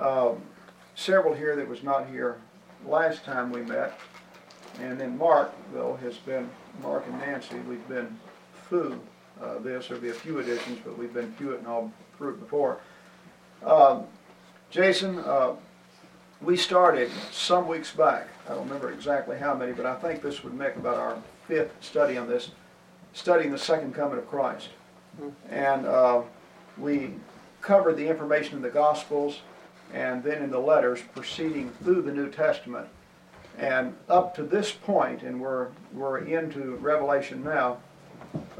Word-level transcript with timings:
um, 0.00 0.42
several 0.94 1.34
here 1.34 1.56
that 1.56 1.68
was 1.68 1.82
not 1.82 2.08
here 2.08 2.38
last 2.86 3.24
time 3.24 3.52
we 3.52 3.62
met. 3.62 3.98
And 4.80 4.98
then 4.98 5.18
Mark, 5.18 5.52
though, 5.72 5.96
has 5.96 6.16
been, 6.18 6.48
Mark 6.82 7.04
and 7.06 7.18
Nancy, 7.18 7.56
we've 7.68 7.86
been 7.88 8.18
through 8.68 9.00
uh, 9.42 9.58
this. 9.58 9.88
There'll 9.88 10.02
be 10.02 10.10
a 10.10 10.14
few 10.14 10.38
additions, 10.38 10.78
but 10.84 10.96
we've 10.96 11.12
been 11.12 11.32
through 11.34 11.54
it 11.54 11.58
and 11.58 11.66
all 11.66 11.92
through 12.16 12.30
it 12.30 12.40
before. 12.40 12.78
Um, 13.64 14.04
Jason, 14.70 15.18
uh, 15.18 15.54
we 16.40 16.56
started 16.56 17.10
some 17.30 17.68
weeks 17.68 17.90
back. 17.90 18.28
I 18.48 18.54
don't 18.54 18.64
remember 18.64 18.92
exactly 18.92 19.36
how 19.38 19.54
many, 19.54 19.72
but 19.72 19.84
I 19.84 19.96
think 19.96 20.22
this 20.22 20.42
would 20.42 20.54
make 20.54 20.76
about 20.76 20.96
our 20.96 21.18
fifth 21.46 21.72
study 21.80 22.16
on 22.16 22.28
this, 22.28 22.52
studying 23.12 23.50
the 23.50 23.58
second 23.58 23.94
coming 23.94 24.18
of 24.18 24.28
Christ. 24.28 24.68
And 25.50 25.86
uh, 25.86 26.22
we 26.78 27.14
covered 27.60 27.96
the 27.96 28.06
information 28.06 28.56
in 28.56 28.62
the 28.62 28.70
Gospels 28.70 29.40
and 29.92 30.22
then 30.22 30.42
in 30.42 30.50
the 30.50 30.58
letters 30.58 31.00
proceeding 31.14 31.70
through 31.82 32.02
the 32.02 32.12
New 32.12 32.30
Testament. 32.30 32.88
And 33.58 33.94
up 34.08 34.34
to 34.36 34.42
this 34.42 34.70
point, 34.70 35.22
and 35.22 35.40
we're, 35.40 35.68
we're 35.92 36.18
into 36.18 36.76
Revelation 36.76 37.42
now, 37.42 37.78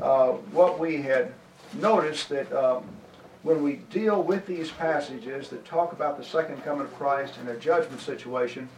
uh, 0.02 0.32
what 0.52 0.78
we 0.78 1.00
had 1.00 1.32
noticed 1.74 2.28
that 2.30 2.52
um, 2.52 2.84
when 3.42 3.62
we 3.62 3.76
deal 3.90 4.22
with 4.22 4.46
these 4.46 4.70
passages 4.70 5.48
that 5.48 5.64
talk 5.64 5.92
about 5.92 6.18
the 6.18 6.24
second 6.24 6.62
coming 6.64 6.82
of 6.82 6.94
Christ 6.96 7.38
and 7.38 7.48
a 7.48 7.56
judgment 7.56 8.00
situation, 8.00 8.68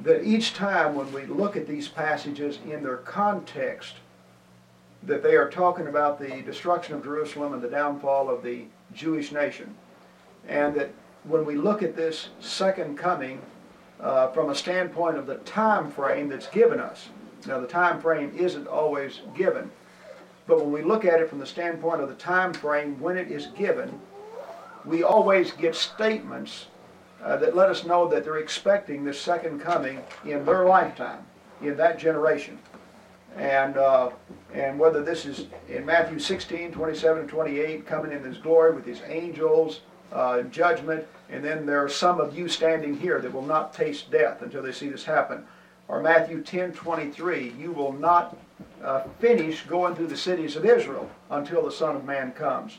that 0.00 0.24
each 0.24 0.54
time 0.54 0.94
when 0.94 1.12
we 1.12 1.26
look 1.26 1.56
at 1.56 1.66
these 1.66 1.88
passages 1.88 2.58
in 2.64 2.82
their 2.82 2.98
context, 2.98 3.94
that 5.02 5.22
they 5.22 5.36
are 5.36 5.50
talking 5.50 5.88
about 5.88 6.18
the 6.18 6.42
destruction 6.42 6.94
of 6.94 7.02
Jerusalem 7.02 7.52
and 7.52 7.62
the 7.62 7.68
downfall 7.68 8.30
of 8.30 8.42
the 8.42 8.64
Jewish 8.94 9.32
nation. 9.32 9.74
And 10.48 10.74
that 10.76 10.90
when 11.24 11.44
we 11.44 11.54
look 11.54 11.82
at 11.82 11.96
this 11.96 12.28
second 12.40 12.96
coming 12.96 13.40
uh, 14.00 14.28
from 14.28 14.50
a 14.50 14.54
standpoint 14.54 15.16
of 15.16 15.26
the 15.26 15.36
time 15.38 15.90
frame 15.90 16.28
that's 16.28 16.46
given 16.48 16.80
us, 16.80 17.08
now 17.46 17.60
the 17.60 17.66
time 17.66 18.00
frame 18.00 18.32
isn't 18.36 18.66
always 18.66 19.20
given, 19.34 19.70
but 20.46 20.60
when 20.60 20.72
we 20.72 20.82
look 20.82 21.04
at 21.04 21.20
it 21.20 21.28
from 21.28 21.38
the 21.38 21.46
standpoint 21.46 22.00
of 22.00 22.08
the 22.08 22.14
time 22.14 22.52
frame 22.52 22.98
when 23.00 23.16
it 23.16 23.30
is 23.30 23.48
given, 23.48 24.00
we 24.84 25.02
always 25.02 25.52
get 25.52 25.74
statements 25.74 26.66
uh, 27.22 27.36
that 27.36 27.54
let 27.54 27.68
us 27.68 27.84
know 27.84 28.08
that 28.08 28.24
they're 28.24 28.38
expecting 28.38 29.04
the 29.04 29.12
second 29.12 29.60
coming 29.60 30.00
in 30.24 30.44
their 30.44 30.64
lifetime, 30.64 31.24
in 31.60 31.76
that 31.76 31.98
generation. 31.98 32.58
And, 33.36 33.76
uh, 33.76 34.10
and 34.52 34.78
whether 34.78 35.02
this 35.02 35.26
is 35.26 35.46
in 35.68 35.84
Matthew 35.84 36.18
16, 36.18 36.72
27, 36.72 37.20
and 37.20 37.28
28, 37.28 37.86
coming 37.86 38.12
in 38.12 38.24
his 38.24 38.38
glory 38.38 38.74
with 38.74 38.84
his 38.84 39.02
angels, 39.06 39.82
uh, 40.12 40.42
judgment, 40.42 41.06
and 41.28 41.44
then 41.44 41.66
there 41.66 41.82
are 41.82 41.88
some 41.88 42.20
of 42.20 42.36
you 42.36 42.48
standing 42.48 42.96
here 42.96 43.20
that 43.20 43.32
will 43.32 43.42
not 43.42 43.72
taste 43.72 44.10
death 44.10 44.42
until 44.42 44.62
they 44.62 44.72
see 44.72 44.88
this 44.88 45.04
happen. 45.04 45.46
Or 45.88 46.00
Matthew 46.00 46.42
10, 46.42 46.72
23, 46.72 47.54
you 47.58 47.72
will 47.72 47.92
not 47.92 48.36
uh, 48.82 49.02
finish 49.18 49.62
going 49.66 49.94
through 49.94 50.06
the 50.06 50.16
cities 50.16 50.56
of 50.56 50.64
Israel 50.64 51.10
until 51.30 51.64
the 51.64 51.72
Son 51.72 51.96
of 51.96 52.04
Man 52.04 52.32
comes. 52.32 52.78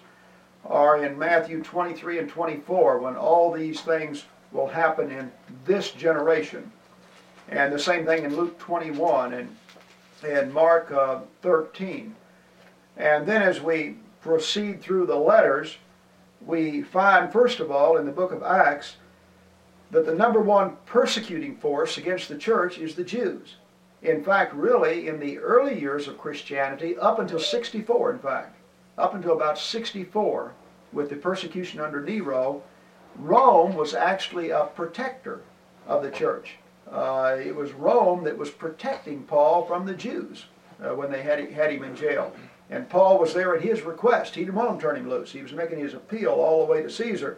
Or 0.64 1.04
in 1.04 1.18
Matthew 1.18 1.62
23 1.64 2.20
and 2.20 2.30
24, 2.30 3.00
when 3.00 3.16
all 3.16 3.52
these 3.52 3.82
things 3.82 4.26
will 4.52 4.68
happen 4.68 5.12
in 5.12 5.32
this 5.66 5.92
generation. 5.92 6.72
And 7.50 7.74
the 7.74 7.80
same 7.80 8.06
thing 8.06 8.24
in 8.24 8.36
Luke 8.36 8.58
21 8.60 9.34
and, 9.34 9.56
and 10.26 10.54
Mark 10.54 10.92
uh, 10.92 11.20
13. 11.42 12.16
And 12.98 13.26
then 13.26 13.42
as 13.42 13.62
we 13.62 13.98
proceed 14.22 14.82
through 14.82 15.08
the 15.08 15.16
letters, 15.16 15.78
we 16.46 16.82
find, 16.82 17.32
first 17.32 17.60
of 17.60 17.72
all, 17.72 17.98
in 17.98 18.06
the 18.06 18.12
book 18.12 18.32
of 18.32 18.44
Acts, 18.44 18.98
that 19.92 20.06
the 20.06 20.16
number 20.16 20.42
one 20.42 20.78
persecuting 20.86 21.56
force 21.58 21.98
against 21.98 22.30
the 22.30 22.38
church 22.38 22.78
is 22.78 22.96
the 22.96 23.04
Jews. 23.04 23.56
In 24.02 24.24
fact, 24.24 24.54
really, 24.54 25.08
in 25.08 25.20
the 25.20 25.38
early 25.38 25.80
years 25.80 26.08
of 26.08 26.18
Christianity, 26.18 26.98
up 26.98 27.20
until 27.20 27.40
64, 27.40 28.14
in 28.14 28.20
fact, 28.20 28.58
up 28.98 29.14
until 29.14 29.34
about 29.34 29.60
64, 29.60 30.54
with 30.92 31.10
the 31.10 31.16
persecution 31.16 31.80
under 31.80 32.02
Nero, 32.02 32.64
Rome 33.18 33.76
was 33.76 33.94
actually 33.94 34.50
a 34.50 34.66
protector 34.66 35.42
of 35.88 36.04
the 36.04 36.12
church. 36.12 36.58
Uh, 36.90 37.38
it 37.40 37.56
was 37.56 37.72
Rome 37.74 38.24
that 38.24 38.38
was 38.38 38.50
protecting 38.50 39.24
Paul 39.24 39.66
from 39.66 39.86
the 39.86 39.94
Jews 39.94 40.46
uh, 40.84 40.96
when 40.96 41.12
they 41.12 41.22
had, 41.22 41.52
had 41.52 41.72
him 41.72 41.84
in 41.84 41.96
jail. 41.96 42.34
And 42.72 42.90
Paul 42.90 43.20
was 43.20 43.34
there 43.34 43.54
at 43.54 43.62
his 43.62 43.82
request. 43.82 44.34
He 44.34 44.46
didn't 44.46 44.56
want 44.56 44.80
to 44.80 44.82
turn 44.82 44.96
him 44.96 45.10
loose. 45.10 45.34
He 45.34 45.44
was 45.44 45.52
making 45.52 45.80
his 45.80 45.94
appeal 45.94 46.32
all 46.32 46.66
the 46.66 46.72
way 46.72 46.82
to 46.82 46.90
Caesar. 46.90 47.38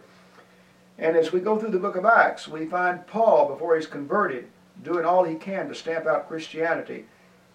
And 0.96 1.16
as 1.16 1.32
we 1.32 1.40
go 1.40 1.58
through 1.58 1.72
the 1.72 1.78
book 1.78 1.96
of 1.96 2.04
Acts, 2.04 2.46
we 2.46 2.66
find 2.66 3.04
Paul, 3.08 3.48
before 3.48 3.74
he's 3.74 3.88
converted, 3.88 4.46
doing 4.84 5.04
all 5.04 5.24
he 5.24 5.34
can 5.34 5.68
to 5.68 5.74
stamp 5.74 6.06
out 6.06 6.28
Christianity. 6.28 7.06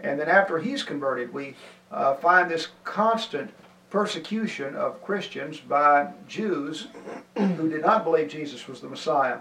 And 0.02 0.20
then 0.20 0.28
after 0.28 0.60
he's 0.60 0.84
converted, 0.84 1.34
we 1.34 1.56
uh, 1.90 2.16
find 2.16 2.52
this 2.52 2.68
constant 2.84 3.52
persecution 3.90 4.76
of 4.76 5.02
Christians 5.02 5.62
by 5.62 6.12
Jews 6.28 6.88
who 7.38 7.70
did 7.70 7.82
not 7.82 8.04
believe 8.04 8.28
Jesus 8.28 8.68
was 8.68 8.82
the 8.82 8.90
Messiah. 8.90 9.40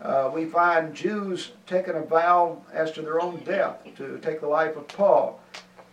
Uh, 0.00 0.30
we 0.32 0.44
find 0.44 0.94
Jews 0.94 1.52
taking 1.66 1.94
a 1.94 2.02
vow 2.02 2.62
as 2.72 2.92
to 2.92 3.02
their 3.02 3.20
own 3.20 3.38
death 3.44 3.84
to 3.96 4.18
take 4.18 4.40
the 4.40 4.48
life 4.48 4.76
of 4.76 4.88
Paul. 4.88 5.40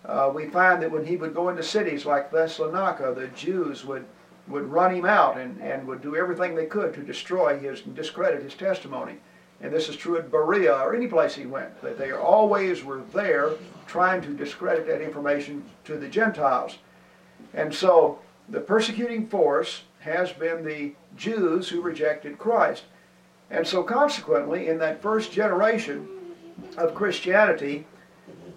Uh, 0.05 0.31
we 0.33 0.47
find 0.47 0.81
that 0.81 0.91
when 0.91 1.05
he 1.05 1.17
would 1.17 1.33
go 1.33 1.49
into 1.49 1.63
cities 1.63 2.05
like 2.05 2.31
Thessalonica, 2.31 3.13
the 3.15 3.27
Jews 3.27 3.85
would, 3.85 4.05
would 4.47 4.65
run 4.65 4.95
him 4.95 5.05
out 5.05 5.37
and, 5.37 5.61
and 5.61 5.85
would 5.87 6.01
do 6.01 6.15
everything 6.15 6.55
they 6.55 6.65
could 6.65 6.93
to 6.93 7.01
destroy 7.03 7.59
his 7.59 7.85
and 7.85 7.95
discredit 7.95 8.41
his 8.41 8.55
testimony. 8.55 9.17
And 9.61 9.73
this 9.73 9.89
is 9.89 9.97
true 9.97 10.17
at 10.17 10.31
Berea 10.31 10.73
or 10.73 10.95
any 10.95 11.07
place 11.07 11.35
he 11.35 11.45
went, 11.45 11.81
that 11.81 11.97
they 11.97 12.13
always 12.13 12.83
were 12.83 13.01
there 13.13 13.51
trying 13.87 14.21
to 14.21 14.33
discredit 14.33 14.87
that 14.87 15.01
information 15.01 15.63
to 15.83 15.97
the 15.97 16.07
Gentiles. 16.07 16.77
And 17.53 17.73
so 17.73 18.19
the 18.47 18.61
persecuting 18.61 19.27
force 19.27 19.83
has 19.99 20.31
been 20.31 20.63
the 20.63 20.93
Jews 21.17 21.67
who 21.67 21.81
rejected 21.81 22.37
Christ. 22.37 22.83
And 23.51 23.67
so 23.67 23.83
consequently, 23.83 24.69
in 24.69 24.77
that 24.77 25.01
first 25.01 25.31
generation 25.31 26.07
of 26.77 26.95
Christianity, 26.95 27.85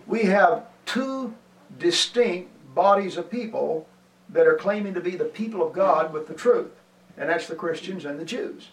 we 0.06 0.22
have 0.24 0.66
two 0.86 1.34
distinct 1.78 2.50
bodies 2.74 3.16
of 3.16 3.30
people 3.30 3.86
that 4.28 4.46
are 4.46 4.56
claiming 4.56 4.94
to 4.94 5.00
be 5.00 5.16
the 5.16 5.24
people 5.24 5.66
of 5.66 5.72
God 5.72 6.12
with 6.12 6.26
the 6.26 6.34
truth. 6.34 6.70
And 7.16 7.28
that's 7.28 7.46
the 7.46 7.54
Christians 7.54 8.04
and 8.04 8.18
the 8.18 8.24
Jews. 8.24 8.68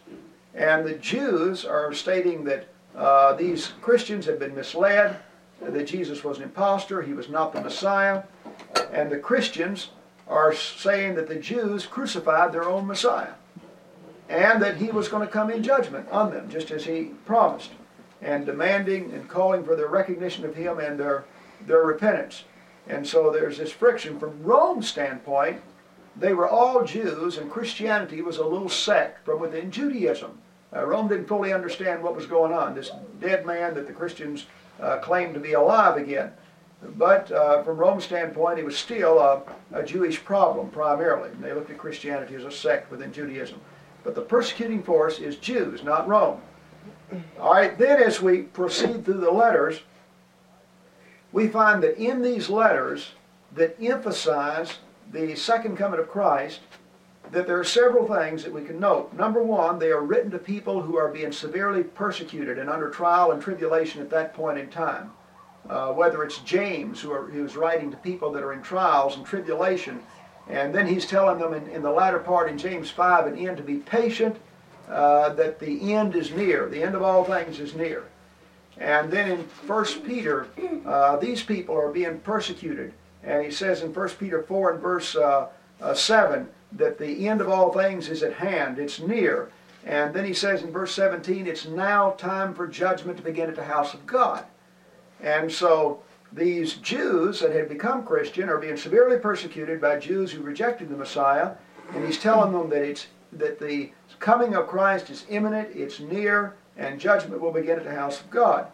And 0.56 0.86
the 0.86 0.96
Jews 0.96 1.66
are 1.66 1.94
stating 1.94 2.44
that 2.46 2.68
uh, 2.96 3.34
these 3.34 3.74
Christians 3.82 4.26
have 4.26 4.40
been 4.40 4.56
misled, 4.56 5.18
that 5.62 5.88
Jesus 5.88 6.24
was 6.24 6.38
an 6.38 6.44
impostor, 6.44 7.02
he 7.02 7.14
was 7.14 7.30
not 7.30 7.54
the 7.54 7.62
Messiah. 7.62 8.24
And 8.92 9.12
the 9.12 9.20
Christians 9.20 9.90
are 10.28 10.54
saying 10.54 11.16
that 11.16 11.28
the 11.28 11.36
Jews 11.36 11.86
crucified 11.86 12.54
their 12.54 12.68
own 12.68 12.88
Messiah 12.88 13.34
and 14.30 14.62
that 14.62 14.78
he 14.78 14.92
was 14.92 15.08
going 15.08 15.26
to 15.26 15.32
come 15.32 15.50
in 15.50 15.64
judgment 15.64 16.08
on 16.12 16.32
them, 16.32 16.50
just 16.50 16.70
as 16.70 16.86
he 16.86 17.06
promised, 17.26 17.72
and 18.22 18.46
demanding 18.46 19.12
and 19.12 19.28
calling 19.28 19.64
for 19.64 19.76
their 19.76 19.88
recognition 19.88 20.46
of 20.46 20.56
him 20.56 20.80
and 20.80 21.00
their, 21.00 21.26
their 21.66 21.84
repentance. 21.84 22.44
And 22.88 23.06
so 23.06 23.32
there's 23.32 23.58
this 23.58 23.72
friction. 23.72 24.20
From 24.20 24.44
Rome's 24.44 24.88
standpoint, 24.88 25.62
they 26.16 26.34
were 26.34 26.50
all 26.50 26.84
Jews, 26.84 27.38
and 27.38 27.52
Christianity 27.52 28.22
was 28.22 28.38
a 28.38 28.46
little 28.46 28.70
sect 28.70 29.26
from 29.26 29.40
within 29.40 29.72
Judaism. 29.72 30.40
Uh, 30.76 30.86
Rome 30.86 31.08
didn't 31.08 31.28
fully 31.28 31.54
understand 31.54 32.04
what 32.04 32.16
was 32.16 32.26
going 32.26 32.54
on. 32.54 32.76
This 32.76 32.92
dead 33.20 33.46
man 33.46 33.74
that 33.76 33.88
the 33.88 33.94
Christians 33.94 34.46
uh, 34.80 34.98
claimed 34.98 35.34
to 35.34 35.40
be 35.40 35.54
alive 35.54 35.98
again. 35.98 36.32
But 36.98 37.32
uh, 37.32 37.64
from 37.64 37.78
Rome's 37.78 38.06
standpoint, 38.06 38.60
it 38.60 38.66
was 38.66 38.78
still 38.78 39.20
a, 39.20 39.42
a 39.74 39.84
Jewish 39.84 40.24
problem 40.24 40.70
primarily. 40.70 41.30
They 41.42 41.54
looked 41.54 41.72
at 41.72 41.78
Christianity 41.78 42.36
as 42.36 42.46
a 42.46 42.52
sect 42.52 42.90
within 42.90 43.12
Judaism. 43.12 43.60
But 44.04 44.16
the 44.16 44.22
persecuting 44.22 44.82
force 44.82 45.20
is 45.20 45.36
Jews, 45.38 45.84
not 45.84 46.08
Rome. 46.08 46.40
All 47.40 47.54
right, 47.54 47.78
then 47.78 48.02
as 48.02 48.22
we 48.22 48.44
proceed 48.44 49.04
through 49.04 49.20
the 49.20 49.32
letters, 49.32 49.82
we 51.32 51.48
find 51.48 51.84
that 51.84 51.98
in 51.98 52.22
these 52.22 52.50
letters 52.50 53.12
that 53.56 53.82
emphasize 53.82 54.78
the 55.12 55.36
second 55.36 55.78
coming 55.78 56.00
of 56.00 56.10
Christ, 56.10 56.60
that 57.32 57.46
there 57.46 57.60
are 57.60 57.64
several 57.64 58.08
things 58.08 58.44
that 58.44 58.54
we 58.54 58.64
can 58.64 58.80
note. 58.80 59.14
Number 59.14 59.44
one, 59.44 59.78
they 59.78 59.92
are 59.92 60.02
written 60.02 60.32
to 60.32 60.40
people 60.40 60.82
who 60.82 60.98
are 60.98 61.10
being 61.10 61.32
severely 61.32 61.84
persecuted 61.84 62.58
and 62.58 62.70
under 62.70 62.90
trial 62.90 63.32
and 63.32 63.42
tribulation 63.42 64.02
at 64.02 64.10
that 64.10 64.34
point 64.34 64.58
in 64.58 64.70
time. 64.70 65.12
Uh, 65.70 65.94
whether 65.94 66.24
it's 66.24 66.40
James, 66.40 67.00
who 67.00 67.12
are, 67.12 67.28
who's 67.28 67.56
writing 67.56 67.92
to 67.92 67.98
people 67.98 68.32
that 68.32 68.44
are 68.44 68.54
in 68.54 68.62
trials 68.64 69.18
and 69.18 69.26
tribulation, 69.26 70.00
and 70.48 70.74
then 70.74 70.88
he's 70.88 71.06
telling 71.06 71.38
them 71.38 71.54
in, 71.54 71.68
in 71.68 71.84
the 71.84 71.92
latter 71.92 72.18
part 72.18 72.50
in 72.50 72.58
James 72.58 72.90
5 72.90 73.28
and 73.28 73.38
end 73.38 73.58
to 73.58 73.64
be 73.64 73.76
patient, 73.76 74.36
uh, 74.90 75.30
that 75.34 75.60
the 75.60 75.94
end 75.94 76.16
is 76.16 76.32
near. 76.32 76.68
The 76.68 76.82
end 76.82 76.96
of 76.96 77.04
all 77.04 77.24
things 77.24 77.60
is 77.60 77.76
near. 77.76 78.06
And 78.80 79.12
then 79.12 79.30
in 79.30 79.40
1 79.68 79.86
Peter, 80.06 80.48
uh, 80.86 81.18
these 81.18 81.44
people 81.44 81.78
are 81.78 81.92
being 81.92 82.20
persecuted. 82.20 82.94
And 83.24 83.44
he 83.44 83.52
says 83.52 83.82
in 83.84 83.94
1 83.94 84.10
Peter 84.12 84.44
4 84.44 84.74
and 84.74 84.82
verse 84.82 85.16
uh, 85.16 85.50
uh, 85.82 85.94
7 85.94 86.48
that 86.74 86.98
the 86.98 87.28
end 87.28 87.42
of 87.42 87.50
all 87.50 87.74
things 87.74 88.10
is 88.10 88.24
at 88.24 88.34
hand, 88.34 88.80
it's 88.80 89.00
near. 89.00 89.52
And 89.86 90.14
then 90.14 90.26
he 90.26 90.34
says 90.34 90.62
in 90.62 90.72
verse 90.72 90.94
17, 90.94 91.48
it's 91.48 91.66
now 91.66 92.12
time 92.12 92.54
for 92.54 92.68
judgment 92.68 93.18
to 93.18 93.24
begin 93.24 93.50
at 93.50 93.56
the 93.56 93.64
house 93.64 93.94
of 93.94 94.06
God. 94.06 94.46
And 95.22 95.52
so 95.52 96.02
these 96.32 96.76
Jews 96.76 97.40
that 97.42 97.52
had 97.52 97.70
become 97.70 98.06
Christian 98.06 98.50
are 98.50 98.60
being 98.60 98.78
severely 98.78 99.18
persecuted 99.18 99.82
by 99.82 100.00
Jews 100.00 100.32
who 100.32 100.42
rejected 100.42 100.90
the 100.90 100.98
Messiah. 100.98 101.52
And 101.94 102.06
he's 102.06 102.20
telling 102.20 102.54
them 102.54 102.70
that 102.70 102.84
it's 102.84 103.08
that 103.34 103.60
the 103.60 103.92
coming 104.20 104.56
of 104.56 104.68
Christ 104.68 105.10
is 105.10 105.26
imminent, 105.30 105.70
it's 105.76 106.00
near, 106.00 106.56
and 106.80 107.00
judgment 107.00 107.42
will 107.42 107.52
begin 107.52 107.78
at 107.78 107.84
the 107.84 107.94
house 107.94 108.22
of 108.22 108.30
God. 108.30 108.68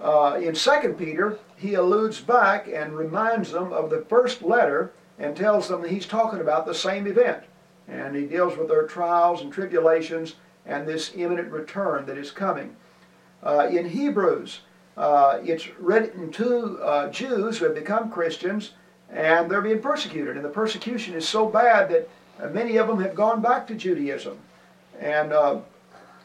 Uh, 0.00 0.38
in 0.42 0.54
2 0.54 0.94
Peter, 0.98 1.38
he 1.56 1.74
alludes 1.74 2.20
back 2.20 2.68
and 2.68 2.96
reminds 2.96 3.52
them 3.52 3.72
of 3.72 3.90
the 3.90 4.04
first 4.08 4.42
letter 4.42 4.92
and 5.18 5.36
tells 5.36 5.68
them 5.68 5.80
that 5.80 5.90
he's 5.90 6.06
talking 6.06 6.40
about 6.40 6.66
the 6.66 6.74
same 6.74 7.06
event. 7.06 7.44
And 7.86 8.16
he 8.16 8.26
deals 8.26 8.56
with 8.56 8.68
their 8.68 8.86
trials 8.86 9.40
and 9.40 9.52
tribulations 9.52 10.34
and 10.66 10.86
this 10.86 11.12
imminent 11.14 11.50
return 11.52 12.06
that 12.06 12.18
is 12.18 12.30
coming. 12.30 12.74
Uh, 13.42 13.68
in 13.70 13.88
Hebrews, 13.88 14.60
uh, 14.96 15.38
it's 15.44 15.68
written 15.78 16.32
to 16.32 16.78
uh, 16.82 17.10
Jews 17.10 17.58
who 17.58 17.66
have 17.66 17.74
become 17.74 18.10
Christians 18.10 18.72
and 19.10 19.48
they're 19.48 19.62
being 19.62 19.80
persecuted. 19.82 20.36
And 20.36 20.44
the 20.44 20.50
persecution 20.50 21.14
is 21.14 21.28
so 21.28 21.46
bad 21.46 21.88
that 21.90 22.08
many 22.52 22.78
of 22.78 22.88
them 22.88 23.00
have 23.00 23.14
gone 23.14 23.40
back 23.40 23.66
to 23.68 23.74
Judaism. 23.74 24.38
And 24.98 25.32
uh, 25.32 25.60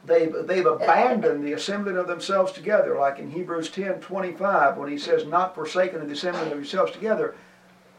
they've, 0.09 0.33
they've 0.45 0.65
abandoned 0.65 1.43
the 1.43 1.53
assembling 1.53 1.97
of 1.97 2.07
themselves 2.07 2.51
together, 2.51 2.97
like 2.97 3.19
in 3.19 3.31
Hebrews 3.31 3.69
10 3.69 4.01
25, 4.01 4.77
when 4.77 4.89
he 4.89 4.97
says, 4.97 5.25
Not 5.25 5.55
forsaken 5.55 6.05
the 6.05 6.13
assembling 6.13 6.51
of 6.51 6.57
yourselves 6.57 6.91
together. 6.91 7.35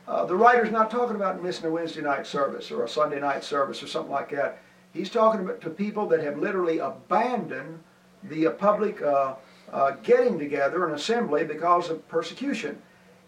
Uh, 0.06 0.24
the 0.24 0.34
writer's 0.34 0.72
not 0.72 0.90
talking 0.90 1.16
about 1.16 1.42
missing 1.42 1.66
a 1.66 1.70
Wednesday 1.70 2.02
night 2.02 2.26
service 2.26 2.70
or 2.70 2.84
a 2.84 2.88
Sunday 2.88 3.20
night 3.20 3.44
service 3.44 3.82
or 3.82 3.86
something 3.86 4.10
like 4.10 4.30
that. 4.30 4.58
He's 4.92 5.10
talking 5.10 5.40
about 5.40 5.60
to 5.60 5.70
people 5.70 6.06
that 6.08 6.20
have 6.20 6.38
literally 6.38 6.78
abandoned 6.78 7.78
the 8.24 8.48
uh, 8.48 8.50
public 8.50 9.00
uh, 9.00 9.34
uh, 9.72 9.92
getting 10.02 10.38
together, 10.38 10.86
an 10.86 10.94
assembly, 10.94 11.44
because 11.44 11.90
of 11.90 12.06
persecution. 12.08 12.80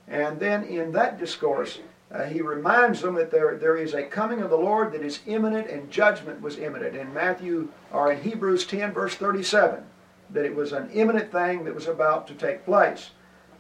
And 0.09 0.41
then 0.41 0.65
in 0.65 0.91
that 0.93 1.19
discourse, 1.19 1.79
uh, 2.13 2.25
he 2.25 2.43
reminds 2.43 3.01
them 3.01 3.15
that 3.15 3.31
there, 3.31 3.57
there 3.57 3.77
is 3.77 3.95
a 3.95 4.03
coming 4.03 4.43
of 4.43 4.51
the 4.51 4.57
Lord 4.57 4.93
that 4.93 5.03
is 5.03 5.21
imminent 5.27 5.69
and 5.69 5.91
judgment 5.91 6.43
was 6.43 6.59
imminent. 6.59 6.95
In 6.95 7.13
Matthew, 7.15 7.71
or 7.91 8.13
in 8.13 8.21
Hebrews 8.21 8.67
10, 8.67 8.93
verse 8.93 9.15
37, 9.15 9.83
that 10.31 10.45
it 10.45 10.55
was 10.55 10.73
an 10.73 10.91
imminent 10.93 11.33
thing 11.33 11.65
that 11.65 11.75
was 11.75 11.87
about 11.87 12.27
to 12.29 12.35
take 12.35 12.67
place. 12.67 13.11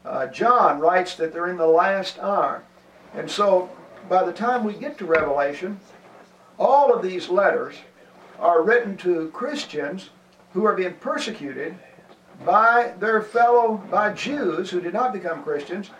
Uh, 0.04 0.26
John 0.26 0.80
writes 0.80 1.14
that 1.14 1.32
they're 1.32 1.50
in 1.50 1.56
the 1.56 1.66
last 1.66 2.18
hour. 2.18 2.62
And 3.14 3.30
so 3.30 3.70
by 4.08 4.24
the 4.24 4.32
time 4.32 4.64
we 4.64 4.74
get 4.74 4.98
to 4.98 5.06
Revelation, 5.06 5.80
all 6.58 6.92
of 6.92 7.02
these 7.02 7.30
letters 7.30 7.76
are 8.38 8.62
written 8.62 8.96
to 8.98 9.30
Christians 9.30 10.10
who 10.52 10.66
are 10.66 10.74
being 10.74 10.94
persecuted 10.94 11.74
by 12.44 12.92
their 12.98 13.22
fellow, 13.22 13.82
by 13.90 14.12
Jews 14.12 14.68
who 14.68 14.80
did 14.80 14.92
not 14.92 15.12
become 15.12 15.42
Christians, 15.42 15.90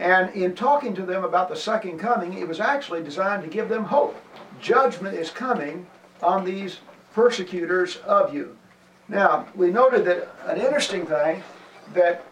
and 0.00 0.34
in 0.34 0.54
talking 0.54 0.94
to 0.94 1.02
them 1.02 1.24
about 1.24 1.50
the 1.50 1.54
second 1.54 1.98
coming, 1.98 2.32
it 2.32 2.48
was 2.48 2.58
actually 2.58 3.02
designed 3.02 3.42
to 3.42 3.50
give 3.50 3.68
them 3.68 3.84
hope. 3.84 4.16
Judgment 4.58 5.14
is 5.14 5.30
coming 5.30 5.86
on 6.22 6.42
these 6.42 6.78
persecutors 7.12 7.98
of 7.98 8.32
you. 8.32 8.56
Now, 9.08 9.46
we 9.54 9.70
noted 9.70 10.06
that 10.06 10.34
an 10.46 10.58
interesting 10.58 11.04
thing 11.04 11.42
that 11.92 12.24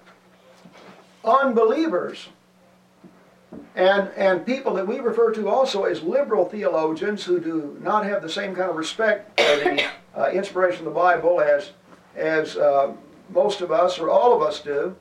unbelievers 1.25 2.29
and, 3.77 4.09
and 4.17 4.47
people 4.47 4.73
that 4.75 4.87
we 4.87 5.01
refer 5.01 5.31
to 5.35 5.49
also 5.49 5.85
as 5.85 6.03
liberal 6.03 6.47
theologians 6.47 7.23
who 7.25 7.39
do 7.39 7.77
not 7.83 8.05
have 8.07 8.23
the 8.23 8.31
same 8.31 8.55
kind 8.55 8.71
of 8.71 8.77
respect 8.77 9.39
for 9.39 9.57
the 9.57 9.87
uh, 10.17 10.31
inspiration 10.31 10.81
of 10.81 10.95
the 10.95 10.99
Bible 10.99 11.41
as, 11.41 11.73
as 12.17 12.57
uh, 12.57 12.95
most 13.29 13.61
of 13.61 13.71
us 13.71 13.99
or 13.99 14.09
all 14.09 14.35
of 14.35 14.41
us 14.41 14.61
do, 14.61 14.97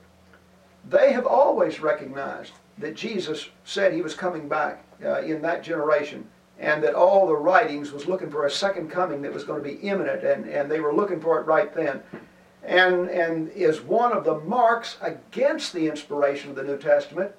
they 0.89 1.11
have 1.13 1.25
always 1.25 1.79
recognized 1.79 2.53
that 2.77 2.95
Jesus 2.95 3.49
said 3.65 3.93
he 3.93 4.01
was 4.01 4.13
coming 4.13 4.47
back 4.47 4.83
uh, 5.03 5.21
in 5.21 5.41
that 5.41 5.63
generation 5.63 6.27
and 6.59 6.83
that 6.83 6.95
all 6.95 7.27
the 7.27 7.35
writings 7.35 7.91
was 7.91 8.07
looking 8.07 8.31
for 8.31 8.45
a 8.45 8.51
second 8.51 8.89
coming 8.89 9.21
that 9.21 9.33
was 9.33 9.43
going 9.43 9.61
to 9.61 9.69
be 9.69 9.75
imminent 9.87 10.23
and, 10.23 10.47
and 10.49 10.69
they 10.69 10.79
were 10.79 10.93
looking 10.93 11.21
for 11.21 11.39
it 11.39 11.45
right 11.45 11.73
then. 11.73 12.01
And, 12.63 13.09
and 13.09 13.49
is 13.51 13.81
one 13.81 14.11
of 14.11 14.25
the 14.25 14.39
marks 14.39 14.97
against 15.01 15.71
the 15.71 15.87
inspiration 15.87 16.49
of 16.49 16.55
the 16.55 16.63
New 16.63 16.77
Testament. 16.77 17.31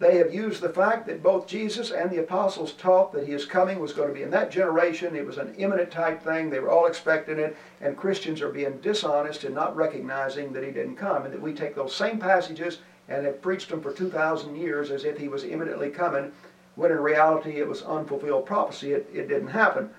They 0.00 0.16
have 0.16 0.32
used 0.32 0.62
the 0.62 0.70
fact 0.70 1.06
that 1.06 1.22
both 1.22 1.46
Jesus 1.46 1.90
and 1.90 2.10
the 2.10 2.20
apostles 2.20 2.72
taught 2.72 3.12
that 3.12 3.26
his 3.26 3.44
coming 3.44 3.78
was 3.78 3.92
going 3.92 4.08
to 4.08 4.14
be 4.14 4.22
in 4.22 4.30
that 4.30 4.50
generation. 4.50 5.14
It 5.14 5.26
was 5.26 5.36
an 5.36 5.54
imminent 5.56 5.90
type 5.90 6.22
thing. 6.22 6.48
They 6.48 6.58
were 6.58 6.70
all 6.70 6.86
expecting 6.86 7.38
it. 7.38 7.54
And 7.82 7.98
Christians 7.98 8.40
are 8.40 8.48
being 8.48 8.78
dishonest 8.78 9.44
in 9.44 9.52
not 9.52 9.76
recognizing 9.76 10.54
that 10.54 10.64
he 10.64 10.70
didn't 10.70 10.96
come. 10.96 11.26
And 11.26 11.34
that 11.34 11.42
we 11.42 11.52
take 11.52 11.74
those 11.74 11.94
same 11.94 12.18
passages 12.18 12.78
and 13.10 13.26
have 13.26 13.42
preached 13.42 13.68
them 13.68 13.82
for 13.82 13.92
2,000 13.92 14.56
years 14.56 14.90
as 14.90 15.04
if 15.04 15.18
he 15.18 15.28
was 15.28 15.44
imminently 15.44 15.90
coming, 15.90 16.32
when 16.76 16.92
in 16.92 16.98
reality 16.98 17.58
it 17.58 17.68
was 17.68 17.82
unfulfilled 17.82 18.46
prophecy. 18.46 18.92
It, 18.94 19.06
it 19.12 19.28
didn't 19.28 19.48
happen. 19.48 19.90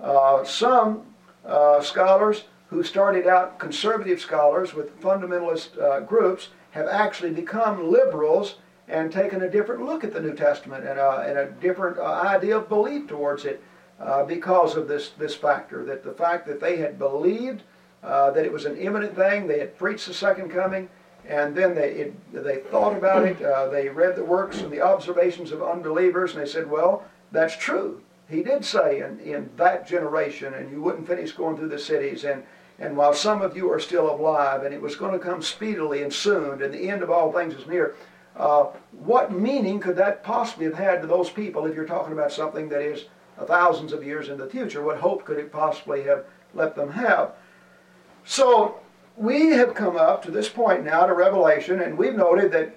Uh, 0.00 0.42
some 0.42 1.02
uh, 1.44 1.82
scholars 1.82 2.44
who 2.70 2.82
started 2.82 3.26
out 3.26 3.58
conservative 3.58 4.22
scholars 4.22 4.72
with 4.72 4.98
fundamentalist 5.02 5.78
uh, 5.78 6.00
groups 6.00 6.48
have 6.70 6.86
actually 6.86 7.32
become 7.32 7.90
liberals 7.90 8.54
and 8.90 9.12
taken 9.12 9.42
a 9.42 9.48
different 9.48 9.84
look 9.84 10.02
at 10.02 10.12
the 10.12 10.20
New 10.20 10.34
Testament 10.34 10.84
and, 10.86 10.98
uh, 10.98 11.24
and 11.24 11.38
a 11.38 11.50
different 11.62 11.98
uh, 11.98 12.02
idea 12.02 12.58
of 12.58 12.68
belief 12.68 13.06
towards 13.06 13.44
it 13.44 13.62
uh, 14.00 14.24
because 14.24 14.76
of 14.76 14.88
this, 14.88 15.10
this 15.10 15.34
factor. 15.34 15.84
That 15.84 16.02
the 16.02 16.12
fact 16.12 16.46
that 16.48 16.60
they 16.60 16.76
had 16.76 16.98
believed 16.98 17.62
that 18.02 18.44
it 18.44 18.52
was 18.52 18.64
an 18.64 18.76
imminent 18.76 19.14
thing, 19.14 19.46
they 19.46 19.60
had 19.60 19.78
preached 19.78 20.06
the 20.06 20.14
second 20.14 20.50
coming, 20.50 20.88
and 21.28 21.54
then 21.54 21.74
they, 21.74 21.90
it, 21.92 22.32
they 22.32 22.56
thought 22.56 22.96
about 22.96 23.24
it, 23.24 23.40
uh, 23.42 23.68
they 23.68 23.88
read 23.88 24.16
the 24.16 24.24
works 24.24 24.60
and 24.60 24.72
the 24.72 24.80
observations 24.80 25.52
of 25.52 25.62
unbelievers, 25.62 26.32
and 26.34 26.42
they 26.42 26.48
said, 26.48 26.68
well, 26.68 27.04
that's 27.30 27.56
true. 27.56 28.00
He 28.28 28.42
did 28.42 28.64
say 28.64 29.00
in, 29.00 29.20
in 29.20 29.50
that 29.56 29.86
generation, 29.86 30.54
and 30.54 30.70
you 30.70 30.80
wouldn't 30.80 31.06
finish 31.06 31.32
going 31.32 31.56
through 31.56 31.68
the 31.68 31.78
cities, 31.78 32.24
and, 32.24 32.42
and 32.78 32.96
while 32.96 33.12
some 33.12 33.42
of 33.42 33.56
you 33.56 33.70
are 33.70 33.78
still 33.78 34.10
alive, 34.10 34.64
and 34.64 34.74
it 34.74 34.80
was 34.80 34.96
going 34.96 35.12
to 35.12 35.18
come 35.18 35.42
speedily 35.42 36.02
and 36.02 36.12
soon, 36.12 36.62
and 36.62 36.72
the 36.72 36.88
end 36.88 37.02
of 37.02 37.10
all 37.10 37.30
things 37.30 37.54
is 37.54 37.66
near, 37.66 37.94
uh, 38.40 38.72
what 39.04 39.32
meaning 39.32 39.78
could 39.78 39.96
that 39.96 40.24
possibly 40.24 40.64
have 40.64 40.74
had 40.74 41.02
to 41.02 41.06
those 41.06 41.28
people 41.28 41.66
if 41.66 41.74
you're 41.74 41.84
talking 41.84 42.14
about 42.14 42.32
something 42.32 42.70
that 42.70 42.80
is 42.80 43.04
thousands 43.46 43.92
of 43.92 44.02
years 44.02 44.30
in 44.30 44.38
the 44.38 44.48
future? 44.48 44.82
What 44.82 44.96
hope 44.96 45.26
could 45.26 45.36
it 45.36 45.52
possibly 45.52 46.04
have 46.04 46.24
let 46.54 46.74
them 46.74 46.90
have? 46.90 47.32
So 48.24 48.80
we 49.14 49.48
have 49.50 49.74
come 49.74 49.98
up 49.98 50.22
to 50.24 50.30
this 50.30 50.48
point 50.48 50.84
now 50.84 51.04
to 51.04 51.12
Revelation, 51.12 51.82
and 51.82 51.98
we've 51.98 52.14
noted 52.14 52.50
that, 52.52 52.74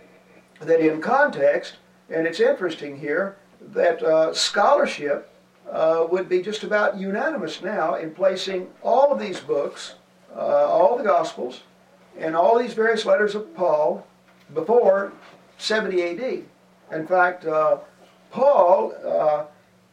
that 0.60 0.82
in 0.82 1.00
context, 1.00 1.76
and 2.10 2.28
it's 2.28 2.42
interesting 2.42 3.00
here, 3.00 3.38
that 3.72 4.04
uh, 4.04 4.34
scholarship 4.34 5.34
uh, 5.72 6.06
would 6.12 6.28
be 6.28 6.42
just 6.42 6.64
about 6.64 6.98
unanimous 6.98 7.62
now 7.62 7.96
in 7.96 8.12
placing 8.12 8.68
all 8.82 9.14
of 9.14 9.20
these 9.20 9.40
books, 9.40 9.96
uh, 10.36 10.68
all 10.68 10.98
the 10.98 11.06
Gospels, 11.06 11.62
and 12.20 12.36
all 12.36 12.60
these 12.60 12.74
various 12.74 13.06
letters 13.06 13.34
of 13.34 13.56
Paul 13.56 14.06
before 14.54 15.14
70 15.64 16.04
AD. 16.04 16.44
In 16.92 17.08
fact, 17.08 17.46
uh, 17.46 17.78
Paul 18.32 18.94
uh, 19.06 19.46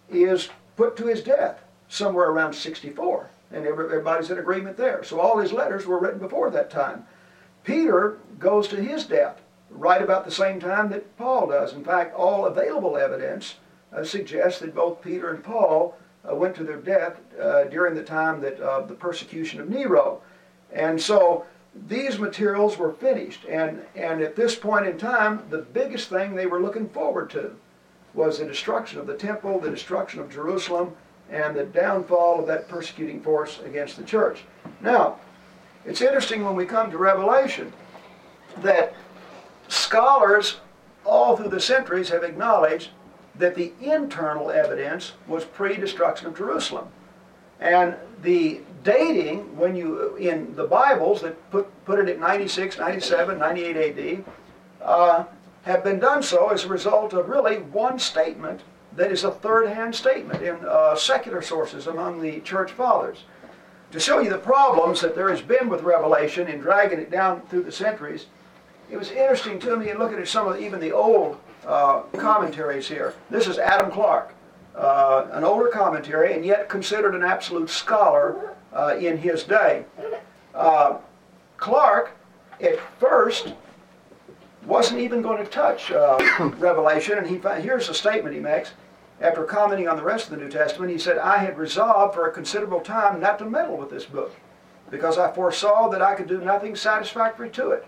is 0.08 0.48
put 0.76 0.96
to 0.96 1.06
his 1.06 1.22
death 1.22 1.62
somewhere 1.88 2.30
around 2.30 2.54
64. 2.54 3.30
And 3.52 3.66
everybody's 3.66 4.30
in 4.30 4.38
agreement 4.38 4.76
there. 4.76 5.02
So 5.04 5.20
all 5.20 5.38
his 5.38 5.52
letters 5.52 5.86
were 5.86 5.98
written 5.98 6.20
before 6.20 6.50
that 6.50 6.70
time. 6.70 7.04
Peter 7.64 8.18
goes 8.38 8.68
to 8.68 8.76
his 8.76 9.04
death 9.04 9.40
right 9.70 10.02
about 10.02 10.24
the 10.24 10.30
same 10.30 10.58
time 10.58 10.88
that 10.90 11.16
Paul 11.16 11.48
does. 11.48 11.72
In 11.72 11.84
fact, 11.84 12.14
all 12.14 12.46
available 12.46 12.96
evidence 12.96 13.56
uh, 13.92 14.04
suggests 14.04 14.60
that 14.60 14.74
both 14.74 15.02
Peter 15.02 15.30
and 15.30 15.42
Paul 15.42 15.96
uh, 16.28 16.34
went 16.34 16.54
to 16.56 16.64
their 16.64 16.78
death 16.78 17.20
uh, 17.40 17.64
during 17.64 17.94
the 17.94 18.02
time 18.02 18.40
that 18.40 18.60
uh, 18.60 18.82
the 18.82 18.94
persecution 18.94 19.60
of 19.60 19.68
Nero. 19.68 20.22
And 20.72 21.00
so 21.00 21.44
these 21.74 22.18
materials 22.18 22.76
were 22.76 22.92
finished. 22.92 23.44
And, 23.44 23.82
and 23.94 24.20
at 24.20 24.36
this 24.36 24.56
point 24.56 24.86
in 24.86 24.98
time, 24.98 25.44
the 25.50 25.58
biggest 25.58 26.08
thing 26.08 26.34
they 26.34 26.46
were 26.46 26.60
looking 26.60 26.88
forward 26.88 27.30
to 27.30 27.56
was 28.14 28.38
the 28.38 28.46
destruction 28.46 28.98
of 28.98 29.06
the 29.06 29.16
temple, 29.16 29.60
the 29.60 29.70
destruction 29.70 30.20
of 30.20 30.30
Jerusalem, 30.30 30.94
and 31.30 31.54
the 31.54 31.64
downfall 31.64 32.40
of 32.40 32.46
that 32.48 32.68
persecuting 32.68 33.22
force 33.22 33.60
against 33.64 33.96
the 33.96 34.02
church. 34.02 34.42
Now, 34.80 35.20
it's 35.86 36.00
interesting 36.00 36.44
when 36.44 36.56
we 36.56 36.66
come 36.66 36.90
to 36.90 36.98
Revelation 36.98 37.72
that 38.58 38.94
scholars 39.68 40.56
all 41.04 41.36
through 41.36 41.50
the 41.50 41.60
centuries 41.60 42.08
have 42.08 42.24
acknowledged 42.24 42.90
that 43.36 43.54
the 43.54 43.72
internal 43.80 44.50
evidence 44.50 45.12
was 45.28 45.44
pre-destruction 45.44 46.26
of 46.26 46.36
Jerusalem. 46.36 46.88
And 47.60 47.94
the 48.22 48.60
dating, 48.82 49.56
when 49.56 49.76
you, 49.76 50.16
in 50.16 50.54
the 50.54 50.64
Bibles 50.64 51.20
that 51.22 51.50
put, 51.50 51.84
put 51.84 51.99
it 51.99 52.08
at 52.08 52.18
96, 52.18 52.78
97, 52.78 53.38
98 53.38 53.99
AD, 53.99 54.25
uh, 54.82 55.25
have 55.62 55.84
been 55.84 55.99
done 55.99 56.22
so 56.22 56.49
as 56.49 56.64
a 56.64 56.68
result 56.68 57.12
of 57.12 57.28
really 57.28 57.56
one 57.56 57.99
statement 57.99 58.62
that 58.96 59.12
is 59.12 59.25
a 59.25 59.30
third-hand 59.30 59.94
statement 59.94 60.42
in 60.42 60.56
uh, 60.66 60.96
secular 60.96 61.42
sources 61.42 61.87
among 61.87 62.20
the 62.20 62.40
church 62.40 62.72
fathers. 62.72 63.25
to 63.92 64.00
show 64.00 64.20
you 64.20 64.30
the 64.30 64.38
problems 64.38 65.00
that 65.00 65.14
there 65.14 65.28
has 65.28 65.40
been 65.40 65.68
with 65.68 65.82
Revelation 65.82 66.49
in 66.49 66.60
dragging 66.60 66.99
it 66.99 67.10
down 67.10 67.42
through 67.42 67.62
the 67.62 67.72
centuries, 67.72 68.26
it 68.90 68.96
was 68.96 69.10
interesting 69.10 69.58
to 69.60 69.76
me 69.76 69.90
in 69.90 69.99
looking 69.99 70.18
at 70.18 70.28
some 70.28 70.49
of 70.49 70.60
even 70.60 70.80
the 70.80 70.92
old 70.92 71.38
uh, 71.66 72.00
commentaries 72.16 72.88
here. 72.88 73.14
This 73.30 73.46
is 73.46 73.58
Adam 73.58 73.90
Clarke, 73.90 74.34
uh, 74.75 75.28
an 75.32 75.44
older 75.44 75.68
commentary, 75.68 76.34
and 76.34 76.44
yet 76.44 76.68
considered 76.68 77.14
an 77.14 77.22
absolute 77.22 77.70
scholar 77.70 78.56
uh, 78.72 78.96
in 78.98 79.18
his 79.18 79.44
day. 79.44 79.84
Uh, 80.54 80.98
Clarke, 81.56 82.12
at 82.60 82.78
first, 82.98 83.54
wasn't 84.66 85.00
even 85.00 85.22
going 85.22 85.42
to 85.42 85.50
touch 85.50 85.90
uh, 85.90 86.18
Revelation, 86.58 87.18
and 87.18 87.26
he 87.26 87.38
here's 87.60 87.88
a 87.88 87.94
statement 87.94 88.34
he 88.34 88.40
makes. 88.40 88.72
After 89.20 89.44
commenting 89.44 89.86
on 89.86 89.96
the 89.96 90.02
rest 90.02 90.26
of 90.26 90.30
the 90.30 90.42
New 90.42 90.50
Testament, 90.50 90.90
he 90.90 90.98
said, 90.98 91.18
I 91.18 91.38
had 91.38 91.58
resolved 91.58 92.14
for 92.14 92.26
a 92.26 92.32
considerable 92.32 92.80
time 92.80 93.20
not 93.20 93.38
to 93.40 93.44
meddle 93.44 93.76
with 93.76 93.90
this 93.90 94.06
book, 94.06 94.34
because 94.90 95.18
I 95.18 95.30
foresaw 95.32 95.88
that 95.90 96.00
I 96.00 96.14
could 96.14 96.26
do 96.26 96.40
nothing 96.40 96.74
satisfactory 96.74 97.50
to 97.50 97.70
it. 97.70 97.86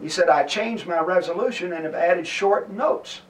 He 0.00 0.08
said, 0.08 0.28
I 0.28 0.42
changed 0.44 0.86
my 0.86 1.00
resolution 1.00 1.72
and 1.72 1.84
have 1.84 1.94
added 1.94 2.26
short 2.26 2.70
notes. 2.70 3.22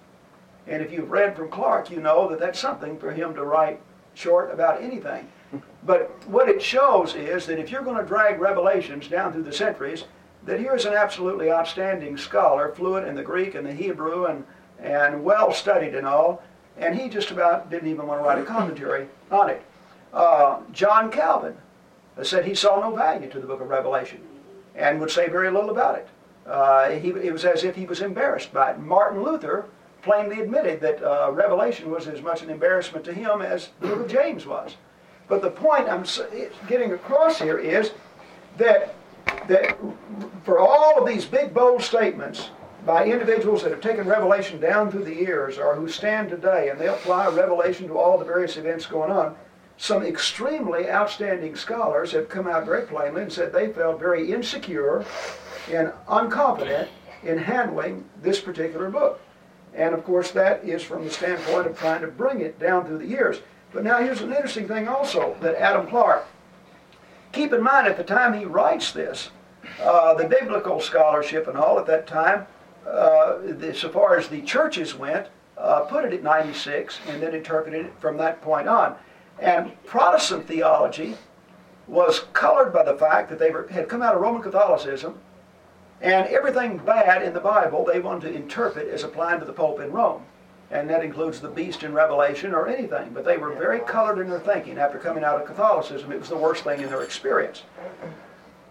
And 0.66 0.82
if 0.82 0.90
you've 0.90 1.10
read 1.10 1.36
from 1.36 1.48
Clarke, 1.48 1.90
you 1.90 2.00
know 2.00 2.28
that 2.28 2.40
that's 2.40 2.58
something 2.58 2.98
for 2.98 3.12
him 3.12 3.34
to 3.34 3.44
write 3.44 3.80
short 4.14 4.52
about 4.52 4.82
anything. 4.82 5.28
But 5.84 6.10
what 6.28 6.48
it 6.48 6.62
shows 6.62 7.14
is 7.14 7.46
that 7.46 7.58
if 7.58 7.70
you're 7.70 7.82
going 7.82 7.96
to 7.96 8.06
drag 8.06 8.40
Revelations 8.40 9.08
down 9.08 9.32
through 9.32 9.42
the 9.42 9.52
centuries, 9.52 10.04
that 10.44 10.60
here's 10.60 10.84
an 10.84 10.94
absolutely 10.94 11.50
outstanding 11.50 12.16
scholar, 12.16 12.72
fluent 12.74 13.06
in 13.06 13.14
the 13.14 13.22
Greek 13.22 13.54
and 13.54 13.66
the 13.66 13.72
Hebrew 13.72 14.26
and, 14.26 14.44
and 14.80 15.24
well 15.24 15.52
studied 15.52 15.94
and 15.94 16.06
all, 16.06 16.42
and 16.78 16.98
he 16.98 17.08
just 17.08 17.30
about 17.30 17.70
didn't 17.70 17.88
even 17.88 18.06
want 18.06 18.20
to 18.20 18.24
write 18.24 18.38
a 18.38 18.44
commentary 18.44 19.08
on 19.30 19.50
it. 19.50 19.62
Uh, 20.12 20.60
John 20.72 21.10
Calvin 21.10 21.56
said 22.22 22.44
he 22.44 22.54
saw 22.54 22.80
no 22.80 22.94
value 22.94 23.30
to 23.30 23.40
the 23.40 23.46
book 23.46 23.60
of 23.60 23.68
Revelation 23.68 24.20
and 24.74 25.00
would 25.00 25.10
say 25.10 25.28
very 25.28 25.50
little 25.50 25.70
about 25.70 25.96
it. 25.96 26.08
Uh, 26.46 26.90
he, 26.90 27.10
it 27.10 27.32
was 27.32 27.44
as 27.44 27.62
if 27.64 27.76
he 27.76 27.86
was 27.86 28.00
embarrassed 28.00 28.52
by 28.52 28.72
it. 28.72 28.78
Martin 28.78 29.22
Luther 29.22 29.66
plainly 30.02 30.40
admitted 30.40 30.80
that 30.80 31.02
uh, 31.02 31.30
Revelation 31.30 31.90
was 31.90 32.08
as 32.08 32.20
much 32.20 32.42
an 32.42 32.50
embarrassment 32.50 33.04
to 33.04 33.12
him 33.12 33.40
as 33.40 33.68
the 33.80 33.88
book 33.88 34.00
of 34.00 34.10
James 34.10 34.44
was. 34.44 34.76
But 35.28 35.42
the 35.42 35.50
point 35.50 35.88
I'm 35.88 36.04
getting 36.68 36.92
across 36.92 37.38
here 37.38 37.58
is 37.58 37.92
that, 38.58 38.94
that 39.48 39.78
for 40.44 40.58
all 40.58 40.98
of 40.98 41.06
these 41.06 41.24
big, 41.24 41.54
bold 41.54 41.82
statements, 41.82 42.50
by 42.84 43.06
individuals 43.06 43.62
that 43.62 43.70
have 43.70 43.80
taken 43.80 44.08
Revelation 44.08 44.60
down 44.60 44.90
through 44.90 45.04
the 45.04 45.14
years 45.14 45.56
or 45.56 45.76
who 45.76 45.88
stand 45.88 46.28
today 46.28 46.68
and 46.68 46.80
they 46.80 46.88
apply 46.88 47.28
Revelation 47.28 47.86
to 47.88 47.96
all 47.96 48.18
the 48.18 48.24
various 48.24 48.56
events 48.56 48.86
going 48.86 49.10
on, 49.10 49.36
some 49.76 50.02
extremely 50.02 50.90
outstanding 50.90 51.56
scholars 51.56 52.12
have 52.12 52.28
come 52.28 52.46
out 52.46 52.66
very 52.66 52.82
plainly 52.82 53.22
and 53.22 53.32
said 53.32 53.52
they 53.52 53.72
felt 53.72 53.98
very 53.98 54.32
insecure 54.32 55.04
and 55.70 55.92
unconfident 56.08 56.88
in 57.22 57.38
handling 57.38 58.04
this 58.20 58.40
particular 58.40 58.90
book. 58.90 59.20
And 59.74 59.94
of 59.94 60.04
course, 60.04 60.30
that 60.32 60.64
is 60.64 60.82
from 60.82 61.04
the 61.04 61.10
standpoint 61.10 61.66
of 61.66 61.78
trying 61.78 62.02
to 62.02 62.08
bring 62.08 62.40
it 62.40 62.58
down 62.58 62.84
through 62.84 62.98
the 62.98 63.06
years. 63.06 63.40
But 63.72 63.84
now 63.84 63.98
here's 63.98 64.20
an 64.20 64.32
interesting 64.32 64.68
thing 64.68 64.88
also 64.88 65.36
that 65.40 65.54
Adam 65.56 65.86
Clarke, 65.86 66.26
keep 67.32 67.52
in 67.52 67.62
mind 67.62 67.86
at 67.86 67.96
the 67.96 68.04
time 68.04 68.34
he 68.34 68.44
writes 68.44 68.92
this, 68.92 69.30
uh, 69.80 70.14
the 70.14 70.28
biblical 70.28 70.80
scholarship 70.80 71.48
and 71.48 71.56
all 71.56 71.78
at 71.78 71.86
that 71.86 72.06
time 72.06 72.46
uh, 72.86 73.38
the, 73.42 73.74
so 73.74 73.88
far 73.88 74.18
as 74.18 74.28
the 74.28 74.42
churches 74.42 74.94
went, 74.94 75.28
uh, 75.56 75.80
put 75.80 76.04
it 76.04 76.12
at 76.12 76.22
96 76.22 76.98
and 77.08 77.22
then 77.22 77.34
interpreted 77.34 77.86
it 77.86 77.92
from 77.98 78.16
that 78.18 78.42
point 78.42 78.68
on. 78.68 78.96
And 79.38 79.72
Protestant 79.84 80.46
theology 80.46 81.16
was 81.86 82.20
colored 82.32 82.72
by 82.72 82.84
the 82.84 82.96
fact 82.96 83.30
that 83.30 83.38
they 83.38 83.50
were, 83.50 83.66
had 83.68 83.88
come 83.88 84.02
out 84.02 84.14
of 84.14 84.20
Roman 84.20 84.42
Catholicism 84.42 85.18
and 86.00 86.26
everything 86.28 86.78
bad 86.78 87.22
in 87.22 87.32
the 87.32 87.40
Bible 87.40 87.84
they 87.84 88.00
wanted 88.00 88.32
to 88.32 88.34
interpret 88.34 88.88
as 88.88 89.04
applying 89.04 89.40
to 89.40 89.46
the 89.46 89.52
Pope 89.52 89.80
in 89.80 89.92
Rome. 89.92 90.24
And 90.72 90.88
that 90.88 91.04
includes 91.04 91.40
the 91.40 91.48
beast 91.48 91.82
in 91.82 91.92
Revelation 91.92 92.54
or 92.54 92.66
anything. 92.66 93.10
But 93.12 93.24
they 93.24 93.36
were 93.36 93.52
very 93.52 93.80
colored 93.80 94.18
in 94.20 94.30
their 94.30 94.40
thinking 94.40 94.78
after 94.78 94.98
coming 94.98 95.22
out 95.22 95.40
of 95.40 95.46
Catholicism. 95.46 96.10
It 96.10 96.18
was 96.18 96.30
the 96.30 96.36
worst 96.36 96.64
thing 96.64 96.80
in 96.80 96.88
their 96.88 97.02
experience. 97.02 97.62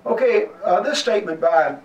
Okay, 0.06 0.50
uh, 0.66 0.82
this 0.82 0.98
statement 0.98 1.40
by, 1.40 1.78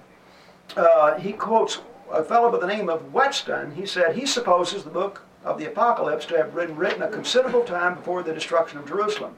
uh, 0.74 1.18
he 1.18 1.34
quotes 1.34 1.80
a 2.10 2.24
fellow 2.24 2.50
by 2.50 2.58
the 2.58 2.66
name 2.66 2.88
of 2.88 3.12
Whetstone, 3.12 3.72
he 3.72 3.84
said 3.84 4.16
he 4.16 4.26
supposes 4.26 4.84
the 4.84 4.90
book 4.90 5.22
of 5.44 5.58
the 5.58 5.66
Apocalypse 5.66 6.24
to 6.26 6.36
have 6.36 6.54
been 6.54 6.76
written 6.76 7.02
a 7.02 7.08
considerable 7.08 7.64
time 7.64 7.94
before 7.94 8.22
the 8.22 8.32
destruction 8.32 8.78
of 8.78 8.88
Jerusalem. 8.88 9.34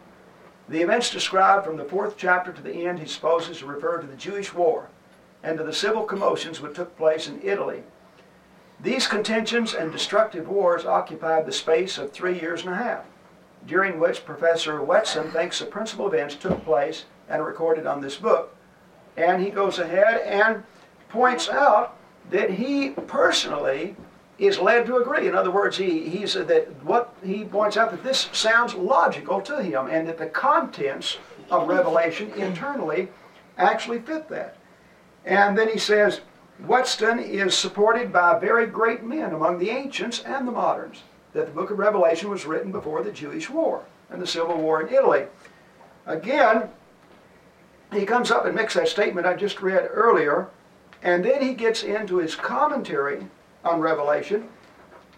The 0.69 0.81
events 0.81 1.11
described 1.11 1.65
from 1.65 1.77
the 1.77 1.85
fourth 1.85 2.17
chapter 2.17 2.53
to 2.53 2.63
the 2.63 2.87
end 2.87 2.99
he 2.99 3.07
supposes 3.07 3.59
to 3.59 3.67
refer 3.67 4.01
to 4.01 4.07
the 4.07 4.17
Jewish 4.17 4.55
war 4.55 4.89
and 5.43 5.59
to 5.59 5.65
the 5.65 5.73
civil 5.73 6.05
commotions 6.05 6.61
which 6.61 6.77
took 6.77 6.97
place 6.97 7.27
in 7.27 7.41
Italy. 7.43 7.83
These 8.81 9.09
contentions 9.09 9.75
and 9.75 9.91
destructive 9.91 10.49
wars 10.49 10.85
occupied 10.85 11.47
the 11.47 11.53
space 11.53 11.99
of 11.99 12.13
three 12.13 12.39
years 12.39 12.63
and 12.63 12.71
a 12.71 12.77
half, 12.77 13.05
during 13.67 13.99
which 13.99 14.25
Professor 14.25 14.81
Wetson 14.81 15.33
thinks 15.33 15.59
the 15.59 15.67
principal 15.67 16.07
events 16.07 16.37
took 16.37 16.65
place 16.65 17.05
and 17.29 17.45
recorded 17.45 17.87
on 17.87 18.01
this 18.01 18.17
book. 18.17 18.55
And 19.17 19.43
he 19.43 19.51
goes 19.51 19.81
ahead 19.81 20.21
and 20.21 20.63
points 21.09 21.49
out 21.49 21.97
that 22.31 22.51
he 22.51 22.91
personally 22.91 23.97
is 24.39 24.61
led 24.61 24.87
to 24.87 24.97
agree. 24.97 25.27
In 25.27 25.35
other 25.35 25.51
words, 25.51 25.77
he, 25.77 26.09
he 26.09 26.25
said 26.27 26.47
that 26.47 26.69
what 26.85 27.13
he 27.25 27.45
points 27.45 27.77
out 27.77 27.91
that 27.91 28.05
this 28.05 28.29
sounds 28.33 28.75
logical 28.75 29.41
to 29.41 29.61
him 29.61 29.89
and 29.89 30.07
that 30.07 30.19
the 30.19 30.27
contents 30.27 31.19
of 31.51 31.67
Revelation 31.67 32.31
internally 32.35 33.09
actually 33.57 33.99
fit 33.99 34.29
that. 34.29 34.57
And 35.25 35.59
then 35.59 35.69
he 35.69 35.79
says, 35.79 36.21
Whetstone 36.67 37.21
is 37.21 37.57
supported 37.57 38.13
by 38.13 38.39
very 38.39 38.67
great 38.67 39.03
men 39.03 39.33
among 39.33 39.59
the 39.59 39.71
ancients 39.71 40.23
and 40.25 40.47
the 40.47 40.53
moderns, 40.53 41.03
that 41.33 41.47
the 41.47 41.53
book 41.53 41.71
of 41.71 41.79
Revelation 41.79 42.31
was 42.31 42.47
written 42.47 42.73
before 42.73 43.03
the 43.03 43.13
Jewish 43.13 43.49
war 43.49 43.85
and 44.11 44.21
the 44.21 44.27
civil 44.27 44.57
war 44.57 44.83
in 44.83 44.93
Italy. 44.93 45.27
Again, 46.07 46.69
he 47.93 48.05
comes 48.05 48.31
up 48.31 48.45
and 48.45 48.55
makes 48.55 48.75
that 48.75 48.89
statement 48.89 49.27
I 49.27 49.35
just 49.35 49.63
read 49.63 49.89
earlier 49.93 50.49
and 51.03 51.25
then 51.25 51.43
he 51.43 51.55
gets 51.55 51.83
into 51.83 52.17
his 52.17 52.35
commentary 52.35 53.27
on 53.65 53.81
Revelation. 53.81 54.49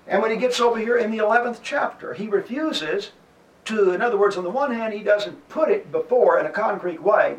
And 0.06 0.20
when 0.20 0.30
he 0.30 0.36
gets 0.36 0.60
over 0.60 0.78
here 0.78 0.98
in 0.98 1.10
the 1.10 1.18
11th 1.18 1.60
chapter, 1.62 2.12
he 2.12 2.28
refuses 2.28 3.12
to, 3.66 3.92
in 3.92 4.02
other 4.02 4.18
words, 4.18 4.36
on 4.36 4.44
the 4.44 4.50
one 4.50 4.74
hand, 4.74 4.92
he 4.92 5.02
doesn't 5.02 5.48
put 5.48 5.70
it 5.70 5.92
before 5.92 6.38
in 6.38 6.46
a 6.46 6.50
concrete 6.50 7.02
way, 7.02 7.36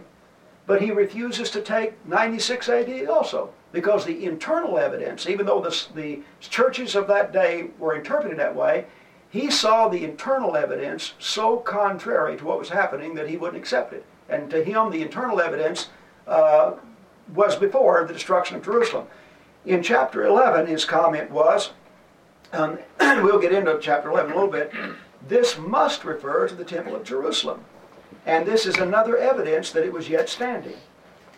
but 0.65 0.81
he 0.81 0.91
refuses 0.91 1.51
to 1.51 1.61
take 1.61 1.93
96 2.07 2.69
AD 2.69 3.05
also. 3.07 3.53
Because 3.71 4.05
the 4.05 4.25
internal 4.25 4.77
evidence, 4.77 5.27
even 5.27 5.45
though 5.45 5.61
the, 5.61 5.85
the 5.95 6.21
churches 6.39 6.95
of 6.95 7.07
that 7.07 7.31
day 7.31 7.69
were 7.79 7.95
interpreted 7.95 8.37
that 8.37 8.55
way, 8.55 8.85
he 9.29 9.49
saw 9.49 9.87
the 9.87 10.03
internal 10.03 10.57
evidence 10.57 11.13
so 11.17 11.57
contrary 11.57 12.35
to 12.37 12.45
what 12.45 12.59
was 12.59 12.69
happening 12.69 13.15
that 13.15 13.29
he 13.29 13.37
wouldn't 13.37 13.61
accept 13.61 13.93
it. 13.93 14.05
And 14.27 14.49
to 14.49 14.63
him, 14.63 14.91
the 14.91 15.01
internal 15.01 15.39
evidence 15.39 15.89
uh, 16.27 16.73
was 17.33 17.55
before 17.55 18.05
the 18.05 18.13
destruction 18.13 18.57
of 18.57 18.63
Jerusalem. 18.63 19.07
In 19.65 19.81
chapter 19.81 20.25
11, 20.25 20.67
his 20.67 20.83
comment 20.83 21.31
was, 21.31 21.71
um, 22.51 22.77
we'll 22.99 23.39
get 23.39 23.53
into 23.53 23.77
chapter 23.81 24.09
11 24.09 24.31
a 24.31 24.35
little 24.35 24.51
bit, 24.51 24.73
this 25.27 25.57
must 25.57 26.03
refer 26.03 26.47
to 26.47 26.55
the 26.55 26.65
temple 26.65 26.95
of 26.95 27.03
Jerusalem. 27.03 27.63
And 28.25 28.45
this 28.45 28.65
is 28.65 28.77
another 28.77 29.17
evidence 29.17 29.71
that 29.71 29.85
it 29.85 29.93
was 29.93 30.09
yet 30.09 30.29
standing. 30.29 30.75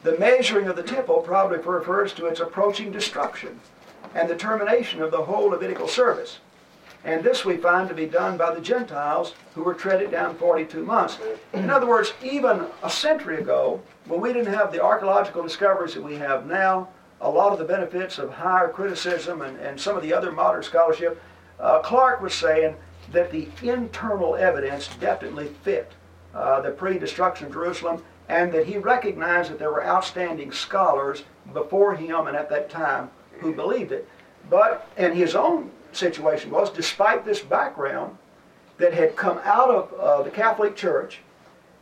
The 0.04 0.20
measuring 0.20 0.68
of 0.68 0.76
the 0.76 0.84
temple 0.84 1.22
probably 1.22 1.60
refers 1.60 2.14
to 2.14 2.26
its 2.26 2.42
approaching 2.42 2.92
destruction 2.92 3.62
and 4.14 4.30
the 4.30 4.36
termination 4.36 5.02
of 5.02 5.12
the 5.12 5.24
whole 5.24 5.50
Levitical 5.50 5.88
service. 5.88 6.40
And 7.06 7.24
this 7.24 7.46
we 7.46 7.56
find 7.56 7.88
to 7.88 7.96
be 7.96 8.06
done 8.06 8.38
by 8.38 8.54
the 8.54 8.60
Gentiles 8.62 9.34
who 9.56 9.64
were 9.64 9.74
treaded 9.74 10.12
down 10.12 10.36
42 10.36 10.84
months. 10.84 11.20
In 11.54 11.70
other 11.70 11.88
words, 11.88 12.14
even 12.22 12.66
a 12.84 12.90
century 12.90 13.38
ago, 13.38 13.82
when 14.06 14.20
we 14.20 14.34
didn't 14.34 14.54
have 14.54 14.74
the 14.74 14.84
archaeological 14.84 15.42
discoveries 15.42 15.94
that 15.94 16.04
we 16.04 16.16
have 16.16 16.46
now, 16.46 16.90
a 17.22 17.30
lot 17.30 17.54
of 17.54 17.60
the 17.60 17.66
benefits 17.66 18.20
of 18.20 18.30
higher 18.30 18.68
criticism 18.68 19.42
and, 19.42 19.58
and 19.60 19.80
some 19.80 19.96
of 19.96 20.04
the 20.04 20.14
other 20.14 20.34
modern 20.34 20.64
scholarship, 20.64 21.22
uh, 21.62 21.80
Clarke 21.80 22.22
was 22.22 22.34
saying 22.34 22.76
that 23.14 23.32
the 23.32 23.48
internal 23.62 24.36
evidence 24.36 24.90
definitely 25.00 25.48
fit 25.64 25.92
uh, 26.34 26.60
the 26.60 26.72
pre-destruction 26.72 27.48
of 27.48 27.54
Jerusalem 27.54 28.04
and 28.30 28.52
that 28.52 28.66
he 28.66 28.78
recognized 28.78 29.52
that 29.52 29.60
there 29.60 29.72
were 29.72 29.86
outstanding 29.86 30.52
scholars 30.52 31.24
before 31.54 31.96
him 31.96 32.28
and 32.28 32.38
at 32.38 32.50
that 32.50 32.70
time 32.70 33.10
who 33.40 33.54
believed 33.54 33.92
it. 33.92 34.08
But 34.50 34.88
in 34.98 35.14
his 35.14 35.36
own 35.36 35.72
situation 35.92 36.52
was, 36.52 36.70
despite 36.70 37.26
this 37.26 37.42
background 37.42 38.18
that 38.78 38.94
had 38.94 39.16
come 39.16 39.40
out 39.44 39.70
of 39.70 39.94
uh, 39.94 40.24
the 40.24 40.32
Catholic 40.32 40.76
Church 40.76 41.20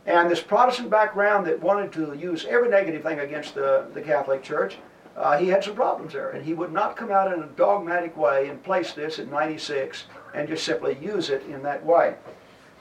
and 0.06 0.30
this 0.30 0.40
Protestant 0.40 0.90
background 0.90 1.46
that 1.46 1.60
wanted 1.60 1.92
to 1.92 2.14
use 2.14 2.44
every 2.44 2.68
negative 2.68 3.02
thing 3.02 3.20
against 3.20 3.54
the, 3.54 3.86
the 3.94 4.02
Catholic 4.02 4.42
Church, 4.42 4.78
uh, 5.16 5.38
he 5.38 5.48
had 5.48 5.62
some 5.62 5.74
problems 5.74 6.12
there. 6.12 6.30
And 6.30 6.44
he 6.44 6.54
would 6.54 6.72
not 6.72 6.96
come 6.96 7.10
out 7.10 7.32
in 7.32 7.42
a 7.42 7.46
dogmatic 7.46 8.16
way 8.16 8.48
and 8.48 8.62
place 8.62 8.92
this 8.92 9.18
at 9.18 9.30
96 9.30 10.04
and 10.34 10.48
just 10.48 10.64
simply 10.64 10.96
use 11.00 11.30
it 11.30 11.44
in 11.46 11.62
that 11.62 11.84
way. 11.84 12.14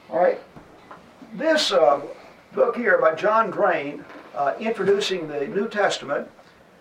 All 0.09 0.19
right. 0.19 0.39
This, 1.33 1.71
uh, 1.71 2.01
book 2.53 2.75
here 2.75 2.97
by 2.97 3.15
John 3.15 3.49
Drane, 3.49 4.03
uh, 4.35 4.53
introducing 4.59 5.27
the 5.27 5.47
New 5.47 5.69
Testament. 5.69 6.29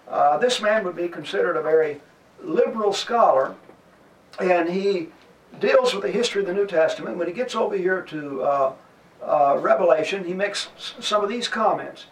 Uh, 0.08 0.36
this 0.38 0.60
man 0.60 0.84
would 0.84 0.96
be 0.96 1.08
considered 1.08 1.56
a 1.56 1.62
very 1.62 2.00
liberal 2.42 2.92
scholar, 2.92 3.54
and 4.40 4.68
he 4.68 5.08
deals 5.60 5.94
with 5.94 6.02
the 6.02 6.10
history 6.10 6.40
of 6.40 6.48
the 6.48 6.54
New 6.54 6.66
Testament. 6.66 7.16
When 7.16 7.28
he 7.28 7.32
gets 7.32 7.54
over 7.54 7.76
here 7.76 8.02
to 8.02 8.42
uh, 8.42 8.72
uh, 9.22 9.58
Revelation, 9.60 10.24
he 10.24 10.34
makes 10.34 10.68
some 10.76 11.22
of 11.22 11.28
these 11.28 11.46
comments. 11.46 12.06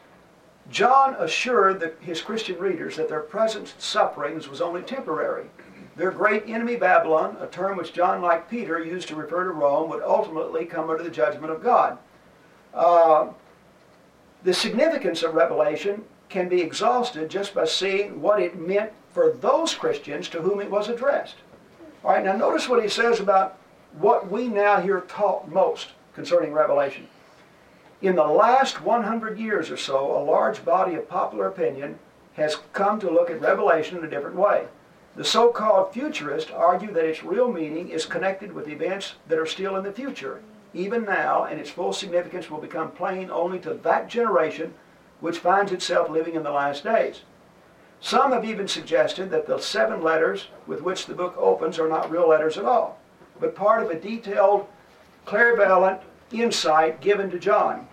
John 0.71 1.17
assured 1.19 1.81
the, 1.81 1.95
his 2.00 2.21
Christian 2.21 2.59
readers 2.59 2.97
that 2.97 3.09
their 3.09 3.21
present 3.21 3.75
sufferings 3.79 4.49
was 4.49 4.61
only 4.61 4.83
temporary. 4.83 5.47
Their 5.97 6.12
great 6.12 6.45
enemy 6.47 6.77
Babylon, 6.77 7.37
a 7.41 7.49
term 7.49 7.77
which 7.77 7.93
John, 7.93 8.23
like 8.23 8.49
Peter, 8.49 8.85
used 8.85 9.09
to 9.09 9.17
refer 9.17 9.45
to 9.45 9.50
Rome, 9.50 9.91
would 9.91 10.03
ultimately 10.03 10.65
come 10.65 10.91
under 10.91 11.03
the 11.03 11.11
judgment 11.11 11.50
of 11.50 11.61
God. 11.61 11.99
Uh, 12.73 13.29
the 14.42 14.54
significance 14.54 15.23
of 15.23 15.35
Revelation 15.35 16.04
can 16.28 16.49
be 16.49 16.61
exhausted 16.61 17.28
just 17.28 17.54
by 17.54 17.64
seeing 17.64 18.21
what 18.21 18.40
it 18.40 18.59
meant 18.59 18.92
for 19.12 19.33
those 19.33 19.75
Christians 19.75 20.28
to 20.28 20.42
whom 20.42 20.61
it 20.61 20.71
was 20.71 20.88
addressed. 20.88 21.37
All 22.04 22.12
right, 22.12 22.25
now 22.25 22.37
notice 22.37 22.68
what 22.68 22.83
he 22.83 22.88
says 22.88 23.18
about 23.18 23.59
what 23.99 24.30
we 24.30 24.47
now 24.47 24.80
hear 24.80 25.00
taught 25.02 25.49
most 25.49 25.88
concerning 26.14 26.52
Revelation. 26.52 27.09
In 28.00 28.14
the 28.14 28.25
last 28.25 28.80
100 28.83 29.38
years 29.38 29.71
or 29.71 29.76
so, 29.76 30.16
a 30.16 30.23
large 30.23 30.64
body 30.64 30.95
of 30.95 31.09
popular 31.09 31.49
opinion 31.49 31.99
has 32.35 32.57
come 32.73 33.00
to 33.00 33.11
look 33.11 33.30
at 33.30 33.40
Revelation 33.40 33.99
in 33.99 34.04
a 34.04 34.11
different 34.11 34.37
way. 34.37 34.66
The 35.16 35.25
so 35.25 35.50
called 35.50 35.92
futurists 35.92 36.52
argue 36.52 36.92
that 36.92 37.04
its 37.04 37.25
real 37.25 37.50
meaning 37.50 37.88
is 37.88 38.07
connected 38.07 38.52
with 38.52 38.68
events 38.68 39.14
that 39.26 39.38
are 39.38 39.47
still 39.47 39.75
in 39.75 39.83
the 39.83 39.92
future, 39.92 40.40
even 40.78 41.04
now, 41.04 41.44
and 41.44 41.58
its 41.61 41.70
full 41.70 41.92
significance 41.92 42.49
will 42.49 42.61
become 42.61 42.92
plain 42.92 43.30
only 43.30 43.58
to 43.58 43.75
that 43.75 44.08
generation 44.08 44.73
which 45.20 45.38
finds 45.38 45.73
itself 45.73 46.08
living 46.08 46.37
in 46.37 46.44
the 46.44 46.50
last 46.50 46.85
days. 46.85 47.23
Some 48.00 48.30
have 48.30 48.44
even 48.44 48.68
suggested 48.68 49.30
that 49.30 49.47
the 49.49 49.58
seven 49.58 50.02
letters 50.02 50.47
with 50.68 50.82
which 50.82 51.06
the 51.06 51.14
book 51.14 51.35
opens 51.37 51.80
are 51.80 51.88
not 51.88 52.11
real 52.11 52.28
letters 52.28 52.56
at 52.56 52.64
all, 52.64 53.00
but 53.40 53.56
part 53.56 53.82
of 53.82 53.90
a 53.90 53.99
detailed, 53.99 54.68
clairvoyant 55.25 56.00
insight 56.30 57.00
given 57.00 57.28
to 57.30 57.38
John. 57.40 57.88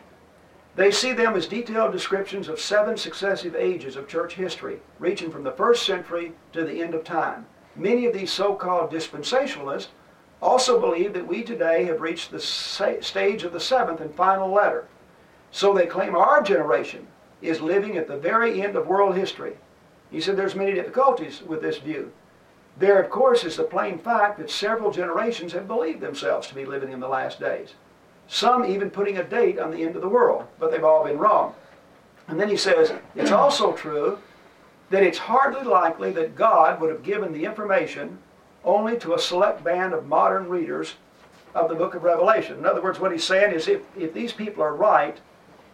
They 0.76 0.92
see 0.92 1.14
them 1.14 1.36
as 1.36 1.48
detailed 1.48 1.92
descriptions 1.92 2.50
of 2.50 2.60
seven 2.60 2.98
successive 2.98 3.56
ages 3.56 3.96
of 3.96 4.08
church 4.08 4.36
history, 4.36 4.80
reaching 5.00 5.32
from 5.32 5.44
the 5.44 5.52
first 5.52 5.86
century 5.86 6.34
to 6.54 6.64
the 6.64 6.84
end 6.84 6.94
of 6.94 7.04
time. 7.04 7.48
Many 7.76 8.06
of 8.06 8.14
these 8.14 8.32
so 8.32 8.54
called 8.54 8.92
dispensationalists 8.92 9.88
also 10.46 10.80
believe 10.80 11.14
that 11.14 11.28
we 11.28 11.44
today 11.44 11.86
have 11.86 12.02
reached 12.02 12.32
the 12.32 12.40
stage 12.40 13.44
of 13.44 13.52
the 13.52 13.60
seventh 13.60 14.00
and 14.00 14.14
final 14.14 14.52
letter. 14.52 14.88
So 15.52 15.74
they 15.74 15.86
claim 15.86 16.16
our 16.16 16.42
generation 16.42 17.08
is 17.42 17.62
living 17.62 17.98
at 17.98 18.08
the 18.08 18.18
very 18.18 18.62
end 18.62 18.76
of 18.76 18.88
world 18.88 19.16
history. 19.16 19.58
He 20.12 20.22
said 20.22 20.38
there's 20.38 20.56
many 20.56 20.74
difficulties 20.74 21.42
with 21.42 21.62
this 21.62 21.78
view. 21.78 22.12
There, 22.78 23.02
of 23.02 23.10
course, 23.10 23.44
is 23.44 23.56
the 23.56 23.64
plain 23.64 23.98
fact 23.98 24.38
that 24.38 24.52
several 24.52 24.92
generations 24.92 25.54
have 25.54 25.68
believed 25.68 26.02
themselves 26.02 26.48
to 26.48 26.56
be 26.56 26.66
living 26.66 26.92
in 26.92 27.00
the 27.00 27.08
last 27.08 27.40
days 27.40 27.74
some 28.28 28.66
even 28.66 28.90
putting 28.90 29.18
a 29.18 29.24
date 29.24 29.60
on 29.60 29.72
the 29.72 29.84
end 29.84 29.96
of 29.96 30.02
the 30.02 30.10
world, 30.10 30.46
but 30.60 30.72
they've 30.72 30.84
all 30.84 31.04
been 31.04 31.18
wrong. 31.18 31.54
And 32.28 32.40
then 32.40 32.50
he 32.50 32.58
says, 32.58 32.92
it's 33.16 33.32
also 33.32 33.74
true 33.74 34.18
that 34.90 35.04
it's 35.04 35.18
hardly 35.18 35.64
likely 35.64 36.12
that 36.14 36.36
God 36.36 36.82
would 36.82 36.90
have 36.90 37.04
given 37.04 37.34
the 37.34 37.46
information 37.46 38.18
only 38.66 38.98
to 38.98 39.14
a 39.14 39.20
select 39.20 39.64
band 39.64 39.94
of 39.94 40.08
modern 40.08 40.50
readers 40.50 40.96
of 41.54 41.70
the 41.70 41.76
book 41.76 41.96
of 41.96 42.04
Revelation. 42.04 42.58
In 42.58 42.66
other 42.66 42.82
words, 42.82 43.00
what 43.00 43.12
he's 43.12 43.24
saying 43.24 43.54
is 43.54 43.68
if, 43.68 43.82
if 43.98 44.14
these 44.14 44.34
people 44.34 44.64
are 44.64 44.76
right, 44.76 45.18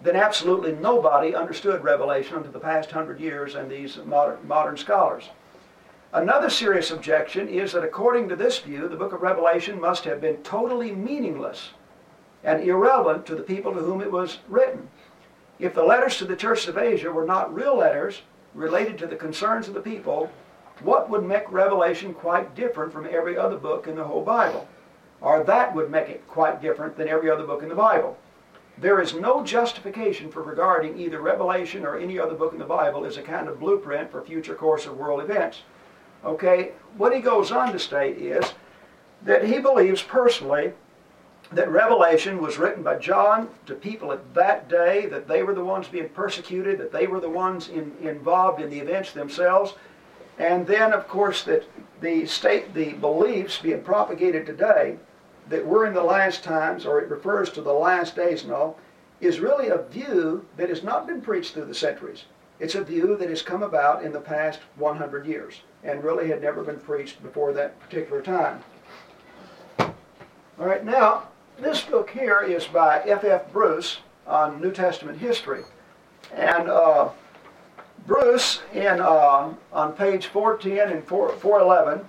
then 0.04 0.16
absolutely 0.16 0.74
nobody 0.74 1.34
understood 1.34 1.84
Revelation 1.84 2.38
until 2.38 2.52
the 2.52 2.60
past 2.60 2.92
hundred 2.92 3.20
years 3.20 3.56
and 3.56 3.70
these 3.70 3.98
modern, 4.06 4.46
modern 4.48 4.78
scholars. 4.78 5.30
Another 6.14 6.50
serious 6.50 6.92
objection 6.92 7.48
is 7.48 7.72
that 7.72 7.84
according 7.84 8.28
to 8.30 8.36
this 8.36 8.60
view, 8.60 8.88
the 8.88 8.98
book 8.98 9.14
of 9.14 9.22
Revelation 9.22 9.80
must 9.80 10.04
have 10.04 10.20
been 10.20 10.38
totally 10.38 10.92
meaningless 10.92 11.70
and 12.44 12.62
irrelevant 12.62 13.26
to 13.28 13.36
the 13.36 13.44
people 13.44 13.74
to 13.74 13.80
whom 13.80 14.02
it 14.02 14.12
was 14.12 14.40
written. 14.50 14.90
If 15.58 15.74
the 15.74 15.84
letters 15.84 16.18
to 16.18 16.26
the 16.26 16.36
churches 16.36 16.68
of 16.68 16.78
Asia 16.78 17.12
were 17.12 17.26
not 17.26 17.54
real 17.54 17.78
letters 17.78 18.24
related 18.54 18.98
to 18.98 19.08
the 19.08 19.16
concerns 19.16 19.68
of 19.68 19.74
the 19.74 19.80
people, 19.80 20.30
what 20.84 21.10
would 21.10 21.24
make 21.24 21.52
Revelation 21.52 22.14
quite 22.14 22.56
different 22.56 22.92
from 22.92 23.08
every 23.10 23.38
other 23.38 23.58
book 23.58 23.88
in 23.88 23.96
the 23.96 24.04
whole 24.04 24.24
Bible? 24.24 24.68
Or 25.22 25.44
that 25.44 25.76
would 25.76 25.92
make 25.92 26.10
it 26.10 26.28
quite 26.28 26.62
different 26.62 26.98
than 26.98 27.08
every 27.08 27.30
other 27.30 27.46
book 27.46 27.62
in 27.62 27.70
the 27.70 27.76
Bible. 27.76 28.18
There 28.78 29.00
is 29.00 29.14
no 29.14 29.44
justification 29.44 30.32
for 30.32 30.42
regarding 30.42 30.98
either 30.98 31.22
Revelation 31.22 31.86
or 31.86 31.98
any 31.98 32.18
other 32.18 32.34
book 32.34 32.54
in 32.54 32.60
the 32.60 32.66
Bible 32.66 33.06
as 33.06 33.18
a 33.18 33.22
kind 33.22 33.48
of 33.48 33.60
blueprint 33.60 34.12
for 34.12 34.22
future 34.22 34.56
course 34.56 34.88
of 34.88 34.98
world 34.98 35.22
events. 35.22 35.62
Okay, 36.26 36.72
what 36.98 37.14
he 37.14 37.22
goes 37.22 37.52
on 37.52 37.72
to 37.72 37.80
state 37.80 38.18
is 38.18 38.54
that 39.24 39.46
he 39.46 39.60
believes 39.60 40.02
personally 40.02 40.74
that 41.52 41.70
Revelation 41.70 42.42
was 42.42 42.58
written 42.58 42.82
by 42.82 42.98
John 42.98 43.50
to 43.66 43.76
people 43.76 44.12
at 44.12 44.34
that 44.34 44.70
day, 44.70 45.06
that 45.08 45.28
they 45.28 45.44
were 45.44 45.54
the 45.54 45.64
ones 45.64 45.88
being 45.88 46.10
persecuted, 46.10 46.80
that 46.80 46.92
they 46.92 47.08
were 47.08 47.20
the 47.20 47.30
ones 47.30 47.70
in, 47.70 47.94
involved 48.02 48.62
in 48.62 48.70
the 48.70 48.80
events 48.80 49.12
themselves, 49.12 49.74
and 50.42 50.66
then, 50.66 50.92
of 50.92 51.08
course, 51.08 51.44
that 51.44 51.64
the 52.02 52.26
state, 52.26 52.74
the 52.74 52.94
beliefs 52.94 53.60
being 53.60 53.84
propagated 53.84 54.48
today, 54.48 54.98
that 55.50 55.64
we're 55.64 55.86
in 55.86 55.94
the 55.94 56.04
last 56.04 56.44
times, 56.44 56.84
or 56.84 57.00
it 57.00 57.12
refers 57.12 57.52
to 57.52 57.62
the 57.62 57.72
last 57.72 58.16
days 58.16 58.42
and 58.44 58.52
all, 58.52 58.80
is 59.20 59.40
really 59.40 59.68
a 59.68 59.84
view 59.84 60.44
that 60.58 60.70
has 60.70 60.82
not 60.82 61.06
been 61.06 61.22
preached 61.22 61.54
through 61.54 61.66
the 61.66 61.76
centuries. 61.76 62.24
It's 62.60 62.74
a 62.74 62.84
view 62.84 63.16
that 63.18 63.30
has 63.30 63.44
come 63.44 63.62
about 63.62 64.04
in 64.04 64.12
the 64.12 64.20
past 64.20 64.62
100 64.78 65.28
years 65.28 65.62
and 65.84 66.04
really 66.04 66.30
had 66.30 66.42
never 66.42 66.64
been 66.64 66.80
preached 66.80 67.22
before 67.22 67.54
that 67.54 67.80
particular 67.80 68.24
time. 68.24 68.64
All 69.78 69.94
right, 70.66 70.84
now, 70.84 71.28
this 71.60 71.82
book 71.82 72.10
here 72.10 72.42
is 72.42 72.66
by 72.66 73.02
F. 73.02 73.24
F. 73.24 73.52
Bruce 73.52 74.00
on 74.26 74.60
New 74.60 74.72
Testament 74.72 75.20
history. 75.20 75.66
And 76.34 76.68
uh, 76.68 77.10
Bruce, 78.08 78.62
in, 78.74 79.00
uh, 79.00 79.54
on 79.72 79.94
page 79.94 80.28
410 80.28 80.92
and 80.98 81.08
4, 81.08 81.30
411, 81.34 82.06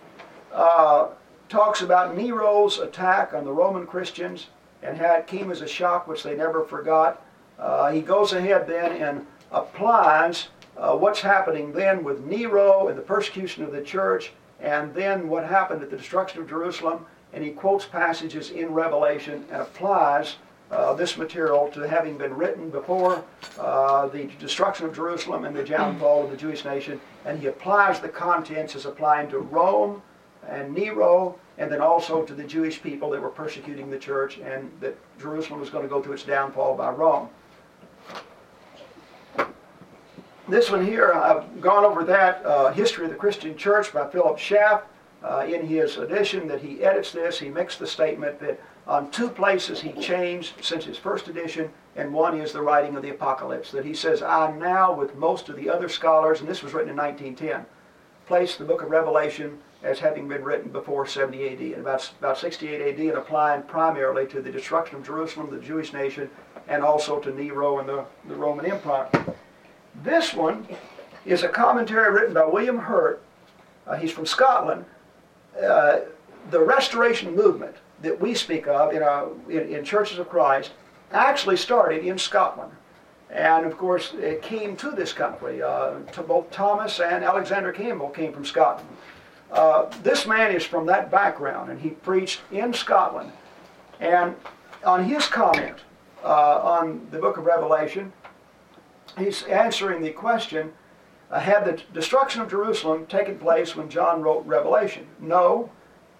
uh, 0.52 1.09
talks 1.48 1.83
about 1.83 2.16
Nero's 2.16 2.78
attack 2.78 3.35
on 3.35 3.44
the 3.44 3.52
Roman 3.52 3.87
Christians 3.87 4.46
and 4.83 4.96
how 4.96 5.14
it 5.14 5.26
came 5.26 5.50
as 5.50 5.61
a 5.61 5.68
shock 5.68 6.09
which 6.09 6.22
they 6.22 6.35
never 6.35 6.64
forgot. 6.64 7.24
Uh, 7.59 7.92
he 7.92 8.00
goes 8.00 8.33
ahead 8.33 8.66
then 8.66 8.92
and 8.92 9.26
applies 9.50 10.48
uh, 10.76 10.96
what's 10.96 11.20
happening 11.20 11.72
then 11.72 12.02
with 12.02 12.24
Nero 12.24 12.88
and 12.88 12.96
the 12.96 13.02
persecution 13.02 13.62
of 13.62 13.72
the 13.72 13.83
church, 13.83 14.33
and 14.61 14.94
then 14.94 15.28
what 15.28 15.44
happened 15.44 15.83
at 15.83 15.90
the 15.90 15.96
destruction 15.96 16.40
of 16.40 16.48
Jerusalem, 16.48 17.05
and 17.33 17.44
he 17.44 17.50
quotes 17.50 17.85
passages 17.85 18.50
in 18.50 18.72
Revelation 18.72 19.44
and 19.50 19.62
applies 19.62 20.37
uh, 20.72 20.94
this 20.94 21.18
material 21.18 21.68
to 21.68 21.80
having 21.80 22.16
been 22.16 22.35
written 22.35 22.70
before 22.70 23.22
uh, 23.58 24.08
the 24.08 24.24
destruction 24.40 24.87
of 24.87 24.94
Jerusalem 24.94 25.44
and 25.44 25.54
the 25.54 25.62
downfall 25.62 26.24
of 26.24 26.30
the 26.30 26.37
Jewish 26.37 26.64
nation, 26.64 27.00
and 27.26 27.38
he 27.38 27.46
applies 27.46 28.00
the 28.00 28.08
contents 28.08 28.74
as 28.74 28.87
applying 28.87 29.28
to 29.30 29.38
Rome 29.38 30.02
and 30.48 30.74
Nero, 30.74 31.38
and 31.58 31.70
then 31.70 31.80
also 31.80 32.24
to 32.24 32.35
the 32.35 32.42
Jewish 32.42 32.82
people 32.82 33.11
that 33.11 33.20
were 33.20 33.28
persecuting 33.28 33.90
the 33.90 33.98
church, 33.98 34.38
and 34.38 34.70
that 34.80 34.96
Jerusalem 35.20 35.61
was 35.61 35.70
going 35.70 35.85
to 35.85 35.88
go 35.88 36.02
through 36.02 36.14
its 36.14 36.24
downfall 36.24 36.76
by 36.76 36.90
Rome. 36.90 37.28
This 40.48 40.70
one 40.70 40.85
here, 40.85 41.12
I've 41.12 41.61
gone 41.61 41.85
over 41.85 42.02
that, 42.04 42.44
uh, 42.44 42.72
History 42.72 43.04
of 43.04 43.11
the 43.11 43.16
Christian 43.16 43.56
Church 43.56 43.92
by 43.92 44.08
Philip 44.08 44.38
Schaff. 44.38 44.82
Uh, 45.22 45.46
in 45.48 45.64
his 45.64 45.98
edition 45.98 46.48
that 46.48 46.61
he 46.61 46.82
edits 46.82 47.12
this, 47.12 47.38
he 47.38 47.48
makes 47.48 47.76
the 47.76 47.87
statement 47.87 48.40
that 48.40 48.58
on 48.87 49.11
two 49.11 49.29
places 49.29 49.81
he 49.81 49.92
changed 49.92 50.55
since 50.61 50.85
his 50.85 50.99
first 50.99 51.29
edition, 51.29 51.71
and 51.95 52.12
one 52.12 52.40
is 52.40 52.53
the 52.53 52.62
writing 52.62 52.97
of 52.97 53.03
the 53.03 53.11
Apocalypse. 53.11 53.71
That 53.71 53.85
he 53.85 53.95
says, 53.95 54.23
I 54.23 54.51
now, 54.57 54.92
with 54.92 55.14
most 55.16 55.49
of 55.49 55.57
the 55.57 55.68
other 55.68 55.88
scholars, 55.88 56.40
and 56.40 56.49
this 56.49 56.62
was 56.62 56.73
written 56.73 56.90
in 56.90 56.97
1910, 56.97 57.66
place 58.27 58.57
the 58.57 58.64
book 58.64 58.83
of 58.83 58.90
Revelation 58.90 59.59
as 59.83 59.99
having 59.99 60.29
been 60.29 60.45
written 60.45 60.71
before 60.71 61.07
70 61.07 61.49
AD, 61.49 61.61
and 61.61 61.75
about, 61.75 62.11
about 62.18 62.38
68 62.38 62.81
AD, 62.81 63.01
and 63.01 63.18
applying 63.18 63.62
primarily 63.62 64.27
to 64.29 64.40
the 64.40 64.51
destruction 64.51 64.97
of 64.97 65.07
Jerusalem, 65.07 65.51
the 65.51 65.61
Jewish 65.61 65.92
nation, 65.92 66.31
and 66.68 66.83
also 66.83 67.18
to 67.18 67.33
Nero 67.33 67.79
and 67.79 67.88
the, 67.88 68.05
the 68.27 68.35
Roman 68.35 68.66
Empire. 68.66 69.09
This 70.03 70.35
one 70.35 70.66
is 71.25 71.42
a 71.42 71.49
commentary 71.49 72.12
written 72.12 72.35
by 72.35 72.45
William 72.45 72.79
Hurte. 72.79 73.21
Uh, 73.87 73.97
he's 73.97 74.12
from 74.12 74.27
Scotland, 74.27 74.85
uh, 75.61 76.01
the 76.51 76.61
restoration 76.61 77.35
movement 77.35 77.77
that 78.03 78.21
we 78.21 78.35
speak 78.35 78.67
of 78.67 78.93
in, 78.93 79.03
our, 79.03 79.29
in, 79.49 79.75
in, 79.75 79.85
churches 79.85 80.19
of 80.19 80.29
Christ 80.29 80.73
actually 81.12 81.57
started 81.57 82.05
in 82.05 82.19
Scotland. 82.19 82.73
And 83.31 83.65
of 83.65 83.79
course, 83.79 84.12
it 84.15 84.43
came 84.43 84.77
to 84.77 84.91
this 84.91 85.12
country. 85.12 85.62
Uh, 85.62 86.01
to 86.12 86.23
both 86.23 86.51
Thomas 86.51 87.01
and 87.01 87.25
Alexander 87.25 87.73
Campbell 87.73 88.11
came 88.11 88.33
from 88.33 88.45
Scotland. 88.45 88.88
Uh, 89.51 89.87
this 90.03 90.27
man 90.27 90.55
is 90.55 90.65
from 90.65 90.87
that 90.87 91.11
background, 91.11 91.71
and 91.71 91.81
he 91.81 91.91
preached 91.91 92.41
in 92.51 92.73
Scotland. 92.73 93.33
And 94.01 94.35
on 94.85 95.05
his 95.05 95.27
comment 95.27 95.79
uh, 96.25 96.61
on 96.62 97.07
the 97.11 97.19
book 97.19 97.37
of 97.37 97.47
Revelation. 97.47 98.12
He's 99.19 99.43
answering 99.45 100.03
the 100.03 100.11
question 100.11 100.73
uh, 101.31 101.41
Had 101.41 101.65
the 101.65 101.83
destruction 101.93 102.41
of 102.43 102.51
Jerusalem 102.51 103.07
taken 103.07 103.38
place 103.38 103.77
when 103.77 103.88
John 103.88 104.23
wrote 104.23 104.45
Revelation? 104.47 105.07
No. 105.21 105.71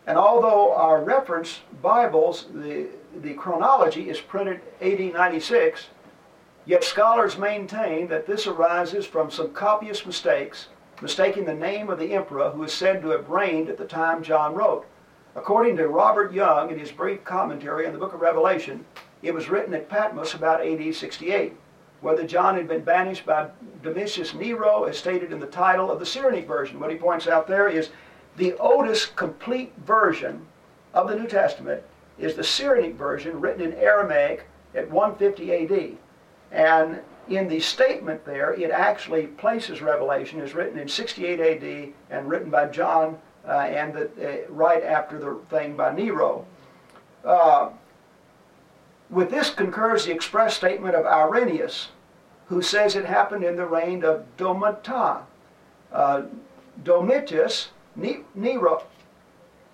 And 0.07 0.19
although 0.19 0.75
our 0.75 1.03
reference 1.03 1.61
Bibles, 1.81 2.47
the, 2.53 2.87
the 3.21 3.35
chronology 3.35 4.09
is 4.11 4.21
printed 4.21 4.61
1896, 4.81 5.87
yet 6.67 6.83
scholars 6.83 7.39
maintain 7.39 8.09
that 8.09 8.27
this 8.27 8.47
arises 8.47 9.07
from 9.07 9.31
some 9.31 9.53
copyist 9.53 10.05
mistakes, 10.07 10.69
mistaking 11.01 11.45
the 11.45 11.55
name 11.55 11.89
of 11.89 11.99
the 11.99 12.15
emperor 12.15 12.51
who 12.51 12.65
is 12.65 12.73
said 12.73 13.01
to 13.03 13.11
have 13.11 13.29
reigned 13.29 13.69
at 13.69 13.79
the 13.79 13.85
time 13.85 14.23
John 14.23 14.55
wrote. 14.55 14.87
According 15.35 15.77
to 15.77 15.89
Robert 15.89 16.33
Young 16.33 16.71
in 16.71 16.79
his 16.79 16.93
brief 16.93 17.25
commentary 17.25 17.87
on 17.87 17.93
the 17.93 17.99
book 17.99 18.13
of 18.13 18.21
Revelation, 18.21 18.85
it 19.23 19.33
was 19.33 19.49
written 19.49 19.73
at 19.73 19.89
Patmos 19.89 20.35
about 20.35 20.67
AD 20.67 20.95
68. 20.95 21.55
Whether 22.01 22.27
John 22.27 22.57
had 22.57 22.67
been 22.67 22.83
banished 22.83 23.25
by 23.25 23.49
Domitius 23.83 24.35
Nero, 24.35 24.85
as 24.85 24.99
stated 24.99 25.33
in 25.33 25.39
the 25.39 25.47
title 25.47 25.91
of 25.91 26.01
the 26.01 26.05
Cyrenaic 26.05 26.49
version. 26.49 26.81
What 26.81 26.91
he 26.91 26.97
points 26.97 27.29
out 27.29 27.47
there 27.47 27.69
is 27.69 27.91
the 28.37 28.55
oldest 28.55 29.17
complete 29.17 29.73
version 29.85 30.47
of 30.95 31.09
the 31.09 31.17
New 31.17 31.27
Testament 31.27 31.83
is 32.19 32.35
the 32.35 32.43
Cyrenaic 32.43 32.97
version 32.97 33.41
written 33.41 33.63
in 33.63 33.75
Aramaic 33.75 34.47
at 34.75 34.91
150 34.91 35.53
AD. 35.53 35.97
And 36.51 37.01
in 37.29 37.49
the 37.49 37.61
statement 37.61 38.25
there, 38.25 38.53
it 38.55 38.71
actually 38.71 39.27
places 39.27 39.81
Revelation 39.81 40.41
as 40.41 40.55
written 40.55 40.79
in 40.79 40.89
68 40.89 41.41
AD 41.41 41.93
and 42.11 42.29
written 42.29 42.51
by 42.51 42.67
John 42.69 43.19
uh, 43.47 43.53
and 43.53 43.95
the, 43.95 44.05
uh, 44.05 44.51
right 44.51 44.83
after 44.83 45.19
the 45.19 45.39
thing 45.51 45.77
by 45.77 45.95
Nero. 45.95 46.47
Uh, 47.25 47.71
with 49.11 49.31
this 49.31 49.51
concurs 49.51 50.07
the 50.07 50.13
express 50.13 50.57
statement 50.57 50.95
of 50.95 51.07
Irenaeus, 51.07 51.89
who 52.47 52.63
says 52.63 52.97
it 52.97 53.05
happened 53.05 53.45
in 53.45 53.57
the 53.57 53.67
reign 53.67 54.05
of 54.05 54.25
Domitian. 54.37 55.23
Uh, 55.93 56.23
Domitius, 56.83 57.69
Nero, 57.95 58.85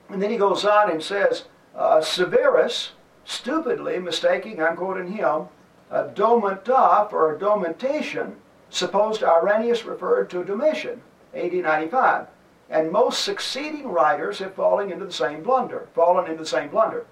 and 0.08 0.22
then 0.22 0.30
he 0.30 0.36
goes 0.36 0.64
on 0.64 0.90
and 0.90 1.02
says, 1.02 1.44
uh, 1.76 2.00
Severus, 2.00 2.92
stupidly 3.24 3.98
mistaking, 3.98 4.60
I'm 4.62 4.76
quoting 4.76 5.12
him, 5.12 5.48
uh, 5.90 6.08
Domita 6.14 7.08
for 7.10 7.36
Domitian, 7.38 8.36
supposed 8.70 9.22
Irenaeus 9.22 9.84
referred 9.84 10.30
to 10.30 10.44
Domitian, 10.44 11.02
AD 11.34 11.52
95. 11.52 12.26
And 12.70 12.90
most 12.90 13.24
succeeding 13.24 13.88
writers 13.88 14.38
have 14.40 14.54
fallen 14.54 14.92
into 14.92 15.06
the 15.06 15.12
same 15.12 15.42
blunder, 15.42 15.88
fallen 15.94 16.26
into 16.26 16.42
the 16.42 16.48
same 16.48 16.68
blunder. 16.68 17.06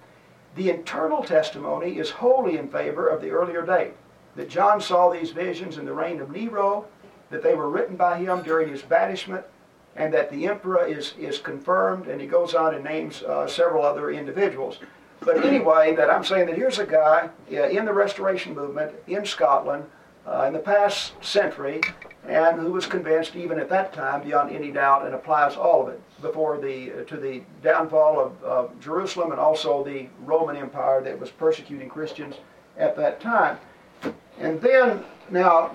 The 0.55 0.69
internal 0.69 1.23
testimony 1.23 1.97
is 1.97 2.11
wholly 2.11 2.57
in 2.57 2.69
favor 2.69 3.07
of 3.07 3.21
the 3.21 3.31
earlier 3.31 3.65
date, 3.65 3.93
that 4.35 4.49
John 4.49 4.81
saw 4.81 5.09
these 5.09 5.31
visions 5.31 5.77
in 5.77 5.85
the 5.85 5.93
reign 5.93 6.19
of 6.19 6.29
Nero, 6.29 6.85
that 7.29 7.41
they 7.41 7.55
were 7.55 7.69
written 7.69 7.95
by 7.95 8.17
him 8.17 8.43
during 8.43 8.69
his 8.69 8.81
banishment, 8.83 9.45
and 9.97 10.13
that 10.13 10.31
the 10.31 10.47
emperor 10.47 10.85
is, 10.85 11.13
is 11.19 11.39
confirmed, 11.39 12.07
and 12.07 12.21
he 12.21 12.27
goes 12.27 12.53
on 12.53 12.75
and 12.75 12.83
names 12.83 13.23
uh, 13.23 13.47
several 13.47 13.83
other 13.83 14.11
individuals. 14.11 14.79
But 15.19 15.43
anyway, 15.43 15.95
that 15.95 16.09
I'm 16.09 16.23
saying 16.23 16.45
that 16.47 16.55
here's 16.55 16.79
a 16.79 16.85
guy 16.85 17.29
uh, 17.51 17.63
in 17.63 17.85
the 17.85 17.93
Restoration 17.93 18.53
movement 18.53 18.93
in 19.07 19.25
Scotland 19.25 19.85
uh, 20.27 20.45
in 20.47 20.53
the 20.53 20.59
past 20.59 21.13
century, 21.21 21.81
and 22.27 22.59
who 22.59 22.71
was 22.71 22.85
convinced 22.85 23.35
even 23.35 23.59
at 23.59 23.69
that 23.69 23.93
time, 23.93 24.21
beyond 24.23 24.55
any 24.55 24.71
doubt, 24.71 25.05
and 25.05 25.15
applies 25.15 25.55
all 25.55 25.81
of 25.81 25.89
it 25.89 26.01
before 26.21 26.59
the 26.59 27.05
to 27.07 27.17
the 27.17 27.41
downfall 27.63 28.19
of, 28.19 28.43
of 28.43 28.79
Jerusalem 28.79 29.31
and 29.31 29.39
also 29.39 29.83
the 29.83 30.07
Roman 30.25 30.57
Empire 30.57 31.01
that 31.01 31.19
was 31.19 31.31
persecuting 31.31 31.89
Christians 31.89 32.35
at 32.77 32.95
that 32.97 33.19
time. 33.19 33.57
And 34.39 34.61
then 34.61 35.03
now 35.31 35.71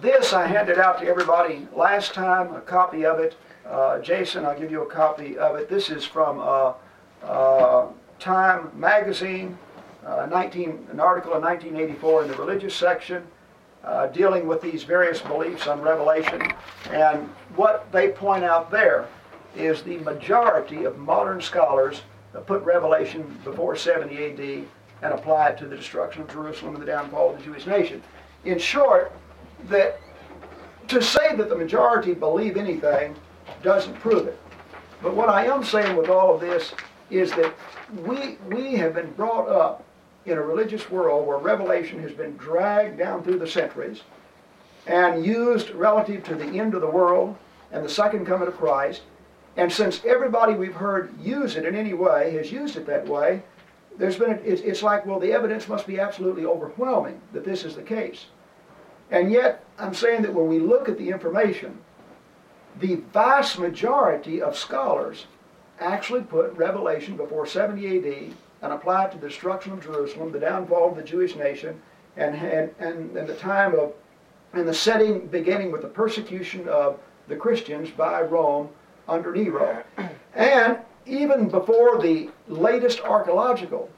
this 0.00 0.32
I 0.32 0.46
handed 0.46 0.78
out 0.78 1.00
to 1.00 1.06
everybody 1.06 1.66
last 1.74 2.14
time, 2.14 2.54
a 2.54 2.60
copy 2.60 3.04
of 3.04 3.18
it. 3.18 3.36
Uh, 3.66 3.98
Jason, 4.00 4.44
I'll 4.44 4.58
give 4.58 4.70
you 4.70 4.82
a 4.82 4.90
copy 4.90 5.38
of 5.38 5.56
it. 5.56 5.68
This 5.68 5.90
is 5.90 6.04
from 6.04 6.38
uh, 6.40 6.72
uh, 7.22 7.88
Time 8.18 8.70
magazine, 8.78 9.58
uh, 10.06 10.26
19, 10.26 10.88
an 10.92 11.00
article 11.00 11.34
in 11.34 11.42
1984 11.42 12.22
in 12.22 12.30
the 12.30 12.36
religious 12.36 12.74
section. 12.74 13.26
Uh, 13.84 14.06
dealing 14.06 14.46
with 14.46 14.62
these 14.62 14.82
various 14.82 15.20
beliefs 15.20 15.66
on 15.66 15.78
Revelation. 15.82 16.40
And 16.90 17.28
what 17.54 17.86
they 17.92 18.08
point 18.08 18.42
out 18.42 18.70
there 18.70 19.06
is 19.54 19.82
the 19.82 19.98
majority 19.98 20.84
of 20.84 20.98
modern 20.98 21.42
scholars 21.42 22.00
put 22.46 22.62
Revelation 22.62 23.38
before 23.44 23.76
70 23.76 24.16
AD 24.16 24.64
and 25.02 25.12
apply 25.12 25.50
it 25.50 25.58
to 25.58 25.66
the 25.66 25.76
destruction 25.76 26.22
of 26.22 26.30
Jerusalem 26.30 26.74
and 26.74 26.82
the 26.82 26.86
downfall 26.86 27.30
of 27.30 27.38
the 27.38 27.44
Jewish 27.44 27.66
nation. 27.66 28.02
In 28.46 28.58
short, 28.58 29.12
that 29.68 30.00
to 30.88 31.02
say 31.02 31.34
that 31.36 31.48
the 31.48 31.56
majority 31.56 32.14
believe 32.14 32.56
anything 32.56 33.14
doesn't 33.62 33.94
prove 33.94 34.26
it. 34.26 34.38
But 35.02 35.14
what 35.14 35.28
I 35.28 35.46
am 35.46 35.64
saying 35.64 35.96
with 35.96 36.08
all 36.08 36.34
of 36.34 36.40
this 36.40 36.74
is 37.10 37.30
that 37.32 37.54
we, 38.04 38.38
we 38.48 38.74
have 38.76 38.94
been 38.94 39.10
brought 39.12 39.48
up 39.48 39.84
in 40.26 40.38
a 40.38 40.42
religious 40.42 40.90
world 40.90 41.26
where 41.26 41.38
revelation 41.38 42.00
has 42.00 42.12
been 42.12 42.36
dragged 42.36 42.98
down 42.98 43.22
through 43.22 43.38
the 43.38 43.46
centuries 43.46 44.02
and 44.86 45.24
used 45.24 45.70
relative 45.70 46.24
to 46.24 46.34
the 46.34 46.58
end 46.58 46.74
of 46.74 46.80
the 46.80 46.90
world 46.90 47.36
and 47.72 47.84
the 47.84 47.88
second 47.88 48.26
coming 48.26 48.48
of 48.48 48.56
Christ. 48.56 49.02
And 49.56 49.72
since 49.72 50.02
everybody 50.04 50.54
we've 50.54 50.74
heard 50.74 51.12
use 51.20 51.56
it 51.56 51.64
in 51.64 51.74
any 51.74 51.94
way 51.94 52.32
has 52.32 52.50
used 52.50 52.76
it 52.76 52.86
that 52.86 53.06
way, 53.06 53.42
there's 53.96 54.16
been 54.16 54.32
a, 54.32 54.34
it's, 54.36 54.62
it's 54.62 54.82
like, 54.82 55.06
well, 55.06 55.20
the 55.20 55.32
evidence 55.32 55.68
must 55.68 55.86
be 55.86 56.00
absolutely 56.00 56.44
overwhelming 56.44 57.20
that 57.32 57.44
this 57.44 57.64
is 57.64 57.76
the 57.76 57.82
case. 57.82 58.26
And 59.14 59.30
yet, 59.30 59.64
I'm 59.78 59.94
saying 59.94 60.22
that 60.22 60.34
when 60.34 60.48
we 60.48 60.58
look 60.58 60.88
at 60.88 60.98
the 60.98 61.08
information, 61.08 61.78
the 62.80 62.96
vast 63.12 63.60
majority 63.60 64.42
of 64.42 64.56
scholars 64.56 65.26
actually 65.78 66.22
put 66.22 66.52
Revelation 66.54 67.16
before 67.16 67.46
70 67.46 67.98
AD 67.98 68.34
and 68.62 68.72
apply 68.72 69.04
it 69.04 69.12
to 69.12 69.18
the 69.18 69.28
destruction 69.28 69.72
of 69.72 69.84
Jerusalem, 69.84 70.32
the 70.32 70.40
downfall 70.40 70.90
of 70.90 70.96
the 70.96 71.02
Jewish 71.04 71.36
nation, 71.36 71.80
and, 72.16 72.34
and, 72.34 72.74
and, 72.80 73.16
and 73.16 73.28
the 73.28 73.36
time 73.36 73.78
of, 73.78 73.92
and 74.52 74.66
the 74.66 74.74
setting 74.74 75.28
beginning 75.28 75.70
with 75.70 75.82
the 75.82 75.88
persecution 75.88 76.68
of 76.68 76.98
the 77.28 77.36
Christians 77.36 77.90
by 77.90 78.20
Rome 78.20 78.68
under 79.06 79.32
Nero. 79.32 79.84
And 80.34 80.78
even 81.06 81.48
before 81.48 82.02
the 82.02 82.30
latest 82.48 83.00
archaeological 83.02 83.88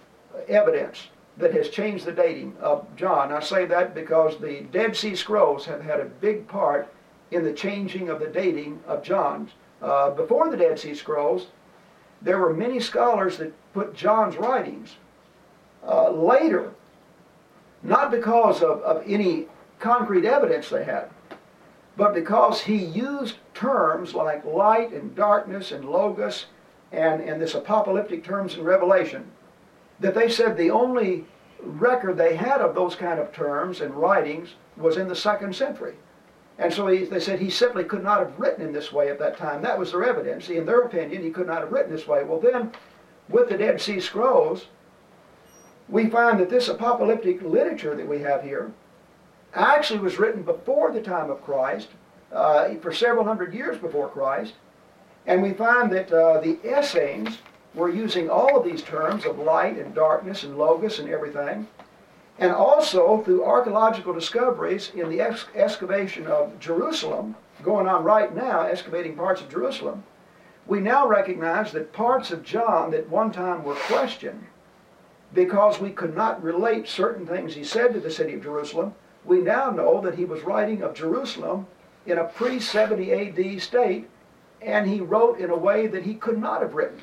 evidence 0.46 1.08
that 1.38 1.52
has 1.52 1.68
changed 1.68 2.04
the 2.04 2.12
dating 2.12 2.56
of 2.60 2.86
John. 2.96 3.32
I 3.32 3.40
say 3.40 3.66
that 3.66 3.94
because 3.94 4.38
the 4.38 4.62
Dead 4.72 4.96
Sea 4.96 5.14
Scrolls 5.14 5.66
have 5.66 5.82
had 5.82 6.00
a 6.00 6.06
big 6.06 6.48
part 6.48 6.92
in 7.30 7.44
the 7.44 7.52
changing 7.52 8.08
of 8.08 8.20
the 8.20 8.28
dating 8.28 8.80
of 8.86 9.02
John. 9.02 9.50
Uh, 9.82 10.10
before 10.10 10.50
the 10.50 10.56
Dead 10.56 10.78
Sea 10.78 10.94
Scrolls, 10.94 11.48
there 12.22 12.38
were 12.38 12.54
many 12.54 12.80
scholars 12.80 13.36
that 13.38 13.52
put 13.74 13.94
John's 13.94 14.36
writings 14.36 14.96
uh, 15.86 16.10
later, 16.10 16.72
not 17.82 18.10
because 18.10 18.62
of, 18.62 18.80
of 18.80 19.02
any 19.06 19.46
concrete 19.78 20.24
evidence 20.24 20.70
they 20.70 20.84
had, 20.84 21.10
but 21.96 22.14
because 22.14 22.62
he 22.62 22.76
used 22.76 23.36
terms 23.52 24.14
like 24.14 24.44
light 24.44 24.92
and 24.92 25.14
darkness 25.14 25.72
and 25.72 25.84
logos 25.84 26.46
and, 26.92 27.20
and 27.20 27.40
this 27.40 27.54
apocalyptic 27.54 28.24
terms 28.24 28.54
in 28.54 28.64
Revelation, 28.64 29.30
that 30.00 30.14
they 30.14 30.28
said 30.28 30.56
the 30.56 30.70
only 30.70 31.24
record 31.62 32.16
they 32.16 32.36
had 32.36 32.60
of 32.60 32.74
those 32.74 32.94
kind 32.94 33.18
of 33.18 33.32
terms 33.32 33.80
and 33.80 33.94
writings 33.94 34.54
was 34.76 34.96
in 34.96 35.08
the 35.08 35.16
second 35.16 35.54
century. 35.54 35.94
And 36.58 36.72
so 36.72 36.86
he, 36.86 37.04
they 37.04 37.20
said 37.20 37.38
he 37.38 37.50
simply 37.50 37.84
could 37.84 38.02
not 38.02 38.20
have 38.20 38.38
written 38.38 38.64
in 38.64 38.72
this 38.72 38.92
way 38.92 39.10
at 39.10 39.18
that 39.18 39.36
time. 39.36 39.62
That 39.62 39.78
was 39.78 39.92
their 39.92 40.04
evidence. 40.04 40.48
In 40.48 40.64
their 40.64 40.82
opinion, 40.82 41.22
he 41.22 41.30
could 41.30 41.46
not 41.46 41.60
have 41.60 41.72
written 41.72 41.92
this 41.92 42.06
way. 42.06 42.24
Well, 42.24 42.40
then, 42.40 42.72
with 43.28 43.48
the 43.48 43.58
Dead 43.58 43.80
Sea 43.80 44.00
Scrolls, 44.00 44.66
we 45.88 46.08
find 46.08 46.40
that 46.40 46.50
this 46.50 46.68
apocalyptic 46.68 47.42
literature 47.42 47.94
that 47.94 48.08
we 48.08 48.20
have 48.20 48.42
here 48.42 48.72
actually 49.54 50.00
was 50.00 50.18
written 50.18 50.42
before 50.42 50.92
the 50.92 51.00
time 51.00 51.30
of 51.30 51.42
Christ, 51.42 51.88
uh, 52.32 52.74
for 52.76 52.92
several 52.92 53.24
hundred 53.24 53.54
years 53.54 53.78
before 53.78 54.08
Christ. 54.08 54.54
And 55.26 55.42
we 55.42 55.52
find 55.52 55.90
that 55.92 56.12
uh, 56.12 56.40
the 56.40 56.58
Essenes 56.64 57.38
were 57.76 57.90
using 57.90 58.28
all 58.28 58.56
of 58.56 58.64
these 58.64 58.82
terms 58.82 59.24
of 59.26 59.38
light 59.38 59.78
and 59.78 59.94
darkness 59.94 60.42
and 60.42 60.58
logos 60.58 60.98
and 60.98 61.08
everything. 61.08 61.68
And 62.38 62.50
also 62.50 63.22
through 63.22 63.44
archaeological 63.44 64.12
discoveries 64.12 64.90
in 64.94 65.08
the 65.08 65.20
ex 65.20 65.46
excavation 65.54 66.26
of 66.26 66.58
Jerusalem, 66.58 67.36
going 67.62 67.86
on 67.86 68.02
right 68.02 68.34
now, 68.34 68.62
excavating 68.62 69.14
parts 69.14 69.40
of 69.40 69.50
Jerusalem, 69.50 70.02
we 70.66 70.80
now 70.80 71.06
recognize 71.06 71.70
that 71.72 71.92
parts 71.92 72.30
of 72.30 72.42
John 72.42 72.90
that 72.90 73.08
one 73.08 73.30
time 73.30 73.62
were 73.62 73.74
questioned 73.74 74.46
because 75.32 75.78
we 75.78 75.90
could 75.90 76.16
not 76.16 76.42
relate 76.42 76.88
certain 76.88 77.26
things 77.26 77.54
he 77.54 77.64
said 77.64 77.92
to 77.92 78.00
the 78.00 78.10
city 78.10 78.34
of 78.34 78.42
Jerusalem, 78.42 78.94
we 79.24 79.40
now 79.40 79.70
know 79.70 80.00
that 80.00 80.14
he 80.14 80.24
was 80.24 80.42
writing 80.42 80.82
of 80.82 80.94
Jerusalem 80.94 81.66
in 82.06 82.18
a 82.18 82.24
pre 82.24 82.58
70 82.58 83.12
AD 83.12 83.60
state, 83.60 84.08
and 84.62 84.88
he 84.88 85.00
wrote 85.00 85.38
in 85.38 85.50
a 85.50 85.56
way 85.56 85.86
that 85.88 86.04
he 86.04 86.14
could 86.14 86.38
not 86.38 86.62
have 86.62 86.74
written, 86.74 87.00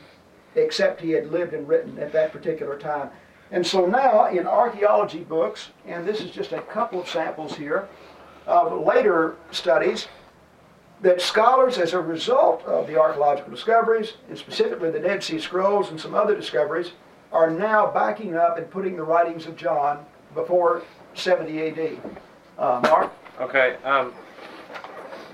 except 0.56 1.02
he 1.02 1.12
had 1.12 1.32
lived 1.32 1.54
and 1.54 1.68
written 1.68 1.98
at 2.00 2.12
that 2.14 2.32
particular 2.32 2.78
time. 2.78 3.10
And 3.52 3.66
so 3.66 3.86
now 3.86 4.28
in 4.28 4.48
archaeology 4.48 5.24
books, 5.24 5.70
and 5.86 6.08
this 6.08 6.22
is 6.22 6.32
just 6.32 6.54
a 6.54 6.62
couple 6.62 7.02
of 7.02 7.08
samples 7.08 7.56
here 7.56 7.88
of 8.48 8.86
later 8.86 9.36
studies, 9.52 10.08
that 11.02 11.22
scholars, 11.22 11.78
as 11.78 11.94
a 11.94 12.00
result 12.00 12.64
of 12.64 12.88
the 12.88 12.98
archaeological 12.98 13.52
discoveries, 13.52 14.14
and 14.30 14.38
specifically 14.38 14.90
the 14.90 15.00
Dead 15.00 15.22
Sea 15.22 15.38
Scrolls 15.38 15.90
and 15.90 16.00
some 16.00 16.16
other 16.16 16.36
discoveries, 16.36 16.94
are 17.32 17.50
now 17.50 17.92
backing 17.92 18.36
up 18.36 18.58
and 18.58 18.70
putting 18.72 18.96
the 18.96 19.04
writings 19.04 19.46
of 19.46 19.56
John 19.58 20.06
before 20.34 20.84
70 21.14 21.68
AD. 21.68 21.98
Uh, 22.58 22.80
Mark? 22.84 23.12
Okay. 23.42 23.76
Um, 23.84 24.14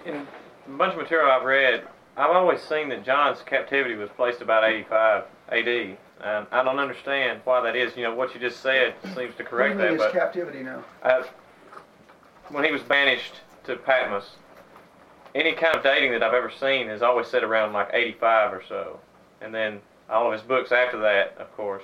in 0.06 0.16
a 0.16 0.78
bunch 0.78 0.94
of 0.94 1.00
material 1.00 1.30
I've 1.30 1.44
read, 1.44 1.84
I've 2.18 2.32
always 2.32 2.62
seen 2.62 2.90
that 2.90 3.06
John's 3.06 3.42
captivity 3.42 3.96
was 3.96 4.10
placed 4.10 4.42
about 4.42 4.64
85 4.64 5.24
AD. 5.50 5.98
And 6.22 6.48
I 6.52 6.64
don't 6.64 6.80
understand 6.80 7.42
why 7.46 7.62
that 7.62 7.76
is. 7.76 7.96
You 7.96 8.04
know, 8.04 8.14
what 8.14 8.34
you 8.34 8.42
just 8.42 8.62
said 8.62 8.94
seems 9.16 9.36
to 9.36 9.44
correct 9.44 9.76
what 9.76 9.82
do 9.82 9.84
you 9.86 9.90
mean 9.92 9.98
that. 10.00 10.14
his 10.14 10.14
captivity 10.14 10.64
now? 10.64 10.84
Uh, 11.02 11.24
when 12.50 12.66
he 12.66 12.72
was 12.72 12.82
banished 12.82 13.36
to 13.66 13.78
Patmos, 13.78 14.32
any 15.36 15.54
kind 15.54 15.76
of 15.76 15.84
dating 15.84 16.12
that 16.12 16.24
I've 16.24 16.34
ever 16.34 16.52
seen 16.52 16.88
has 16.88 17.02
always 17.02 17.28
said 17.28 17.44
around 17.44 17.74
like 17.74 17.90
85 17.94 18.54
or 18.54 18.64
so. 18.68 19.00
And 19.42 19.54
then 19.54 19.80
all 20.10 20.28
of 20.28 20.34
his 20.34 20.42
books 20.42 20.72
after 20.72 21.00
that, 21.00 21.38
of 21.38 21.56
course, 21.56 21.84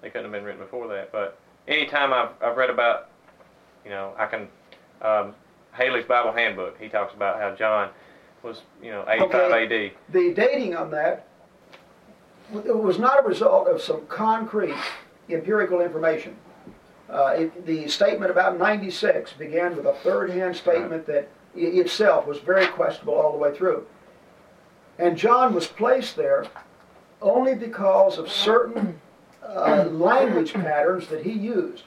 they 0.00 0.08
couldn't 0.08 0.24
have 0.24 0.32
been 0.32 0.44
written 0.44 0.60
before 0.60 0.88
that. 0.88 1.12
But 1.12 1.38
anytime 1.68 2.12
I've, 2.12 2.30
I've 2.42 2.56
read 2.56 2.70
about, 2.70 3.08
you 3.84 3.90
know, 3.90 4.14
I 4.16 4.26
can, 4.26 4.48
um, 5.02 5.34
Haley's 5.74 6.06
Bible 6.06 6.32
Handbook, 6.32 6.80
he 6.80 6.88
talks 6.88 7.12
about 7.12 7.38
how 7.38 7.54
John 7.54 7.90
was, 8.42 8.62
you 8.82 8.90
know, 8.90 9.04
85 9.08 9.34
Okay. 9.34 9.86
AD. 9.86 9.92
The 10.12 10.34
dating 10.34 10.76
on 10.76 10.90
that 10.92 11.26
it 12.52 12.76
was 12.76 12.98
not 12.98 13.20
a 13.24 13.28
result 13.28 13.68
of 13.68 13.80
some 13.80 14.04
concrete 14.06 14.74
empirical 15.28 15.80
information. 15.80 16.36
Uh, 17.08 17.34
it, 17.38 17.66
the 17.66 17.86
statement 17.88 18.30
about 18.30 18.58
96 18.58 19.32
began 19.34 19.76
with 19.76 19.86
a 19.86 19.92
third-hand 20.02 20.56
statement 20.56 21.06
that 21.06 21.28
i- 21.56 21.60
itself 21.60 22.26
was 22.26 22.38
very 22.38 22.66
questionable 22.66 23.14
all 23.14 23.32
the 23.32 23.38
way 23.38 23.54
through. 23.54 23.86
And 24.98 25.16
John 25.16 25.54
was 25.54 25.66
placed 25.68 26.16
there 26.16 26.46
only 27.22 27.54
because 27.54 28.18
of 28.18 28.30
certain 28.30 29.00
uh, 29.46 29.84
language 29.90 30.52
patterns 30.52 31.06
that 31.08 31.22
he 31.24 31.32
used, 31.32 31.84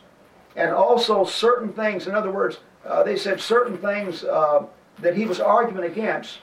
and 0.55 0.71
also 0.71 1.25
certain 1.25 1.71
things. 1.73 2.07
In 2.07 2.15
other 2.15 2.31
words, 2.31 2.59
uh, 2.85 3.03
they 3.03 3.15
said 3.17 3.39
certain 3.41 3.77
things 3.77 4.23
uh, 4.23 4.63
that 4.99 5.15
he 5.15 5.25
was 5.25 5.39
arguing 5.39 5.89
against 5.89 6.39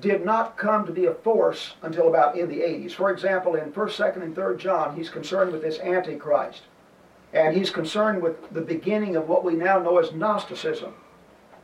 did 0.00 0.24
not 0.24 0.56
come 0.56 0.86
to 0.86 0.92
be 0.92 1.06
a 1.06 1.14
force 1.14 1.74
until 1.82 2.08
about 2.08 2.36
in 2.36 2.48
the 2.48 2.60
80s. 2.60 2.92
For 2.92 3.10
example, 3.10 3.54
in 3.54 3.72
1st, 3.72 4.14
2nd, 4.14 4.22
and 4.22 4.36
3rd 4.36 4.58
John, 4.58 4.96
he's 4.96 5.10
concerned 5.10 5.52
with 5.52 5.62
this 5.62 5.78
Antichrist. 5.80 6.62
And 7.32 7.56
he's 7.56 7.70
concerned 7.70 8.22
with 8.22 8.50
the 8.52 8.60
beginning 8.60 9.16
of 9.16 9.28
what 9.28 9.44
we 9.44 9.54
now 9.54 9.78
know 9.78 9.98
as 9.98 10.12
Gnosticism. 10.12 10.94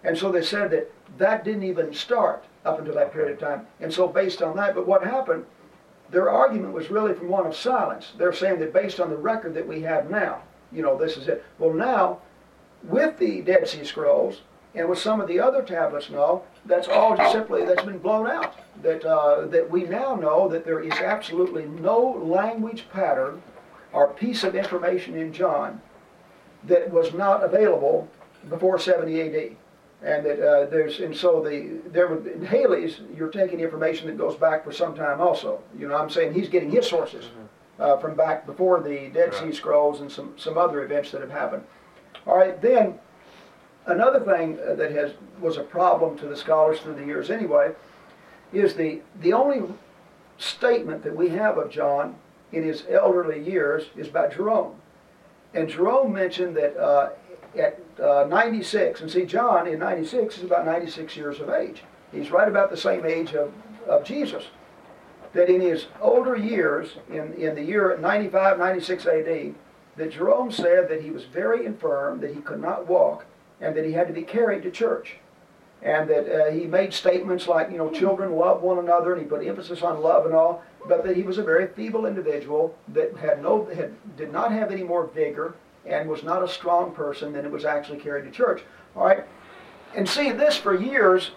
And 0.04 0.16
so 0.16 0.30
they 0.30 0.42
said 0.42 0.70
that 0.70 0.92
that 1.18 1.44
didn't 1.44 1.64
even 1.64 1.92
start 1.92 2.44
up 2.64 2.78
until 2.78 2.94
that 2.94 3.12
period 3.12 3.32
of 3.32 3.40
time. 3.40 3.66
And 3.80 3.92
so 3.92 4.06
based 4.06 4.42
on 4.42 4.56
that, 4.56 4.74
but 4.74 4.86
what 4.86 5.02
happened, 5.02 5.44
their 6.10 6.30
argument 6.30 6.72
was 6.72 6.90
really 6.90 7.14
from 7.14 7.28
one 7.28 7.46
of 7.46 7.56
silence. 7.56 8.12
They're 8.16 8.32
saying 8.32 8.60
that 8.60 8.72
based 8.72 9.00
on 9.00 9.10
the 9.10 9.16
record 9.16 9.54
that 9.54 9.66
we 9.66 9.80
have 9.82 10.10
now, 10.10 10.42
you 10.70 10.82
know, 10.82 10.96
this 10.96 11.16
is 11.16 11.26
it. 11.26 11.44
Well, 11.58 11.72
now, 11.72 12.18
with 12.84 13.18
the 13.18 13.40
Dead 13.40 13.66
Sea 13.66 13.84
Scrolls, 13.84 14.42
and 14.76 14.88
with 14.88 14.98
some 14.98 15.20
of 15.20 15.26
the 15.26 15.40
other 15.40 15.62
tablets 15.62 16.10
all, 16.10 16.46
that's 16.66 16.86
all 16.86 17.16
simply 17.32 17.64
that's 17.64 17.82
been 17.82 17.98
blown 17.98 18.26
out. 18.26 18.56
That 18.82 19.04
uh, 19.04 19.46
that 19.46 19.70
we 19.70 19.84
now 19.84 20.14
know 20.14 20.48
that 20.48 20.64
there 20.64 20.80
is 20.80 20.92
absolutely 20.92 21.64
no 21.64 21.98
language 22.22 22.86
pattern 22.92 23.42
or 23.92 24.08
piece 24.08 24.44
of 24.44 24.54
information 24.54 25.16
in 25.16 25.32
John 25.32 25.80
that 26.64 26.90
was 26.90 27.14
not 27.14 27.42
available 27.42 28.08
before 28.48 28.78
70 28.78 29.20
AD. 29.20 29.56
And 30.02 30.26
that 30.26 30.40
uh, 30.40 30.66
there's 30.66 31.00
and 31.00 31.16
so 31.16 31.42
the 31.42 31.80
there 31.90 32.06
were 32.08 32.28
in 32.28 32.44
Haley's 32.44 33.00
you're 33.16 33.30
taking 33.30 33.60
information 33.60 34.06
that 34.08 34.18
goes 34.18 34.36
back 34.36 34.62
for 34.62 34.70
some 34.70 34.94
time 34.94 35.22
also. 35.22 35.62
You 35.76 35.88
know 35.88 35.96
I'm 35.96 36.10
saying 36.10 36.34
he's 36.34 36.50
getting 36.50 36.70
his 36.70 36.86
sources 36.86 37.30
uh, 37.78 37.96
from 37.96 38.14
back 38.14 38.44
before 38.44 38.82
the 38.82 39.08
Dead 39.08 39.32
Sea 39.34 39.52
Scrolls 39.52 40.02
and 40.02 40.12
some 40.12 40.34
some 40.36 40.58
other 40.58 40.84
events 40.84 41.12
that 41.12 41.22
have 41.22 41.30
happened. 41.30 41.64
All 42.26 42.36
right, 42.36 42.60
then 42.60 42.98
Another 43.86 44.20
thing 44.20 44.58
uh, 44.58 44.74
that 44.74 44.90
has 44.92 45.12
was 45.40 45.56
a 45.56 45.62
problem 45.62 46.18
to 46.18 46.26
the 46.26 46.36
scholars 46.36 46.80
through 46.80 46.94
the 46.94 47.04
years 47.04 47.30
anyway 47.30 47.72
is 48.52 48.74
the 48.74 49.00
the 49.20 49.32
only 49.32 49.62
statement 50.38 51.02
that 51.04 51.14
we 51.14 51.28
have 51.30 51.56
of 51.56 51.70
John 51.70 52.16
in 52.52 52.62
his 52.62 52.84
elderly 52.90 53.42
years 53.42 53.84
is 53.96 54.08
about 54.08 54.32
Jerome. 54.32 54.74
And 55.54 55.68
Jerome 55.68 56.12
mentioned 56.12 56.56
that 56.56 56.76
uh, 56.76 57.10
at 57.58 57.80
uh, 58.00 58.26
96, 58.28 59.00
and 59.00 59.10
see, 59.10 59.24
John 59.24 59.66
in 59.66 59.78
96 59.78 60.38
is 60.38 60.44
about 60.44 60.66
96 60.66 61.16
years 61.16 61.40
of 61.40 61.48
age. 61.48 61.82
He's 62.12 62.30
right 62.30 62.48
about 62.48 62.70
the 62.70 62.76
same 62.76 63.04
age 63.06 63.34
of, 63.34 63.52
of 63.86 64.04
Jesus. 64.04 64.44
That 65.32 65.48
in 65.48 65.60
his 65.60 65.86
older 66.00 66.36
years, 66.36 66.96
in, 67.10 67.32
in 67.34 67.54
the 67.54 67.62
year 67.62 67.96
95, 67.98 68.58
96 68.58 69.06
AD, 69.06 69.54
that 69.96 70.12
Jerome 70.12 70.52
said 70.52 70.88
that 70.88 71.02
he 71.02 71.10
was 71.10 71.24
very 71.24 71.64
infirm, 71.64 72.20
that 72.20 72.34
he 72.34 72.40
could 72.40 72.60
not 72.60 72.86
walk, 72.86 73.24
and 73.60 73.76
that 73.76 73.84
he 73.84 73.92
had 73.92 74.06
to 74.08 74.12
be 74.12 74.22
carried 74.22 74.62
to 74.62 74.70
church. 74.70 75.16
And 75.82 76.08
that 76.08 76.28
uh, 76.28 76.50
he 76.50 76.66
made 76.66 76.92
statements 76.92 77.46
like, 77.46 77.70
you 77.70 77.78
know, 77.78 77.90
children 77.90 78.32
love 78.32 78.62
one 78.62 78.78
another, 78.78 79.12
and 79.12 79.22
he 79.22 79.28
put 79.28 79.46
emphasis 79.46 79.82
on 79.82 80.00
love 80.00 80.26
and 80.26 80.34
all, 80.34 80.62
but 80.88 81.04
that 81.04 81.16
he 81.16 81.22
was 81.22 81.38
a 81.38 81.42
very 81.42 81.68
feeble 81.68 82.06
individual 82.06 82.76
that 82.88 83.14
had 83.16 83.42
no, 83.42 83.66
had, 83.66 83.94
did 84.16 84.32
not 84.32 84.52
have 84.52 84.70
any 84.70 84.82
more 84.82 85.06
vigor 85.06 85.54
and 85.84 86.08
was 86.08 86.22
not 86.22 86.42
a 86.42 86.48
strong 86.48 86.92
person, 86.92 87.36
and 87.36 87.46
it 87.46 87.52
was 87.52 87.64
actually 87.64 87.98
carried 87.98 88.24
to 88.24 88.30
church. 88.30 88.62
All 88.94 89.04
right? 89.04 89.24
And 89.94 90.08
see, 90.08 90.32
this 90.32 90.56
for 90.56 90.74
years 90.74 91.32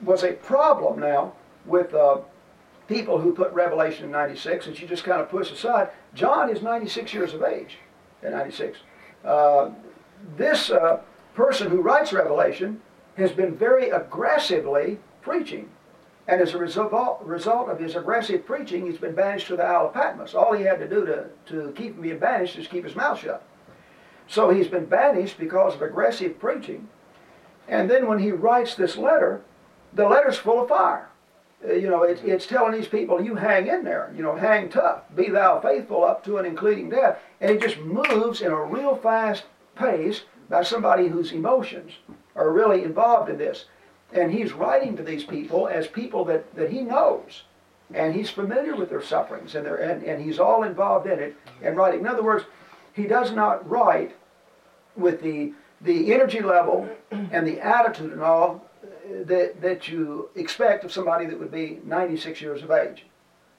was 0.00 0.22
a 0.22 0.32
problem 0.32 1.00
now 1.00 1.32
with 1.64 1.94
uh, 1.94 2.18
people 2.86 3.18
who 3.18 3.32
put 3.32 3.52
Revelation 3.52 4.04
in 4.04 4.10
96 4.10 4.66
that 4.66 4.80
you 4.80 4.88
just 4.88 5.04
kind 5.04 5.20
of 5.20 5.28
push 5.28 5.50
aside. 5.50 5.90
John 6.14 6.50
is 6.50 6.62
96 6.62 7.12
years 7.12 7.34
of 7.34 7.42
age 7.42 7.78
at 8.22 8.32
96. 8.32 8.78
Uh, 9.24 9.70
this 10.36 10.70
uh, 10.70 11.00
person 11.38 11.70
who 11.70 11.80
writes 11.80 12.12
Revelation 12.12 12.80
has 13.16 13.30
been 13.30 13.54
very 13.54 13.90
aggressively 13.90 14.98
preaching. 15.22 15.70
And 16.26 16.40
as 16.40 16.52
a 16.52 16.58
result, 16.58 17.22
result 17.22 17.68
of 17.70 17.78
his 17.78 17.94
aggressive 17.94 18.44
preaching, 18.44 18.84
he's 18.84 18.98
been 18.98 19.14
banished 19.14 19.46
to 19.46 19.56
the 19.56 19.62
Isle 19.62 19.86
of 19.86 19.94
Patmos. 19.94 20.34
All 20.34 20.52
he 20.52 20.64
had 20.64 20.80
to 20.80 20.88
do 20.88 21.06
to, 21.06 21.26
to 21.46 21.72
keep 21.76 22.02
being 22.02 22.18
banished 22.18 22.58
is 22.58 22.66
keep 22.66 22.84
his 22.84 22.96
mouth 22.96 23.20
shut. 23.20 23.44
So 24.26 24.50
he's 24.50 24.66
been 24.66 24.86
banished 24.86 25.38
because 25.38 25.74
of 25.74 25.82
aggressive 25.82 26.40
preaching. 26.40 26.88
And 27.68 27.88
then 27.88 28.08
when 28.08 28.18
he 28.18 28.32
writes 28.32 28.74
this 28.74 28.96
letter, 28.96 29.40
the 29.94 30.08
letter's 30.08 30.38
full 30.38 30.64
of 30.64 30.68
fire. 30.68 31.08
Uh, 31.64 31.74
you 31.74 31.88
know, 31.88 32.02
it's, 32.02 32.20
it's 32.22 32.46
telling 32.46 32.72
these 32.72 32.88
people, 32.88 33.22
you 33.22 33.36
hang 33.36 33.68
in 33.68 33.84
there, 33.84 34.12
you 34.14 34.24
know, 34.24 34.34
hang 34.34 34.68
tough, 34.68 35.02
be 35.14 35.28
thou 35.28 35.60
faithful 35.60 36.04
up 36.04 36.24
to 36.24 36.36
and 36.38 36.46
including 36.48 36.90
death. 36.90 37.18
And 37.40 37.50
it 37.52 37.62
just 37.62 37.78
moves 37.78 38.40
in 38.40 38.50
a 38.50 38.64
real 38.64 38.96
fast 38.96 39.44
pace 39.76 40.22
by 40.48 40.62
somebody 40.62 41.08
whose 41.08 41.32
emotions 41.32 41.92
are 42.34 42.52
really 42.52 42.84
involved 42.84 43.30
in 43.30 43.38
this. 43.38 43.66
And 44.12 44.32
he's 44.32 44.52
writing 44.52 44.96
to 44.96 45.02
these 45.02 45.24
people 45.24 45.68
as 45.68 45.86
people 45.86 46.24
that, 46.26 46.54
that 46.54 46.70
he 46.70 46.80
knows. 46.80 47.42
And 47.92 48.14
he's 48.14 48.30
familiar 48.30 48.74
with 48.76 48.90
their 48.90 49.02
sufferings 49.02 49.54
and, 49.54 49.64
their, 49.64 49.76
and, 49.76 50.02
and 50.02 50.22
he's 50.22 50.38
all 50.38 50.62
involved 50.62 51.06
in 51.06 51.18
it 51.18 51.36
and 51.62 51.76
writing. 51.76 52.00
In 52.00 52.06
other 52.06 52.22
words, 52.22 52.44
he 52.94 53.06
does 53.06 53.32
not 53.32 53.68
write 53.68 54.14
with 54.96 55.22
the, 55.22 55.52
the 55.80 56.12
energy 56.12 56.40
level 56.40 56.88
and 57.10 57.46
the 57.46 57.60
attitude 57.60 58.12
and 58.12 58.22
all 58.22 58.64
that, 59.24 59.60
that 59.60 59.88
you 59.88 60.28
expect 60.34 60.84
of 60.84 60.92
somebody 60.92 61.26
that 61.26 61.38
would 61.38 61.52
be 61.52 61.80
96 61.84 62.40
years 62.40 62.62
of 62.62 62.70
age. 62.70 63.04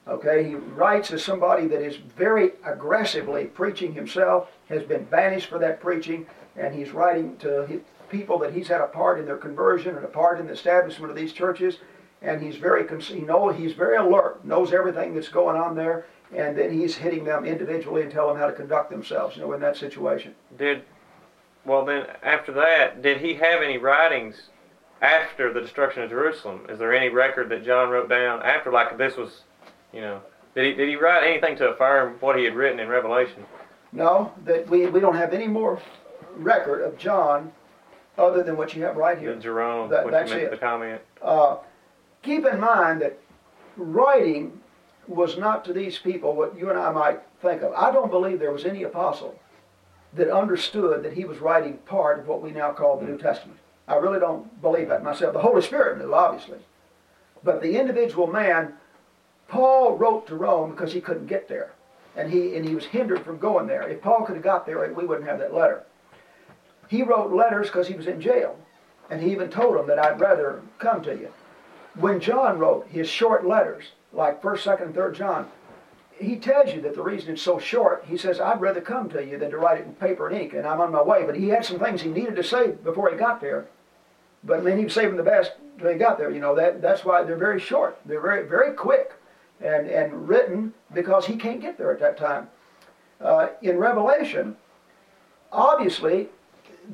Okay, 0.08 0.44
he 0.44 0.56
writes 0.56 1.12
as 1.12 1.24
somebody 1.24 1.68
that 1.68 1.82
is 1.82 1.98
very 1.98 2.54
aggressively 2.66 3.46
preaching 3.46 3.94
himself, 3.94 4.50
has 4.68 4.84
been 4.84 5.04
banished 5.06 5.48
for 5.48 5.60
that 5.60 5.82
preaching, 5.82 6.26
and 6.60 6.76
he's 6.76 6.92
writing 6.92 7.38
to 7.38 7.82
people 8.10 8.38
that 8.40 8.54
he's 8.54 8.68
had 8.68 8.82
a 8.82 8.88
part 8.88 9.20
in 9.20 9.26
their 9.26 9.38
conversion 9.38 9.96
and 9.96 10.04
a 10.04 10.10
part 10.10 10.40
in 10.40 10.48
the 10.48 10.54
establishment 10.54 11.10
of 11.10 11.16
these 11.18 11.32
churches, 11.32 11.78
and 12.22 12.42
he's 12.42 12.58
very 12.58 12.86
he 13.02 13.22
know 13.22 13.50
he's 13.50 13.74
very 13.74 13.98
alert, 13.98 14.44
knows 14.46 14.74
everything 14.74 15.14
that's 15.14 15.30
going 15.30 15.56
on 15.56 15.76
there, 15.76 16.06
and 16.36 16.58
then 16.58 16.72
he's 16.72 16.96
hitting 16.96 17.24
them 17.24 17.46
individually 17.46 18.02
and 18.02 18.12
telling 18.12 18.34
them 18.34 18.42
how 18.42 18.48
to 18.48 18.54
conduct 18.54 18.90
themselves, 18.90 19.36
you 19.36 19.42
know, 19.42 19.54
in 19.54 19.62
that 19.62 19.78
situation. 19.78 20.36
Did 20.58 20.84
well 21.66 21.86
then 21.86 22.08
after 22.24 22.52
that, 22.54 23.02
did 23.02 23.22
he 23.22 23.36
have 23.36 23.62
any 23.62 23.78
writings 23.78 24.50
after 25.02 25.54
the 25.54 25.62
destruction 25.62 26.04
of 26.04 26.10
Jerusalem? 26.10 26.66
Is 26.68 26.80
there 26.80 26.94
any 26.94 27.10
record 27.10 27.50
that 27.50 27.64
John 27.64 27.90
wrote 27.90 28.10
down 28.10 28.44
after 28.44 28.72
like 28.72 28.98
this 28.98 29.16
was, 29.16 29.44
you 29.94 30.02
know, 30.02 30.22
did 30.56 30.66
he 30.66 30.74
did 30.74 30.90
he 30.90 30.96
write 30.96 31.24
anything 31.24 31.56
to 31.58 31.70
affirm 31.70 32.18
what 32.20 32.38
he 32.38 32.44
had 32.44 32.56
written 32.56 32.80
in 32.80 32.90
Revelation? 32.90 33.46
No, 33.92 34.34
that 34.46 34.70
we, 34.70 34.86
we 34.88 35.00
don't 35.00 35.16
have 35.16 35.34
any 35.34 35.48
more 35.48 35.82
record 36.44 36.82
of 36.82 36.98
John 36.98 37.52
other 38.18 38.44
than 38.44 38.58
what 38.58 38.76
you 38.76 38.84
have 38.84 38.98
right 38.98 39.18
here. 39.18 39.36
Jerome, 39.36 39.90
That- 39.90 40.04
what 40.04 40.12
that's 40.12 40.30
you 40.32 40.38
meant 40.38 40.48
it. 40.48 40.52
the 40.52 40.58
comment. 40.58 41.02
Uh, 41.22 41.58
keep 42.22 42.46
in 42.46 42.60
mind 42.60 43.02
that 43.02 43.18
writing 43.78 44.62
was 45.08 45.38
not 45.38 45.66
to 45.66 45.74
these 45.74 45.98
people 45.98 46.36
what 46.36 46.58
you 46.58 46.70
and 46.70 46.78
I 46.78 46.92
might 46.92 47.22
think 47.42 47.62
of. 47.62 47.74
I 47.74 47.92
don't 47.92 48.12
believe 48.12 48.40
there 48.40 48.52
was 48.52 48.66
any 48.66 48.84
apostle 48.84 49.40
that 50.14 50.30
understood 50.30 51.04
that 51.04 51.14
he 51.14 51.26
was 51.26 51.40
writing 51.40 51.78
part 51.86 52.20
of 52.20 52.28
what 52.28 52.42
we 52.42 52.52
now 52.52 52.72
call 52.72 52.98
the 52.98 53.06
New 53.06 53.18
Testament. 53.18 53.60
I 53.88 53.96
really 53.96 54.20
don't 54.20 54.62
believe 54.62 54.90
that 54.90 55.04
myself. 55.04 55.34
The 55.34 55.40
Holy 55.40 55.62
Spirit 55.62 55.98
knew, 55.98 56.14
obviously. 56.14 56.60
But 57.44 57.62
the 57.62 57.78
individual 57.78 58.28
man, 58.28 58.74
Paul 59.48 59.98
wrote 59.98 60.28
to 60.28 60.36
Rome 60.36 60.72
because 60.72 60.94
he 60.94 61.02
couldn't 61.02 61.28
get 61.28 61.48
there. 61.48 61.72
And 62.16 62.32
he, 62.32 62.56
and 62.56 62.68
he 62.68 62.76
was 62.76 62.86
hindered 62.86 63.24
from 63.24 63.38
going 63.38 63.68
there. 63.68 63.88
If 63.88 64.02
Paul 64.02 64.26
could 64.26 64.36
have 64.36 64.44
got 64.44 64.66
there, 64.66 64.92
we 64.94 65.06
wouldn't 65.06 65.28
have 65.28 65.40
that 65.40 65.54
letter. 65.54 65.84
He 66.90 67.04
wrote 67.04 67.32
letters 67.32 67.68
because 67.68 67.88
he 67.88 67.94
was 67.94 68.08
in 68.08 68.20
jail. 68.20 68.58
And 69.10 69.22
he 69.22 69.32
even 69.32 69.50
told 69.50 69.78
them 69.78 69.88
that 69.88 70.04
I'd 70.04 70.20
rather 70.20 70.62
come 70.80 71.02
to 71.04 71.12
you. 71.12 71.32
When 71.96 72.20
John 72.20 72.60
wrote 72.60 72.88
his 72.88 73.08
short 73.08 73.46
letters, 73.46 73.86
like 74.12 74.42
1st, 74.42 74.78
2nd, 74.78 74.82
and 74.82 74.96
3rd 74.96 75.16
John, 75.16 75.48
he 76.20 76.36
tells 76.36 76.74
you 76.74 76.82
that 76.82 76.96
the 76.96 77.02
reason 77.02 77.34
it's 77.34 77.42
so 77.42 77.60
short, 77.60 78.04
he 78.08 78.18
says, 78.18 78.40
I'd 78.40 78.60
rather 78.60 78.82
come 78.82 79.08
to 79.10 79.26
you 79.26 79.38
than 79.38 79.52
to 79.52 79.58
write 79.58 79.80
it 79.80 79.86
in 79.86 79.94
paper 79.94 80.28
and 80.28 80.38
ink, 80.38 80.54
and 80.54 80.68
I'm 80.68 80.82
on 80.82 80.92
my 80.92 81.02
way. 81.02 81.26
But 81.26 81.36
he 81.36 81.48
had 81.50 81.64
some 81.64 81.80
things 81.80 82.02
he 82.02 82.10
needed 82.10 82.36
to 82.36 82.44
say 82.44 82.72
before 82.72 83.10
he 83.10 83.18
got 83.18 83.40
there. 83.40 83.68
But 84.44 84.64
mean, 84.64 84.78
he 84.78 84.84
was 84.84 84.94
saving 84.94 85.18
the 85.18 85.24
best 85.24 85.54
until 85.76 85.92
he 85.92 85.98
got 85.98 86.18
there. 86.18 86.32
You 86.32 86.40
know, 86.40 86.56
that, 86.56 86.82
that's 86.82 87.06
why 87.06 87.24
they're 87.24 87.38
very 87.38 87.60
short. 87.60 88.00
They're 88.06 88.22
very, 88.22 88.48
very 88.48 88.74
quick 88.74 89.14
and, 89.62 89.88
and 89.88 90.28
written 90.28 90.74
because 90.94 91.26
he 91.26 91.36
can't 91.36 91.62
get 91.62 91.78
there 91.78 91.92
at 91.92 92.00
that 92.00 92.18
time. 92.18 92.50
Uh, 93.22 93.50
in 93.62 93.78
Revelation, 93.78 94.56
obviously, 95.52 96.30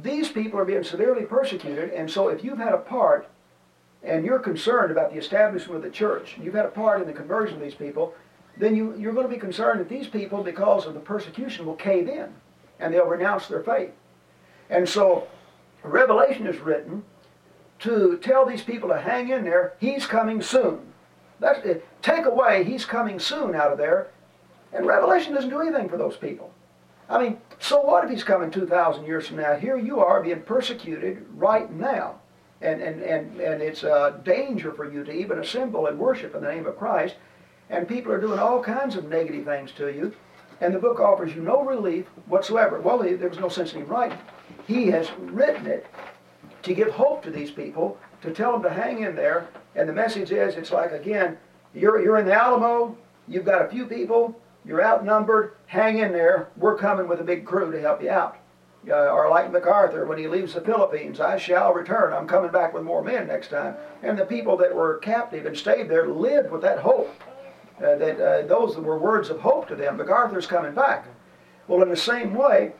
these 0.01 0.29
people 0.29 0.59
are 0.59 0.65
being 0.65 0.83
severely 0.83 1.25
persecuted, 1.25 1.91
and 1.91 2.09
so 2.09 2.29
if 2.29 2.43
you've 2.43 2.57
had 2.57 2.73
a 2.73 2.77
part 2.77 3.27
and 4.03 4.25
you're 4.25 4.39
concerned 4.39 4.91
about 4.91 5.11
the 5.11 5.17
establishment 5.17 5.77
of 5.77 5.83
the 5.83 5.89
church, 5.89 6.37
you've 6.41 6.53
had 6.53 6.65
a 6.65 6.69
part 6.69 7.01
in 7.01 7.07
the 7.07 7.13
conversion 7.13 7.55
of 7.55 7.61
these 7.61 7.75
people, 7.75 8.13
then 8.57 8.75
you, 8.75 8.95
you're 8.97 9.13
going 9.13 9.27
to 9.27 9.33
be 9.33 9.39
concerned 9.39 9.79
that 9.79 9.89
these 9.89 10.07
people, 10.07 10.43
because 10.43 10.85
of 10.85 10.93
the 10.93 10.99
persecution, 10.99 11.65
will 11.65 11.75
cave 11.75 12.07
in 12.07 12.33
and 12.79 12.93
they'll 12.93 13.05
renounce 13.05 13.47
their 13.47 13.63
faith. 13.63 13.91
And 14.69 14.87
so, 14.87 15.27
Revelation 15.83 16.47
is 16.47 16.59
written 16.59 17.03
to 17.79 18.17
tell 18.17 18.45
these 18.45 18.63
people 18.63 18.89
to 18.89 18.99
hang 18.99 19.29
in 19.29 19.43
there. 19.43 19.73
He's 19.79 20.05
coming 20.05 20.41
soon. 20.41 20.93
That's, 21.39 21.65
eh, 21.65 21.79
take 22.01 22.25
away, 22.25 22.63
he's 22.63 22.85
coming 22.85 23.19
soon 23.19 23.55
out 23.55 23.71
of 23.71 23.77
there. 23.77 24.07
And 24.73 24.85
Revelation 24.85 25.33
doesn't 25.33 25.49
do 25.49 25.61
anything 25.61 25.89
for 25.89 25.97
those 25.97 26.17
people. 26.17 26.51
I 27.09 27.21
mean, 27.21 27.37
so 27.59 27.81
what 27.81 28.03
if 28.03 28.09
he's 28.09 28.23
coming 28.23 28.49
2,000 28.49 29.05
years 29.05 29.27
from 29.27 29.37
now? 29.37 29.55
Here 29.55 29.77
you 29.77 29.99
are 29.99 30.23
being 30.23 30.41
persecuted 30.41 31.25
right 31.35 31.71
now. 31.71 32.15
And, 32.61 32.81
and, 32.81 33.01
and, 33.01 33.39
and 33.39 33.61
it's 33.61 33.83
a 33.83 34.19
danger 34.23 34.71
for 34.71 34.91
you 34.91 35.03
to 35.03 35.11
even 35.11 35.39
assemble 35.39 35.87
and 35.87 35.99
worship 35.99 36.33
in 36.33 36.41
the 36.41 36.49
name 36.49 36.65
of 36.65 36.77
Christ. 36.77 37.15
And 37.69 37.87
people 37.87 38.11
are 38.11 38.21
doing 38.21 38.39
all 38.39 38.61
kinds 38.63 38.95
of 38.95 39.07
negative 39.07 39.45
things 39.45 39.71
to 39.73 39.87
you. 39.87 40.13
And 40.61 40.73
the 40.73 40.79
book 40.79 40.99
offers 40.99 41.35
you 41.35 41.41
no 41.41 41.63
relief 41.63 42.05
whatsoever. 42.27 42.79
Well, 42.79 42.99
there 42.99 43.29
was 43.29 43.39
no 43.39 43.49
sense 43.49 43.73
in 43.73 43.81
him 43.81 43.87
writing. 43.87 44.17
He 44.67 44.87
has 44.87 45.11
written 45.19 45.67
it 45.67 45.85
to 46.63 46.73
give 46.73 46.89
hope 46.89 47.21
to 47.23 47.29
these 47.29 47.51
people, 47.51 47.97
to 48.21 48.31
tell 48.31 48.53
them 48.53 48.63
to 48.63 48.69
hang 48.69 49.03
in 49.03 49.15
there. 49.15 49.47
And 49.75 49.87
the 49.87 49.93
message 49.93 50.31
is, 50.31 50.55
it's 50.55 50.71
like, 50.71 50.91
again, 50.91 51.37
you're, 51.73 52.01
you're 52.01 52.17
in 52.17 52.25
the 52.25 52.33
Alamo, 52.33 52.97
you've 53.27 53.45
got 53.45 53.65
a 53.65 53.67
few 53.67 53.85
people, 53.85 54.39
you're 54.65 54.83
outnumbered, 54.83 55.55
hang 55.67 55.99
in 55.99 56.11
there, 56.11 56.49
we're 56.57 56.77
coming 56.77 57.07
with 57.07 57.19
a 57.19 57.23
big 57.23 57.45
crew 57.45 57.71
to 57.71 57.81
help 57.81 58.01
you 58.01 58.09
out. 58.09 58.37
Uh, 58.87 59.09
or 59.09 59.29
like 59.29 59.51
MacArthur, 59.51 60.05
when 60.05 60.17
he 60.17 60.27
leaves 60.27 60.53
the 60.53 60.61
Philippines, 60.61 61.19
I 61.19 61.37
shall 61.37 61.73
return, 61.73 62.13
I'm 62.13 62.27
coming 62.27 62.51
back 62.51 62.73
with 62.73 62.83
more 62.83 63.03
men 63.03 63.27
next 63.27 63.49
time. 63.49 63.75
And 64.03 64.17
the 64.17 64.25
people 64.25 64.57
that 64.57 64.75
were 64.75 64.99
captive 64.99 65.45
and 65.45 65.57
stayed 65.57 65.89
there 65.89 66.07
lived 66.07 66.51
with 66.51 66.61
that 66.61 66.79
hope. 66.79 67.09
Uh, 67.77 67.95
that 67.95 68.19
uh, 68.21 68.47
those 68.47 68.77
were 68.77 68.97
words 68.97 69.29
of 69.29 69.41
hope 69.41 69.67
to 69.67 69.75
them. 69.75 69.97
MacArthur's 69.97 70.47
coming 70.47 70.73
back. 70.73 71.07
Well, 71.67 71.81
in 71.81 71.89
the 71.89 71.97
same 71.97 72.33
way, 72.33 72.71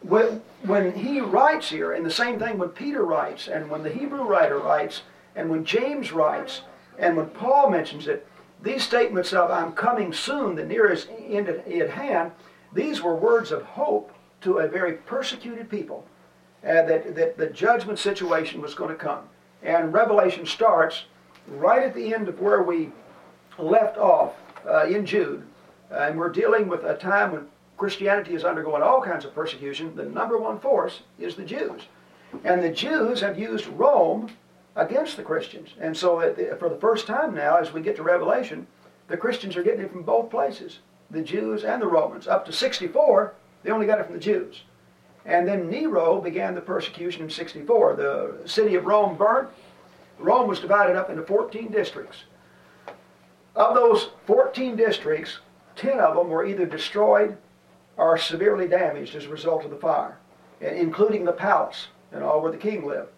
when, 0.00 0.40
when 0.62 0.92
he 0.92 1.20
writes 1.20 1.68
here, 1.68 1.92
and 1.92 2.06
the 2.06 2.10
same 2.10 2.38
thing 2.38 2.56
when 2.56 2.70
Peter 2.70 3.04
writes, 3.04 3.48
and 3.48 3.68
when 3.68 3.82
the 3.82 3.90
Hebrew 3.90 4.22
writer 4.22 4.58
writes, 4.58 5.02
and 5.36 5.50
when 5.50 5.64
James 5.64 6.12
writes, 6.12 6.62
and 6.98 7.16
when 7.16 7.26
Paul 7.30 7.68
mentions 7.68 8.06
it, 8.06 8.26
these 8.62 8.82
statements 8.82 9.32
of 9.32 9.50
I'm 9.50 9.72
coming 9.72 10.12
soon, 10.12 10.54
the 10.54 10.64
nearest 10.64 11.08
end 11.28 11.48
at 11.48 11.90
hand, 11.90 12.32
these 12.72 13.02
were 13.02 13.14
words 13.14 13.50
of 13.50 13.62
hope 13.62 14.12
to 14.42 14.58
a 14.58 14.68
very 14.68 14.94
persecuted 14.94 15.68
people, 15.68 16.06
uh, 16.64 16.82
that, 16.82 17.14
that 17.14 17.36
the 17.36 17.48
judgment 17.48 17.98
situation 17.98 18.60
was 18.60 18.74
going 18.74 18.90
to 18.90 18.96
come. 18.96 19.28
And 19.62 19.92
Revelation 19.92 20.46
starts 20.46 21.04
right 21.48 21.82
at 21.82 21.94
the 21.94 22.14
end 22.14 22.28
of 22.28 22.40
where 22.40 22.62
we 22.62 22.90
left 23.58 23.98
off 23.98 24.34
uh, 24.66 24.86
in 24.86 25.04
Jude, 25.04 25.44
uh, 25.90 25.96
and 25.96 26.18
we're 26.18 26.30
dealing 26.30 26.68
with 26.68 26.84
a 26.84 26.96
time 26.96 27.32
when 27.32 27.46
Christianity 27.76 28.34
is 28.34 28.44
undergoing 28.44 28.82
all 28.82 29.02
kinds 29.02 29.24
of 29.24 29.34
persecution, 29.34 29.96
the 29.96 30.04
number 30.04 30.38
one 30.38 30.60
force 30.60 31.02
is 31.18 31.34
the 31.34 31.44
Jews. 31.44 31.82
And 32.44 32.62
the 32.62 32.70
Jews 32.70 33.20
have 33.20 33.38
used 33.38 33.66
Rome 33.66 34.30
against 34.76 35.16
the 35.16 35.22
Christians. 35.22 35.70
And 35.80 35.96
so, 35.96 36.20
for 36.58 36.68
the 36.68 36.78
first 36.80 37.06
time 37.06 37.34
now, 37.34 37.56
as 37.56 37.72
we 37.72 37.80
get 37.80 37.96
to 37.96 38.02
Revelation, 38.02 38.66
the 39.08 39.16
Christians 39.16 39.56
are 39.56 39.62
getting 39.62 39.82
it 39.82 39.92
from 39.92 40.02
both 40.02 40.30
places 40.30 40.78
the 41.10 41.22
Jews 41.22 41.64
and 41.64 41.82
the 41.82 41.86
Romans. 41.86 42.26
Up 42.26 42.46
to 42.46 42.52
64, 42.52 43.34
they 43.62 43.70
only 43.70 43.86
got 43.86 44.00
it 44.00 44.06
from 44.06 44.14
the 44.14 44.20
Jews. 44.20 44.62
And 45.24 45.46
then 45.46 45.68
Nero 45.68 46.20
began 46.20 46.54
the 46.54 46.60
persecution 46.60 47.22
in 47.22 47.30
64. 47.30 47.96
The 47.96 48.48
city 48.48 48.74
of 48.74 48.86
Rome 48.86 49.16
burnt. 49.16 49.50
Rome 50.18 50.48
was 50.48 50.60
divided 50.60 50.96
up 50.96 51.10
into 51.10 51.22
14 51.22 51.70
districts. 51.70 52.24
Of 53.54 53.74
those 53.74 54.10
14 54.26 54.76
districts, 54.76 55.38
10 55.76 55.98
of 56.00 56.16
them 56.16 56.28
were 56.28 56.46
either 56.46 56.66
destroyed 56.66 57.36
or 57.96 58.16
severely 58.16 58.66
damaged 58.66 59.14
as 59.14 59.26
a 59.26 59.28
result 59.28 59.64
of 59.64 59.70
the 59.70 59.76
fire, 59.76 60.18
including 60.60 61.24
the 61.24 61.32
palace 61.32 61.88
and 62.10 62.24
all 62.24 62.40
where 62.40 62.52
the 62.52 62.58
king 62.58 62.86
lived. 62.86 63.10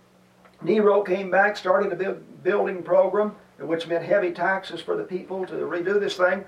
Nero 0.63 1.03
came 1.03 1.31
back, 1.31 1.57
started 1.57 2.01
a 2.01 2.13
building 2.43 2.83
program, 2.83 3.35
which 3.59 3.87
meant 3.87 4.05
heavy 4.05 4.33
taxes 4.33 4.81
for 4.81 4.97
the 4.97 5.05
people 5.05 5.47
to 5.47 5.55
redo 5.55 5.99
this 6.01 6.17
thing. 6.17 6.45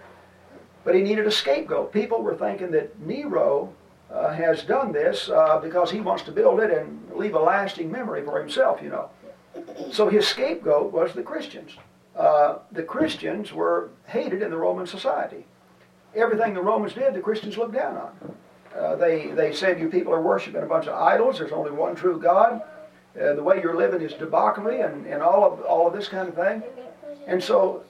But 0.85 0.95
he 0.95 1.03
needed 1.03 1.27
a 1.27 1.31
scapegoat. 1.31 1.93
People 1.93 2.23
were 2.23 2.37
thinking 2.37 2.71
that 2.73 2.99
Nero 3.01 3.73
uh, 4.11 4.33
has 4.33 4.63
done 4.63 4.93
this 4.93 5.29
uh, 5.29 5.59
because 5.59 5.91
he 5.91 6.01
wants 6.01 6.23
to 6.25 6.33
build 6.33 6.61
it 6.61 6.71
and 6.71 7.11
leave 7.15 7.35
a 7.35 7.41
lasting 7.41 7.91
memory 7.91 8.25
for 8.25 8.39
himself, 8.39 8.81
you 8.81 8.91
know. 8.91 9.11
So 9.91 10.09
his 10.09 10.27
scapegoat 10.29 10.93
was 10.93 11.13
the 11.13 11.23
Christians. 11.23 11.73
Uh, 12.15 12.59
the 12.73 12.83
Christians 12.83 13.53
were 13.53 13.91
hated 14.07 14.43
in 14.43 14.51
the 14.51 14.57
Roman 14.57 14.87
society 14.87 15.45
everything 16.17 16.55
the 16.55 16.63
Romans 16.63 16.95
did, 16.95 17.15
the 17.15 17.21
Christians 17.21 17.57
looked 17.57 17.75
down 17.75 17.97
on. 17.97 18.35
Uh, 18.77 18.97
they, 18.97 19.29
they 19.29 19.55
said 19.55 19.79
you 19.79 19.89
people 19.89 20.13
are 20.13 20.21
worshiping 20.21 20.63
a 20.63 20.67
bunch 20.67 20.87
of 20.87 20.95
idols. 20.95 21.39
There's 21.39 21.53
only 21.53 21.71
one 21.71 21.95
true 21.95 22.21
God. 22.21 22.63
Uh, 23.21 23.35
the 23.35 23.43
way 23.43 23.61
you're 23.63 23.77
living 23.77 24.03
is 24.03 24.13
debauchery 24.15 24.81
and, 24.81 25.07
and 25.07 25.23
all, 25.23 25.53
of, 25.53 25.61
all 25.61 25.87
of 25.87 25.95
this 25.95 26.09
kind 26.09 26.29
of 26.29 26.35
thing. 26.35 26.63
And 27.27 27.43
so 27.43 27.83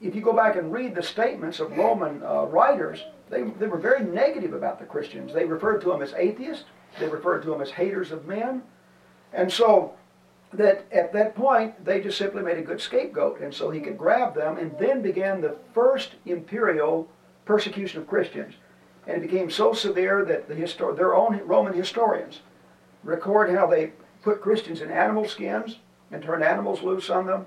if 0.00 0.14
you 0.14 0.20
go 0.20 0.32
back 0.32 0.56
and 0.56 0.72
read 0.72 0.94
the 0.94 1.02
statements 1.02 1.58
of 1.60 1.76
Roman 1.76 2.22
uh, 2.22 2.44
writers, 2.44 3.02
they, 3.30 3.42
they 3.42 3.66
were 3.66 3.78
very 3.78 4.04
negative 4.04 4.52
about 4.52 4.78
the 4.78 4.84
Christians. 4.84 5.32
They 5.32 5.46
referred 5.46 5.80
to 5.82 5.88
them 5.88 6.02
as 6.02 6.12
atheists. 6.14 6.64
They 7.00 7.08
referred 7.08 7.40
to 7.42 7.50
them 7.50 7.62
as 7.62 7.70
haters 7.70 8.12
of 8.12 8.26
men. 8.26 8.62
And 9.32 9.50
so 9.50 9.94
that 10.52 10.84
at 10.92 11.12
that 11.14 11.34
point, 11.34 11.84
they 11.84 12.00
just 12.00 12.18
simply 12.18 12.42
made 12.42 12.58
a 12.58 12.62
good 12.62 12.80
scapegoat. 12.80 13.40
And 13.40 13.52
so 13.52 13.70
he 13.70 13.80
could 13.80 13.98
grab 13.98 14.34
them 14.34 14.58
and 14.58 14.76
then 14.78 15.02
began 15.02 15.40
the 15.40 15.56
first 15.72 16.10
imperial 16.26 17.08
persecution 17.46 18.00
of 18.00 18.06
Christians. 18.06 18.54
And 19.06 19.22
it 19.22 19.30
became 19.30 19.50
so 19.50 19.72
severe 19.72 20.24
that 20.26 20.48
the 20.48 20.54
histor- 20.54 20.96
their 20.96 21.14
own 21.14 21.40
Roman 21.46 21.72
historians 21.72 22.40
record 23.02 23.50
how 23.50 23.66
they 23.66 23.92
put 24.24 24.40
Christians 24.40 24.80
in 24.80 24.90
animal 24.90 25.28
skins 25.28 25.78
and 26.10 26.22
turned 26.22 26.42
animals 26.42 26.82
loose 26.82 27.10
on 27.10 27.26
them. 27.26 27.46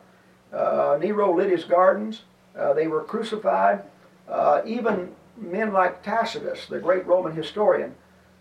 Uh, 0.54 0.98
Nero 1.02 1.36
lit 1.36 1.50
his 1.50 1.66
gardens. 1.66 2.22
Uh, 2.58 2.74
they 2.74 2.88
were 2.88 3.04
crucified. 3.04 3.84
Uh, 4.30 4.62
even 4.66 5.12
men 5.36 5.74
like 5.74 6.04
Tacitus, 6.04 6.68
the 6.68 6.80
great 6.80 7.06
Roman 7.06 7.34
historian, 7.34 7.96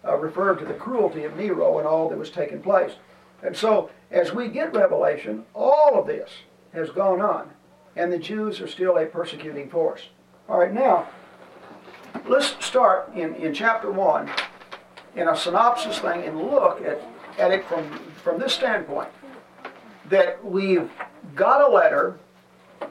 uh, 0.06 0.16
referred 0.16 0.58
to 0.58 0.64
the 0.64 0.74
cruelty 0.74 1.24
of 1.24 1.36
Nero 1.36 1.78
and 1.78 1.86
all 1.86 2.08
that 2.08 2.18
was 2.18 2.30
taking 2.30 2.62
place. 2.62 2.92
And 3.42 3.56
so, 3.56 3.90
as 4.10 4.32
we 4.32 4.48
get 4.48 4.74
Revelation, 4.74 5.44
all 5.54 5.98
of 5.98 6.06
this 6.06 6.30
has 6.72 6.90
gone 6.90 7.20
on, 7.20 7.50
and 7.96 8.12
the 8.12 8.18
Jews 8.18 8.60
are 8.60 8.68
still 8.68 8.98
a 8.98 9.06
persecuting 9.06 9.68
force. 9.68 10.08
All 10.48 10.58
right, 10.58 10.72
now, 10.72 11.08
let's 12.26 12.64
start 12.64 13.12
in, 13.14 13.34
in 13.34 13.52
chapter 13.52 13.90
1 13.90 14.30
in 15.16 15.28
a 15.28 15.36
synopsis 15.36 15.98
thing 15.98 16.22
and 16.22 16.40
look 16.40 16.82
at, 16.82 17.02
at 17.38 17.50
it 17.50 17.64
from, 17.66 17.90
from 18.22 18.38
this 18.38 18.52
standpoint 18.52 19.08
that 20.08 20.42
we've 20.44 20.90
got 21.34 21.68
a 21.68 21.72
letter 21.72 22.18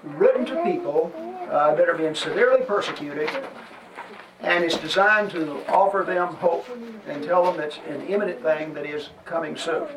written 0.03 0.45
to 0.45 0.63
people 0.63 1.11
uh, 1.49 1.73
that 1.75 1.87
are 1.87 1.95
being 1.95 2.15
severely 2.15 2.63
persecuted 2.65 3.29
and 4.41 4.63
it's 4.63 4.77
designed 4.77 5.31
to 5.31 5.65
offer 5.67 6.03
them 6.05 6.27
hope 6.35 6.67
and 7.07 7.23
tell 7.23 7.51
them 7.51 7.59
it's 7.59 7.79
an 7.87 8.05
imminent 8.07 8.41
thing 8.41 8.73
that 8.73 8.85
is 8.85 9.09
coming 9.25 9.57
soon. 9.57 9.87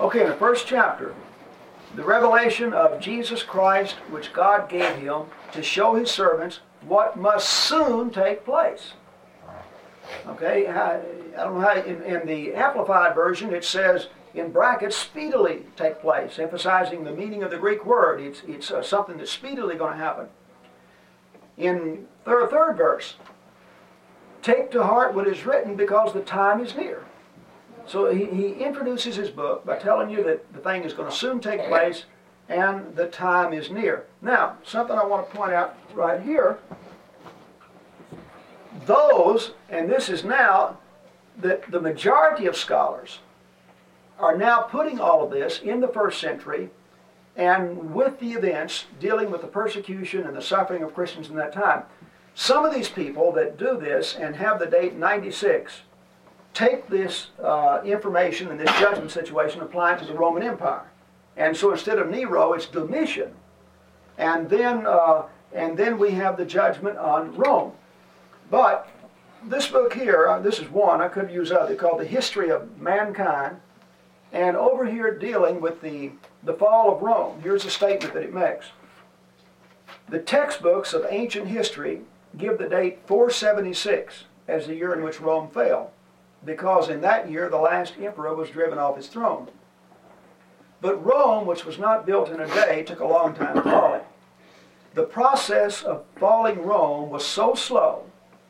Okay, 0.00 0.22
in 0.22 0.28
the 0.28 0.36
first 0.36 0.66
chapter, 0.66 1.14
the 1.94 2.02
revelation 2.02 2.72
of 2.72 3.00
Jesus 3.00 3.42
Christ, 3.42 3.94
which 4.10 4.32
God 4.32 4.68
gave 4.68 4.96
him 4.96 5.22
to 5.52 5.62
show 5.62 5.94
his 5.94 6.10
servants 6.10 6.60
what 6.82 7.16
must 7.16 7.48
soon 7.48 8.10
take 8.10 8.44
place. 8.44 8.92
Okay, 10.26 10.66
I, 11.36 11.44
don't 11.44 11.54
know 11.54 11.60
how, 11.60 11.74
in, 11.74 12.02
in 12.02 12.26
the 12.26 12.54
Amplified 12.54 13.14
Version 13.14 13.52
it 13.52 13.64
says 13.64 14.08
in 14.36 14.52
brackets, 14.52 14.96
speedily 14.96 15.64
take 15.76 16.00
place, 16.00 16.38
emphasizing 16.38 17.04
the 17.04 17.10
meaning 17.10 17.42
of 17.42 17.50
the 17.50 17.56
Greek 17.56 17.86
word. 17.86 18.20
It's, 18.20 18.42
it's 18.46 18.70
uh, 18.70 18.82
something 18.82 19.16
that's 19.16 19.30
speedily 19.30 19.76
going 19.76 19.92
to 19.92 19.98
happen. 19.98 20.28
In 21.56 22.06
the 22.24 22.46
third 22.50 22.76
verse, 22.76 23.14
take 24.42 24.70
to 24.72 24.82
heart 24.82 25.14
what 25.14 25.26
is 25.26 25.46
written 25.46 25.74
because 25.74 26.12
the 26.12 26.20
time 26.20 26.60
is 26.60 26.76
near. 26.76 27.04
So 27.86 28.12
he, 28.12 28.26
he 28.26 28.52
introduces 28.52 29.16
his 29.16 29.30
book 29.30 29.64
by 29.64 29.78
telling 29.78 30.10
you 30.10 30.22
that 30.24 30.52
the 30.52 30.60
thing 30.60 30.84
is 30.84 30.92
going 30.92 31.10
to 31.10 31.16
soon 31.16 31.40
take 31.40 31.66
place 31.66 32.04
and 32.48 32.94
the 32.94 33.06
time 33.06 33.52
is 33.52 33.70
near. 33.70 34.04
Now, 34.20 34.58
something 34.64 34.96
I 34.96 35.04
want 35.04 35.28
to 35.28 35.36
point 35.36 35.52
out 35.52 35.78
right 35.94 36.20
here. 36.20 36.58
Those, 38.84 39.52
and 39.70 39.90
this 39.90 40.08
is 40.08 40.24
now 40.24 40.78
that 41.38 41.70
the 41.70 41.80
majority 41.80 42.46
of 42.46 42.56
scholars 42.56 43.20
are 44.18 44.36
now 44.36 44.62
putting 44.62 44.98
all 44.98 45.22
of 45.22 45.30
this 45.30 45.60
in 45.60 45.80
the 45.80 45.88
first 45.88 46.20
century 46.20 46.70
and 47.36 47.94
with 47.94 48.18
the 48.18 48.32
events 48.32 48.86
dealing 48.98 49.30
with 49.30 49.42
the 49.42 49.46
persecution 49.46 50.24
and 50.26 50.34
the 50.34 50.42
suffering 50.42 50.82
of 50.82 50.94
Christians 50.94 51.28
in 51.28 51.36
that 51.36 51.52
time. 51.52 51.82
Some 52.34 52.64
of 52.64 52.74
these 52.74 52.88
people 52.88 53.32
that 53.32 53.58
do 53.58 53.78
this 53.78 54.16
and 54.16 54.36
have 54.36 54.58
the 54.58 54.66
date 54.66 54.94
96 54.94 55.82
take 56.54 56.88
this 56.88 57.28
uh, 57.42 57.82
information 57.84 58.48
and 58.48 58.58
this 58.58 58.70
judgment 58.80 59.10
situation 59.10 59.60
and 59.60 59.68
apply 59.68 59.94
to 59.96 60.06
the 60.06 60.14
Roman 60.14 60.42
Empire. 60.42 60.84
And 61.36 61.54
so 61.54 61.70
instead 61.72 61.98
of 61.98 62.08
Nero, 62.08 62.54
it's 62.54 62.66
Domitian. 62.66 63.34
And 64.16 64.48
then, 64.48 64.86
uh, 64.86 65.24
and 65.52 65.76
then 65.76 65.98
we 65.98 66.12
have 66.12 66.38
the 66.38 66.46
judgment 66.46 66.96
on 66.96 67.34
Rome. 67.36 67.72
But 68.50 68.88
this 69.46 69.68
book 69.68 69.94
here, 69.94 70.26
uh, 70.28 70.40
this 70.40 70.58
is 70.58 70.70
one, 70.70 71.00
I 71.00 71.08
could 71.08 71.30
use 71.30 71.52
other, 71.52 71.74
called 71.74 72.00
The 72.00 72.06
History 72.06 72.50
of 72.50 72.80
Mankind. 72.80 73.60
And 74.32 74.56
over 74.56 74.84
here 74.84 75.16
dealing 75.16 75.60
with 75.60 75.80
the, 75.80 76.12
the 76.42 76.52
fall 76.52 76.94
of 76.94 77.02
Rome, 77.02 77.40
here's 77.42 77.64
a 77.64 77.70
statement 77.70 78.12
that 78.14 78.24
it 78.24 78.34
makes. 78.34 78.66
The 80.08 80.18
textbooks 80.18 80.92
of 80.92 81.06
ancient 81.08 81.48
history 81.48 82.02
give 82.36 82.58
the 82.58 82.68
date 82.68 83.00
476 83.06 84.24
as 84.48 84.66
the 84.66 84.74
year 84.74 84.92
in 84.92 85.02
which 85.02 85.20
Rome 85.20 85.48
fell 85.48 85.92
because 86.44 86.88
in 86.88 87.00
that 87.00 87.30
year 87.30 87.48
the 87.48 87.56
last 87.56 87.94
emperor 88.00 88.34
was 88.34 88.50
driven 88.50 88.78
off 88.78 88.96
his 88.96 89.08
throne. 89.08 89.48
But 90.80 91.04
Rome, 91.04 91.46
which 91.46 91.64
was 91.64 91.78
not 91.78 92.06
built 92.06 92.28
in 92.28 92.40
a 92.40 92.46
day, 92.46 92.82
took 92.82 93.00
a 93.00 93.06
long 93.06 93.34
time 93.34 93.56
to 93.56 93.62
fall. 93.62 94.06
The 94.94 95.04
process 95.04 95.82
of 95.82 96.04
falling 96.16 96.62
Rome 96.62 97.10
was 97.10 97.24
so 97.24 97.54
slow 97.54 98.04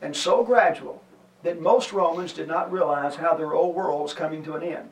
and 0.06 0.14
so 0.14 0.44
gradual 0.44 1.02
that 1.42 1.60
most 1.60 1.92
Romans 1.92 2.32
did 2.32 2.46
not 2.46 2.70
realize 2.70 3.16
how 3.16 3.34
their 3.34 3.54
old 3.54 3.74
world 3.74 4.02
was 4.02 4.14
coming 4.14 4.44
to 4.44 4.54
an 4.54 4.62
end. 4.62 4.88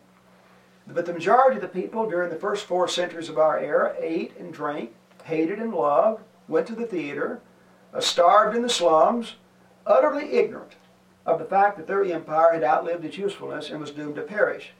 But 0.88 1.06
the 1.06 1.12
majority 1.12 1.54
of 1.56 1.62
the 1.62 1.68
people 1.68 2.10
during 2.10 2.30
the 2.30 2.36
first 2.36 2.66
four 2.66 2.88
centuries 2.88 3.28
of 3.28 3.38
our 3.38 3.56
era 3.56 3.94
ate 4.00 4.36
and 4.40 4.52
drank, 4.52 4.92
hated 5.22 5.60
and 5.60 5.72
loved, 5.72 6.24
went 6.48 6.66
to 6.66 6.74
the 6.74 6.84
theater, 6.84 7.40
uh, 7.94 8.00
starved 8.00 8.56
in 8.56 8.62
the 8.62 8.68
slums, 8.68 9.36
utterly 9.86 10.32
ignorant 10.32 10.72
of 11.24 11.38
the 11.38 11.44
fact 11.44 11.76
that 11.76 11.86
their 11.86 12.04
empire 12.04 12.52
had 12.52 12.64
outlived 12.64 13.04
its 13.04 13.16
usefulness 13.16 13.70
and 13.70 13.80
was 13.80 13.92
doomed 13.92 14.16
to 14.16 14.22
perish. 14.22 14.72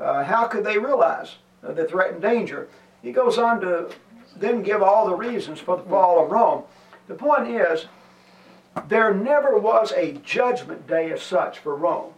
Uh, 0.00 0.24
how 0.24 0.48
could 0.48 0.64
they 0.64 0.78
realize 0.78 1.36
uh, 1.62 1.70
the 1.70 1.84
threatened 1.84 2.22
danger? 2.22 2.68
He 3.02 3.12
goes 3.12 3.38
on 3.38 3.60
to 3.60 3.88
then 4.34 4.64
give 4.64 4.82
all 4.82 5.06
the 5.06 5.14
reasons 5.14 5.60
for 5.60 5.76
the 5.76 5.84
fall 5.84 6.24
of 6.24 6.32
Rome. 6.32 6.64
The 7.06 7.14
point 7.14 7.46
is, 7.46 7.86
there 8.88 9.12
never 9.12 9.58
was 9.58 9.92
a 9.92 10.12
judgment 10.12 10.86
day 10.86 11.10
as 11.12 11.22
such 11.22 11.58
for 11.58 11.74
Rome, 11.74 12.12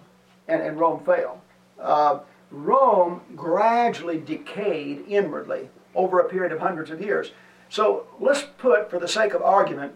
and, 0.47 0.63
and 0.63 0.79
Rome 0.79 1.05
fell. 1.05 1.41
Uh, 1.79 2.21
Rome 2.51 3.21
gradually 3.37 4.19
decayed 4.19 5.05
inwardly 5.09 5.69
over 5.95 6.21
a 6.21 6.29
period 6.29 6.53
of 6.53 6.61
hundreds 6.61 6.91
of 6.91 7.01
years. 7.01 7.33
So 7.69 8.07
let's 8.19 8.43
put, 8.43 8.91
for 8.91 8.99
the 8.99 9.09
sake 9.09 9.35
of 9.35 9.43
argument, 9.43 9.93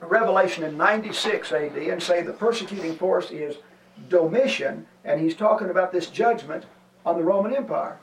Revelation 0.00 0.64
in 0.64 0.76
96 0.76 1.52
AD 1.52 1.76
and 1.76 2.02
say 2.02 2.22
the 2.22 2.32
persecuting 2.32 2.96
force 2.96 3.30
is 3.30 3.56
Domitian, 4.08 4.86
and 5.04 5.20
he's 5.20 5.34
talking 5.34 5.68
about 5.68 5.92
this 5.92 6.06
judgment 6.06 6.64
on 7.04 7.16
the 7.16 7.24
Roman 7.24 7.54
Empire. 7.54 7.98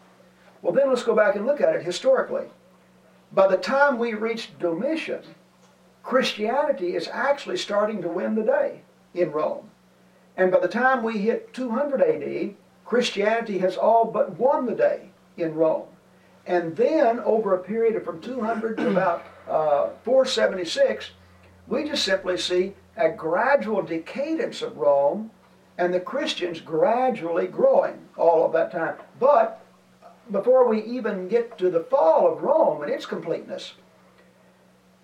Well, 0.61 0.73
then 0.73 0.89
let's 0.89 1.03
go 1.03 1.15
back 1.15 1.35
and 1.35 1.45
look 1.45 1.61
at 1.61 1.75
it 1.75 1.83
historically. 1.83 2.45
By 3.31 3.47
the 3.47 3.57
time 3.57 3.97
we 3.97 4.13
reach 4.13 4.57
Domitian, 4.59 5.23
Christianity 6.07 6.95
is 6.95 7.09
actually 7.09 7.57
starting 7.57 8.01
to 8.01 8.07
win 8.07 8.35
the 8.35 8.43
day 8.43 8.79
in 9.13 9.29
Rome. 9.29 9.69
And 10.37 10.49
by 10.49 10.61
the 10.61 10.69
time 10.69 11.03
we 11.03 11.17
hit 11.17 11.53
200 11.53 12.01
AD, 12.01 12.55
Christianity 12.85 13.57
has 13.57 13.75
all 13.75 14.05
but 14.05 14.39
won 14.39 14.65
the 14.65 14.73
day 14.73 15.09
in 15.35 15.53
Rome. 15.53 15.87
And 16.45 16.77
then, 16.77 17.19
over 17.19 17.53
a 17.53 17.61
period 17.61 17.97
of 17.97 18.05
from 18.05 18.21
200 18.21 18.77
to 18.77 18.89
about 18.89 19.25
uh, 19.49 19.89
476, 20.05 21.09
we 21.67 21.83
just 21.83 22.05
simply 22.05 22.37
see 22.37 22.73
a 22.95 23.09
gradual 23.09 23.81
decadence 23.81 24.61
of 24.61 24.77
Rome 24.77 25.29
and 25.77 25.93
the 25.93 25.99
Christians 25.99 26.61
gradually 26.61 27.47
growing 27.47 28.07
all 28.15 28.45
of 28.45 28.53
that 28.53 28.71
time. 28.71 28.95
But 29.19 29.61
before 30.31 30.69
we 30.69 30.81
even 30.83 31.27
get 31.27 31.57
to 31.57 31.69
the 31.69 31.81
fall 31.81 32.31
of 32.31 32.43
Rome 32.43 32.81
and 32.81 32.89
its 32.89 33.05
completeness, 33.05 33.73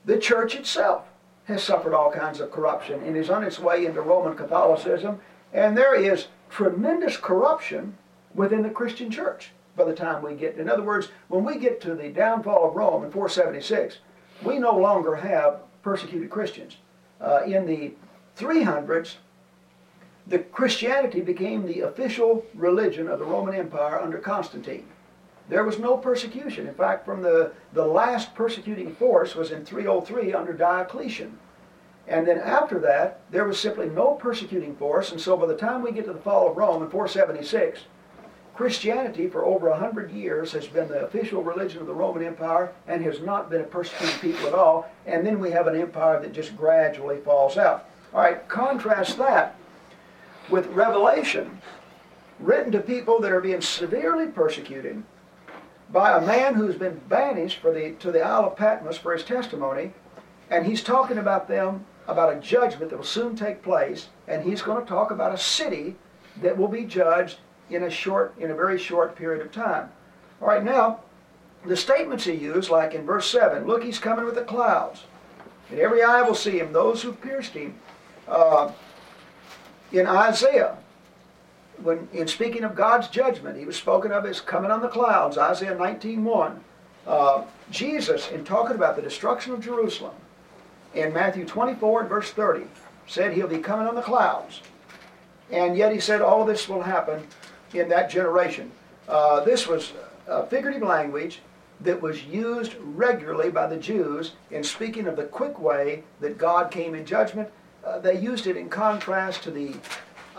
the 0.06 0.18
church 0.18 0.56
itself 0.56 1.06
has 1.46 1.64
suffered 1.64 1.94
all 1.94 2.12
kinds 2.12 2.40
of 2.40 2.52
corruption 2.52 3.02
and 3.04 3.18
is 3.18 3.30
on 3.30 3.44
its 3.44 3.60
way 3.60 3.86
into 3.86 4.02
Roman 4.02 4.36
Catholicism, 4.36 5.20
and 5.54 5.78
there 5.78 5.96
is 5.96 6.28
tremendous 6.50 7.18
corruption 7.18 7.98
within 8.34 8.64
the 8.64 8.70
Christian 8.70 9.12
church 9.12 9.52
by 9.76 9.84
the 9.84 9.94
time 9.94 10.24
we 10.24 10.36
get. 10.36 10.58
In 10.58 10.70
other 10.70 10.84
words, 10.84 11.10
when 11.28 11.44
we 11.44 11.58
get 11.58 11.82
to 11.82 11.96
the 11.96 12.10
downfall 12.10 12.70
of 12.70 12.76
Rome 12.76 13.04
in 13.04 13.12
476, 13.12 13.98
we 14.44 14.60
no 14.60 14.76
longer 14.76 15.16
have 15.16 15.60
persecuted 15.82 16.30
Christians. 16.30 16.78
Uh, 17.20 17.44
in 17.46 17.66
the 17.66 17.94
300s, 18.38 19.16
the 20.28 20.40
Christianity 20.40 21.22
became 21.22 21.66
the 21.66 21.82
official 21.82 22.46
religion 22.54 23.08
of 23.08 23.20
the 23.20 23.26
Roman 23.26 23.56
Empire 23.56 24.00
under 24.00 24.18
Constantine. 24.18 24.86
There 25.50 25.64
was 25.64 25.80
no 25.80 25.98
persecution. 25.98 26.68
In 26.68 26.74
fact, 26.74 27.06
from 27.06 27.22
the, 27.22 27.52
the 27.74 27.86
last 27.86 28.34
persecuting 28.34 28.96
force 28.96 29.36
was 29.36 29.52
in 29.52 29.66
303 29.66 30.34
under 30.34 30.54
Diocletian. 30.54 31.38
And 32.08 32.28
then 32.28 32.38
after 32.38 32.80
that, 32.80 33.22
there 33.32 33.46
was 33.46 33.60
simply 33.60 33.90
no 33.90 34.14
persecuting 34.14 34.76
force. 34.76 35.12
And 35.12 35.20
so 35.20 35.38
by 35.38 35.46
the 35.46 35.56
time 35.56 35.82
we 35.82 35.92
get 35.92 36.06
to 36.06 36.14
the 36.14 36.20
fall 36.20 36.50
of 36.50 36.58
Rome 36.58 36.84
in 36.84 36.90
476, 36.90 37.82
Christianity 38.56 39.28
for 39.28 39.44
over 39.44 39.70
a 39.70 39.80
hundred 39.80 40.12
years 40.12 40.52
has 40.52 40.68
been 40.68 40.88
the 40.88 41.06
official 41.06 41.42
religion 41.42 41.82
of 41.82 41.88
the 41.88 41.94
Roman 41.94 42.24
Empire 42.24 42.72
and 42.88 43.04
has 43.04 43.20
not 43.20 43.50
been 43.50 43.62
a 43.62 43.66
persecuted 43.66 44.22
people 44.22 44.48
at 44.48 44.54
all. 44.54 44.92
And 45.08 45.26
then 45.26 45.40
we 45.40 45.52
have 45.52 45.68
an 45.68 45.80
empire 45.80 46.22
that 46.22 46.34
just 46.34 46.56
gradually 46.56 47.18
falls 47.22 47.58
out. 47.58 47.90
All 48.14 48.22
right, 48.22 48.48
contrast 48.48 49.18
that 49.18 49.56
with 50.50 50.68
Revelation, 50.68 51.62
written 52.40 52.72
to 52.74 52.80
people 52.80 53.20
that 53.22 53.32
are 53.32 53.42
being 53.42 53.62
severely 53.62 54.28
persecuted 54.28 55.02
by 55.94 56.18
a 56.18 56.26
man 56.26 56.56
who's 56.56 56.76
been 56.76 57.00
banished 57.08 57.60
for 57.60 57.72
the, 57.72 57.92
to 58.00 58.12
the 58.12 58.22
Isle 58.22 58.48
of 58.48 58.58
Patmos 58.58 58.98
for 58.98 59.14
his 59.14 59.24
testimony, 59.24 59.94
and 60.50 60.66
he's 60.66 60.84
talking 60.84 61.20
about 61.20 61.48
them, 61.48 61.86
about 62.08 62.36
a 62.36 62.40
judgment 62.40 62.90
that 62.90 62.98
will 62.98 63.06
soon 63.06 63.36
take 63.36 63.62
place, 63.62 64.10
and 64.28 64.44
he's 64.44 64.64
going 64.64 64.84
to 64.84 64.90
talk 64.90 65.12
about 65.12 65.34
a 65.34 65.38
city 65.38 65.96
that 66.42 66.58
will 66.58 66.68
be 66.68 66.84
judged 66.84 67.38
in 67.70 67.84
a 67.84 67.92
short, 67.92 68.34
in 68.40 68.50
a 68.50 68.56
very 68.56 68.80
short 68.80 69.16
period 69.16 69.46
of 69.46 69.52
time. 69.52 69.92
All 70.42 70.48
right, 70.48 70.64
now, 70.64 71.02
the 71.64 71.78
statements 71.78 72.26
he 72.26 72.34
used, 72.34 72.72
like 72.72 72.96
in 72.96 73.06
verse 73.06 73.30
7, 73.30 73.66
look, 73.68 73.84
he's 73.84 74.00
coming 74.00 74.26
with 74.26 74.36
the 74.36 74.44
clouds, 74.44 75.04
and 75.70 75.80
every 75.80 76.02
eye 76.02 76.24
will 76.24 76.36
see 76.36 76.58
him, 76.58 76.74
those 76.74 77.04
who 77.04 77.14
pierced 77.14 77.54
him. 77.54 77.76
Uh, 78.28 78.72
in 79.92 80.08
Isaiah, 80.08 80.78
when 81.82 82.08
in 82.14 82.28
speaking 82.28 82.64
of 82.64 82.76
God's 82.76 83.08
judgment, 83.08 83.58
he 83.58 83.66
was 83.66 83.76
spoken 83.76 84.12
of 84.12 84.26
as 84.26 84.42
coming 84.42 84.72
on 84.72 84.82
the 84.82 84.88
clouds, 84.88 85.38
Isaiah 85.38 85.76
19.1. 85.76 86.60
Uh, 87.06 87.44
Jesus, 87.70 88.32
in 88.32 88.46
talking 88.46 88.76
about 88.76 88.96
the 88.96 89.02
destruction 89.02 89.54
of 89.54 89.62
Jerusalem, 89.62 90.16
in 90.94 91.12
Matthew 91.12 91.46
24 91.46 92.02
and 92.02 92.10
verse 92.10 92.32
30, 92.32 92.66
said 93.08 93.34
he'll 93.34 93.48
be 93.48 93.58
coming 93.58 93.88
on 93.88 93.96
the 93.96 94.02
clouds. 94.02 94.62
And 95.52 95.76
yet 95.76 95.92
he 95.92 96.00
said 96.00 96.22
all 96.22 96.46
this 96.46 96.70
will 96.70 96.82
happen 96.82 97.28
in 97.74 97.90
that 97.90 98.10
generation. 98.10 98.72
Uh, 99.08 99.44
this 99.44 99.68
was 99.68 99.94
figurative 100.50 100.82
language 100.82 101.42
that 101.82 102.02
was 102.02 102.24
used 102.24 102.76
regularly 102.80 103.50
by 103.50 103.68
the 103.68 103.78
Jews 103.78 104.34
in 104.52 104.64
speaking 104.64 105.08
of 105.08 105.16
the 105.16 105.26
quick 105.26 105.60
way 105.60 106.04
that 106.22 106.38
God 106.38 106.72
came 106.72 106.96
in 106.96 107.06
judgment. 107.06 107.50
Uh, 107.86 108.00
they 108.00 108.20
used 108.20 108.48
it 108.48 108.56
in 108.56 108.70
contrast 108.70 109.44
to 109.44 109.52
the 109.52 109.76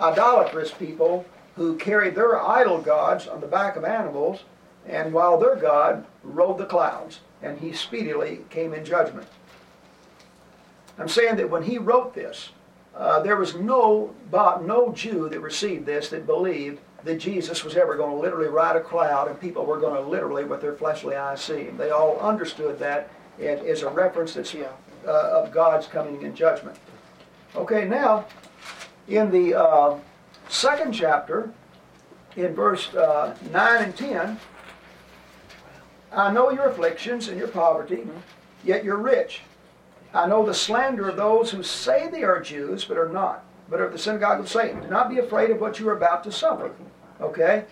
idolatrous 0.01 0.71
people 0.71 1.25
who 1.57 1.77
carried 1.77 2.15
their 2.15 2.41
idol 2.41 2.81
gods 2.81 3.27
on 3.27 3.41
the 3.41 3.47
back 3.47 3.77
of 3.77 3.85
animals 3.85 4.45
and 4.87 5.13
while 5.13 5.39
their 5.39 5.57
God 5.57 6.05
rode 6.23 6.59
the 6.59 6.67
clouds, 6.67 7.21
and 7.43 7.59
he 7.59 7.73
speedily 7.73 8.41
came 8.51 8.75
in 8.75 8.85
judgment. 8.85 9.27
I'm 10.99 11.09
saying 11.09 11.37
that 11.37 11.51
when 11.51 11.63
he 11.63 11.79
wrote 11.79 12.15
this, 12.15 12.51
uh, 12.95 13.21
there 13.21 13.37
was 13.37 13.55
no, 13.55 14.15
no 14.33 14.93
Jew 14.95 15.29
that 15.29 15.41
received 15.41 15.87
this 15.87 16.11
that 16.11 16.27
believed 16.27 16.81
that 17.03 17.19
Jesus 17.19 17.65
was 17.65 17.77
ever 17.77 17.97
going 17.97 18.13
to 18.13 18.23
literally 18.23 18.49
ride 18.49 18.77
a 18.77 18.81
cloud 18.81 19.29
and 19.29 19.41
people 19.41 19.67
were 19.67 19.81
going 19.81 20.01
to 20.01 20.09
literally, 20.09 20.45
with 20.45 20.61
their 20.61 20.75
fleshly 20.75 21.17
eyes, 21.17 21.43
see 21.43 21.65
him. 21.65 21.77
They 21.77 21.91
all 21.91 22.19
understood 22.21 22.79
that 22.79 23.11
it 23.39 23.65
is 23.65 23.83
a 23.83 23.91
reference 23.91 24.35
that's 24.35 24.55
uh, 24.55 24.71
of 25.07 25.51
God's 25.51 25.87
coming 25.87 26.23
in 26.23 26.35
judgment. 26.35 26.79
Okay, 27.57 27.87
now, 27.87 28.27
in 29.09 29.31
the 29.31 29.55
uh, 29.55 29.99
second 30.49 30.93
chapter, 30.93 31.53
in 32.37 32.55
verse 32.55 32.93
uh, 32.95 33.37
9 33.53 33.85
and 33.85 33.97
10, 33.97 34.41
I 36.13 36.33
know 36.33 36.51
your 36.51 36.69
afflictions 36.69 37.29
and 37.29 37.39
your 37.39 37.49
poverty, 37.49 38.07
yet 38.65 38.85
you're 38.85 38.97
rich. 38.97 39.43
I 40.13 40.27
know 40.27 40.47
the 40.47 40.55
slander 40.55 41.09
of 41.09 41.17
those 41.17 41.51
who 41.51 41.63
say 41.63 42.09
they 42.09 42.23
are 42.23 42.41
Jews, 42.41 42.85
but 42.85 42.97
are 42.97 43.09
not, 43.09 43.45
but 43.69 43.81
are 43.81 43.89
the 43.89 43.99
synagogue 43.99 44.41
of 44.41 44.49
Satan. 44.49 44.81
Do 44.81 44.89
not 44.89 45.09
be 45.09 45.19
afraid 45.19 45.51
of 45.51 45.61
what 45.61 45.81
you 45.81 45.89
are 45.89 45.97
about 45.97 46.23
to 46.25 46.33
suffer. 46.33 46.73
Okay? 47.21 47.65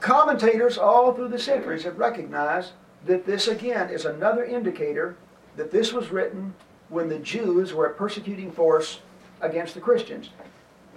Commentators 0.00 0.78
all 0.78 1.14
through 1.14 1.28
the 1.28 1.38
centuries 1.38 1.84
have 1.84 1.98
recognized 1.98 2.72
that 3.06 3.24
this, 3.24 3.48
again, 3.48 3.88
is 3.88 4.04
another 4.04 4.44
indicator 4.44 5.16
that 5.56 5.70
this 5.70 5.92
was 5.92 6.10
written 6.10 6.54
when 6.90 7.08
the 7.08 7.18
Jews 7.18 7.72
were 7.72 7.86
a 7.86 7.94
persecuting 7.94 8.50
force 8.50 9.00
against 9.40 9.74
the 9.74 9.80
Christians. 9.80 10.30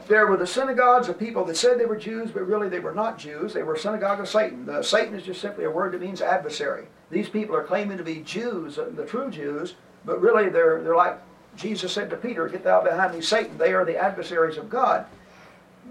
There 0.07 0.27
were 0.27 0.37
the 0.37 0.47
synagogues 0.47 1.07
of 1.07 1.19
people 1.19 1.45
that 1.45 1.55
said 1.55 1.79
they 1.79 1.85
were 1.85 1.95
Jews, 1.95 2.31
but 2.31 2.47
really 2.47 2.67
they 2.67 2.79
were 2.79 2.93
not 2.93 3.17
Jews. 3.17 3.53
They 3.53 3.63
were 3.63 3.77
synagogue 3.77 4.19
of 4.19 4.27
Satan. 4.27 4.65
The, 4.65 4.81
Satan 4.81 5.13
is 5.13 5.23
just 5.23 5.39
simply 5.39 5.65
a 5.65 5.71
word 5.71 5.93
that 5.93 6.01
means 6.01 6.21
adversary. 6.21 6.87
These 7.09 7.29
people 7.29 7.55
are 7.55 7.63
claiming 7.63 7.97
to 7.97 8.03
be 8.03 8.21
Jews, 8.21 8.77
uh, 8.77 8.89
the 8.95 9.05
true 9.05 9.29
Jews, 9.29 9.75
but 10.03 10.21
really 10.21 10.49
they're, 10.49 10.81
they're 10.81 10.95
like 10.95 11.19
Jesus 11.55 11.93
said 11.93 12.09
to 12.09 12.17
Peter, 12.17 12.47
Get 12.49 12.63
thou 12.63 12.83
behind 12.83 13.13
me, 13.13 13.21
Satan. 13.21 13.57
They 13.57 13.73
are 13.73 13.85
the 13.85 13.97
adversaries 13.97 14.57
of 14.57 14.69
God. 14.69 15.05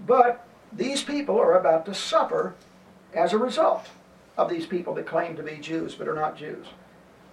But 0.05 0.45
these 0.71 1.03
people 1.03 1.39
are 1.39 1.57
about 1.57 1.85
to 1.85 1.93
suffer 1.93 2.53
as 3.13 3.33
a 3.33 3.37
result 3.37 3.87
of 4.37 4.49
these 4.49 4.65
people 4.65 4.93
that 4.95 5.05
claim 5.05 5.35
to 5.35 5.43
be 5.43 5.57
Jews 5.57 5.95
but 5.95 6.07
are 6.07 6.15
not 6.15 6.37
Jews. 6.37 6.67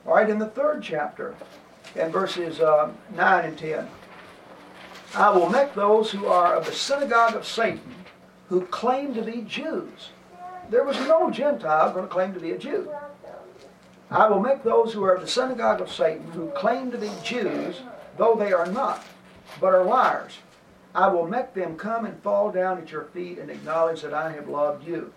All 0.06 0.14
right, 0.14 0.30
in 0.30 0.38
the 0.38 0.46
third 0.46 0.82
chapter, 0.82 1.34
in 1.94 2.10
verses 2.10 2.60
uh, 2.60 2.90
9 3.14 3.44
and 3.44 3.58
10, 3.58 3.88
I 5.14 5.30
will 5.30 5.48
make 5.48 5.74
those 5.74 6.10
who 6.10 6.26
are 6.26 6.54
of 6.54 6.66
the 6.66 6.72
synagogue 6.72 7.34
of 7.34 7.46
Satan, 7.46 7.94
who 8.48 8.62
claim 8.66 9.14
to 9.14 9.22
be 9.22 9.42
Jews. 9.42 10.10
There 10.70 10.84
was 10.84 10.96
no 11.00 11.30
Gentile 11.30 11.92
going 11.92 12.06
to 12.06 12.12
claim 12.12 12.32
to 12.34 12.40
be 12.40 12.52
a 12.52 12.58
Jew. 12.58 12.90
I 14.10 14.28
will 14.28 14.40
make 14.40 14.62
those 14.62 14.92
who 14.92 15.02
are 15.04 15.14
of 15.14 15.20
the 15.20 15.28
synagogue 15.28 15.80
of 15.80 15.90
Satan, 15.90 16.30
who 16.32 16.50
claim 16.50 16.90
to 16.90 16.98
be 16.98 17.10
Jews, 17.24 17.80
though 18.16 18.36
they 18.36 18.52
are 18.52 18.66
not, 18.66 19.04
but 19.60 19.74
are 19.74 19.84
liars. 19.84 20.38
I 20.94 21.08
will 21.08 21.26
make 21.26 21.54
them 21.54 21.76
come 21.76 22.04
and 22.04 22.20
fall 22.22 22.50
down 22.50 22.78
at 22.78 22.90
your 22.90 23.04
feet 23.04 23.38
and 23.38 23.50
acknowledge 23.50 24.02
that 24.02 24.14
I 24.14 24.32
have 24.32 24.48
loved 24.48 24.86
you. 24.86 25.12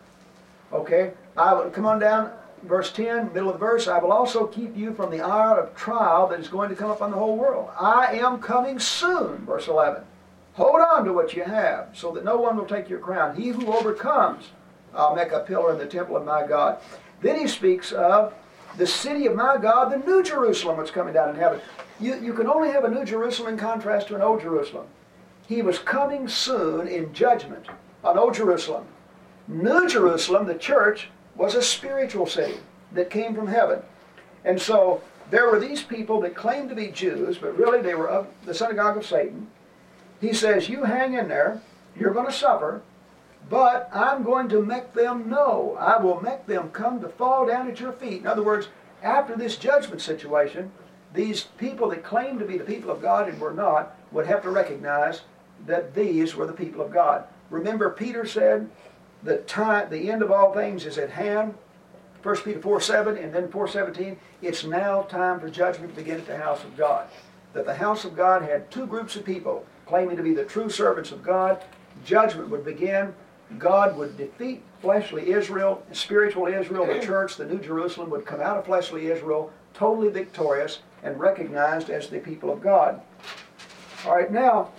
Okay? 0.71 1.13
I 1.35 1.53
will 1.53 1.69
come 1.69 1.85
on 1.85 1.99
down, 1.99 2.31
verse 2.63 2.91
10, 2.91 3.33
middle 3.33 3.49
of 3.49 3.59
the 3.59 3.65
verse. 3.65 3.87
I 3.87 3.99
will 3.99 4.11
also 4.11 4.47
keep 4.47 4.75
you 4.75 4.93
from 4.93 5.11
the 5.11 5.25
hour 5.25 5.59
of 5.59 5.75
trial 5.75 6.27
that 6.27 6.39
is 6.39 6.47
going 6.47 6.69
to 6.69 6.75
come 6.75 6.91
upon 6.91 7.11
the 7.11 7.17
whole 7.17 7.37
world. 7.37 7.69
I 7.79 8.17
am 8.17 8.39
coming 8.39 8.79
soon, 8.79 9.45
verse 9.45 9.67
11. 9.67 10.03
Hold 10.53 10.81
on 10.81 11.05
to 11.05 11.13
what 11.13 11.33
you 11.33 11.43
have, 11.43 11.89
so 11.93 12.11
that 12.11 12.23
no 12.23 12.37
one 12.37 12.57
will 12.57 12.65
take 12.65 12.89
your 12.89 12.99
crown. 12.99 13.35
He 13.35 13.49
who 13.49 13.73
overcomes, 13.73 14.49
I'll 14.93 15.15
make 15.15 15.31
a 15.31 15.39
pillar 15.39 15.73
in 15.73 15.79
the 15.79 15.85
temple 15.85 16.15
of 16.15 16.25
my 16.25 16.45
God. 16.45 16.77
Then 17.21 17.39
he 17.39 17.47
speaks 17.47 17.91
of 17.91 18.33
the 18.77 18.87
city 18.87 19.25
of 19.25 19.35
my 19.35 19.57
God, 19.57 19.91
the 19.91 19.97
New 19.97 20.23
Jerusalem, 20.23 20.77
that's 20.77 20.91
coming 20.91 21.13
down 21.13 21.29
in 21.29 21.35
heaven. 21.35 21.59
You, 21.99 22.19
you 22.19 22.33
can 22.33 22.47
only 22.47 22.69
have 22.69 22.83
a 22.83 22.89
New 22.89 23.05
Jerusalem 23.05 23.53
in 23.53 23.59
contrast 23.59 24.07
to 24.07 24.15
an 24.15 24.21
Old 24.21 24.41
Jerusalem. 24.41 24.87
He 25.47 25.61
was 25.61 25.79
coming 25.79 26.27
soon 26.27 26.87
in 26.87 27.13
judgment 27.13 27.67
on 28.03 28.17
Old 28.17 28.33
Jerusalem. 28.33 28.85
New 29.47 29.87
Jerusalem, 29.87 30.47
the 30.47 30.55
church, 30.55 31.09
was 31.35 31.55
a 31.55 31.61
spiritual 31.61 32.25
city 32.25 32.57
that 32.91 33.09
came 33.09 33.35
from 33.35 33.47
heaven. 33.47 33.81
And 34.45 34.61
so 34.61 35.01
there 35.29 35.49
were 35.49 35.59
these 35.59 35.81
people 35.81 36.21
that 36.21 36.35
claimed 36.35 36.69
to 36.69 36.75
be 36.75 36.87
Jews, 36.87 37.37
but 37.37 37.57
really 37.57 37.81
they 37.81 37.95
were 37.95 38.09
of 38.09 38.27
the 38.45 38.53
synagogue 38.53 38.97
of 38.97 39.05
Satan. 39.05 39.47
He 40.21 40.33
says, 40.33 40.69
You 40.69 40.83
hang 40.83 41.13
in 41.13 41.27
there, 41.27 41.61
you're 41.97 42.13
going 42.13 42.27
to 42.27 42.31
suffer, 42.31 42.81
but 43.49 43.89
I'm 43.93 44.23
going 44.23 44.49
to 44.49 44.63
make 44.63 44.93
them 44.93 45.29
know. 45.29 45.75
I 45.79 46.01
will 46.01 46.21
make 46.21 46.45
them 46.45 46.69
come 46.69 47.01
to 47.01 47.09
fall 47.09 47.45
down 47.45 47.69
at 47.69 47.79
your 47.79 47.91
feet. 47.91 48.21
In 48.21 48.27
other 48.27 48.43
words, 48.43 48.67
after 49.01 49.35
this 49.35 49.57
judgment 49.57 50.01
situation, 50.01 50.71
these 51.13 51.43
people 51.57 51.89
that 51.89 52.03
claimed 52.03 52.39
to 52.39 52.45
be 52.45 52.57
the 52.57 52.63
people 52.63 52.89
of 52.89 53.01
God 53.01 53.27
and 53.27 53.39
were 53.39 53.53
not 53.53 53.95
would 54.11 54.25
have 54.25 54.41
to 54.43 54.49
recognize 54.49 55.21
that 55.65 55.93
these 55.93 56.35
were 56.35 56.47
the 56.47 56.53
people 56.53 56.81
of 56.81 56.91
God. 56.91 57.25
Remember, 57.49 57.89
Peter 57.89 58.25
said, 58.25 58.69
the 59.23 59.37
time, 59.37 59.89
the 59.89 60.11
end 60.11 60.21
of 60.21 60.31
all 60.31 60.53
things 60.53 60.85
is 60.85 60.97
at 60.97 61.09
hand. 61.09 61.55
1 62.21 62.35
Peter 62.37 62.61
4 62.61 62.79
7 62.81 63.17
and 63.17 63.33
then 63.33 63.49
417. 63.49 64.17
It's 64.41 64.63
now 64.63 65.03
time 65.03 65.39
for 65.39 65.49
judgment 65.49 65.91
to 65.91 66.01
begin 66.01 66.19
at 66.19 66.27
the 66.27 66.37
house 66.37 66.63
of 66.63 66.75
God. 66.77 67.07
That 67.53 67.65
the 67.65 67.75
house 67.75 68.05
of 68.05 68.15
God 68.15 68.41
had 68.41 68.71
two 68.71 68.87
groups 68.87 69.15
of 69.15 69.25
people 69.25 69.65
claiming 69.85 70.17
to 70.17 70.23
be 70.23 70.33
the 70.33 70.45
true 70.45 70.69
servants 70.69 71.11
of 71.11 71.21
God. 71.21 71.61
Judgment 72.05 72.49
would 72.49 72.65
begin. 72.65 73.13
God 73.59 73.97
would 73.97 74.17
defeat 74.17 74.63
fleshly 74.81 75.31
Israel, 75.31 75.83
spiritual 75.91 76.47
Israel, 76.47 76.85
the 76.87 76.99
church, 76.99 77.35
the 77.35 77.45
New 77.45 77.59
Jerusalem 77.59 78.09
would 78.09 78.25
come 78.25 78.41
out 78.41 78.57
of 78.57 78.65
fleshly 78.65 79.07
Israel 79.11 79.51
totally 79.73 80.09
victorious 80.09 80.79
and 81.03 81.19
recognized 81.19 81.89
as 81.89 82.07
the 82.07 82.19
people 82.19 82.51
of 82.51 82.61
God. 82.61 83.01
All 84.05 84.15
right, 84.15 84.31
now, 84.31 84.71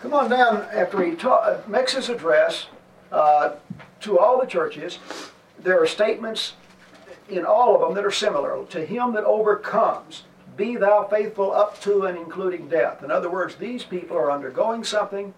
come 0.00 0.14
on 0.14 0.30
down 0.30 0.66
after 0.72 1.04
he 1.04 1.14
ta- 1.14 1.38
uh, 1.38 1.62
makes 1.66 1.94
his 1.94 2.08
address 2.08 2.66
uh, 3.12 3.56
to 4.00 4.18
all 4.18 4.40
the 4.40 4.46
churches. 4.46 4.98
There 5.58 5.80
are 5.80 5.86
statements 5.86 6.54
in 7.28 7.44
all 7.44 7.74
of 7.74 7.80
them 7.80 7.94
that 7.94 8.04
are 8.04 8.10
similar. 8.10 8.64
To 8.66 8.84
him 8.84 9.12
that 9.14 9.24
overcomes, 9.24 10.24
be 10.56 10.76
thou 10.76 11.04
faithful 11.04 11.52
up 11.52 11.80
to 11.82 12.04
and 12.04 12.16
including 12.16 12.68
death. 12.68 13.02
In 13.02 13.10
other 13.10 13.30
words, 13.30 13.56
these 13.56 13.84
people 13.84 14.16
are 14.16 14.30
undergoing 14.30 14.84
something. 14.84 15.34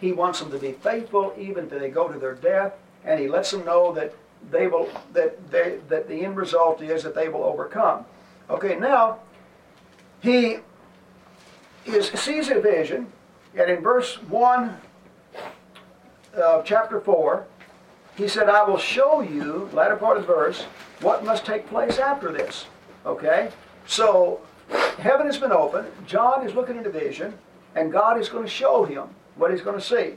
He 0.00 0.12
wants 0.12 0.40
them 0.40 0.50
to 0.50 0.58
be 0.58 0.72
faithful 0.72 1.34
even 1.38 1.68
till 1.68 1.78
they 1.78 1.90
go 1.90 2.08
to 2.08 2.18
their 2.18 2.34
death, 2.34 2.74
and 3.04 3.20
he 3.20 3.28
lets 3.28 3.50
them 3.50 3.64
know 3.64 3.92
that 3.92 4.14
they 4.50 4.66
will 4.66 4.88
that 5.12 5.50
they 5.50 5.78
that 5.88 6.08
the 6.08 6.24
end 6.24 6.36
result 6.36 6.82
is 6.82 7.02
that 7.04 7.14
they 7.14 7.28
will 7.28 7.44
overcome. 7.44 8.04
Okay, 8.50 8.76
now 8.76 9.20
he 10.20 10.58
is 11.86 12.08
sees 12.08 12.48
a 12.48 12.60
vision, 12.60 13.12
and 13.54 13.70
in 13.70 13.80
verse 13.80 14.16
one 14.24 14.76
of 16.34 16.64
chapter 16.64 17.00
four, 17.00 17.46
he 18.16 18.28
said, 18.28 18.48
"I 18.48 18.62
will 18.64 18.78
show 18.78 19.20
you." 19.20 19.68
Latter 19.72 19.96
part 19.96 20.16
of 20.16 20.26
the 20.26 20.32
verse, 20.32 20.64
what 21.00 21.24
must 21.24 21.44
take 21.44 21.66
place 21.66 21.98
after 21.98 22.32
this. 22.32 22.66
Okay, 23.04 23.50
so 23.86 24.40
heaven 24.98 25.26
has 25.26 25.38
been 25.38 25.52
opened. 25.52 25.88
John 26.06 26.46
is 26.46 26.54
looking 26.54 26.78
a 26.78 26.90
vision, 26.90 27.36
and 27.74 27.92
God 27.92 28.18
is 28.20 28.28
going 28.28 28.44
to 28.44 28.50
show 28.50 28.84
him 28.84 29.08
what 29.36 29.50
he's 29.50 29.62
going 29.62 29.78
to 29.78 29.84
see. 29.84 30.14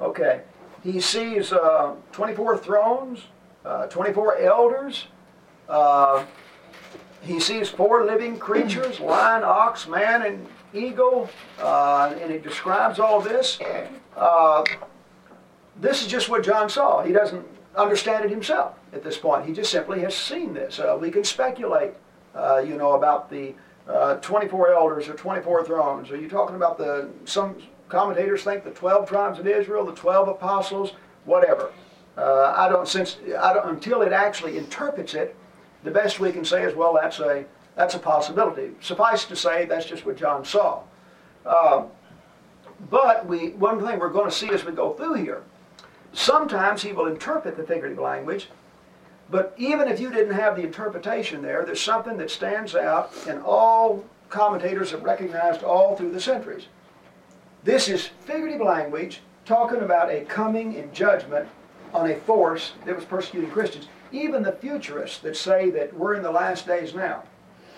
Okay, 0.00 0.42
he 0.82 1.00
sees 1.00 1.52
uh, 1.52 1.94
24 2.12 2.58
thrones, 2.58 3.20
uh, 3.64 3.86
24 3.86 4.38
elders. 4.38 5.06
Uh, 5.68 6.24
he 7.22 7.40
sees 7.40 7.70
four 7.70 8.04
living 8.04 8.38
creatures 8.38 9.00
lion, 9.00 9.42
ox, 9.44 9.88
man, 9.88 10.22
and 10.22 10.46
eagle. 10.74 11.30
Uh, 11.58 12.14
and 12.20 12.30
he 12.30 12.38
describes 12.38 12.98
all 12.98 13.20
this. 13.20 13.58
Uh, 15.76 15.80
this 15.80 16.02
is 16.02 16.08
just 16.08 16.28
what 16.28 16.44
John 16.44 16.68
saw. 16.68 17.02
He 17.02 17.12
doesn't 17.12 17.46
understand 17.76 18.24
it 18.24 18.30
himself 18.30 18.76
at 18.92 19.02
this 19.02 19.18
point. 19.18 19.46
He 19.46 19.52
just 19.52 19.70
simply 19.70 20.00
has 20.00 20.14
seen 20.14 20.54
this. 20.54 20.78
Uh, 20.78 20.96
we 21.00 21.10
can 21.10 21.24
speculate, 21.24 21.94
you 22.64 22.76
know, 22.76 22.92
about 22.92 23.30
the 23.30 23.54
24 24.20 24.72
elders 24.72 25.08
or 25.08 25.14
24 25.14 25.64
thrones. 25.64 26.10
Are 26.10 26.16
you 26.16 26.28
talking 26.28 26.56
about 26.56 26.78
the 26.78 27.08
some 27.24 27.56
commentators 27.88 28.42
think 28.42 28.64
the 28.64 28.70
12 28.70 29.08
tribes 29.08 29.38
of 29.38 29.46
Israel, 29.46 29.84
the 29.84 29.94
12 29.94 30.28
apostles, 30.28 30.92
whatever. 31.24 31.70
Uh, 32.16 32.54
I 32.56 32.68
don't 32.68 32.88
since 32.88 33.16
I 33.40 33.52
don't 33.54 33.68
until 33.68 34.02
it 34.02 34.12
actually 34.12 34.56
interprets 34.56 35.14
it. 35.14 35.34
The 35.82 35.90
best 35.90 36.20
we 36.20 36.32
can 36.32 36.44
say 36.44 36.62
is, 36.64 36.74
well, 36.74 36.94
that's 36.94 37.18
a 37.18 37.44
that's 37.76 37.94
a 37.94 37.98
possibility. 37.98 38.70
Suffice 38.80 39.24
to 39.26 39.36
say, 39.36 39.64
that's 39.64 39.86
just 39.86 40.06
what 40.06 40.16
John 40.16 40.44
saw. 40.44 40.82
Uh, 41.44 41.84
but 42.90 43.26
we 43.26 43.50
one 43.50 43.84
thing 43.84 43.98
we're 43.98 44.10
going 44.10 44.30
to 44.30 44.34
see 44.34 44.48
as 44.50 44.64
we 44.64 44.72
go 44.72 44.92
through 44.94 45.14
here. 45.14 45.42
Sometimes 46.14 46.82
he 46.82 46.92
will 46.92 47.06
interpret 47.06 47.56
the 47.56 47.64
figurative 47.64 47.98
language, 47.98 48.48
but 49.30 49.52
even 49.58 49.88
if 49.88 49.98
you 49.98 50.12
didn't 50.12 50.34
have 50.34 50.54
the 50.54 50.62
interpretation 50.62 51.42
there, 51.42 51.64
there's 51.64 51.80
something 51.80 52.16
that 52.18 52.30
stands 52.30 52.76
out, 52.76 53.12
and 53.28 53.42
all 53.42 54.04
commentators 54.28 54.92
have 54.92 55.02
recognized 55.02 55.64
all 55.64 55.96
through 55.96 56.12
the 56.12 56.20
centuries. 56.20 56.66
This 57.64 57.88
is 57.88 58.10
figurative 58.20 58.60
language 58.60 59.20
talking 59.44 59.80
about 59.80 60.10
a 60.10 60.24
coming 60.24 60.74
in 60.74 60.92
judgment 60.92 61.48
on 61.92 62.10
a 62.10 62.16
force 62.20 62.72
that 62.84 62.94
was 62.94 63.04
persecuting 63.04 63.50
Christians. 63.50 63.88
Even 64.12 64.42
the 64.42 64.52
futurists 64.52 65.18
that 65.18 65.36
say 65.36 65.70
that 65.70 65.92
we're 65.92 66.14
in 66.14 66.22
the 66.22 66.30
last 66.30 66.66
days 66.66 66.94
now, 66.94 67.24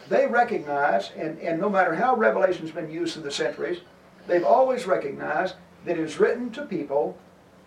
they 0.09 0.27
recognize, 0.27 1.11
and, 1.17 1.39
and 1.39 1.61
no 1.61 1.71
matter 1.71 1.95
how 1.95 2.15
Revelation's 2.15 2.71
been 2.71 2.91
used 2.91 3.15
through 3.15 3.23
the 3.23 3.31
centuries, 3.31 3.81
they've 4.27 4.45
always 4.45 4.87
recognized 4.87 5.55
that 5.85 5.99
it 5.99 6.05
is 6.05 6.21
written 6.21 6.51
to 6.51 6.67
people 6.67 7.17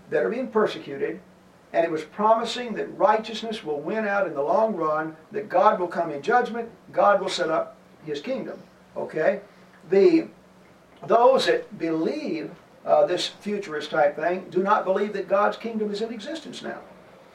that 0.09 0.23
are 0.23 0.29
being 0.29 0.47
persecuted, 0.47 1.19
and 1.73 1.85
it 1.85 1.91
was 1.91 2.03
promising 2.03 2.73
that 2.73 2.97
righteousness 2.97 3.63
will 3.63 3.79
win 3.79 4.07
out 4.07 4.27
in 4.27 4.33
the 4.33 4.41
long 4.41 4.75
run, 4.75 5.15
that 5.31 5.49
God 5.49 5.79
will 5.79 5.87
come 5.87 6.11
in 6.11 6.21
judgment, 6.21 6.69
God 6.91 7.21
will 7.21 7.29
set 7.29 7.49
up 7.49 7.77
his 8.05 8.21
kingdom. 8.21 8.59
Okay? 8.97 9.41
The 9.89 10.27
those 11.07 11.45
that 11.45 11.77
believe 11.77 12.51
uh, 12.85 13.05
this 13.05 13.27
futurist 13.27 13.91
type 13.91 14.15
thing 14.15 14.45
do 14.49 14.61
not 14.63 14.83
believe 14.83 15.13
that 15.13 15.29
God's 15.29 15.57
kingdom 15.57 15.91
is 15.91 16.01
in 16.01 16.11
existence 16.13 16.61
now. 16.61 16.79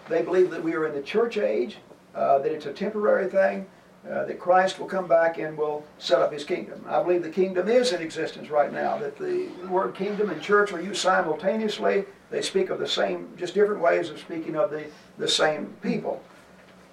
They 0.08 0.22
believe 0.22 0.50
that 0.50 0.62
we 0.62 0.74
are 0.74 0.86
in 0.86 0.94
the 0.94 1.02
church 1.02 1.38
age, 1.38 1.78
uh, 2.14 2.38
that 2.40 2.52
it's 2.52 2.66
a 2.66 2.72
temporary 2.72 3.28
thing, 3.30 3.66
uh, 4.10 4.24
that 4.24 4.38
Christ 4.38 4.78
will 4.78 4.86
come 4.86 5.08
back 5.08 5.38
and 5.38 5.56
will 5.56 5.84
set 5.98 6.18
up 6.18 6.32
his 6.32 6.44
kingdom. 6.44 6.84
I 6.86 7.02
believe 7.02 7.22
the 7.22 7.30
kingdom 7.30 7.68
is 7.68 7.92
in 7.92 8.02
existence 8.02 8.50
right 8.50 8.70
now, 8.70 8.98
that 8.98 9.16
the 9.16 9.48
word 9.68 9.94
kingdom 9.94 10.28
and 10.28 10.42
church 10.42 10.72
are 10.72 10.80
used 10.80 11.00
simultaneously. 11.00 12.04
They 12.34 12.42
speak 12.42 12.68
of 12.70 12.80
the 12.80 12.88
same, 12.88 13.28
just 13.36 13.54
different 13.54 13.80
ways 13.80 14.10
of 14.10 14.18
speaking 14.18 14.56
of 14.56 14.72
the, 14.72 14.86
the 15.18 15.28
same 15.28 15.72
people. 15.82 16.20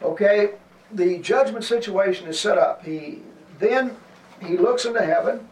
Okay, 0.04 0.52
the 0.92 1.18
judgment 1.18 1.66
situation 1.66 2.28
is 2.28 2.40
set 2.40 2.60
up. 2.60 2.86
He 2.86 3.24
then 3.58 3.98
he 4.40 4.56
looks 4.56 4.86
into 4.86 5.04
heaven 5.04 5.50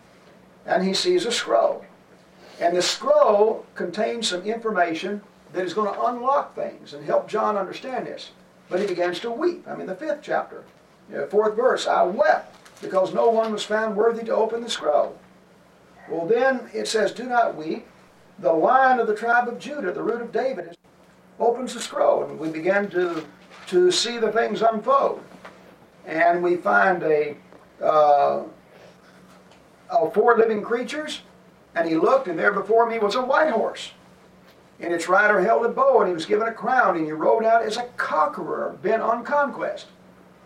and 0.67 0.85
he 0.85 0.93
sees 0.93 1.25
a 1.25 1.31
scroll. 1.31 1.83
And 2.59 2.77
the 2.77 2.83
scroll 2.83 3.65
contains 3.73 4.27
some 4.27 4.43
information 4.43 5.23
that 5.53 5.65
is 5.65 5.73
going 5.73 5.91
to 5.91 6.05
unlock 6.05 6.53
things 6.53 6.93
and 6.93 7.03
help 7.03 7.27
John 7.27 7.57
understand 7.57 8.05
this. 8.05 8.29
But 8.69 8.81
he 8.81 8.85
begins 8.85 9.19
to 9.21 9.31
weep. 9.31 9.67
I 9.67 9.75
mean, 9.75 9.87
the 9.87 9.95
fifth 9.95 10.19
chapter, 10.21 10.65
know, 11.09 11.25
fourth 11.25 11.55
verse, 11.55 11.87
I 11.87 12.03
wept 12.03 12.55
because 12.79 13.11
no 13.11 13.31
one 13.31 13.51
was 13.51 13.63
found 13.63 13.97
worthy 13.97 14.23
to 14.25 14.35
open 14.35 14.61
the 14.61 14.69
scroll. 14.69 15.17
Well, 16.07 16.27
then 16.27 16.69
it 16.75 16.87
says, 16.87 17.11
Do 17.11 17.23
not 17.23 17.55
weep. 17.55 17.87
The 18.41 18.51
lion 18.51 18.99
of 18.99 19.07
the 19.07 19.15
tribe 19.15 19.47
of 19.47 19.59
Judah, 19.59 19.91
the 19.91 20.01
root 20.01 20.21
of 20.21 20.31
David, 20.31 20.77
opens 21.39 21.73
the 21.73 21.79
scroll. 21.79 22.23
And 22.23 22.39
we 22.39 22.49
begin 22.49 22.89
to, 22.91 23.25
to 23.67 23.91
see 23.91 24.17
the 24.17 24.31
things 24.31 24.61
unfold. 24.61 25.21
And 26.05 26.41
we 26.41 26.55
find 26.55 27.03
a, 27.03 27.35
uh, 27.81 28.43
of 29.89 30.13
four 30.13 30.37
living 30.37 30.61
creatures, 30.61 31.21
and 31.75 31.87
he 31.87 31.95
looked, 31.95 32.27
and 32.27 32.39
there 32.39 32.53
before 32.53 32.89
me 32.89 32.97
was 32.99 33.15
a 33.15 33.21
white 33.21 33.51
horse. 33.51 33.91
And 34.79 34.93
its 34.93 35.09
rider 35.09 35.41
held 35.41 35.65
a 35.65 35.69
bow, 35.69 35.99
and 35.99 36.07
he 36.07 36.13
was 36.13 36.25
given 36.25 36.47
a 36.47 36.53
crown, 36.53 36.95
and 36.95 37.05
he 37.05 37.11
rode 37.11 37.43
out 37.43 37.63
as 37.63 37.77
a 37.77 37.83
conqueror 37.97 38.77
bent 38.81 39.01
on 39.01 39.23
conquest. 39.25 39.87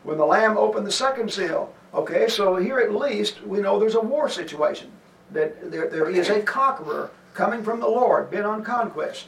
When 0.02 0.18
the 0.18 0.26
Lamb 0.26 0.58
opened 0.58 0.88
the 0.88 0.92
second 0.92 1.32
seal, 1.32 1.74
okay, 1.94 2.28
so 2.28 2.56
here 2.56 2.80
at 2.80 2.94
least 2.94 3.44
we 3.44 3.62
know 3.62 3.80
there's 3.80 3.96
a 3.96 4.02
war 4.02 4.28
situation, 4.28 4.92
that 5.32 5.72
there, 5.72 5.88
there 5.88 6.10
is 6.10 6.30
a 6.30 6.42
conqueror 6.42 7.12
coming 7.34 7.64
from 7.64 7.80
the 7.80 7.88
Lord, 7.88 8.32
bent 8.32 8.46
on 8.46 8.64
conquest. 8.64 9.28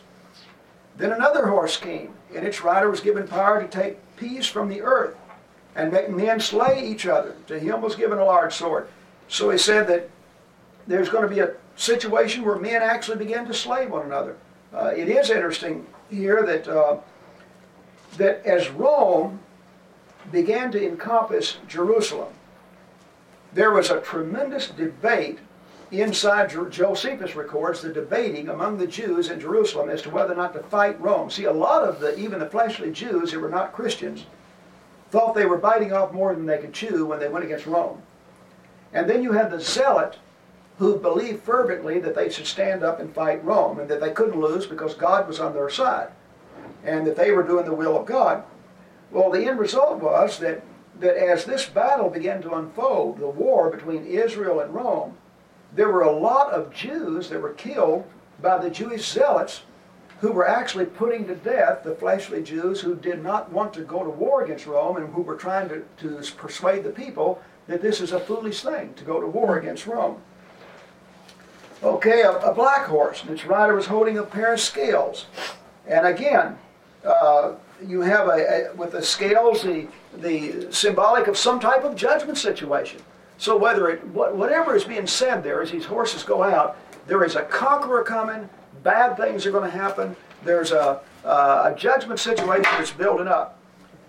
Then 0.97 1.12
another 1.12 1.47
horse 1.47 1.78
came, 1.78 2.14
and 2.34 2.45
its 2.45 2.64
rider 2.64 2.89
was 2.89 3.01
given 3.01 3.28
power 3.28 3.62
to 3.62 3.68
take 3.68 3.97
peace 4.16 4.47
from 4.47 4.70
the 4.70 4.82
earth 4.82 5.16
and 5.76 5.91
make 5.91 6.10
men 6.10 6.39
slay 6.39 6.86
each 6.86 7.06
other. 7.06 7.36
To 7.47 7.60
him 7.60 7.82
was 7.82 7.95
given 7.95 8.18
a 8.18 8.26
large 8.26 8.53
sword. 8.53 8.88
So 9.28 9.49
he 9.49 9.58
said 9.58 9.88
that 9.88 10.10
there's 10.88 11.10
going 11.10 11.28
to 11.28 11.34
be 11.34 11.41
a 11.41 11.53
situation 11.76 12.45
where 12.45 12.56
men 12.56 12.82
actually 12.82 13.18
begin 13.18 13.45
to 13.45 13.53
slay 13.53 13.86
one 13.86 14.06
another. 14.06 14.38
Uh, 14.74 14.93
it 14.95 15.10
is 15.10 15.30
interesting 15.30 15.86
here 16.10 16.45
that 16.45 16.68
uh, 16.68 16.97
that 18.18 18.45
as 18.45 18.70
Rome 18.70 19.39
began 20.32 20.72
to 20.72 20.86
encompass 20.86 21.58
Jerusalem, 21.68 22.34
there 23.53 23.72
was 23.72 23.89
a 23.89 23.99
tremendous 23.99 24.70
debate 24.70 25.39
inside 25.92 26.50
Josephus 26.72 27.36
records 27.36 27.82
the 27.82 27.94
debating 27.94 28.50
among 28.50 28.78
the 28.78 28.88
Jews 28.88 29.30
in 29.30 29.40
Jerusalem 29.40 29.90
as 29.90 30.02
to 30.04 30.10
whether 30.10 30.34
or 30.34 30.38
not 30.38 30.54
to 30.54 30.64
fight 30.64 31.00
Rome. 31.00 31.30
See, 31.30 31.46
a 31.46 31.52
lot 31.52 31.84
of 31.84 32.00
the 32.00 32.18
even 32.18 32.40
the 32.40 32.50
fleshly 32.50 32.92
Jews 32.92 33.32
who 33.32 33.40
were 33.40 33.50
not 33.50 33.74
Christians 33.74 34.26
thought 35.12 35.36
they 35.36 35.46
were 35.46 35.58
biting 35.58 35.94
off 35.94 36.12
more 36.12 36.34
than 36.34 36.46
they 36.46 36.58
could 36.58 36.74
chew 36.74 37.06
when 37.06 37.20
they 37.20 37.28
went 37.28 37.46
against 37.46 37.68
Rome. 37.68 38.02
And 38.94 39.10
then 39.10 39.22
you 39.22 39.34
had 39.34 39.52
the 39.52 39.60
zealot 39.60 40.18
who 40.78 40.98
believed 40.98 41.44
fervently 41.44 42.00
that 42.00 42.16
they 42.16 42.30
should 42.30 42.48
stand 42.48 42.84
up 42.84 43.00
and 43.00 43.14
fight 43.14 43.44
Rome 43.44 43.80
and 43.80 43.90
that 43.90 44.02
they 44.02 44.12
couldn't 44.12 44.40
lose 44.40 44.66
because 44.66 44.94
God 44.94 45.28
was 45.28 45.40
on 45.40 45.54
their 45.54 45.70
side 45.70 46.10
and 46.84 47.06
that 47.08 47.16
they 47.16 47.32
were 47.32 47.44
doing 47.44 47.66
the 47.66 47.74
will 47.74 47.98
of 47.98 48.06
God. 48.06 48.44
Well, 49.12 49.32
the 49.32 49.46
end 49.46 49.60
result 49.60 50.02
was 50.02 50.40
that, 50.40 50.64
that 51.00 51.16
as 51.16 51.46
this 51.46 51.66
battle 51.66 52.10
began 52.10 52.42
to 52.42 52.56
unfold, 52.56 53.20
the 53.20 53.28
war 53.28 53.70
between 53.70 54.06
Israel 54.06 54.60
and 54.60 54.74
Rome, 54.74 55.16
there 55.76 55.90
were 55.90 56.04
a 56.04 56.12
lot 56.12 56.52
of 56.52 56.74
Jews 56.74 57.30
that 57.30 57.42
were 57.42 57.54
killed 57.54 58.06
by 58.42 58.58
the 58.58 58.70
Jewish 58.70 59.10
zealots 59.10 59.62
who 60.20 60.32
were 60.32 60.48
actually 60.48 60.86
putting 60.86 61.28
to 61.28 61.36
death 61.36 61.84
the 61.84 61.96
fleshly 61.96 62.42
Jews 62.42 62.80
who 62.82 62.96
did 62.96 63.22
not 63.22 63.52
want 63.52 63.74
to 63.74 63.82
go 63.82 64.04
to 64.04 64.10
war 64.10 64.44
against 64.44 64.66
Rome 64.66 64.98
and 64.98 65.14
who 65.14 65.22
were 65.22 65.36
trying 65.36 65.68
to, 65.70 65.84
to 65.98 66.32
persuade 66.38 66.84
the 66.84 66.90
people 66.90 67.42
that 67.68 67.82
this 67.82 68.00
is 68.00 68.14
a 68.14 68.20
foolish 68.20 68.62
thing 68.62 68.94
to 68.94 69.04
go 69.04 69.20
to 69.20 69.28
war 69.28 69.58
against 69.58 69.86
Rome. 69.86 70.22
Okay, 71.84 72.22
a, 72.22 72.32
a 72.32 72.54
black 72.54 72.86
horse, 72.86 73.22
and 73.22 73.32
its 73.32 73.46
rider 73.46 73.76
was 73.76 73.88
holding 73.88 74.18
a 74.18 74.24
pair 74.24 74.54
of 74.54 74.60
scales. 74.60 75.26
And 75.86 76.08
again, 76.08 76.58
uh, 77.04 77.54
you 77.86 78.02
have 78.02 78.30
a, 78.30 78.70
a, 78.72 78.76
with 78.76 78.94
the 78.94 79.04
scales 79.04 79.62
the 79.62 79.88
the 80.18 80.72
symbolic 80.72 81.28
of 81.28 81.38
some 81.38 81.60
type 81.60 81.84
of 81.84 81.96
judgment 81.96 82.38
situation. 82.38 83.02
So 83.38 83.58
whether 83.58 83.90
it 83.90 84.06
whatever 84.08 84.76
is 84.76 84.86
being 84.86 85.08
said 85.08 85.44
there 85.44 85.62
as 85.62 85.72
these 85.72 85.86
horses 85.86 86.24
go 86.24 86.44
out, 86.44 86.78
there 87.08 87.24
is 87.24 87.36
a 87.36 87.44
conqueror 87.44 88.04
coming. 88.04 88.50
Bad 88.84 89.18
things 89.18 89.46
are 89.46 89.52
going 89.52 89.70
to 89.70 89.78
happen. 89.78 90.16
There's 90.44 90.72
a 90.72 91.02
uh, 91.24 91.72
a 91.74 91.78
judgment 91.78 92.20
situation 92.20 92.72
that's 92.78 92.92
building 92.92 93.28
up. 93.28 93.60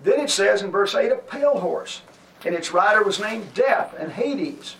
Then 0.03 0.19
it 0.19 0.29
says 0.29 0.61
in 0.61 0.71
verse 0.71 0.93
eight, 0.95 1.11
a 1.11 1.15
pale 1.15 1.59
horse 1.59 2.01
and 2.45 2.55
its 2.55 2.71
rider 2.71 3.03
was 3.03 3.19
named 3.19 3.53
Death 3.53 3.95
and 3.99 4.11
Hades. 4.11 4.75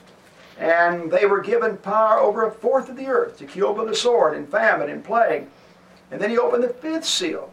And 0.57 1.11
they 1.11 1.25
were 1.25 1.41
given 1.41 1.77
power 1.77 2.17
over 2.17 2.45
a 2.45 2.51
fourth 2.51 2.89
of 2.89 2.95
the 2.95 3.07
earth 3.07 3.37
to 3.39 3.45
kill 3.45 3.73
by 3.73 3.85
the 3.85 3.95
sword 3.95 4.35
and 4.35 4.49
famine 4.49 4.89
and 4.89 5.03
plague. 5.03 5.47
And 6.09 6.21
then 6.21 6.29
he 6.29 6.37
opened 6.37 6.63
the 6.63 6.69
fifth 6.69 7.05
seal. 7.05 7.51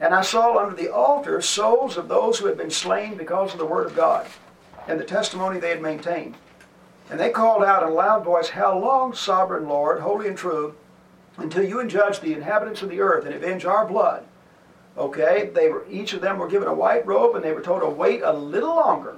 And 0.00 0.14
I 0.14 0.22
saw 0.22 0.56
under 0.56 0.74
the 0.74 0.92
altar 0.92 1.42
souls 1.42 1.96
of 1.96 2.08
those 2.08 2.38
who 2.38 2.46
had 2.46 2.56
been 2.56 2.70
slain 2.70 3.16
because 3.16 3.52
of 3.52 3.58
the 3.58 3.66
word 3.66 3.86
of 3.86 3.96
God 3.96 4.26
and 4.90 4.98
the 4.98 5.04
testimony 5.04 5.60
they 5.60 5.70
had 5.70 5.80
maintained. 5.80 6.36
And 7.10 7.18
they 7.18 7.30
called 7.30 7.62
out 7.62 7.84
in 7.84 7.88
a 7.88 7.92
loud 7.92 8.24
voice, 8.24 8.48
How 8.48 8.76
long, 8.76 9.14
sovereign 9.14 9.68
Lord, 9.68 10.00
holy 10.00 10.26
and 10.26 10.36
true, 10.36 10.74
until 11.36 11.62
you 11.62 11.86
judge 11.86 12.18
the 12.18 12.34
inhabitants 12.34 12.82
of 12.82 12.90
the 12.90 13.00
earth 13.00 13.24
and 13.24 13.34
avenge 13.34 13.64
our 13.64 13.86
blood? 13.86 14.24
Okay, 14.98 15.50
they 15.54 15.68
were 15.68 15.86
each 15.88 16.12
of 16.12 16.20
them 16.20 16.38
were 16.38 16.48
given 16.48 16.66
a 16.66 16.74
white 16.74 17.06
robe, 17.06 17.36
and 17.36 17.44
they 17.44 17.52
were 17.52 17.60
told 17.60 17.82
to 17.82 17.88
wait 17.88 18.22
a 18.22 18.32
little 18.32 18.74
longer 18.74 19.16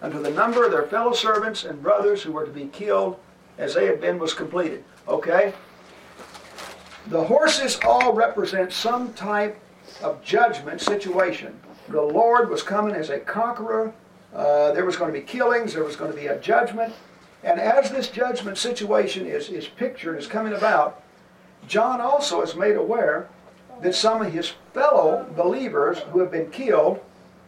until 0.00 0.22
the 0.22 0.30
number 0.30 0.64
of 0.64 0.72
their 0.72 0.86
fellow 0.86 1.12
servants 1.12 1.64
and 1.64 1.82
brothers 1.82 2.22
who 2.22 2.32
were 2.32 2.44
to 2.44 2.50
be 2.50 2.66
killed 2.66 3.16
as 3.56 3.74
they 3.74 3.86
had 3.86 4.00
been 4.00 4.18
was 4.18 4.34
completed. 4.34 4.84
Okay? 5.06 5.54
The 7.06 7.22
horses 7.22 7.78
all 7.86 8.12
represent 8.12 8.72
some 8.72 9.12
type 9.14 9.58
of 10.02 10.22
judgment 10.24 10.80
situation. 10.80 11.58
The 11.88 12.02
Lord 12.02 12.50
was 12.50 12.64
coming 12.64 12.96
as 12.96 13.10
a 13.10 13.20
conqueror. 13.20 13.94
Uh, 14.34 14.72
there 14.72 14.84
was 14.84 14.96
going 14.96 15.12
to 15.12 15.18
be 15.18 15.24
killings. 15.24 15.74
There 15.74 15.84
was 15.84 15.96
going 15.96 16.10
to 16.10 16.16
be 16.16 16.26
a 16.26 16.38
judgment. 16.40 16.92
And 17.42 17.60
as 17.60 17.90
this 17.90 18.08
judgment 18.08 18.58
situation 18.58 19.26
is, 19.26 19.48
is 19.48 19.68
pictured, 19.68 20.18
is 20.18 20.26
coming 20.26 20.54
about, 20.54 21.02
John 21.68 22.00
also 22.00 22.42
is 22.42 22.54
made 22.54 22.76
aware 22.76 23.28
that 23.82 23.94
some 23.94 24.22
of 24.22 24.32
his 24.32 24.54
fellow 24.72 25.26
believers 25.36 25.98
who 26.10 26.20
have 26.20 26.30
been 26.30 26.50
killed 26.50 27.00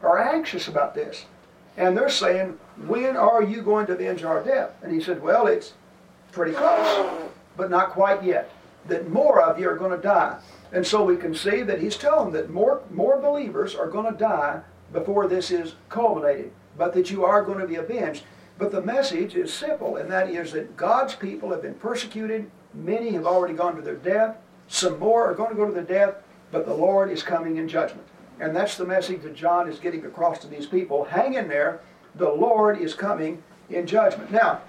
are 0.02 0.18
anxious 0.18 0.68
about 0.68 0.94
this. 0.94 1.26
And 1.76 1.96
they're 1.96 2.08
saying, 2.08 2.58
when 2.86 3.16
are 3.16 3.42
you 3.42 3.62
going 3.62 3.86
to 3.86 3.92
avenge 3.92 4.22
our 4.22 4.42
death? 4.42 4.72
And 4.82 4.92
he 4.92 5.00
said, 5.00 5.22
well, 5.22 5.46
it's 5.46 5.74
pretty 6.32 6.52
close, 6.52 7.10
but 7.56 7.70
not 7.70 7.90
quite 7.90 8.22
yet. 8.22 8.50
That 8.86 9.10
more 9.10 9.42
of 9.42 9.58
you 9.58 9.68
are 9.68 9.76
going 9.76 9.90
to 9.90 10.02
die. 10.02 10.38
And 10.72 10.86
so 10.86 11.04
we 11.04 11.16
can 11.16 11.34
see 11.34 11.62
that 11.62 11.80
he's 11.80 11.96
telling 11.96 12.32
that 12.32 12.50
more, 12.50 12.82
more 12.90 13.20
believers 13.20 13.74
are 13.74 13.88
going 13.88 14.12
to 14.12 14.18
die 14.18 14.60
before 14.92 15.26
this 15.26 15.50
is 15.50 15.74
culminated, 15.88 16.52
but 16.76 16.94
that 16.94 17.10
you 17.10 17.24
are 17.24 17.42
going 17.42 17.58
to 17.58 17.66
be 17.66 17.76
avenged. 17.76 18.24
But 18.58 18.72
the 18.72 18.82
message 18.82 19.34
is 19.34 19.52
simple, 19.52 19.96
and 19.96 20.10
that 20.10 20.30
is 20.30 20.52
that 20.52 20.76
God's 20.76 21.14
people 21.14 21.50
have 21.50 21.62
been 21.62 21.74
persecuted. 21.74 22.50
Many 22.74 23.10
have 23.12 23.26
already 23.26 23.54
gone 23.54 23.76
to 23.76 23.82
their 23.82 23.96
death. 23.96 24.36
Some 24.68 24.98
more 24.98 25.30
are 25.30 25.34
going 25.34 25.50
to 25.50 25.56
go 25.56 25.66
to 25.66 25.72
their 25.72 25.82
death, 25.82 26.14
but 26.50 26.66
the 26.66 26.74
Lord 26.74 27.10
is 27.10 27.22
coming 27.22 27.56
in 27.56 27.68
judgment. 27.68 28.06
And 28.40 28.54
that's 28.54 28.76
the 28.76 28.84
message 28.84 29.22
that 29.22 29.34
John 29.34 29.68
is 29.68 29.78
getting 29.78 30.04
across 30.04 30.38
to 30.40 30.46
these 30.46 30.66
people. 30.66 31.04
Hang 31.04 31.34
in 31.34 31.48
there. 31.48 31.80
The 32.16 32.28
Lord 32.28 32.78
is 32.78 32.94
coming 32.94 33.42
in 33.70 33.86
judgment. 33.86 34.30
Now, 34.30 34.60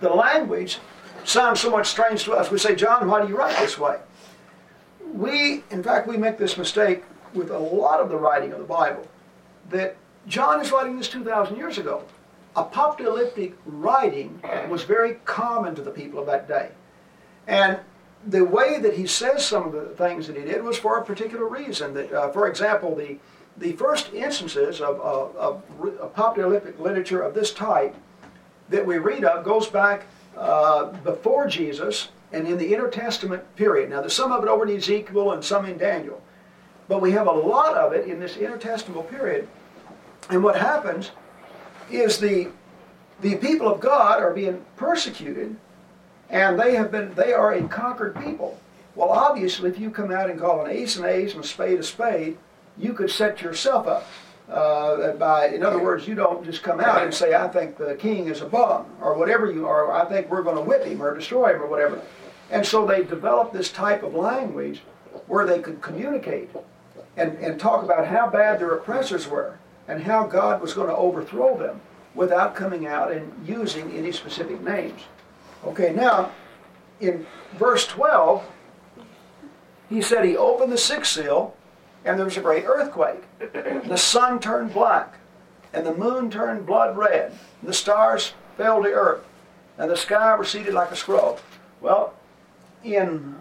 the 0.00 0.10
language 0.10 0.78
sounds 1.24 1.60
somewhat 1.60 1.86
strange 1.86 2.24
to 2.24 2.32
us. 2.32 2.50
We 2.50 2.58
say, 2.58 2.74
John, 2.74 3.08
why 3.08 3.22
do 3.22 3.28
you 3.28 3.36
write 3.36 3.56
this 3.58 3.78
way? 3.78 3.98
we, 5.12 5.64
in 5.70 5.82
fact, 5.82 6.06
we 6.06 6.16
make 6.16 6.38
this 6.38 6.56
mistake 6.56 7.02
with 7.34 7.50
a 7.50 7.58
lot 7.58 8.00
of 8.00 8.08
the 8.08 8.16
writing 8.16 8.52
of 8.52 8.58
the 8.58 8.64
Bible 8.64 9.06
that 9.70 9.96
John 10.28 10.60
is 10.60 10.70
writing 10.70 10.96
this 10.96 11.08
2,000 11.08 11.56
years 11.56 11.78
ago. 11.78 12.04
Apocalyptic 12.54 13.54
writing 13.64 14.40
was 14.68 14.82
very 14.84 15.14
common 15.24 15.74
to 15.74 15.82
the 15.82 15.90
people 15.90 16.20
of 16.20 16.26
that 16.26 16.46
day. 16.46 16.70
And 17.46 17.78
the 18.26 18.44
way 18.44 18.78
that 18.80 18.94
he 18.94 19.06
says 19.06 19.46
some 19.46 19.64
of 19.64 19.72
the 19.72 19.86
things 19.96 20.26
that 20.26 20.36
he 20.36 20.42
did 20.42 20.62
was 20.62 20.76
for 20.76 20.98
a 20.98 21.04
particular 21.04 21.46
reason. 21.46 21.94
That, 21.94 22.12
uh, 22.12 22.30
for 22.30 22.48
example, 22.48 22.94
the, 22.94 23.18
the 23.56 23.72
first 23.72 24.12
instances 24.12 24.80
of, 24.80 25.00
of, 25.00 25.62
apocalyptic 26.00 26.78
literature 26.78 27.22
of 27.22 27.34
this 27.34 27.52
type 27.52 27.94
that 28.68 28.84
we 28.84 28.98
read 28.98 29.24
of 29.24 29.44
goes 29.44 29.68
back 29.68 30.06
uh, 30.36 30.86
before 31.04 31.46
Jesus 31.46 32.08
and 32.32 32.46
in 32.46 32.58
the 32.58 32.74
intertestament 32.74 33.56
period. 33.56 33.88
Now, 33.88 34.00
there's 34.00 34.12
some 34.12 34.32
of 34.32 34.42
it 34.42 34.48
over 34.48 34.68
in 34.68 34.76
Ezekiel 34.76 35.32
and 35.32 35.42
some 35.42 35.64
in 35.64 35.78
Daniel. 35.78 36.20
But 36.86 37.00
we 37.00 37.12
have 37.12 37.26
a 37.26 37.32
lot 37.32 37.74
of 37.74 37.92
it 37.92 38.08
in 38.08 38.20
this 38.20 38.34
intertestamental 38.34 39.08
period. 39.08 39.48
And 40.30 40.42
what 40.42 40.56
happens 40.56 41.10
is 41.90 42.18
the, 42.18 42.48
the 43.20 43.36
people 43.36 43.72
of 43.72 43.80
God 43.80 44.22
are 44.22 44.32
being 44.32 44.64
persecuted 44.76 45.56
and 46.30 46.58
they 46.58 46.74
have 46.74 46.90
been 46.90 47.14
they 47.14 47.32
are 47.32 47.54
a 47.54 47.66
conquered 47.68 48.14
people. 48.20 48.58
Well, 48.94 49.10
obviously, 49.10 49.70
if 49.70 49.78
you 49.78 49.90
come 49.90 50.10
out 50.10 50.28
and 50.28 50.38
call 50.38 50.64
an 50.64 50.70
ace 50.70 50.96
an 50.96 51.04
ace 51.04 51.34
and 51.34 51.42
a 51.42 51.46
spade 51.46 51.78
a 51.78 51.82
spade, 51.82 52.36
you 52.76 52.92
could 52.92 53.10
set 53.10 53.40
yourself 53.40 53.86
up. 53.86 54.06
Uh, 54.50 55.12
by, 55.12 55.48
in 55.48 55.62
other 55.62 55.78
words, 55.78 56.08
you 56.08 56.14
don't 56.14 56.42
just 56.44 56.62
come 56.62 56.80
out 56.80 57.02
and 57.02 57.12
say, 57.12 57.34
"I 57.34 57.48
think 57.48 57.76
the 57.76 57.94
king 57.94 58.28
is 58.28 58.40
a 58.40 58.46
bum," 58.46 58.86
or 59.00 59.14
whatever 59.14 59.50
you 59.50 59.66
are. 59.66 59.92
I 59.92 60.04
think 60.06 60.30
we're 60.30 60.42
going 60.42 60.56
to 60.56 60.62
whip 60.62 60.84
him 60.84 61.02
or 61.02 61.14
destroy 61.14 61.54
him 61.54 61.62
or 61.62 61.66
whatever. 61.66 62.00
And 62.50 62.64
so 62.66 62.86
they 62.86 63.04
developed 63.04 63.52
this 63.52 63.70
type 63.70 64.02
of 64.02 64.14
language 64.14 64.80
where 65.26 65.46
they 65.46 65.60
could 65.60 65.82
communicate 65.82 66.50
and, 67.16 67.36
and 67.38 67.60
talk 67.60 67.82
about 67.84 68.06
how 68.06 68.28
bad 68.30 68.58
their 68.58 68.74
oppressors 68.74 69.28
were 69.28 69.58
and 69.88 70.02
how 70.02 70.26
God 70.26 70.60
was 70.60 70.74
going 70.74 70.88
to 70.88 70.96
overthrow 70.96 71.58
them 71.58 71.80
without 72.14 72.54
coming 72.54 72.86
out 72.86 73.10
and 73.10 73.32
using 73.46 73.90
any 73.92 74.12
specific 74.12 74.60
names. 74.60 75.00
Okay, 75.64 75.92
now 75.92 76.30
in 77.00 77.26
verse 77.56 77.86
12, 77.86 78.44
he 79.88 80.02
said 80.02 80.24
he 80.24 80.36
opened 80.36 80.70
the 80.70 80.78
sixth 80.78 81.12
seal 81.12 81.56
and 82.04 82.18
there 82.18 82.26
was 82.26 82.36
a 82.36 82.42
great 82.42 82.64
earthquake. 82.64 83.24
The 83.38 83.96
sun 83.96 84.38
turned 84.38 84.72
black 84.72 85.14
and 85.72 85.86
the 85.86 85.94
moon 85.94 86.30
turned 86.30 86.66
blood 86.66 86.96
red. 86.96 87.36
The 87.62 87.72
stars 87.72 88.34
fell 88.56 88.82
to 88.82 88.88
earth 88.88 89.24
and 89.78 89.90
the 89.90 89.96
sky 89.96 90.34
receded 90.34 90.74
like 90.74 90.90
a 90.90 90.96
scroll. 90.96 91.38
Well, 91.80 92.14
in 92.84 93.36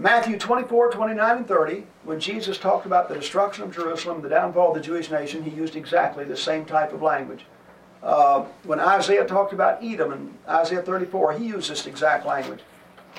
Matthew 0.00 0.38
24, 0.38 0.92
29, 0.92 1.36
and 1.36 1.46
30, 1.46 1.84
when 2.04 2.18
Jesus 2.18 2.56
talked 2.56 2.86
about 2.86 3.10
the 3.10 3.14
destruction 3.14 3.64
of 3.64 3.74
Jerusalem, 3.74 4.22
the 4.22 4.30
downfall 4.30 4.68
of 4.68 4.74
the 4.74 4.80
Jewish 4.80 5.10
nation, 5.10 5.42
he 5.42 5.50
used 5.50 5.76
exactly 5.76 6.24
the 6.24 6.38
same 6.38 6.64
type 6.64 6.94
of 6.94 7.02
language. 7.02 7.44
Uh, 8.02 8.46
when 8.62 8.80
Isaiah 8.80 9.26
talked 9.26 9.52
about 9.52 9.84
Edom 9.84 10.12
in 10.12 10.34
Isaiah 10.48 10.80
34, 10.80 11.34
he 11.34 11.48
used 11.48 11.70
this 11.70 11.86
exact 11.86 12.24
language. 12.24 12.60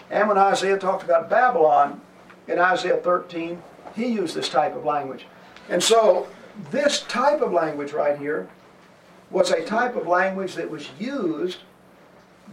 And 0.09 0.27
when 0.27 0.39
Isaiah 0.39 0.79
talked 0.79 1.03
about 1.03 1.29
Babylon 1.29 2.01
in 2.47 2.57
Isaiah 2.57 2.97
13, 2.97 3.61
he 3.95 4.07
used 4.07 4.33
this 4.33 4.49
type 4.49 4.75
of 4.75 4.83
language. 4.83 5.27
And 5.69 5.83
so 5.83 6.29
this 6.71 7.01
type 7.01 7.41
of 7.41 7.53
language 7.53 7.91
right 7.91 8.17
here 8.17 8.49
was 9.29 9.51
a 9.51 9.63
type 9.63 9.95
of 9.95 10.07
language 10.07 10.55
that 10.55 10.71
was 10.71 10.89
used 10.99 11.59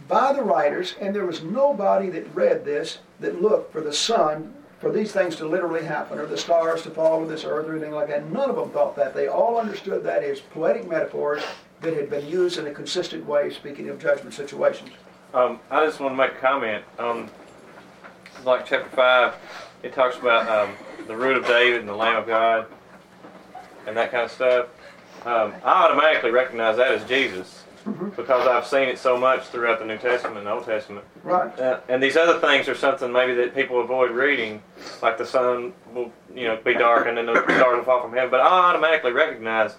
by 0.07 0.33
the 0.33 0.41
writers, 0.41 0.95
and 0.99 1.15
there 1.15 1.25
was 1.25 1.43
nobody 1.43 2.09
that 2.09 2.33
read 2.35 2.65
this 2.65 2.99
that 3.19 3.41
looked 3.41 3.71
for 3.71 3.81
the 3.81 3.93
sun, 3.93 4.53
for 4.79 4.91
these 4.91 5.11
things 5.11 5.35
to 5.35 5.47
literally 5.47 5.83
happen, 5.83 6.17
or 6.17 6.25
the 6.25 6.37
stars 6.37 6.81
to 6.83 6.89
fall 6.89 7.19
with 7.19 7.29
this 7.29 7.43
earth, 7.43 7.67
or 7.67 7.73
anything 7.73 7.91
like 7.91 8.07
that. 8.07 8.31
None 8.31 8.49
of 8.49 8.55
them 8.55 8.69
thought 8.69 8.95
that. 8.95 9.13
They 9.13 9.27
all 9.27 9.57
understood 9.57 10.03
that 10.05 10.23
as 10.23 10.39
poetic 10.39 10.87
metaphors 10.87 11.43
that 11.81 11.93
had 11.93 12.09
been 12.09 12.27
used 12.27 12.57
in 12.57 12.67
a 12.67 12.71
consistent 12.71 13.25
way, 13.25 13.49
speaking 13.49 13.89
of 13.89 13.99
judgment 13.99 14.33
situations. 14.33 14.89
Um, 15.33 15.59
I 15.69 15.85
just 15.85 15.99
want 15.99 16.13
to 16.13 16.17
make 16.17 16.31
a 16.31 16.39
comment 16.39 16.83
on, 16.97 17.29
like 18.45 18.65
chapter 18.65 18.89
five, 18.95 19.35
it 19.83 19.93
talks 19.93 20.17
about 20.17 20.49
um, 20.49 20.75
the 21.07 21.15
root 21.15 21.37
of 21.37 21.45
David 21.45 21.81
and 21.81 21.89
the 21.89 21.95
Lamb 21.95 22.17
of 22.17 22.27
God, 22.27 22.65
and 23.85 23.95
that 23.95 24.11
kind 24.11 24.23
of 24.23 24.31
stuff. 24.31 24.67
Um, 25.25 25.53
I 25.63 25.85
automatically 25.85 26.31
recognize 26.31 26.77
that 26.77 26.91
as 26.91 27.03
Jesus 27.05 27.58
Mm-hmm. 27.89 28.09
because 28.09 28.47
I've 28.47 28.67
seen 28.67 28.87
it 28.87 28.99
so 28.99 29.17
much 29.17 29.45
throughout 29.47 29.79
the 29.79 29.85
New 29.85 29.97
Testament 29.97 30.39
and 30.39 30.47
Old 30.47 30.65
Testament. 30.65 31.05
Right. 31.23 31.57
Uh, 31.59 31.79
and 31.89 32.01
these 32.01 32.15
other 32.15 32.39
things 32.39 32.67
are 32.67 32.75
something 32.75 33.11
maybe 33.11 33.33
that 33.35 33.55
people 33.55 33.81
avoid 33.81 34.11
reading, 34.11 34.61
like 35.01 35.17
the 35.17 35.25
sun 35.25 35.73
will, 35.93 36.11
you 36.33 36.47
know, 36.47 36.57
be 36.57 36.73
dark 36.73 37.07
and 37.07 37.17
then 37.17 37.25
the 37.25 37.41
stars 37.43 37.77
will 37.77 37.83
fall 37.83 38.01
from 38.01 38.13
heaven. 38.13 38.29
But 38.29 38.41
I 38.41 38.69
automatically 38.69 39.11
recognize, 39.11 39.75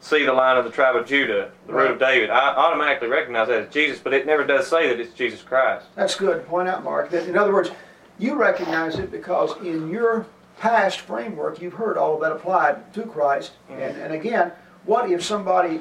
see 0.00 0.24
the 0.26 0.32
line 0.32 0.58
of 0.58 0.64
the 0.64 0.70
tribe 0.70 0.94
of 0.96 1.06
Judah, 1.06 1.50
the 1.66 1.72
root 1.72 1.92
of 1.92 1.98
David. 1.98 2.30
I 2.30 2.54
automatically 2.54 3.08
recognize 3.08 3.48
that 3.48 3.66
as 3.66 3.72
Jesus, 3.72 3.98
but 3.98 4.12
it 4.12 4.26
never 4.26 4.44
does 4.44 4.66
say 4.66 4.88
that 4.88 5.00
it's 5.00 5.14
Jesus 5.14 5.40
Christ. 5.40 5.86
That's 5.94 6.16
good. 6.16 6.46
Point 6.46 6.68
out, 6.68 6.84
Mark. 6.84 7.10
That 7.10 7.26
in 7.26 7.36
other 7.36 7.52
words, 7.52 7.70
you 8.18 8.34
recognize 8.34 8.98
it 8.98 9.10
because 9.10 9.56
in 9.58 9.88
your 9.90 10.26
past 10.58 11.00
framework, 11.00 11.60
you've 11.60 11.72
heard 11.72 11.96
all 11.96 12.14
of 12.14 12.20
that 12.20 12.32
applied 12.32 12.92
to 12.94 13.02
Christ. 13.02 13.52
And, 13.70 13.96
and 13.96 14.12
again, 14.12 14.52
what 14.84 15.10
if 15.10 15.22
somebody 15.24 15.80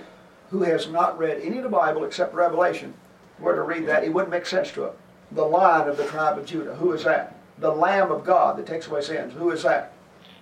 who 0.53 0.61
has 0.61 0.87
not 0.87 1.17
read 1.17 1.41
any 1.41 1.57
of 1.57 1.63
the 1.63 1.69
Bible 1.69 2.03
except 2.03 2.35
Revelation 2.35 2.93
were 3.39 3.55
to 3.55 3.63
read 3.63 3.87
that? 3.87 4.03
It 4.03 4.13
wouldn't 4.13 4.29
make 4.29 4.45
sense 4.45 4.71
to 4.73 4.81
them. 4.81 4.91
The 5.31 5.43
Lion 5.43 5.89
of 5.89 5.97
the 5.97 6.05
tribe 6.05 6.37
of 6.37 6.45
Judah. 6.45 6.75
Who 6.75 6.91
is 6.93 7.03
that? 7.05 7.35
The 7.57 7.71
Lamb 7.71 8.11
of 8.11 8.23
God 8.23 8.57
that 8.57 8.67
takes 8.67 8.85
away 8.85 9.01
sins. 9.01 9.33
Who 9.33 9.49
is 9.49 9.63
that? 9.63 9.93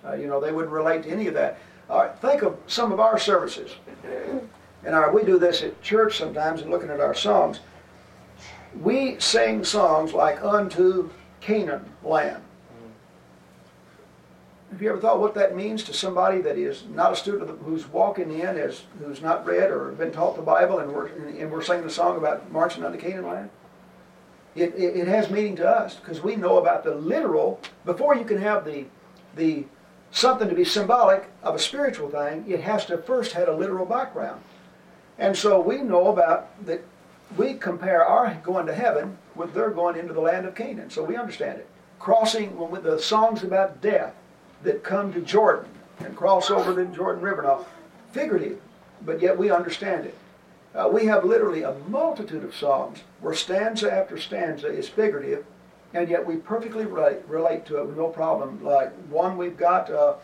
Uh, 0.04 0.12
you 0.12 0.26
know, 0.26 0.38
they 0.38 0.52
wouldn't 0.52 0.72
relate 0.72 1.04
to 1.04 1.08
any 1.08 1.28
of 1.28 1.34
that. 1.34 1.58
All 1.88 2.00
right, 2.00 2.14
think 2.18 2.42
of 2.42 2.58
some 2.66 2.92
of 2.92 3.00
our 3.00 3.18
services. 3.18 3.70
And 4.84 4.94
our, 4.94 5.10
we 5.14 5.22
do 5.22 5.38
this 5.38 5.62
at 5.62 5.80
church 5.80 6.18
sometimes 6.18 6.60
and 6.60 6.70
looking 6.70 6.90
at 6.90 7.00
our 7.00 7.14
songs. 7.14 7.60
We 8.82 9.18
sing 9.18 9.64
songs 9.64 10.12
like 10.12 10.44
Unto 10.44 11.08
Canaan 11.40 11.90
Land. 12.04 12.42
Have 14.72 14.80
you 14.80 14.88
ever 14.88 14.98
thought 14.98 15.20
what 15.20 15.34
that 15.34 15.54
means 15.54 15.84
to 15.84 15.92
somebody 15.92 16.40
that 16.40 16.56
is 16.56 16.84
not 16.94 17.12
a 17.12 17.16
student 17.16 17.46
the, 17.46 17.64
who's 17.64 17.86
walking 17.88 18.32
in 18.32 18.56
as 18.56 18.84
who's 18.98 19.20
not 19.20 19.44
read 19.44 19.70
or 19.70 19.92
been 19.92 20.10
taught 20.10 20.34
the 20.34 20.42
Bible 20.42 20.78
and 20.78 20.90
we're 20.90 21.08
and 21.08 21.52
we're 21.52 21.60
singing 21.60 21.84
a 21.84 21.90
song 21.90 22.16
about 22.16 22.50
marching 22.50 22.82
unto 22.82 22.98
Canaan 22.98 23.26
land? 23.26 23.50
It, 24.54 24.74
it, 24.74 24.96
it 24.96 25.08
has 25.08 25.28
meaning 25.28 25.56
to 25.56 25.68
us 25.68 25.96
because 25.96 26.22
we 26.22 26.36
know 26.36 26.56
about 26.56 26.84
the 26.84 26.94
literal. 26.94 27.60
Before 27.84 28.16
you 28.16 28.24
can 28.24 28.38
have 28.38 28.64
the 28.64 28.86
the 29.36 29.66
something 30.10 30.48
to 30.48 30.54
be 30.54 30.64
symbolic 30.64 31.28
of 31.42 31.54
a 31.54 31.58
spiritual 31.58 32.08
thing, 32.08 32.46
it 32.48 32.60
has 32.60 32.86
to 32.86 32.96
first 32.96 33.32
have 33.32 33.48
a 33.48 33.52
literal 33.52 33.84
background. 33.84 34.40
And 35.18 35.36
so 35.36 35.60
we 35.60 35.82
know 35.82 36.08
about 36.08 36.48
that. 36.64 36.82
We 37.36 37.54
compare 37.54 38.04
our 38.06 38.34
going 38.42 38.66
to 38.66 38.74
heaven 38.74 39.18
with 39.34 39.52
their 39.52 39.70
going 39.70 39.98
into 39.98 40.14
the 40.14 40.20
land 40.20 40.46
of 40.46 40.54
Canaan. 40.54 40.88
So 40.88 41.04
we 41.04 41.16
understand 41.16 41.58
it. 41.58 41.68
Crossing 41.98 42.70
with 42.70 42.84
the 42.84 42.98
songs 42.98 43.42
about 43.42 43.80
death 43.82 44.14
that 44.62 44.82
come 44.82 45.12
to 45.12 45.20
Jordan 45.20 45.68
and 46.00 46.16
cross 46.16 46.50
over 46.50 46.72
the 46.72 46.84
Jordan 46.86 47.22
River. 47.22 47.42
Now, 47.42 47.66
figurative, 48.12 48.60
but 49.04 49.20
yet 49.20 49.36
we 49.36 49.50
understand 49.50 50.06
it. 50.06 50.16
Uh, 50.74 50.88
we 50.90 51.04
have 51.06 51.24
literally 51.24 51.62
a 51.62 51.74
multitude 51.88 52.44
of 52.44 52.54
songs 52.54 53.00
where 53.20 53.34
stanza 53.34 53.92
after 53.92 54.18
stanza 54.18 54.66
is 54.66 54.88
figurative, 54.88 55.44
and 55.92 56.08
yet 56.08 56.24
we 56.24 56.36
perfectly 56.36 56.86
relate, 56.86 57.18
relate 57.28 57.66
to 57.66 57.78
it 57.78 57.86
with 57.86 57.96
no 57.96 58.08
problem. 58.08 58.62
Like 58.64 58.92
one 59.10 59.36
we've 59.36 59.56
got, 59.56 59.90
uh, 59.90 60.14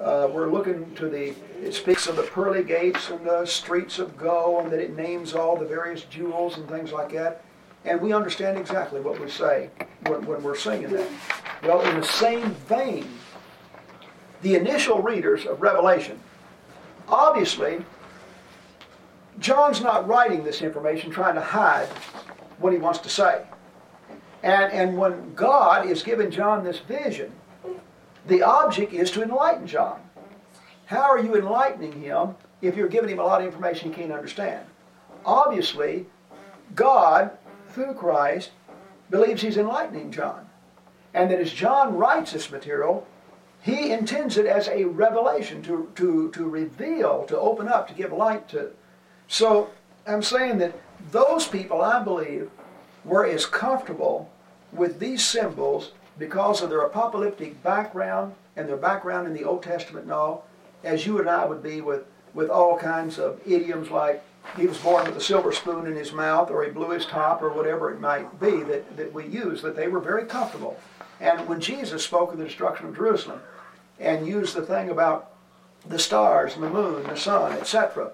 uh, 0.00 0.28
we're 0.32 0.50
looking 0.50 0.92
to 0.96 1.08
the, 1.08 1.34
it 1.62 1.72
speaks 1.72 2.08
of 2.08 2.16
the 2.16 2.24
pearly 2.24 2.64
gates 2.64 3.10
and 3.10 3.24
the 3.24 3.46
streets 3.46 4.00
of 4.00 4.16
gold, 4.16 4.64
and 4.64 4.72
that 4.72 4.80
it 4.80 4.96
names 4.96 5.34
all 5.34 5.56
the 5.56 5.66
various 5.66 6.02
jewels 6.04 6.56
and 6.56 6.68
things 6.68 6.92
like 6.92 7.12
that. 7.12 7.44
And 7.84 8.00
we 8.00 8.12
understand 8.12 8.58
exactly 8.58 9.00
what 9.00 9.20
we 9.20 9.28
say 9.28 9.70
when, 10.06 10.24
when 10.26 10.42
we're 10.42 10.56
singing 10.56 10.90
that. 10.90 11.08
Well, 11.62 11.80
in 11.82 12.00
the 12.00 12.06
same 12.06 12.50
vein, 12.68 13.08
the 14.42 14.56
initial 14.56 15.00
readers 15.00 15.46
of 15.46 15.62
Revelation, 15.62 16.20
obviously, 17.08 17.84
John's 19.38 19.80
not 19.80 20.06
writing 20.06 20.44
this 20.44 20.62
information 20.62 21.10
trying 21.10 21.34
to 21.36 21.40
hide 21.40 21.88
what 22.58 22.72
he 22.72 22.78
wants 22.78 22.98
to 23.00 23.08
say. 23.08 23.44
And, 24.42 24.72
and 24.72 24.96
when 24.96 25.34
God 25.34 25.86
is 25.86 26.02
giving 26.02 26.30
John 26.30 26.64
this 26.64 26.80
vision, 26.80 27.32
the 28.26 28.42
object 28.42 28.92
is 28.92 29.10
to 29.12 29.22
enlighten 29.22 29.66
John. 29.66 30.00
How 30.86 31.02
are 31.02 31.18
you 31.18 31.36
enlightening 31.36 32.02
him 32.02 32.34
if 32.60 32.76
you're 32.76 32.88
giving 32.88 33.10
him 33.10 33.18
a 33.18 33.24
lot 33.24 33.40
of 33.40 33.46
information 33.46 33.90
he 33.90 33.96
can't 33.96 34.12
understand? 34.12 34.66
Obviously, 35.24 36.06
God, 36.74 37.30
through 37.68 37.94
Christ, 37.94 38.50
believes 39.10 39.42
he's 39.42 39.56
enlightening 39.56 40.10
John. 40.10 40.48
And 41.14 41.30
that 41.30 41.40
as 41.40 41.52
John 41.52 41.96
writes 41.96 42.32
this 42.32 42.50
material, 42.50 43.06
he 43.62 43.92
intends 43.92 44.36
it 44.36 44.46
as 44.46 44.66
a 44.68 44.84
revelation 44.84 45.62
to, 45.62 45.88
to, 45.94 46.30
to 46.32 46.48
reveal, 46.48 47.24
to 47.26 47.38
open 47.38 47.68
up, 47.68 47.86
to 47.88 47.94
give 47.94 48.12
light 48.12 48.48
to. 48.48 48.70
So 49.28 49.70
I'm 50.06 50.22
saying 50.22 50.58
that 50.58 50.74
those 51.12 51.46
people, 51.46 51.80
I 51.80 52.02
believe, 52.02 52.50
were 53.04 53.24
as 53.24 53.46
comfortable 53.46 54.28
with 54.72 54.98
these 54.98 55.24
symbols 55.24 55.92
because 56.18 56.60
of 56.60 56.70
their 56.70 56.80
apocalyptic 56.80 57.62
background 57.62 58.34
and 58.56 58.68
their 58.68 58.76
background 58.76 59.28
in 59.28 59.32
the 59.32 59.44
Old 59.44 59.62
Testament 59.62 60.04
and 60.04 60.12
all, 60.12 60.44
as 60.82 61.06
you 61.06 61.20
and 61.20 61.30
I 61.30 61.44
would 61.44 61.62
be 61.62 61.80
with, 61.80 62.04
with 62.34 62.50
all 62.50 62.76
kinds 62.76 63.20
of 63.20 63.40
idioms 63.46 63.90
like 63.90 64.24
he 64.56 64.66
was 64.66 64.78
born 64.78 65.06
with 65.06 65.16
a 65.16 65.20
silver 65.20 65.52
spoon 65.52 65.86
in 65.86 65.94
his 65.94 66.12
mouth 66.12 66.50
or 66.50 66.64
he 66.64 66.70
blew 66.70 66.90
his 66.90 67.06
top 67.06 67.42
or 67.42 67.50
whatever 67.50 67.92
it 67.92 68.00
might 68.00 68.40
be 68.40 68.62
that, 68.64 68.96
that 68.96 69.12
we 69.12 69.24
use, 69.26 69.62
that 69.62 69.76
they 69.76 69.86
were 69.86 70.00
very 70.00 70.24
comfortable. 70.24 70.76
And 71.20 71.46
when 71.48 71.60
Jesus 71.60 72.04
spoke 72.04 72.32
of 72.32 72.38
the 72.38 72.44
destruction 72.44 72.88
of 72.88 72.96
Jerusalem 72.96 73.40
and 74.02 74.26
use 74.26 74.52
the 74.52 74.62
thing 74.62 74.90
about 74.90 75.32
the 75.86 75.98
stars 75.98 76.54
and 76.54 76.62
the 76.62 76.70
moon, 76.70 77.02
the 77.04 77.16
sun, 77.16 77.52
etc., 77.52 78.10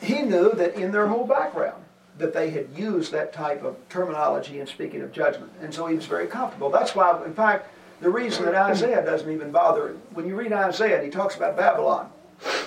he 0.00 0.22
knew 0.22 0.52
that 0.52 0.74
in 0.74 0.90
their 0.90 1.06
whole 1.06 1.26
background 1.26 1.84
that 2.18 2.34
they 2.34 2.50
had 2.50 2.68
used 2.76 3.12
that 3.12 3.32
type 3.32 3.62
of 3.62 3.76
terminology 3.88 4.60
in 4.60 4.66
speaking 4.66 5.00
of 5.00 5.12
judgment. 5.12 5.52
And 5.60 5.72
so 5.72 5.86
he 5.86 5.96
was 5.96 6.06
very 6.06 6.26
comfortable. 6.26 6.70
That's 6.70 6.94
why, 6.94 7.24
in 7.24 7.34
fact, 7.34 7.68
the 8.00 8.10
reason 8.10 8.44
that 8.44 8.54
Isaiah 8.54 9.04
doesn't 9.04 9.30
even 9.30 9.52
bother, 9.52 9.96
when 10.12 10.26
you 10.26 10.34
read 10.34 10.52
Isaiah 10.52 10.96
and 10.96 11.04
he 11.04 11.10
talks 11.10 11.36
about 11.36 11.56
Babylon, 11.56 12.10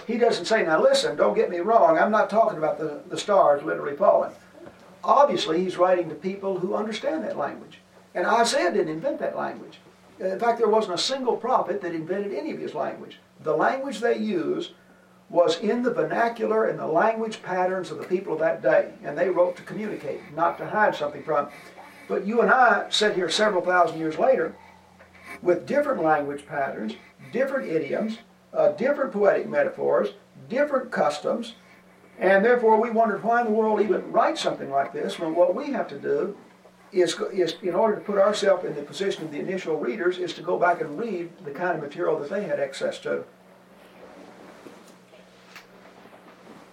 he 0.07 0.17
doesn't 0.17 0.45
say, 0.45 0.63
now 0.63 0.81
listen, 0.81 1.17
don't 1.17 1.35
get 1.35 1.49
me 1.49 1.59
wrong, 1.59 1.97
I'm 1.97 2.11
not 2.11 2.29
talking 2.29 2.57
about 2.57 2.79
the, 2.79 3.01
the 3.09 3.17
stars 3.17 3.61
literally 3.63 3.97
falling. 3.97 4.31
Obviously, 5.03 5.61
he's 5.61 5.77
writing 5.77 6.09
to 6.09 6.15
people 6.15 6.59
who 6.59 6.73
understand 6.73 7.23
that 7.25 7.37
language. 7.37 7.79
And 8.15 8.25
Isaiah 8.25 8.71
didn't 8.71 8.93
invent 8.93 9.19
that 9.19 9.37
language. 9.37 9.79
In 10.19 10.39
fact, 10.39 10.59
there 10.59 10.69
wasn't 10.69 10.95
a 10.95 11.01
single 11.01 11.35
prophet 11.35 11.81
that 11.81 11.93
invented 11.93 12.33
any 12.33 12.51
of 12.51 12.59
his 12.59 12.73
language. 12.73 13.19
The 13.41 13.55
language 13.55 13.99
they 13.99 14.17
used 14.17 14.71
was 15.29 15.59
in 15.59 15.83
the 15.83 15.93
vernacular 15.93 16.65
and 16.65 16.79
the 16.79 16.87
language 16.87 17.41
patterns 17.41 17.91
of 17.91 17.97
the 17.97 18.05
people 18.05 18.33
of 18.33 18.39
that 18.39 18.61
day. 18.61 18.93
And 19.03 19.17
they 19.17 19.29
wrote 19.29 19.55
to 19.57 19.63
communicate, 19.63 20.21
not 20.35 20.57
to 20.59 20.67
hide 20.67 20.95
something 20.95 21.23
from. 21.23 21.49
But 22.07 22.25
you 22.25 22.41
and 22.41 22.51
I 22.51 22.85
sit 22.89 23.15
here 23.15 23.29
several 23.29 23.63
thousand 23.63 23.99
years 23.99 24.17
later 24.17 24.55
with 25.41 25.65
different 25.65 26.01
language 26.01 26.45
patterns, 26.45 26.93
different 27.33 27.69
idioms, 27.69 28.19
uh, 28.53 28.69
different 28.69 29.11
poetic 29.11 29.49
metaphors, 29.49 30.09
different 30.47 30.91
customs, 30.91 31.55
and 32.19 32.45
therefore 32.45 32.79
we 32.79 32.89
wondered 32.89 33.23
why 33.23 33.41
in 33.41 33.47
the 33.47 33.53
world 33.53 33.81
even 33.81 34.11
write 34.11 34.37
something 34.37 34.69
like 34.69 34.93
this 34.93 35.19
when 35.19 35.35
what 35.35 35.55
we 35.55 35.71
have 35.71 35.87
to 35.89 35.99
do 35.99 36.37
is, 36.91 37.19
is 37.33 37.55
in 37.61 37.75
order 37.75 37.95
to 37.95 38.01
put 38.01 38.17
ourselves 38.17 38.65
in 38.65 38.75
the 38.75 38.81
position 38.81 39.23
of 39.23 39.31
the 39.31 39.39
initial 39.39 39.77
readers 39.77 40.17
is 40.17 40.33
to 40.33 40.41
go 40.41 40.57
back 40.57 40.81
and 40.81 40.97
read 40.97 41.29
the 41.43 41.51
kind 41.51 41.77
of 41.77 41.83
material 41.83 42.17
that 42.19 42.29
they 42.29 42.43
had 42.43 42.59
access 42.59 42.99
to. 42.99 43.23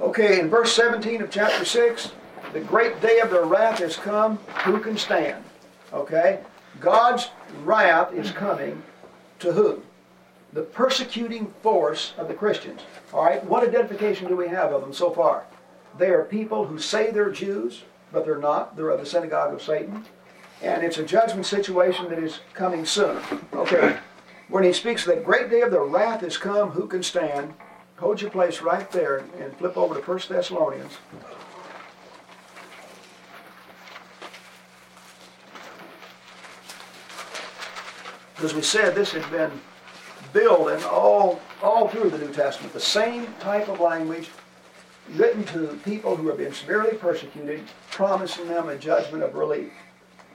Okay, 0.00 0.40
in 0.40 0.50
verse 0.50 0.72
17 0.72 1.22
of 1.22 1.30
chapter 1.30 1.64
6, 1.64 2.12
the 2.52 2.60
great 2.60 3.00
day 3.00 3.20
of 3.20 3.30
their 3.30 3.44
wrath 3.44 3.78
has 3.78 3.96
come. 3.96 4.36
Who 4.64 4.80
can 4.80 4.96
stand? 4.96 5.44
Okay? 5.92 6.40
God's 6.80 7.30
wrath 7.64 8.12
is 8.12 8.30
coming 8.30 8.82
to 9.38 9.52
who? 9.52 9.82
The 10.52 10.62
persecuting 10.62 11.54
force 11.62 12.14
of 12.18 12.28
the 12.28 12.34
Christians. 12.34 12.80
All 13.12 13.24
right? 13.24 13.44
What 13.44 13.66
identification 13.66 14.28
do 14.28 14.36
we 14.36 14.48
have 14.48 14.72
of 14.72 14.80
them 14.80 14.92
so 14.92 15.10
far? 15.10 15.44
They 15.98 16.10
are 16.10 16.24
people 16.24 16.66
who 16.66 16.78
say 16.78 17.10
they're 17.10 17.30
Jews, 17.30 17.82
but 18.12 18.24
they're 18.24 18.38
not. 18.38 18.76
They're 18.76 18.90
of 18.90 19.00
the 19.00 19.06
synagogue 19.06 19.54
of 19.54 19.62
Satan. 19.62 20.04
And 20.62 20.84
it's 20.84 20.98
a 20.98 21.04
judgment 21.04 21.46
situation 21.46 22.08
that 22.10 22.18
is 22.18 22.40
coming 22.54 22.84
soon. 22.84 23.20
Okay. 23.52 23.96
When 24.48 24.64
he 24.64 24.72
speaks, 24.72 25.04
the 25.04 25.16
great 25.16 25.50
day 25.50 25.62
of 25.62 25.70
the 25.70 25.80
wrath 25.80 26.20
has 26.20 26.36
come, 26.36 26.70
who 26.70 26.86
can 26.86 27.02
stand? 27.02 27.54
Hold 27.96 28.20
your 28.20 28.30
place 28.30 28.60
right 28.60 28.90
there 28.90 29.24
and 29.40 29.56
flip 29.56 29.76
over 29.76 29.94
to 29.94 30.00
1 30.00 30.20
Thessalonians. 30.28 30.98
As 38.42 38.54
we 38.54 38.62
said, 38.62 38.94
this 38.94 39.12
had 39.12 39.28
been 39.30 39.52
building 40.32 40.82
all, 40.84 41.40
all 41.62 41.88
through 41.88 42.10
the 42.10 42.18
New 42.18 42.32
Testament. 42.32 42.72
The 42.72 42.80
same 42.80 43.32
type 43.38 43.68
of 43.68 43.78
language 43.78 44.30
written 45.14 45.44
to 45.44 45.78
people 45.84 46.16
who 46.16 46.28
have 46.28 46.38
been 46.38 46.52
severely 46.52 46.96
persecuted, 46.96 47.62
promising 47.90 48.48
them 48.48 48.68
a 48.68 48.76
judgment 48.76 49.22
of 49.22 49.34
relief. 49.34 49.72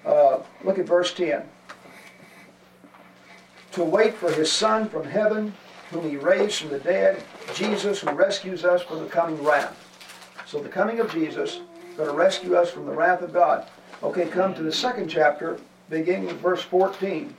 Uh, 0.06 0.40
look 0.64 0.80
at 0.80 0.86
verse 0.86 1.14
10. 1.14 1.44
To 3.74 3.84
wait 3.84 4.14
for 4.16 4.32
his 4.32 4.52
Son 4.52 4.88
from 4.90 5.04
heaven, 5.04 5.54
whom 5.92 6.10
he 6.10 6.18
raised 6.18 6.60
from 6.60 6.70
the 6.70 6.80
dead, 6.80 7.24
Jesus, 7.54 8.00
who 8.00 8.12
rescues 8.12 8.66
us 8.66 8.82
from 8.82 9.00
the 9.00 9.10
coming 9.10 9.42
wrath. 9.44 9.76
So 10.46 10.60
the 10.60 10.70
coming 10.70 11.00
of 11.00 11.12
Jesus 11.12 11.62
going 11.98 12.10
to 12.10 12.16
rescue 12.16 12.56
us 12.56 12.70
from 12.70 12.86
the 12.86 12.94
wrath 12.94 13.22
of 13.22 13.34
God. 13.34 13.68
Okay, 14.04 14.28
come 14.28 14.54
to 14.54 14.64
the 14.64 14.72
second 14.72 15.10
chapter, 15.10 15.60
beginning 15.90 16.28
with 16.28 16.38
verse 16.38 16.62
14. 16.62 17.36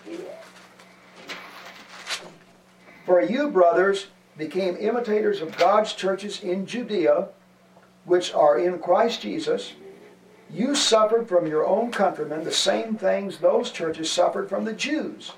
For 3.07 3.23
you, 3.23 3.49
brothers, 3.49 4.09
became 4.39 4.77
imitators 4.77 5.43
of 5.43 5.57
God's 5.59 5.93
churches 5.93 6.43
in 6.43 6.65
Judea, 6.65 7.29
which 8.05 8.33
are 8.33 8.59
in 8.59 8.79
Christ 8.79 9.21
Jesus. 9.21 9.73
You 10.49 10.77
suffered 10.77 11.29
from 11.29 11.47
your 11.47 11.67
own 11.67 11.91
countrymen 11.91 12.45
the 12.45 12.53
same 12.53 12.95
things 12.95 13.39
those 13.39 13.73
churches 13.73 14.11
suffered 14.11 14.49
from 14.49 14.65
the 14.65 14.73
Jews, 14.73 15.33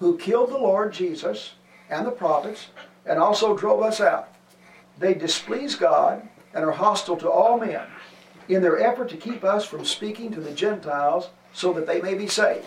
who 0.00 0.16
killed 0.16 0.50
the 0.50 0.58
Lord 0.58 0.92
Jesus 0.92 1.52
and 1.90 2.06
the 2.06 2.10
prophets, 2.10 2.68
and 3.04 3.18
also 3.18 3.56
drove 3.56 3.82
us 3.82 4.00
out. 4.00 4.34
They 4.98 5.14
displease 5.14 5.76
God 5.76 6.26
and 6.54 6.64
are 6.64 6.72
hostile 6.72 7.16
to 7.18 7.30
all 7.30 7.60
men 7.60 7.86
in 8.48 8.62
their 8.62 8.80
effort 8.80 9.10
to 9.10 9.16
keep 9.16 9.44
us 9.44 9.64
from 9.64 9.84
speaking 9.84 10.32
to 10.32 10.40
the 10.40 10.52
Gentiles 10.52 11.28
so 11.52 11.72
that 11.74 11.86
they 11.86 12.00
may 12.00 12.14
be 12.14 12.26
saved. 12.26 12.66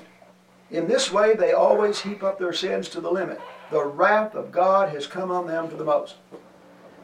In 0.70 0.88
this 0.88 1.12
way, 1.12 1.34
they 1.34 1.54
always 1.54 2.02
heap 2.02 2.24
up 2.24 2.40
their 2.40 2.54
sins 2.54 2.88
to 2.90 3.02
the 3.02 3.12
limit 3.12 3.40
the 3.72 3.84
wrath 3.84 4.36
of 4.36 4.52
God 4.52 4.90
has 4.90 5.08
come 5.08 5.32
on 5.32 5.48
them 5.48 5.70
to 5.70 5.76
the 5.76 5.84
most. 5.84 6.16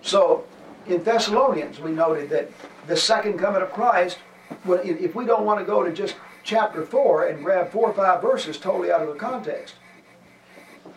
So, 0.02 0.46
in 0.88 1.04
Thessalonians, 1.04 1.80
we 1.80 1.92
noted 1.92 2.30
that 2.30 2.52
the 2.88 2.98
second 2.98 3.38
coming 3.38 3.62
of 3.62 3.72
Christ, 3.72 4.18
if 4.66 5.16
we 5.16 5.26
don't 5.26 5.46
want 5.46 5.60
to 5.60 5.66
go 5.66 5.84
to 5.84 5.92
just 5.92 6.16
chapter 6.44 6.86
4 6.86 7.28
and 7.28 7.44
grab 7.44 7.72
four 7.72 7.90
or 7.90 7.94
five 7.94 8.22
verses 8.22 8.58
totally 8.58 8.92
out 8.92 9.02
of 9.02 9.10
the 9.10 9.20
context, 9.20 9.76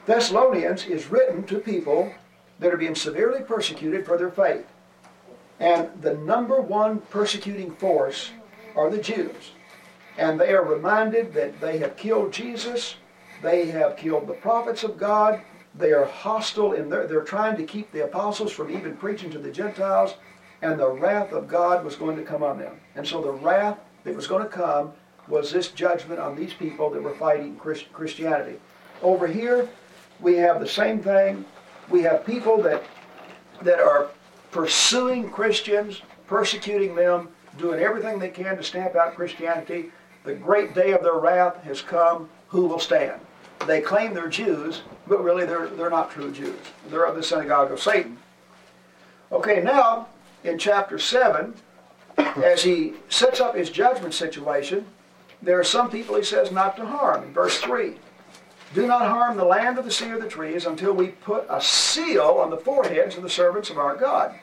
Thessalonians 0.06 0.86
is 0.86 1.10
written 1.10 1.44
to 1.44 1.58
people 1.58 2.12
that 2.58 2.72
are 2.72 2.78
being 2.78 2.94
severely 2.94 3.42
persecuted 3.42 4.06
for 4.06 4.16
their 4.16 4.30
faith. 4.30 4.66
And 5.60 5.88
the 6.00 6.14
number 6.14 6.60
one 6.60 7.00
persecuting 7.10 7.74
force 7.76 8.30
are 8.74 8.90
the 8.90 8.98
Jews. 8.98 9.52
And 10.16 10.40
they 10.40 10.52
are 10.52 10.64
reminded 10.64 11.32
that 11.34 11.60
they 11.60 11.78
have 11.78 11.96
killed 11.96 12.32
Jesus, 12.32 12.96
they 13.42 13.66
have 13.66 13.96
killed 13.96 14.26
the 14.26 14.34
prophets 14.34 14.84
of 14.84 14.96
God, 14.96 15.40
they 15.76 15.92
are 15.92 16.04
hostile 16.04 16.72
and 16.72 16.90
they're, 16.90 17.06
they're 17.06 17.22
trying 17.22 17.56
to 17.56 17.64
keep 17.64 17.90
the 17.92 18.04
apostles 18.04 18.52
from 18.52 18.70
even 18.70 18.96
preaching 18.96 19.30
to 19.30 19.38
the 19.38 19.50
Gentiles, 19.50 20.14
and 20.62 20.78
the 20.78 20.88
wrath 20.88 21.32
of 21.32 21.48
God 21.48 21.84
was 21.84 21.96
going 21.96 22.16
to 22.16 22.22
come 22.22 22.42
on 22.42 22.58
them. 22.58 22.80
And 22.94 23.06
so 23.06 23.20
the 23.20 23.32
wrath 23.32 23.78
that 24.04 24.14
was 24.14 24.26
going 24.26 24.42
to 24.42 24.48
come 24.48 24.92
was 25.28 25.50
this 25.50 25.68
judgment 25.68 26.20
on 26.20 26.36
these 26.36 26.52
people 26.52 26.90
that 26.90 27.02
were 27.02 27.14
fighting 27.14 27.56
Christ, 27.56 27.92
Christianity. 27.92 28.58
Over 29.02 29.26
here, 29.26 29.68
we 30.20 30.36
have 30.36 30.60
the 30.60 30.68
same 30.68 31.00
thing. 31.00 31.44
We 31.90 32.02
have 32.02 32.24
people 32.24 32.62
that 32.62 32.82
that 33.62 33.80
are 33.80 34.10
pursuing 34.50 35.30
Christians, 35.30 36.02
persecuting 36.26 36.94
them, 36.94 37.28
doing 37.58 37.80
everything 37.80 38.18
they 38.18 38.28
can 38.28 38.56
to 38.56 38.62
stamp 38.62 38.94
out 38.94 39.14
Christianity. 39.14 39.90
The 40.24 40.34
great 40.34 40.74
day 40.74 40.92
of 40.92 41.02
their 41.02 41.18
wrath 41.18 41.62
has 41.64 41.80
come. 41.82 42.28
Who 42.48 42.66
will 42.66 42.78
stand? 42.78 43.20
They 43.66 43.80
claim 43.80 44.14
they're 44.14 44.28
Jews, 44.28 44.82
but 45.06 45.22
really 45.22 45.46
they're, 45.46 45.68
they're 45.68 45.90
not 45.90 46.10
true 46.10 46.30
Jews. 46.32 46.58
They're 46.88 47.04
of 47.04 47.16
the 47.16 47.22
synagogue 47.22 47.70
of 47.70 47.80
Satan. 47.80 48.18
Okay, 49.32 49.62
now 49.62 50.08
in 50.42 50.58
chapter 50.58 50.98
7, 50.98 51.54
as 52.18 52.62
he 52.62 52.94
sets 53.08 53.40
up 53.40 53.54
his 53.54 53.70
judgment 53.70 54.14
situation, 54.14 54.86
there 55.42 55.58
are 55.58 55.64
some 55.64 55.90
people 55.90 56.16
he 56.16 56.22
says 56.22 56.50
not 56.50 56.76
to 56.76 56.86
harm. 56.86 57.32
Verse 57.32 57.58
3, 57.58 57.96
do 58.74 58.86
not 58.86 59.02
harm 59.02 59.36
the 59.36 59.44
land 59.44 59.78
of 59.78 59.84
the 59.84 59.90
sea 59.90 60.10
or 60.10 60.18
the 60.18 60.28
trees 60.28 60.66
until 60.66 60.92
we 60.92 61.08
put 61.08 61.46
a 61.48 61.60
seal 61.60 62.38
on 62.40 62.50
the 62.50 62.56
foreheads 62.56 63.16
of 63.16 63.22
the 63.22 63.30
servants 63.30 63.70
of 63.70 63.78
our 63.78 63.94
God. 63.94 64.34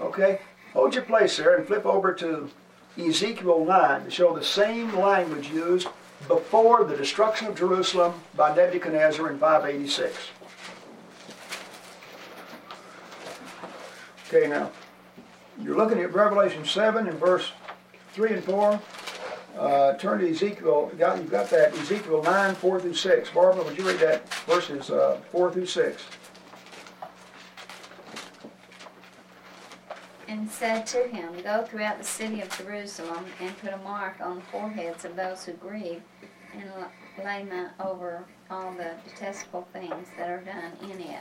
Okay, 0.00 0.40
hold 0.72 0.94
your 0.94 1.04
place 1.04 1.36
there 1.36 1.56
and 1.56 1.66
flip 1.66 1.86
over 1.86 2.12
to 2.14 2.50
Ezekiel 2.98 3.64
9 3.64 4.04
to 4.04 4.10
show 4.10 4.34
the 4.34 4.44
same 4.44 4.96
language 4.96 5.50
used 5.50 5.88
before 6.26 6.84
the 6.84 6.96
destruction 6.96 7.46
of 7.46 7.56
Jerusalem 7.56 8.14
by 8.36 8.54
Nebuchadnezzar 8.54 9.30
in 9.30 9.38
586. 9.38 10.16
Okay, 14.28 14.46
now, 14.46 14.70
you're 15.62 15.76
looking 15.76 16.00
at 16.00 16.12
Revelation 16.12 16.64
7 16.64 17.08
and 17.08 17.18
verse 17.18 17.52
3 18.12 18.34
and 18.34 18.44
4. 18.44 18.80
Uh, 19.58 19.94
turn 19.94 20.20
to 20.20 20.30
Ezekiel. 20.30 20.88
You've 20.90 21.30
got 21.30 21.50
that 21.50 21.72
Ezekiel 21.74 22.22
9, 22.22 22.54
4 22.54 22.80
through 22.80 22.94
6. 22.94 23.30
Barbara, 23.30 23.64
would 23.64 23.76
you 23.76 23.86
read 23.86 23.98
that 24.00 24.32
verses 24.44 24.90
uh, 24.90 25.18
4 25.32 25.52
through 25.52 25.66
6? 25.66 26.02
And 30.28 30.48
said 30.50 30.86
to 30.86 31.08
him, 31.08 31.32
Go 31.42 31.62
throughout 31.62 31.98
the 31.98 32.04
city 32.04 32.42
of 32.42 32.56
Jerusalem 32.56 33.24
and 33.40 33.58
put 33.58 33.72
a 33.72 33.78
mark 33.78 34.20
on 34.20 34.36
the 34.36 34.42
foreheads 34.42 35.04
of 35.04 35.16
those 35.16 35.44
who 35.44 35.52
grieve, 35.54 36.02
and, 36.54 36.70
lament 37.18 37.72
over 37.80 38.24
all 38.50 38.70
the 38.72 38.92
detestable 39.04 39.66
things 39.72 40.06
that 40.16 40.28
are 40.30 40.40
done 40.40 40.72
in 40.82 41.00
it. 41.00 41.20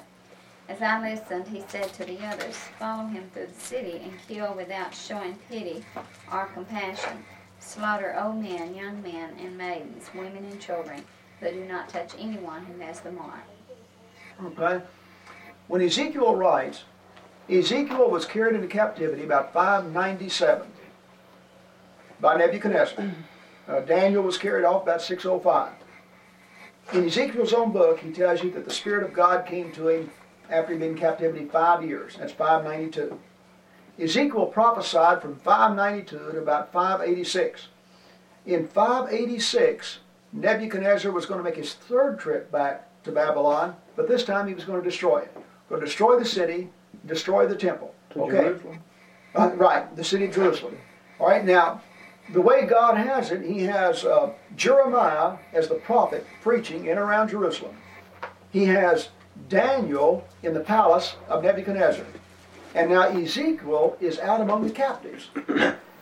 As 0.69 0.81
I 0.81 0.99
listened, 1.09 1.47
he 1.47 1.63
said 1.67 1.91
to 1.93 2.05
the 2.05 2.19
others, 2.25 2.55
Follow 2.77 3.07
him 3.07 3.29
through 3.33 3.47
the 3.47 3.59
city 3.59 4.01
and 4.03 4.13
kill 4.27 4.53
without 4.53 4.93
showing 4.93 5.39
pity 5.49 5.83
or 6.31 6.45
compassion. 6.47 7.23
Slaughter 7.59 8.15
old 8.21 8.35
men, 8.35 8.75
young 8.75 9.01
men, 9.01 9.35
and 9.39 9.57
maidens, 9.57 10.09
women 10.13 10.45
and 10.45 10.59
children, 10.59 11.03
but 11.39 11.53
do 11.53 11.65
not 11.65 11.89
touch 11.89 12.11
anyone 12.19 12.65
who 12.65 12.79
has 12.81 12.99
the 12.99 13.11
mark. 13.11 13.41
Okay? 14.43 14.85
When 15.67 15.81
Ezekiel 15.81 16.35
writes, 16.35 16.83
Ezekiel 17.49 18.09
was 18.09 18.25
carried 18.25 18.55
into 18.55 18.67
captivity 18.67 19.23
about 19.23 19.53
597 19.53 20.67
by 22.19 22.35
Nebuchadnezzar. 22.35 23.11
Uh, 23.67 23.79
Daniel 23.81 24.23
was 24.23 24.37
carried 24.37 24.65
off 24.65 24.83
about 24.83 25.01
605. 25.01 25.73
In 26.93 27.05
Ezekiel's 27.05 27.53
own 27.53 27.71
book, 27.71 27.99
he 27.99 28.11
tells 28.11 28.43
you 28.43 28.51
that 28.51 28.65
the 28.65 28.73
Spirit 28.73 29.03
of 29.03 29.13
God 29.13 29.45
came 29.45 29.71
to 29.73 29.87
him 29.89 30.11
after 30.49 30.73
he'd 30.73 30.79
been 30.79 30.91
in 30.91 30.97
captivity 30.97 31.45
five 31.45 31.83
years. 31.83 32.15
That's 32.17 32.33
592. 32.33 33.19
Ezekiel 33.99 34.45
prophesied 34.47 35.21
from 35.21 35.35
592 35.37 36.33
to 36.33 36.37
about 36.37 36.71
586. 36.71 37.67
In 38.45 38.67
586, 38.67 39.99
Nebuchadnezzar 40.33 41.11
was 41.11 41.25
going 41.25 41.39
to 41.39 41.43
make 41.43 41.55
his 41.55 41.73
third 41.73 42.19
trip 42.19 42.51
back 42.51 42.87
to 43.03 43.11
Babylon, 43.11 43.75
but 43.95 44.07
this 44.07 44.23
time 44.23 44.47
he 44.47 44.53
was 44.53 44.65
going 44.65 44.81
to 44.81 44.89
destroy 44.89 45.19
it. 45.19 45.33
Going 45.69 45.81
to 45.81 45.87
destroy 45.87 46.17
the 46.17 46.25
city, 46.25 46.69
destroy 47.07 47.47
the 47.47 47.55
temple. 47.55 47.93
To 48.11 48.23
okay. 48.23 48.31
Jerusalem. 48.31 48.79
Uh, 49.35 49.51
right, 49.55 49.95
the 49.95 50.03
city 50.03 50.25
of 50.25 50.33
Jerusalem. 50.33 50.77
All 51.19 51.27
right, 51.27 51.45
now, 51.45 51.81
the 52.33 52.41
way 52.41 52.65
God 52.65 52.97
has 52.97 53.31
it, 53.31 53.41
He 53.41 53.63
has 53.63 54.03
uh, 54.03 54.31
Jeremiah 54.55 55.37
as 55.53 55.67
the 55.67 55.75
prophet 55.75 56.25
preaching 56.41 56.85
in 56.85 56.91
and 56.91 56.99
around 56.99 57.29
Jerusalem. 57.29 57.75
He 58.51 58.65
has 58.65 59.09
Daniel 59.49 60.25
in 60.43 60.53
the 60.53 60.59
palace 60.59 61.15
of 61.27 61.43
Nebuchadnezzar. 61.43 62.05
And 62.75 62.91
now 62.91 63.03
Ezekiel 63.03 63.97
is 63.99 64.19
out 64.19 64.41
among 64.41 64.63
the 64.63 64.71
captives. 64.71 65.29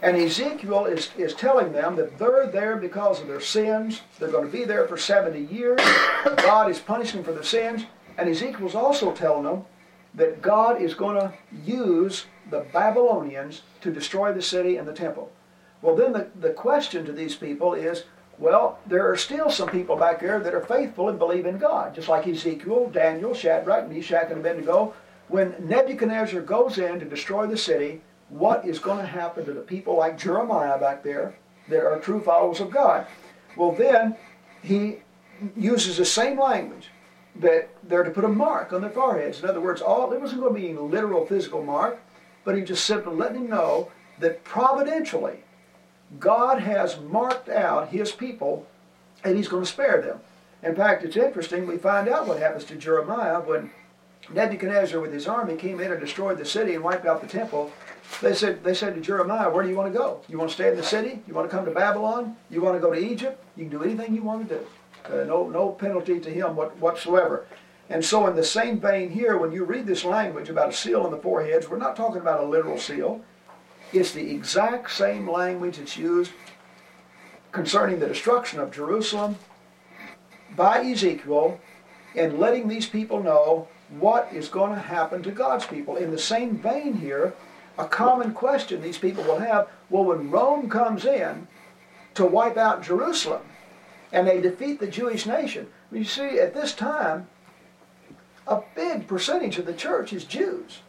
And 0.02 0.18
Ezekiel 0.18 0.86
is, 0.86 1.10
is 1.18 1.34
telling 1.34 1.72
them 1.72 1.96
that 1.96 2.18
they're 2.20 2.48
there 2.48 2.76
because 2.76 3.22
of 3.22 3.28
their 3.28 3.42
sins. 3.42 4.02
They're 4.20 4.30
going 4.30 4.46
to 4.46 4.52
be 4.52 4.66
there 4.66 4.88
for 4.88 4.98
70 4.98 5.54
years. 5.54 5.80
God 6.38 6.70
is 6.70 6.80
punishing 6.80 7.18
them 7.18 7.26
for 7.26 7.34
their 7.34 7.44
sins. 7.44 7.86
And 8.18 8.30
Ezekiel's 8.30 8.76
also 8.76 9.14
telling 9.14 9.44
them 9.44 9.66
that 10.16 10.42
God 10.42 10.82
is 10.82 10.94
going 10.94 11.20
to 11.20 11.34
use 11.64 12.26
the 12.50 12.66
Babylonians 12.72 13.62
to 13.82 13.92
destroy 13.92 14.32
the 14.34 14.42
city 14.42 14.78
and 14.78 14.88
the 14.88 14.94
temple. 14.94 15.32
Well, 15.82 15.96
then 15.96 16.14
the, 16.14 16.28
the 16.40 16.52
question 16.52 17.06
to 17.06 17.12
these 17.12 17.36
people 17.36 17.74
is 17.74 18.06
well, 18.38 18.80
there 18.86 19.10
are 19.10 19.16
still 19.16 19.50
some 19.50 19.70
people 19.70 19.96
back 19.96 20.20
there 20.20 20.40
that 20.40 20.54
are 20.54 20.66
faithful 20.66 21.08
and 21.08 21.18
believe 21.18 21.46
in 21.46 21.58
God, 21.58 21.96
just 21.96 22.10
like 22.10 22.28
Ezekiel, 22.28 22.90
Daniel, 22.90 23.34
Shadrach, 23.34 23.90
Meshach, 23.90 24.30
and 24.30 24.40
Abednego. 24.40 24.94
When 25.30 25.56
Nebuchadnezzar 25.60 26.42
goes 26.42 26.78
in 26.78 27.00
to 27.00 27.06
destroy 27.06 27.48
the 27.48 27.58
city, 27.58 28.02
what 28.30 28.66
is 28.66 28.80
going 28.80 29.00
to 29.00 29.06
happen 29.06 29.46
to 29.46 29.54
the 29.54 29.62
people 29.62 29.98
like 29.98 30.20
Jeremiah 30.20 30.78
back 30.78 31.04
there 31.04 31.36
that 31.70 31.86
are 31.86 32.00
true 32.00 32.20
followers 32.22 32.60
of 32.60 32.72
God? 32.72 33.08
Well, 33.56 33.72
then 33.72 34.18
he 34.62 34.98
uses 35.56 35.98
the 35.98 36.06
same 36.06 36.40
language 36.40 36.90
that 37.40 37.70
they're 37.84 38.04
to 38.04 38.12
put 38.12 38.24
a 38.24 38.30
mark 38.30 38.72
on 38.72 38.82
their 38.82 38.90
foreheads. 38.90 39.42
In 39.42 39.50
other 39.50 39.62
words, 39.62 39.82
all 39.82 40.12
it 40.14 40.22
wasn't 40.22 40.42
going 40.42 40.54
to 40.54 40.60
be 40.60 40.72
a 40.72 40.82
literal 40.82 41.26
physical 41.26 41.64
mark, 41.64 42.00
but 42.44 42.56
he 42.56 42.64
just 42.64 42.86
simply 42.86 43.14
letting 43.14 43.42
them 43.42 43.50
know 43.50 43.92
that 44.20 44.44
providentially 44.44 45.40
God 46.20 46.62
has 46.62 47.00
marked 47.00 47.50
out 47.50 47.90
his 47.90 48.12
people 48.12 48.68
and 49.24 49.36
he's 49.36 49.48
going 49.48 49.64
to 49.64 49.70
spare 49.70 50.02
them. 50.02 50.20
In 50.64 50.76
fact, 50.76 51.04
it's 51.04 51.18
interesting, 51.18 51.68
we 51.68 51.78
find 51.78 52.08
out 52.08 52.28
what 52.28 52.40
happens 52.40 52.64
to 52.66 52.76
Jeremiah 52.76 53.40
when 53.42 53.72
Nebuchadnezzar 54.34 55.00
with 55.00 55.14
his 55.14 55.28
army 55.28 55.56
came 55.56 55.80
in 55.80 55.92
and 55.92 56.00
destroyed 56.00 56.38
the 56.38 56.46
city 56.46 56.74
and 56.74 56.84
wiped 56.84 57.06
out 57.06 57.22
the 57.22 57.28
temple. 57.28 57.72
They 58.22 58.34
said, 58.34 58.64
they 58.64 58.74
said 58.74 58.96
to 58.96 59.02
Jeremiah, 59.02 59.50
Where 59.50 59.64
do 59.64 59.70
you 59.70 59.76
want 59.76 59.92
to 59.92 59.98
go? 59.98 60.22
You 60.28 60.38
want 60.38 60.50
to 60.50 60.56
stay 60.56 60.70
in 60.70 60.76
the 60.76 60.84
city? 60.84 61.22
You 61.28 61.34
want 61.34 61.50
to 61.50 61.56
come 61.56 61.66
to 61.66 61.72
Babylon? 61.72 62.36
You 62.50 62.62
want 62.62 62.76
to 62.76 62.80
go 62.80 62.94
to 62.94 63.00
Egypt? 63.00 63.44
You 63.56 63.66
can 63.68 63.78
do 63.78 63.84
anything 63.84 64.16
you 64.16 64.24
want 64.24 64.48
to 64.48 64.56
do. 64.56 64.66
Uh, 65.12 65.24
no, 65.24 65.50
no 65.50 65.70
penalty 65.70 66.20
to 66.20 66.30
him 66.30 66.56
what, 66.56 66.78
whatsoever. 66.78 67.46
And 67.90 68.04
so, 68.04 68.28
in 68.28 68.36
the 68.36 68.44
same 68.44 68.80
vein 68.80 69.12
here, 69.12 69.38
when 69.38 69.52
you 69.52 69.64
read 69.64 69.86
this 69.86 70.04
language 70.04 70.50
about 70.50 70.70
a 70.70 70.74
seal 70.74 71.04
on 71.04 71.12
the 71.12 71.18
foreheads, 71.18 71.70
we're 71.70 71.78
not 71.78 71.96
talking 71.96 72.22
about 72.22 72.44
a 72.44 72.46
literal 72.46 72.80
seal. 72.80 73.22
It's 73.94 74.12
the 74.12 74.32
exact 74.32 74.92
same 74.92 75.30
language 75.30 75.78
that's 75.78 75.98
used 75.98 76.32
concerning 77.52 78.00
the 78.00 78.08
destruction 78.08 78.60
of 78.60 78.72
Jerusalem 78.72 79.38
by 80.56 80.80
Ezekiel 80.80 81.60
and 82.16 82.40
letting 82.40 82.68
these 82.68 82.88
people 82.88 83.22
know 83.22 83.68
what 84.00 84.30
is 84.34 84.50
going 84.50 84.74
to 84.74 84.80
happen 84.82 85.22
to 85.24 85.32
God's 85.32 85.66
people. 85.66 85.96
In 85.96 86.12
the 86.12 86.18
same 86.18 86.58
vein 86.58 86.94
here, 86.94 87.34
a 87.78 87.88
common 87.88 88.34
question 88.34 88.82
these 88.82 88.98
people 88.98 89.24
will 89.24 89.40
have 89.40 89.70
well, 89.90 90.06
when 90.06 90.32
Rome 90.32 90.70
comes 90.70 91.06
in 91.06 91.48
to 92.16 92.26
wipe 92.26 92.58
out 92.58 92.82
Jerusalem 92.82 93.44
and 94.16 94.26
they 94.26 94.40
defeat 94.40 94.80
the 94.80 94.88
Jewish 94.88 95.26
nation, 95.26 95.68
you 95.92 96.06
see, 96.06 96.40
at 96.40 96.54
this 96.54 96.74
time, 96.74 97.28
a 98.48 98.62
big 98.74 99.08
percentage 99.08 99.58
of 99.58 99.66
the 99.66 99.74
church 99.74 100.14
is 100.14 100.24
Jews. 100.24 100.80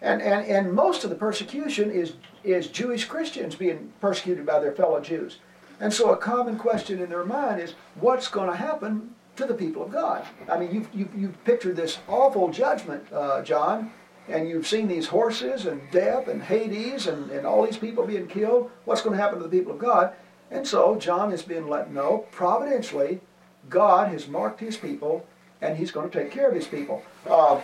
And, 0.00 0.22
and, 0.22 0.46
and 0.46 0.72
most 0.72 1.04
of 1.04 1.10
the 1.10 1.16
persecution 1.16 1.90
is, 1.90 2.14
is 2.42 2.68
Jewish 2.68 3.04
Christians 3.04 3.54
being 3.54 3.92
persecuted 4.00 4.46
by 4.46 4.60
their 4.60 4.72
fellow 4.72 5.00
Jews. 5.00 5.38
And 5.78 5.92
so 5.92 6.12
a 6.12 6.16
common 6.16 6.58
question 6.58 7.02
in 7.02 7.10
their 7.10 7.24
mind 7.24 7.60
is, 7.60 7.74
what's 8.00 8.28
going 8.28 8.50
to 8.50 8.56
happen 8.56 9.14
to 9.36 9.44
the 9.44 9.54
people 9.54 9.82
of 9.82 9.92
God? 9.92 10.24
I 10.50 10.58
mean, 10.58 10.74
you've, 10.74 10.88
you've, 10.94 11.14
you've 11.14 11.44
pictured 11.44 11.76
this 11.76 11.98
awful 12.08 12.50
judgment, 12.50 13.12
uh, 13.12 13.42
John, 13.42 13.92
and 14.28 14.48
you've 14.48 14.66
seen 14.66 14.88
these 14.88 15.08
horses 15.08 15.66
and 15.66 15.82
death 15.90 16.28
and 16.28 16.42
Hades 16.42 17.08
and, 17.08 17.30
and 17.30 17.46
all 17.46 17.66
these 17.66 17.76
people 17.76 18.06
being 18.06 18.26
killed. 18.26 18.70
What's 18.86 19.02
going 19.02 19.16
to 19.16 19.22
happen 19.22 19.38
to 19.38 19.44
the 19.44 19.50
people 19.50 19.72
of 19.72 19.78
God? 19.78 20.14
And 20.54 20.64
so 20.64 20.94
John 20.94 21.32
is 21.32 21.42
being 21.42 21.68
let 21.68 21.92
know, 21.92 22.26
providentially, 22.30 23.20
God 23.68 24.08
has 24.12 24.28
marked 24.28 24.60
his 24.60 24.76
people, 24.76 25.26
and 25.60 25.76
he's 25.76 25.90
going 25.90 26.08
to 26.08 26.16
take 26.16 26.30
care 26.30 26.48
of 26.48 26.54
his 26.54 26.68
people. 26.68 27.02
Uh, 27.28 27.60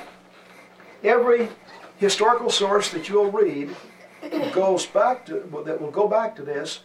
every 1.04 1.48
historical 1.98 2.50
source 2.50 2.90
that 2.90 3.08
you'll 3.08 3.30
read 3.30 3.70
goes 4.52 4.86
back 4.86 5.24
to 5.26 5.34
that 5.64 5.80
will 5.80 5.92
go 5.92 6.08
back 6.08 6.34
to 6.34 6.42
this 6.42 6.80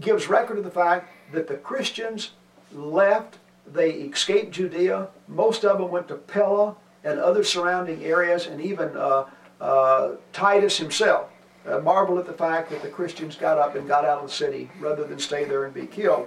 gives 0.00 0.28
record 0.28 0.58
of 0.58 0.64
the 0.64 0.70
fact 0.70 1.08
that 1.32 1.46
the 1.46 1.54
Christians 1.54 2.32
left 2.72 3.38
they 3.66 3.92
escaped 3.92 4.50
Judea 4.50 5.08
most 5.28 5.64
of 5.64 5.78
them 5.78 5.90
went 5.90 6.08
to 6.08 6.16
Pella 6.16 6.74
and 7.04 7.18
other 7.18 7.44
surrounding 7.44 8.04
areas 8.04 8.46
and 8.46 8.60
even 8.60 8.94
uh, 8.96 9.24
uh, 9.60 10.12
Titus 10.32 10.76
himself 10.76 11.30
uh, 11.66 11.78
marveled 11.80 12.18
at 12.18 12.26
the 12.26 12.32
fact 12.32 12.70
that 12.70 12.82
the 12.82 12.88
Christians 12.88 13.36
got 13.36 13.58
up 13.58 13.74
and 13.76 13.88
got 13.88 14.04
out 14.04 14.18
of 14.18 14.28
the 14.28 14.34
city 14.34 14.70
rather 14.80 15.04
than 15.04 15.18
stay 15.18 15.44
there 15.44 15.64
and 15.64 15.74
be 15.74 15.86
killed 15.86 16.26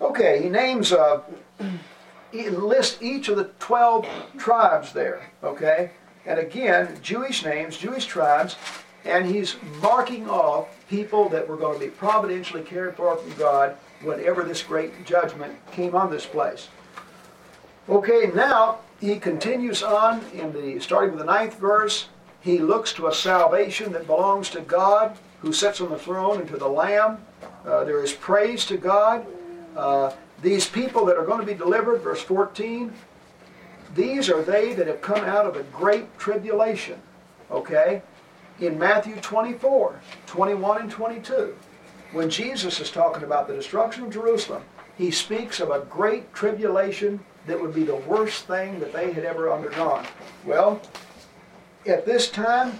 okay 0.00 0.42
he 0.42 0.48
names 0.48 0.92
uh, 0.92 1.22
he 2.32 2.48
lists 2.48 3.02
each 3.02 3.28
of 3.28 3.36
the 3.36 3.50
12 3.58 4.06
tribes 4.38 4.92
there 4.92 5.30
okay 5.42 5.90
and 6.26 6.38
again, 6.38 6.98
Jewish 7.02 7.44
names, 7.44 7.76
Jewish 7.76 8.06
tribes, 8.06 8.56
and 9.04 9.26
he's 9.26 9.56
marking 9.80 10.28
off 10.28 10.68
people 10.88 11.28
that 11.30 11.48
were 11.48 11.56
going 11.56 11.78
to 11.78 11.84
be 11.84 11.90
providentially 11.90 12.62
cared 12.62 12.96
for 12.96 13.16
from 13.16 13.32
God 13.34 13.76
whenever 14.02 14.44
this 14.44 14.62
great 14.62 15.06
judgment 15.06 15.54
came 15.72 15.94
on 15.94 16.10
this 16.10 16.26
place. 16.26 16.68
Okay, 17.88 18.30
now 18.34 18.80
he 19.00 19.18
continues 19.18 19.82
on 19.82 20.22
in 20.34 20.52
the 20.52 20.78
starting 20.80 21.10
with 21.10 21.20
the 21.20 21.24
ninth 21.24 21.58
verse. 21.58 22.08
He 22.40 22.58
looks 22.58 22.92
to 22.94 23.06
a 23.06 23.14
salvation 23.14 23.92
that 23.92 24.06
belongs 24.06 24.48
to 24.50 24.60
God 24.60 25.16
who 25.40 25.52
sits 25.52 25.80
on 25.80 25.90
the 25.90 25.98
throne 25.98 26.40
and 26.40 26.48
to 26.48 26.56
the 26.56 26.68
Lamb. 26.68 27.18
Uh, 27.66 27.84
there 27.84 28.02
is 28.02 28.12
praise 28.12 28.64
to 28.66 28.76
God. 28.76 29.26
Uh, 29.76 30.12
these 30.42 30.68
people 30.68 31.04
that 31.06 31.16
are 31.16 31.24
going 31.24 31.40
to 31.40 31.46
be 31.46 31.54
delivered, 31.54 32.00
verse 32.00 32.22
14, 32.22 32.92
these 33.94 34.30
are 34.30 34.42
they 34.42 34.72
that 34.74 34.86
have 34.86 35.02
come 35.02 35.24
out 35.24 35.46
of 35.46 35.56
a 35.56 35.62
great 35.64 36.18
tribulation. 36.18 37.00
Okay? 37.50 38.02
In 38.60 38.78
Matthew 38.78 39.16
24, 39.16 40.00
21 40.26 40.82
and 40.82 40.90
22, 40.90 41.56
when 42.12 42.30
Jesus 42.30 42.80
is 42.80 42.90
talking 42.90 43.22
about 43.22 43.48
the 43.48 43.54
destruction 43.54 44.04
of 44.04 44.12
Jerusalem, 44.12 44.62
he 44.96 45.10
speaks 45.10 45.60
of 45.60 45.70
a 45.70 45.80
great 45.90 46.32
tribulation 46.34 47.20
that 47.46 47.60
would 47.60 47.74
be 47.74 47.84
the 47.84 47.96
worst 47.96 48.46
thing 48.46 48.78
that 48.80 48.92
they 48.92 49.12
had 49.12 49.24
ever 49.24 49.52
undergone. 49.52 50.06
Well, 50.44 50.80
at 51.86 52.06
this 52.06 52.30
time, 52.30 52.78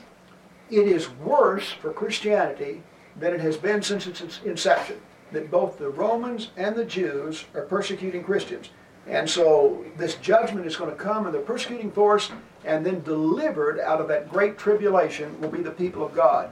it 0.70 0.86
is 0.86 1.10
worse 1.10 1.70
for 1.70 1.92
Christianity 1.92 2.82
than 3.16 3.34
it 3.34 3.40
has 3.40 3.56
been 3.56 3.82
since 3.82 4.06
its 4.06 4.40
inception. 4.44 5.00
That 5.32 5.50
both 5.50 5.78
the 5.78 5.90
Romans 5.90 6.50
and 6.56 6.74
the 6.74 6.84
Jews 6.84 7.44
are 7.54 7.62
persecuting 7.62 8.24
Christians. 8.24 8.70
And 9.06 9.28
so 9.28 9.84
this 9.96 10.16
judgment 10.16 10.66
is 10.66 10.76
going 10.76 10.90
to 10.90 10.96
come 10.96 11.26
and 11.26 11.34
the 11.34 11.40
persecuting 11.40 11.90
force 11.90 12.30
and 12.64 12.84
then 12.84 13.02
delivered 13.02 13.80
out 13.80 14.00
of 14.00 14.08
that 14.08 14.28
great 14.28 14.58
tribulation 14.58 15.40
will 15.40 15.48
be 15.48 15.62
the 15.62 15.70
people 15.70 16.04
of 16.04 16.14
God. 16.14 16.50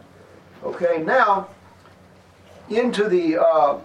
Okay, 0.65 1.03
now 1.03 1.49
into 2.69 3.09
the 3.09 3.41
uh, 3.41 3.79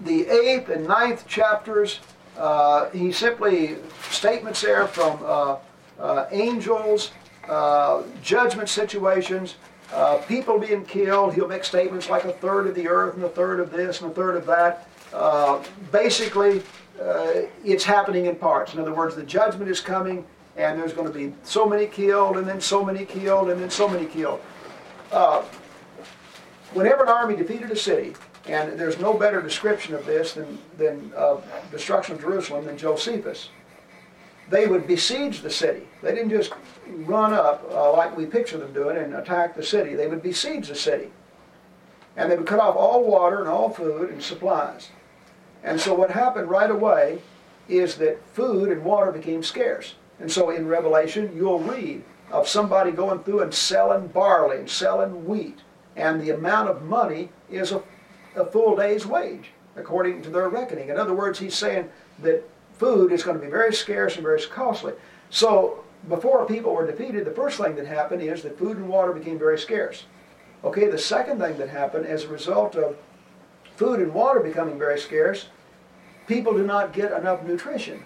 the 0.00 0.26
eighth 0.28 0.68
and 0.68 0.86
ninth 0.86 1.26
chapters, 1.26 2.00
uh, 2.36 2.90
he 2.90 3.12
simply 3.12 3.76
statements 4.10 4.60
there 4.60 4.86
from 4.86 5.18
uh, 5.24 5.56
uh, 5.98 6.26
angels, 6.32 7.12
uh, 7.48 8.02
judgment 8.22 8.68
situations, 8.68 9.56
uh, 9.92 10.18
people 10.28 10.58
being 10.58 10.84
killed. 10.84 11.34
He'll 11.34 11.48
make 11.48 11.64
statements 11.64 12.10
like 12.10 12.24
a 12.24 12.32
third 12.32 12.66
of 12.66 12.74
the 12.74 12.88
earth 12.88 13.14
and 13.14 13.24
a 13.24 13.28
third 13.28 13.60
of 13.60 13.70
this 13.70 14.00
and 14.00 14.10
a 14.10 14.14
third 14.14 14.36
of 14.36 14.46
that. 14.46 14.88
Uh, 15.12 15.62
basically, 15.92 16.62
uh, 17.00 17.42
it's 17.64 17.84
happening 17.84 18.26
in 18.26 18.36
parts. 18.36 18.74
In 18.74 18.80
other 18.80 18.94
words, 18.94 19.14
the 19.14 19.22
judgment 19.22 19.70
is 19.70 19.80
coming, 19.80 20.24
and 20.56 20.80
there's 20.80 20.92
going 20.92 21.06
to 21.06 21.12
be 21.12 21.32
so 21.44 21.66
many 21.66 21.86
killed, 21.86 22.36
and 22.36 22.46
then 22.46 22.60
so 22.60 22.84
many 22.84 23.04
killed, 23.04 23.50
and 23.50 23.60
then 23.60 23.70
so 23.70 23.88
many 23.88 24.06
killed. 24.06 24.40
Uh, 25.12 25.42
whenever 26.72 27.04
an 27.04 27.08
army 27.08 27.36
defeated 27.36 27.70
a 27.70 27.76
city, 27.76 28.14
and 28.46 28.78
there's 28.78 28.98
no 28.98 29.14
better 29.14 29.40
description 29.40 29.94
of 29.94 30.04
this 30.06 30.34
than, 30.34 30.58
than 30.78 31.12
destruction 31.70 32.14
of 32.14 32.20
Jerusalem 32.20 32.64
than 32.64 32.78
Josephus. 32.78 33.50
They 34.48 34.66
would 34.66 34.86
besiege 34.86 35.40
the 35.40 35.50
city. 35.50 35.88
They 36.02 36.14
didn't 36.14 36.30
just 36.30 36.52
run 36.86 37.32
up 37.32 37.64
uh, 37.70 37.92
like 37.92 38.16
we 38.16 38.26
picture 38.26 38.58
them 38.58 38.72
doing 38.72 38.96
and 38.96 39.14
attack 39.14 39.56
the 39.56 39.62
city. 39.62 39.94
They 39.94 40.06
would 40.06 40.22
besiege 40.22 40.68
the 40.68 40.74
city. 40.74 41.10
And 42.16 42.30
they 42.30 42.36
would 42.36 42.46
cut 42.46 42.60
off 42.60 42.76
all 42.76 43.04
water 43.04 43.40
and 43.40 43.48
all 43.48 43.70
food 43.70 44.10
and 44.10 44.22
supplies. 44.22 44.90
And 45.64 45.80
so 45.80 45.94
what 45.94 46.10
happened 46.10 46.48
right 46.48 46.70
away 46.70 47.20
is 47.68 47.96
that 47.96 48.24
food 48.28 48.70
and 48.70 48.84
water 48.84 49.10
became 49.10 49.42
scarce. 49.42 49.96
And 50.20 50.30
so 50.30 50.50
in 50.50 50.68
Revelation, 50.68 51.34
you'll 51.36 51.58
read 51.58 52.04
of 52.30 52.48
somebody 52.48 52.92
going 52.92 53.22
through 53.24 53.40
and 53.40 53.52
selling 53.52 54.06
barley 54.08 54.58
and 54.58 54.70
selling 54.70 55.26
wheat. 55.26 55.58
And 55.96 56.20
the 56.20 56.30
amount 56.30 56.70
of 56.70 56.82
money 56.82 57.30
is 57.50 57.72
a 57.72 57.82
a 58.36 58.44
full 58.44 58.76
day's 58.76 59.06
wage, 59.06 59.50
according 59.76 60.22
to 60.22 60.30
their 60.30 60.48
reckoning. 60.48 60.90
In 60.90 60.98
other 60.98 61.14
words, 61.14 61.38
he's 61.38 61.54
saying 61.54 61.88
that 62.20 62.48
food 62.78 63.12
is 63.12 63.22
going 63.22 63.38
to 63.38 63.44
be 63.44 63.50
very 63.50 63.74
scarce 63.74 64.14
and 64.14 64.22
very 64.22 64.40
costly. 64.42 64.92
So 65.30 65.84
before 66.08 66.46
people 66.46 66.74
were 66.74 66.86
defeated, 66.86 67.24
the 67.24 67.30
first 67.32 67.58
thing 67.58 67.74
that 67.76 67.86
happened 67.86 68.22
is 68.22 68.42
that 68.42 68.58
food 68.58 68.76
and 68.76 68.88
water 68.88 69.12
became 69.12 69.38
very 69.38 69.58
scarce. 69.58 70.04
Okay, 70.64 70.88
the 70.88 70.98
second 70.98 71.38
thing 71.38 71.58
that 71.58 71.68
happened 71.68 72.06
as 72.06 72.24
a 72.24 72.28
result 72.28 72.76
of 72.76 72.96
food 73.76 74.00
and 74.00 74.12
water 74.12 74.40
becoming 74.40 74.78
very 74.78 74.98
scarce, 74.98 75.48
people 76.26 76.52
do 76.52 76.66
not 76.66 76.92
get 76.92 77.12
enough 77.12 77.42
nutrition. 77.44 78.02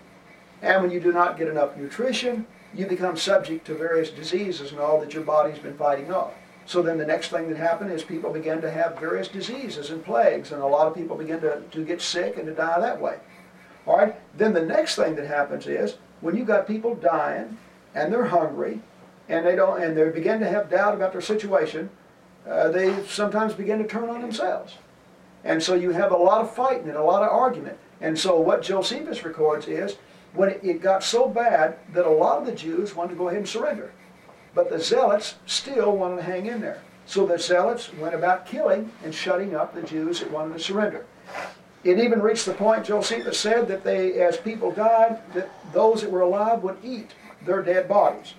And 0.62 0.82
when 0.82 0.90
you 0.90 1.00
do 1.00 1.12
not 1.12 1.38
get 1.38 1.48
enough 1.48 1.76
nutrition, 1.76 2.46
you 2.74 2.86
become 2.86 3.16
subject 3.16 3.66
to 3.66 3.74
various 3.74 4.10
diseases 4.10 4.72
and 4.72 4.80
all 4.80 5.00
that 5.00 5.14
your 5.14 5.22
body's 5.24 5.58
been 5.58 5.76
fighting 5.76 6.12
off. 6.12 6.32
So 6.66 6.82
then 6.82 6.98
the 6.98 7.06
next 7.06 7.28
thing 7.28 7.48
that 7.48 7.56
happened 7.56 7.90
is 7.90 8.02
people 8.02 8.30
began 8.30 8.60
to 8.60 8.70
have 8.70 8.98
various 9.00 9.26
diseases 9.26 9.90
and 9.90 10.04
plagues, 10.04 10.52
and 10.52 10.62
a 10.62 10.66
lot 10.66 10.86
of 10.86 10.94
people 10.94 11.16
begin 11.16 11.40
to, 11.40 11.62
to 11.62 11.84
get 11.84 12.00
sick 12.00 12.36
and 12.36 12.46
to 12.46 12.54
die 12.54 12.78
that 12.78 13.00
way. 13.00 13.16
All 13.90 13.96
right? 13.96 14.14
Then 14.38 14.52
the 14.52 14.64
next 14.64 14.94
thing 14.94 15.16
that 15.16 15.26
happens 15.26 15.66
is 15.66 15.96
when 16.20 16.36
you've 16.36 16.46
got 16.46 16.68
people 16.68 16.94
dying 16.94 17.58
and 17.92 18.12
they're 18.12 18.26
hungry 18.26 18.82
and 19.28 19.44
they 19.44 19.56
don't 19.56 19.82
and 19.82 19.96
they 19.96 20.08
begin 20.10 20.38
to 20.38 20.48
have 20.48 20.70
doubt 20.70 20.94
about 20.94 21.10
their 21.10 21.20
situation, 21.20 21.90
uh, 22.48 22.68
they 22.68 23.04
sometimes 23.06 23.52
begin 23.52 23.78
to 23.78 23.88
turn 23.88 24.08
on 24.08 24.20
themselves. 24.20 24.76
And 25.42 25.60
so 25.60 25.74
you 25.74 25.90
have 25.90 26.12
a 26.12 26.16
lot 26.16 26.40
of 26.40 26.54
fighting 26.54 26.88
and 26.88 26.96
a 26.96 27.02
lot 27.02 27.24
of 27.24 27.30
argument. 27.30 27.78
And 28.00 28.16
so 28.16 28.38
what 28.38 28.62
Josephus 28.62 29.24
records 29.24 29.66
is 29.66 29.96
when 30.34 30.50
it, 30.50 30.60
it 30.62 30.80
got 30.80 31.02
so 31.02 31.28
bad 31.28 31.76
that 31.92 32.06
a 32.06 32.10
lot 32.10 32.38
of 32.38 32.46
the 32.46 32.54
Jews 32.54 32.94
wanted 32.94 33.10
to 33.10 33.16
go 33.16 33.26
ahead 33.26 33.38
and 33.38 33.48
surrender. 33.48 33.92
But 34.54 34.70
the 34.70 34.78
zealots 34.78 35.34
still 35.46 35.96
wanted 35.96 36.18
to 36.18 36.22
hang 36.22 36.46
in 36.46 36.60
there. 36.60 36.80
So 37.06 37.26
the 37.26 37.40
zealots 37.40 37.92
went 37.94 38.14
about 38.14 38.46
killing 38.46 38.92
and 39.02 39.12
shutting 39.12 39.56
up 39.56 39.74
the 39.74 39.82
Jews 39.82 40.20
that 40.20 40.30
wanted 40.30 40.52
to 40.52 40.60
surrender. 40.60 41.06
It 41.82 41.98
even 41.98 42.20
reached 42.20 42.44
the 42.44 42.52
point, 42.52 42.84
Josephus 42.84 43.38
said, 43.38 43.66
that 43.68 43.84
they, 43.84 44.20
as 44.20 44.36
people 44.36 44.70
died, 44.70 45.18
that 45.32 45.50
those 45.72 46.02
that 46.02 46.10
were 46.10 46.20
alive 46.20 46.62
would 46.62 46.76
eat 46.84 47.12
their 47.46 47.62
dead 47.62 47.88
bodies. 47.88 48.34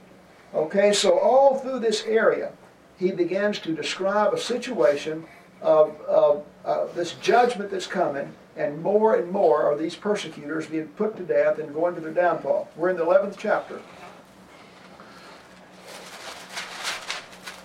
Okay, 0.53 0.93
so 0.93 1.17
all 1.17 1.57
through 1.57 1.79
this 1.79 2.03
area, 2.05 2.51
he 2.99 3.11
begins 3.11 3.57
to 3.59 3.73
describe 3.73 4.33
a 4.33 4.37
situation 4.37 5.25
of, 5.61 5.99
of 6.01 6.45
uh, 6.65 6.85
this 6.93 7.13
judgment 7.13 7.71
that's 7.71 7.87
coming, 7.87 8.31
and 8.55 8.81
more 8.83 9.15
and 9.15 9.31
more 9.31 9.63
are 9.63 9.77
these 9.77 9.95
persecutors 9.95 10.67
being 10.67 10.87
put 10.89 11.17
to 11.17 11.23
death 11.23 11.57
and 11.57 11.73
going 11.73 11.95
to 11.95 12.01
their 12.01 12.13
downfall. 12.13 12.69
We're 12.75 12.89
in 12.89 12.97
the 12.97 13.05
11th 13.05 13.37
chapter. 13.37 13.81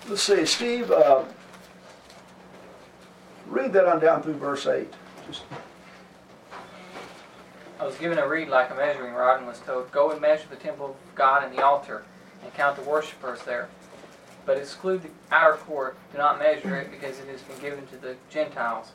Let's 0.07 0.23
see, 0.23 0.45
Steve, 0.45 0.89
uh, 0.89 1.25
read 3.47 3.73
that 3.73 3.85
on 3.85 3.99
down 3.99 4.23
through 4.23 4.35
verse 4.35 4.65
8. 4.65 4.91
Just, 5.27 5.43
I 7.79 7.85
was 7.85 7.97
given 7.97 8.17
a 8.17 8.27
reed 8.27 8.47
like 8.49 8.71
a 8.71 8.75
measuring 8.75 9.13
rod 9.13 9.37
and 9.37 9.47
was 9.47 9.59
told, 9.59 9.91
Go 9.91 10.11
and 10.11 10.19
measure 10.19 10.47
the 10.49 10.55
temple 10.55 10.87
of 10.87 11.15
God 11.15 11.43
and 11.43 11.55
the 11.55 11.63
altar, 11.63 12.03
and 12.43 12.53
count 12.53 12.75
the 12.75 12.81
worshippers 12.81 13.43
there. 13.43 13.69
But 14.45 14.57
exclude 14.57 15.03
the 15.03 15.09
outer 15.31 15.57
court, 15.57 15.97
do 16.11 16.17
not 16.17 16.39
measure 16.39 16.75
it, 16.75 16.89
because 16.89 17.19
it 17.19 17.27
has 17.27 17.41
been 17.41 17.59
given 17.59 17.85
to 17.87 17.97
the 17.97 18.15
Gentiles. 18.29 18.93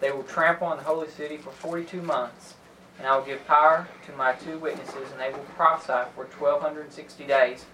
They 0.00 0.10
will 0.10 0.24
trample 0.24 0.66
on 0.66 0.76
the 0.76 0.82
holy 0.82 1.08
city 1.08 1.38
for 1.38 1.50
forty 1.50 1.84
two 1.84 2.02
months, 2.02 2.54
and 2.98 3.06
I 3.06 3.16
will 3.16 3.24
give 3.24 3.46
power 3.46 3.88
to 4.06 4.12
my 4.12 4.32
two 4.34 4.58
witnesses, 4.58 5.10
and 5.10 5.20
they 5.20 5.30
will 5.30 5.46
prophesy 5.56 6.10
for 6.14 6.26
twelve 6.26 6.60
hundred 6.60 6.82
and 6.82 6.92
sixty 6.92 7.24
days, 7.24 7.64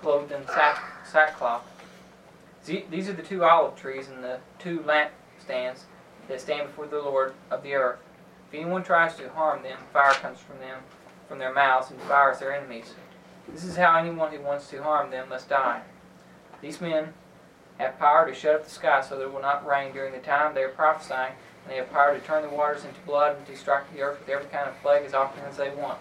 clothed 0.00 0.32
in 0.32 0.46
sack, 0.46 0.82
sackcloth. 1.06 1.62
These 2.66 3.08
are 3.08 3.14
the 3.14 3.22
two 3.22 3.44
olive 3.44 3.76
trees 3.76 4.08
and 4.08 4.22
the 4.22 4.38
two 4.58 4.80
lampstands 4.80 5.82
that 6.28 6.40
stand 6.40 6.68
before 6.68 6.86
the 6.86 7.00
Lord 7.00 7.34
of 7.50 7.62
the 7.62 7.74
earth. 7.74 8.00
If 8.50 8.58
anyone 8.58 8.82
tries 8.82 9.14
to 9.16 9.28
harm 9.30 9.62
them, 9.62 9.78
fire 9.92 10.12
comes 10.14 10.40
from 10.40 10.58
them, 10.58 10.80
from 11.28 11.38
their 11.38 11.54
mouths, 11.54 11.90
and 11.90 12.00
devours 12.00 12.40
their 12.40 12.52
enemies. 12.52 12.94
This 13.48 13.62
is 13.62 13.76
how 13.76 13.96
anyone 13.96 14.32
who 14.32 14.40
wants 14.40 14.68
to 14.70 14.82
harm 14.82 15.12
them 15.12 15.28
must 15.28 15.48
die. 15.48 15.82
These 16.60 16.80
men 16.80 17.14
have 17.78 17.96
power 18.00 18.26
to 18.26 18.34
shut 18.34 18.56
up 18.56 18.64
the 18.64 18.70
sky 18.70 19.02
so 19.02 19.16
that 19.16 19.22
it 19.22 19.32
will 19.32 19.40
not 19.40 19.64
rain 19.64 19.92
during 19.92 20.12
the 20.12 20.18
time 20.18 20.52
they 20.52 20.64
are 20.64 20.68
prophesying, 20.68 21.32
and 21.62 21.72
they 21.72 21.76
have 21.76 21.92
power 21.92 22.12
to 22.12 22.26
turn 22.26 22.42
the 22.42 22.48
waters 22.48 22.84
into 22.84 22.98
blood 23.06 23.36
and 23.36 23.46
to 23.46 23.56
strike 23.56 23.92
the 23.94 24.02
earth 24.02 24.18
with 24.18 24.28
every 24.28 24.46
kind 24.46 24.68
of 24.68 24.80
plague 24.82 25.04
as 25.04 25.14
often 25.14 25.44
as 25.44 25.56
they 25.56 25.70
want. 25.70 26.00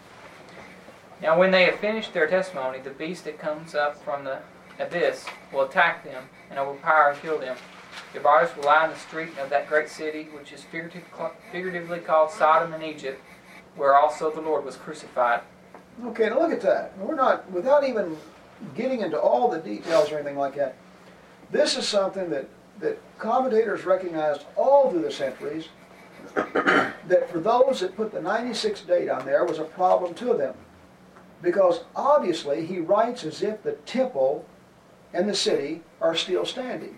Now, 1.22 1.38
when 1.38 1.52
they 1.52 1.66
have 1.66 1.76
finished 1.76 2.14
their 2.14 2.28
testimony, 2.28 2.80
the 2.80 2.90
beast 2.90 3.26
that 3.26 3.38
comes 3.38 3.76
up 3.76 4.04
from 4.04 4.24
the 4.24 4.40
abyss 4.80 5.28
will 5.54 5.62
attack 5.62 6.04
them 6.04 6.24
and 6.50 6.58
overpower 6.58 7.12
and 7.12 7.22
kill 7.22 7.38
them. 7.38 7.58
Their 8.14 8.22
bodies 8.22 8.56
will 8.56 8.64
lie 8.64 8.86
in 8.86 8.92
the 8.92 8.98
street 8.98 9.38
of 9.38 9.50
that 9.50 9.68
great 9.68 9.88
city, 9.88 10.28
which 10.34 10.52
is 10.52 10.64
figuratively 10.64 12.00
called 12.00 12.32
Sodom 12.32 12.74
and 12.74 12.84
Egypt, 12.84 13.22
where 13.76 13.96
also 13.96 14.32
the 14.32 14.42
Lord 14.42 14.66
was 14.66 14.76
crucified. 14.76 15.42
Okay, 16.06 16.30
now 16.30 16.40
look 16.40 16.52
at 16.52 16.62
that. 16.62 16.98
We're 16.98 17.16
not, 17.16 17.50
without 17.52 17.88
even 17.88 18.18
getting 18.76 19.02
into 19.02 19.20
all 19.20 19.50
the 19.50 19.60
details 19.60 20.12
or 20.12 20.16
anything 20.16 20.38
like 20.38 20.56
that, 20.56 20.76
this 21.52 21.78
is 21.78 21.88
something 21.88 22.30
that, 22.30 22.48
that 22.80 23.00
commentators 23.20 23.86
recognized 23.86 24.46
all 24.56 24.90
through 24.90 25.02
the 25.02 25.12
centuries 25.12 25.68
that 26.36 27.30
for 27.30 27.40
those 27.40 27.80
that 27.80 27.96
put 27.96 28.12
the 28.12 28.22
96 28.22 28.82
date 28.82 29.10
on 29.10 29.26
there 29.26 29.46
was 29.46 29.60
a 29.60 29.64
problem 29.64 30.14
to 30.16 30.34
them. 30.34 30.56
Because 31.42 31.84
obviously 31.96 32.66
he 32.66 32.80
writes 32.80 33.24
as 33.24 33.42
if 33.42 33.64
the 33.64 33.74
temple 33.74 34.46
and 35.14 35.28
the 35.28 35.36
city 35.36 35.82
are 36.02 36.16
still 36.16 36.46
standing. 36.46 36.98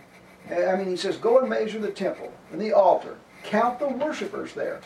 I 0.52 0.76
mean, 0.76 0.88
he 0.88 0.98
says, 0.98 1.18
go 1.18 1.40
and 1.40 1.49
measure 1.49 1.80
the 1.80 1.91
temple 1.91 2.32
and 2.52 2.60
the 2.60 2.73
altar. 2.73 3.18
Count 3.44 3.80
the 3.80 3.88
worshippers 3.88 4.53
there. 4.53 4.82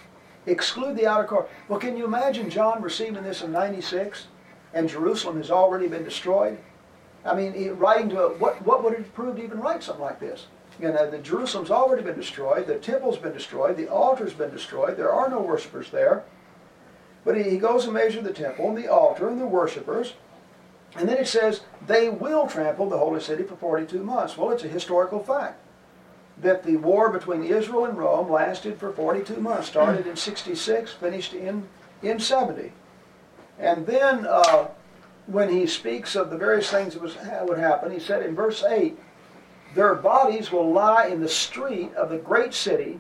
Exclude 0.46 0.96
the 0.96 1.08
outer 1.08 1.28
court. 1.28 1.50
Well, 1.68 1.80
can 1.80 1.98
you 1.98 2.06
imagine 2.06 2.50
John 2.50 2.82
receiving 2.82 3.24
this 3.24 3.42
in 3.42 3.52
96 3.52 4.28
and 4.74 4.88
Jerusalem 4.88 5.38
has 5.38 5.50
already 5.50 5.88
been 5.88 6.04
destroyed? 6.04 6.60
I 7.26 7.34
mean, 7.34 7.76
writing 7.78 8.10
to 8.10 8.28
it, 8.28 8.40
what, 8.40 8.64
what 8.64 8.84
would 8.84 8.94
it 8.94 9.14
prove 9.16 9.38
to 9.38 9.44
even 9.44 9.60
write 9.60 9.82
something 9.82 10.04
like 10.04 10.20
this? 10.20 10.46
You 10.80 10.90
know, 10.90 11.10
the 11.10 11.18
Jerusalem's 11.18 11.72
already 11.72 12.04
been 12.04 12.20
destroyed, 12.20 12.68
the 12.68 12.78
temple's 12.78 13.18
been 13.18 13.34
destroyed, 13.34 13.78
the 13.78 13.88
altar's 13.88 14.34
been 14.34 14.52
destroyed, 14.52 14.98
there 14.98 15.12
are 15.12 15.30
no 15.30 15.40
worshippers 15.40 15.90
there. 15.90 16.26
But 17.24 17.38
he, 17.38 17.50
he 17.50 17.58
goes 17.58 17.86
and 17.86 17.94
measures 17.94 18.24
the 18.24 18.34
temple 18.34 18.70
and 18.70 18.78
the 18.78 18.92
altar 18.92 19.28
and 19.28 19.40
the 19.40 19.48
worshippers, 19.48 20.14
and 20.98 21.10
then 21.10 21.18
it 21.18 21.28
says, 21.28 21.62
they 21.86 22.10
will 22.10 22.48
trample 22.48 22.90
the 22.90 22.98
holy 22.98 23.20
city 23.20 23.44
for 23.44 23.56
42 23.56 24.02
months. 24.02 24.38
Well, 24.38 24.52
it's 24.52 24.64
a 24.64 24.70
historical 24.70 25.20
fact 25.20 25.60
that 26.42 26.64
the 26.64 26.78
war 26.78 27.10
between 27.10 27.44
Israel 27.44 27.86
and 27.86 27.98
Rome 27.98 28.30
lasted 28.30 28.78
for 28.78 28.92
42 28.92 29.40
months, 29.40 29.68
started 29.68 30.08
in 30.08 30.16
66, 30.16 30.94
finished 30.94 31.34
in, 31.34 31.68
in 32.02 32.20
70. 32.20 32.72
And 33.60 33.86
then 33.86 34.26
uh, 34.28 34.68
when 35.28 35.50
he 35.50 35.66
speaks 35.68 36.16
of 36.16 36.30
the 36.30 36.38
various 36.38 36.70
things 36.70 36.94
that 36.94 37.02
was, 37.02 37.18
would 37.44 37.58
happen, 37.58 37.92
he 37.92 38.00
said 38.00 38.24
in 38.24 38.36
verse 38.36 38.64
8, 38.64 38.98
their 39.76 39.96
bodies 39.96 40.52
will 40.52 40.72
lie 40.72 41.08
in 41.08 41.22
the 41.22 41.30
street 41.30 41.94
of 41.96 42.10
the 42.10 42.18
great 42.18 42.54
city, 42.54 43.00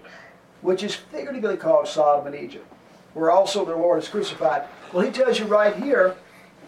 which 0.61 0.84
is 0.84 0.95
figuratively 0.95 1.57
called 1.57 1.88
Sodom 1.88 2.27
and 2.27 2.35
Egypt, 2.35 2.67
where 3.13 3.31
also 3.31 3.63
the 3.63 3.76
Lord 3.76 4.01
is 4.01 4.09
crucified. 4.09 4.63
Well, 4.91 5.05
he 5.05 5.11
tells 5.11 5.39
you 5.39 5.45
right 5.45 5.76
here 5.76 6.15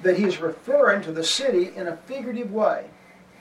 that 0.04 0.18
he's 0.18 0.40
referring 0.40 1.02
to 1.04 1.12
the 1.12 1.24
city 1.24 1.72
in 1.76 1.88
a 1.88 1.98
figurative 1.98 2.52
way. 2.52 2.86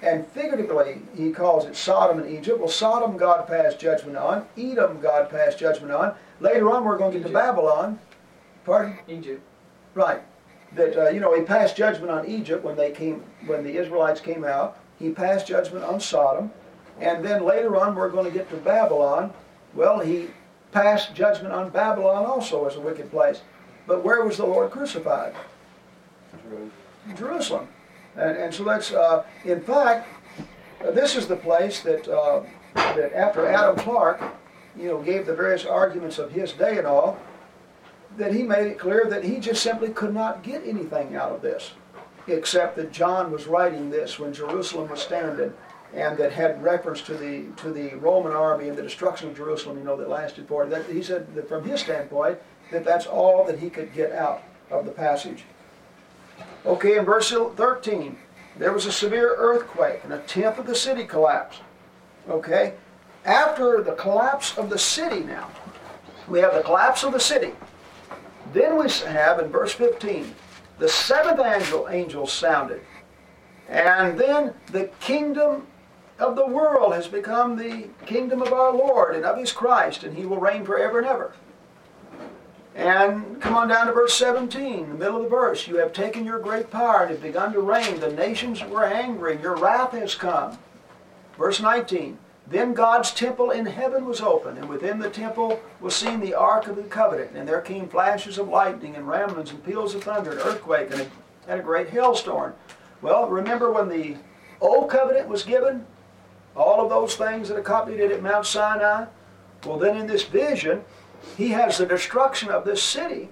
And 0.02 0.26
figuratively, 0.26 1.00
he 1.16 1.30
calls 1.30 1.64
it 1.64 1.74
Sodom 1.74 2.20
and 2.20 2.30
Egypt. 2.30 2.58
Well, 2.58 2.68
Sodom, 2.68 3.16
God 3.16 3.46
passed 3.46 3.80
judgment 3.80 4.16
on. 4.16 4.46
Edom, 4.56 5.00
God 5.00 5.30
passed 5.30 5.58
judgment 5.58 5.92
on. 5.92 6.14
later 6.40 6.70
on 6.70 6.84
we're 6.84 6.98
going 6.98 7.12
to 7.12 7.18
get 7.18 7.26
to 7.26 7.32
Babylon. 7.32 7.98
Pardon? 8.64 8.98
Egypt. 9.08 9.42
Right. 9.94 10.20
That 10.74 10.96
uh, 10.96 11.08
you 11.10 11.20
know 11.20 11.34
he 11.34 11.42
passed 11.42 11.76
judgment 11.76 12.10
on 12.10 12.26
Egypt 12.26 12.62
when 12.64 12.76
they 12.76 12.90
came 12.90 13.22
when 13.46 13.62
the 13.62 13.76
Israelites 13.76 14.20
came 14.20 14.44
out. 14.44 14.78
He 14.98 15.10
passed 15.10 15.46
judgment 15.46 15.84
on 15.84 16.00
Sodom, 16.00 16.50
and 17.00 17.24
then 17.24 17.44
later 17.44 17.76
on 17.76 17.94
we're 17.94 18.10
going 18.10 18.24
to 18.24 18.30
get 18.30 18.50
to 18.50 18.56
Babylon. 18.56 19.32
Well, 19.74 20.00
he 20.00 20.28
passed 20.72 21.14
judgment 21.14 21.54
on 21.54 21.70
Babylon 21.70 22.26
also 22.26 22.66
as 22.66 22.76
a 22.76 22.80
wicked 22.80 23.10
place. 23.10 23.40
But 23.86 24.04
where 24.04 24.24
was 24.24 24.36
the 24.36 24.46
Lord 24.46 24.72
crucified? 24.72 25.34
Jerusalem. 27.16 27.68
And, 28.16 28.36
and 28.36 28.54
so 28.54 28.64
that's, 28.64 28.92
uh, 28.92 29.24
in 29.44 29.60
fact, 29.60 30.08
this 30.92 31.16
is 31.16 31.26
the 31.26 31.36
place 31.36 31.80
that, 31.80 32.08
uh, 32.08 32.42
that 32.74 33.12
after 33.14 33.46
Adam 33.46 33.76
Clarke, 33.76 34.22
you 34.76 34.88
know, 34.88 35.02
gave 35.02 35.26
the 35.26 35.34
various 35.34 35.64
arguments 35.64 36.18
of 36.18 36.32
his 36.32 36.52
day 36.52 36.78
and 36.78 36.86
all, 36.86 37.18
that 38.16 38.32
he 38.32 38.42
made 38.42 38.66
it 38.66 38.78
clear 38.78 39.06
that 39.08 39.24
he 39.24 39.38
just 39.38 39.62
simply 39.62 39.90
could 39.90 40.14
not 40.14 40.42
get 40.42 40.66
anything 40.66 41.16
out 41.16 41.32
of 41.32 41.42
this, 41.42 41.72
except 42.28 42.76
that 42.76 42.92
John 42.92 43.30
was 43.30 43.46
writing 43.46 43.90
this 43.90 44.18
when 44.18 44.32
Jerusalem 44.32 44.88
was 44.88 45.00
standing, 45.00 45.52
and 45.94 46.16
that 46.18 46.32
had 46.32 46.62
reference 46.62 47.00
to 47.02 47.14
the 47.14 47.44
to 47.56 47.72
the 47.72 47.94
Roman 47.96 48.32
army 48.32 48.68
and 48.68 48.76
the 48.76 48.82
destruction 48.82 49.28
of 49.28 49.36
Jerusalem, 49.36 49.78
you 49.78 49.84
know, 49.84 49.96
that 49.96 50.08
lasted 50.08 50.48
for 50.48 50.66
that. 50.66 50.86
He 50.86 51.02
said 51.02 51.34
that 51.34 51.48
from 51.48 51.64
his 51.64 51.80
standpoint 51.80 52.38
that 52.70 52.84
that's 52.84 53.06
all 53.06 53.44
that 53.44 53.58
he 53.58 53.70
could 53.70 53.94
get 53.94 54.12
out 54.12 54.42
of 54.70 54.84
the 54.84 54.90
passage. 54.90 55.44
Okay, 56.66 56.98
in 56.98 57.04
verse 57.04 57.30
13, 57.30 58.18
there 58.58 58.72
was 58.72 58.86
a 58.86 58.92
severe 58.92 59.36
earthquake, 59.36 60.02
and 60.02 60.12
a 60.12 60.18
tenth 60.20 60.58
of 60.58 60.66
the 60.66 60.74
city 60.74 61.04
collapsed. 61.04 61.60
Okay, 62.28 62.74
after 63.24 63.82
the 63.82 63.92
collapse 63.92 64.58
of 64.58 64.68
the 64.68 64.78
city 64.78 65.20
now, 65.20 65.48
we 66.28 66.40
have 66.40 66.54
the 66.54 66.62
collapse 66.62 67.04
of 67.04 67.12
the 67.12 67.20
city. 67.20 67.52
Then 68.52 68.76
we 68.76 68.90
have 68.90 69.38
in 69.38 69.48
verse 69.48 69.72
15, 69.72 70.34
the 70.78 70.88
seventh 70.88 71.40
angel, 71.40 71.88
angel 71.88 72.26
sounded. 72.26 72.80
And 73.68 74.18
then 74.18 74.54
the 74.72 74.90
kingdom 75.00 75.68
of 76.18 76.34
the 76.34 76.46
world 76.46 76.94
has 76.94 77.06
become 77.06 77.56
the 77.56 77.88
kingdom 78.06 78.42
of 78.42 78.52
our 78.52 78.72
Lord 78.72 79.14
and 79.14 79.24
of 79.24 79.38
his 79.38 79.52
Christ, 79.52 80.02
and 80.02 80.16
he 80.16 80.26
will 80.26 80.38
reign 80.38 80.64
forever 80.64 80.98
and 80.98 81.06
ever. 81.06 81.34
And 82.76 83.40
come 83.40 83.56
on 83.56 83.68
down 83.68 83.86
to 83.86 83.92
verse 83.94 84.12
17, 84.14 84.90
the 84.90 84.94
middle 84.94 85.16
of 85.16 85.22
the 85.22 85.28
verse. 85.30 85.66
You 85.66 85.76
have 85.76 85.94
taken 85.94 86.26
your 86.26 86.38
great 86.38 86.70
power 86.70 87.02
and 87.02 87.10
have 87.10 87.22
begun 87.22 87.54
to 87.54 87.60
reign. 87.60 88.00
The 88.00 88.12
nations 88.12 88.62
were 88.62 88.84
angry, 88.84 89.40
your 89.40 89.56
wrath 89.56 89.92
has 89.92 90.14
come. 90.14 90.58
Verse 91.38 91.58
19. 91.58 92.18
Then 92.46 92.74
God's 92.74 93.12
temple 93.12 93.50
in 93.50 93.64
heaven 93.64 94.04
was 94.04 94.20
opened, 94.20 94.58
and 94.58 94.68
within 94.68 94.98
the 94.98 95.08
temple 95.08 95.58
was 95.80 95.96
seen 95.96 96.20
the 96.20 96.34
ark 96.34 96.68
of 96.68 96.76
the 96.76 96.82
covenant. 96.82 97.30
And 97.34 97.48
there 97.48 97.62
came 97.62 97.88
flashes 97.88 98.36
of 98.36 98.48
lightning, 98.48 98.94
and 98.94 99.08
ramblings, 99.08 99.50
and 99.50 99.64
peals 99.64 99.94
of 99.94 100.04
thunder, 100.04 100.32
and 100.32 100.40
earthquake, 100.40 100.90
and 100.92 101.00
a, 101.00 101.06
and 101.48 101.60
a 101.60 101.64
great 101.64 101.88
hailstorm. 101.88 102.54
Well, 103.00 103.26
remember 103.26 103.72
when 103.72 103.88
the 103.88 104.16
old 104.60 104.90
covenant 104.90 105.28
was 105.28 105.42
given? 105.42 105.86
All 106.54 106.82
of 106.82 106.90
those 106.90 107.16
things 107.16 107.48
that 107.48 107.58
accompanied 107.58 108.00
it 108.00 108.12
at 108.12 108.22
Mount 108.22 108.46
Sinai? 108.46 109.06
Well, 109.64 109.78
then 109.78 109.96
in 109.96 110.06
this 110.06 110.24
vision, 110.24 110.84
he 111.36 111.50
has 111.50 111.78
the 111.78 111.86
destruction 111.86 112.50
of 112.50 112.64
this 112.64 112.82
city. 112.82 113.28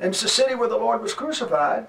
And 0.00 0.10
it's 0.10 0.22
the 0.22 0.28
city 0.28 0.54
where 0.54 0.68
the 0.68 0.76
Lord 0.76 1.02
was 1.02 1.14
crucified. 1.14 1.86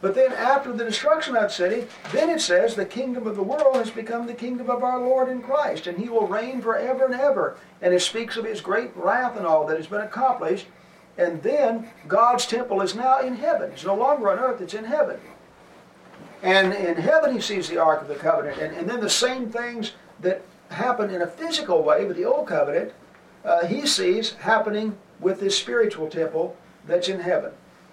But 0.00 0.14
then 0.14 0.32
after 0.32 0.72
the 0.72 0.84
destruction 0.84 1.34
of 1.34 1.42
that 1.42 1.50
city, 1.50 1.86
then 2.12 2.28
it 2.28 2.40
says 2.40 2.74
the 2.74 2.84
kingdom 2.84 3.26
of 3.26 3.36
the 3.36 3.42
world 3.42 3.76
has 3.76 3.90
become 3.90 4.26
the 4.26 4.34
kingdom 4.34 4.68
of 4.68 4.84
our 4.84 5.00
Lord 5.00 5.30
in 5.30 5.40
Christ, 5.40 5.86
and 5.86 5.96
he 5.96 6.10
will 6.10 6.26
reign 6.26 6.60
forever 6.60 7.06
and 7.06 7.14
ever. 7.14 7.56
And 7.80 7.94
it 7.94 8.02
speaks 8.02 8.36
of 8.36 8.44
his 8.44 8.60
great 8.60 8.94
wrath 8.94 9.36
and 9.36 9.46
all 9.46 9.66
that 9.66 9.78
has 9.78 9.86
been 9.86 10.02
accomplished. 10.02 10.66
And 11.16 11.42
then 11.42 11.88
God's 12.06 12.46
temple 12.46 12.82
is 12.82 12.94
now 12.94 13.20
in 13.20 13.36
heaven. 13.36 13.70
It's 13.72 13.84
no 13.84 13.94
longer 13.94 14.30
on 14.30 14.38
earth, 14.38 14.60
it's 14.60 14.74
in 14.74 14.84
heaven. 14.84 15.18
And 16.42 16.74
in 16.74 16.96
heaven 16.96 17.32
he 17.32 17.40
sees 17.40 17.70
the 17.70 17.78
Ark 17.78 18.02
of 18.02 18.08
the 18.08 18.14
Covenant. 18.14 18.58
And, 18.58 18.76
and 18.76 18.86
then 18.88 19.00
the 19.00 19.08
same 19.08 19.48
things 19.48 19.92
that 20.20 20.42
happen 20.68 21.08
in 21.08 21.22
a 21.22 21.26
physical 21.26 21.82
way 21.82 22.04
with 22.04 22.18
the 22.18 22.26
Old 22.26 22.48
Covenant, 22.48 22.92
uh, 23.44 23.66
he 23.66 23.86
sees 23.86 24.32
happening 24.34 24.96
with 25.20 25.40
this 25.40 25.56
spiritual 25.58 26.08
temple 26.08 26.56
that's 26.86 27.08
in 27.08 27.20
heaven. 27.20 27.52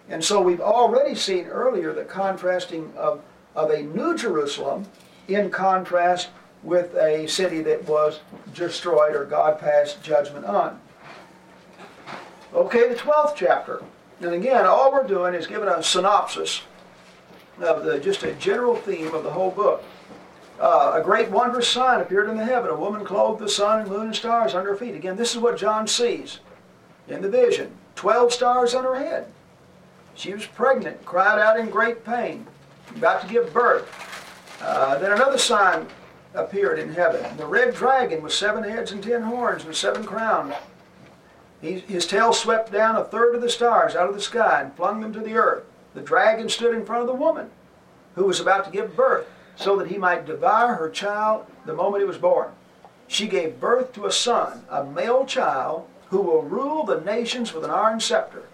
And 0.10 0.24
so 0.24 0.42
we've 0.42 0.62
already 0.62 1.16
seen 1.16 1.46
earlier 1.46 1.94
the 1.94 2.04
contrasting 2.04 2.94
of, 2.98 3.22
of 3.56 3.70
a 3.70 3.84
new 3.84 4.18
Jerusalem 4.18 4.86
in 5.28 5.50
contrast 5.50 6.30
with 6.64 6.94
a 6.96 7.28
city 7.28 7.62
that 7.62 7.88
was 7.88 8.20
destroyed 8.54 9.16
or 9.16 9.26
God 9.26 9.60
passed 9.60 10.04
judgment 10.04 10.46
on. 10.46 10.80
Okay, 12.54 12.90
the 12.90 12.96
12th 12.96 13.36
chapter. 13.36 13.82
And 14.20 14.34
again, 14.34 14.66
all 14.66 14.92
we're 14.92 15.08
doing 15.08 15.34
is 15.34 15.48
giving 15.48 15.70
a 15.70 15.82
synopsis 15.82 16.62
of 17.60 17.84
the, 17.84 18.00
just 18.00 18.24
a 18.24 18.34
general 18.34 18.76
theme 18.76 19.14
of 19.14 19.24
the 19.24 19.32
whole 19.32 19.52
book. 19.52 19.84
Uh, 20.62 20.94
a 20.94 21.04
great 21.04 21.32
wondrous 21.32 21.68
sign 21.68 22.02
appeared 22.02 22.30
in 22.30 22.38
the 22.38 22.46
heaven, 22.46 22.70
a 22.70 22.76
woman 22.76 23.04
clothed 23.04 23.42
the 23.42 23.50
sun 23.50 23.80
and 23.82 23.90
moon 23.90 24.06
and 24.06 24.16
stars 24.16 24.54
under 24.54 24.70
her 24.70 24.78
feet. 24.78 24.94
Again, 24.94 25.18
this 25.18 25.34
is 25.34 25.42
what 25.42 25.58
John 25.58 25.88
sees 25.88 26.40
in 27.08 27.24
the 27.24 27.30
vision. 27.30 27.72
Twelve 27.96 28.32
stars 28.32 28.76
on 28.76 28.84
her 28.84 28.96
head. 28.96 29.26
She 30.14 30.32
was 30.32 30.46
pregnant, 30.46 31.04
cried 31.04 31.40
out 31.40 31.60
in 31.60 31.72
great 31.72 32.06
pain, 32.06 32.46
about 32.96 33.22
to 33.22 33.28
give 33.28 33.52
birth. 33.52 33.90
Uh, 34.62 35.00
then 35.00 35.12
another 35.12 35.40
sign 35.40 35.88
appeared 36.36 36.78
in 36.78 36.94
heaven. 36.94 37.36
The 37.38 37.48
red 37.48 37.74
dragon 37.74 38.22
with 38.22 38.32
seven 38.32 38.64
heads 38.64 38.92
and 38.92 39.04
ten 39.04 39.24
horns 39.24 39.66
and 39.66 39.76
seven 39.76 40.04
crowns. 40.04 40.54
He, 41.60 41.80
his 41.80 42.06
tail 42.06 42.34
swept 42.34 42.72
down 42.72 42.96
a 42.98 43.04
third 43.04 43.34
of 43.34 43.42
the 43.42 43.50
stars 43.50 43.96
out 43.96 44.10
of 44.10 44.14
the 44.14 44.22
sky 44.22 44.62
and 44.62 44.76
flung 44.76 45.02
them 45.02 45.14
to 45.14 45.22
the 45.22 45.34
earth. 45.34 45.64
The 45.96 46.02
dragon 46.02 46.50
stood 46.50 46.76
in 46.76 46.86
front 46.86 47.02
of 47.02 47.08
the 47.08 47.16
woman 47.16 47.50
who 48.14 48.26
was 48.26 48.40
about 48.40 48.66
to 48.66 48.72
give 48.72 48.96
birth 48.96 49.28
so 49.56 49.76
that 49.78 49.88
he 49.88 49.98
might 49.98 50.26
devour 50.26 50.76
her 50.76 50.90
child 50.90 51.46
the 51.66 51.74
moment 51.74 52.02
he 52.02 52.08
was 52.08 52.18
born. 52.18 52.52
She 53.08 53.28
gave 53.28 53.60
birth 53.60 53.94
to 53.94 54.06
a 54.06 54.12
son, 54.12 54.64
a 54.70 54.86
male 54.86 55.26
child, 55.26 55.88
who 56.10 56.22
will 56.22 56.44
rule 56.44 56.86
the 56.86 57.02
nations 57.02 57.54
with 57.54 57.64
an 57.64 57.70
iron 57.70 58.00
scepter. 58.00 58.48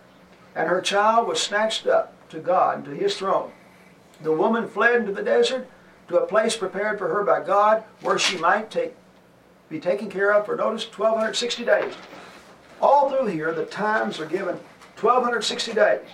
And 0.55 0.67
her 0.67 0.81
child 0.81 1.27
was 1.27 1.41
snatched 1.41 1.85
up 1.87 2.13
to 2.29 2.39
God 2.39 2.77
and 2.77 2.85
to 2.85 2.91
his 2.91 3.15
throne. 3.17 3.51
The 4.21 4.31
woman 4.31 4.67
fled 4.67 4.95
into 4.95 5.11
the 5.11 5.23
desert 5.23 5.67
to 6.07 6.17
a 6.17 6.25
place 6.25 6.57
prepared 6.57 6.97
for 6.97 7.07
her 7.07 7.23
by 7.23 7.43
God 7.43 7.83
where 8.01 8.17
she 8.17 8.37
might 8.37 8.71
take, 8.71 8.95
be 9.69 9.79
taken 9.79 10.09
care 10.09 10.33
of 10.33 10.45
for, 10.45 10.55
notice, 10.55 10.85
1,260 10.85 11.65
days. 11.65 11.93
All 12.81 13.09
through 13.09 13.27
here, 13.27 13.53
the 13.53 13.65
times 13.65 14.19
are 14.19 14.25
given 14.25 14.55
1,260 14.99 15.73
days. 15.73 16.07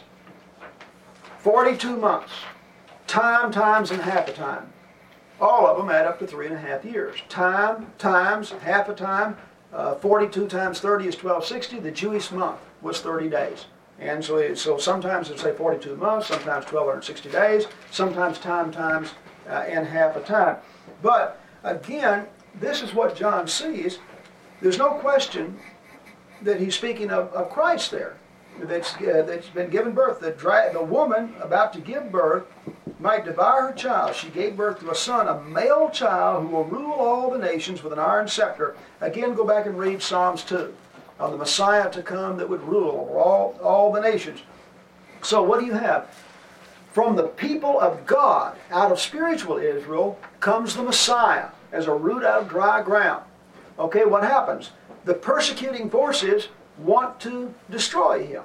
42 1.40 1.98
months. 1.98 2.32
Time, 3.14 3.52
times, 3.52 3.92
and 3.92 4.02
half 4.02 4.28
a 4.28 4.34
time. 4.34 4.74
All 5.40 5.68
of 5.68 5.78
them 5.78 5.92
add 5.92 6.08
up 6.08 6.18
to 6.18 6.26
three 6.26 6.48
and 6.48 6.56
a 6.56 6.60
half 6.60 6.84
years. 6.84 7.20
Time, 7.30 7.94
times, 8.00 8.50
half 8.50 8.90
a 8.90 8.96
time. 8.96 9.38
Uh, 9.72 9.94
42 9.94 10.48
times 10.48 10.80
30 10.80 11.10
is 11.10 11.14
1260. 11.14 11.80
The 11.80 11.92
Jewish 11.92 12.32
month 12.32 12.58
was 12.82 13.02
30 13.02 13.30
days. 13.30 13.66
And 14.00 14.26
so, 14.26 14.38
it, 14.38 14.58
so 14.58 14.80
sometimes 14.80 15.30
it'll 15.30 15.44
say 15.44 15.54
42 15.54 15.96
months, 15.96 16.26
sometimes 16.26 16.66
1260 16.66 17.30
days, 17.30 17.68
sometimes 17.92 18.40
time 18.40 18.72
times 18.72 19.12
uh, 19.48 19.64
and 19.68 19.86
half 19.86 20.16
a 20.16 20.22
time. 20.22 20.58
But 21.04 21.40
again, 21.62 22.26
this 22.60 22.82
is 22.82 22.96
what 22.96 23.16
John 23.16 23.48
sees. 23.48 24.00
There's 24.60 24.80
no 24.80 24.90
question 24.96 25.60
that 26.42 26.60
he's 26.60 26.74
speaking 26.74 27.12
of, 27.12 27.32
of 27.34 27.52
Christ 27.52 27.92
there 27.92 28.18
that's, 28.62 28.96
uh, 28.96 29.24
that's 29.26 29.48
been 29.50 29.70
given 29.70 29.94
birth. 29.94 30.20
The, 30.20 30.32
dra- 30.32 30.72
the 30.72 30.84
woman 30.84 31.36
about 31.42 31.74
to 31.74 31.80
give 31.80 32.12
birth 32.12 32.46
might 33.00 33.26
devour 33.26 33.68
her 33.68 33.74
child. 33.74 34.16
She 34.16 34.30
gave 34.30 34.56
birth 34.56 34.80
to 34.80 34.92
a 34.92 34.96
son, 34.96 35.28
a 35.28 35.42
male 35.42 35.90
child, 35.90 36.44
who 36.44 36.56
will 36.56 36.66
rule 36.66 36.94
all 36.94 37.32
the 37.32 37.38
nations 37.38 37.84
with 37.84 37.94
an 37.94 38.00
iron 38.00 38.28
scepter. 38.28 38.76
Again, 39.02 39.34
go 39.34 39.46
back 39.46 39.66
and 39.66 39.78
read 39.78 40.02
Psalms 40.02 40.44
2 40.44 40.74
of 41.20 41.32
the 41.32 41.38
Messiah 41.38 41.92
to 41.92 42.02
come 42.02 42.38
that 42.38 42.50
would 42.50 42.64
rule 42.64 42.92
over 43.02 43.20
all, 43.20 43.60
all 43.62 43.92
the 43.92 44.02
nations. 44.02 44.42
So, 45.22 45.44
what 45.44 45.60
do 45.60 45.66
you 45.66 45.74
have? 45.74 46.10
From 46.92 47.16
the 47.16 47.24
people 47.24 47.80
of 47.80 48.06
God, 48.06 48.56
out 48.70 48.92
of 48.92 49.00
spiritual 49.00 49.58
Israel, 49.58 50.20
comes 50.40 50.76
the 50.76 50.84
Messiah 50.84 51.50
as 51.72 51.88
a 51.88 51.94
root 51.94 52.24
out 52.24 52.44
of 52.44 52.50
dry 52.50 52.82
ground. 52.82 53.24
Okay, 53.80 54.06
what 54.06 54.24
happens? 54.24 54.72
The 55.06 55.14
persecuting 55.14 55.90
forces 55.90 56.50
want 56.78 57.20
to 57.22 57.54
destroy 57.70 58.26
him, 58.26 58.44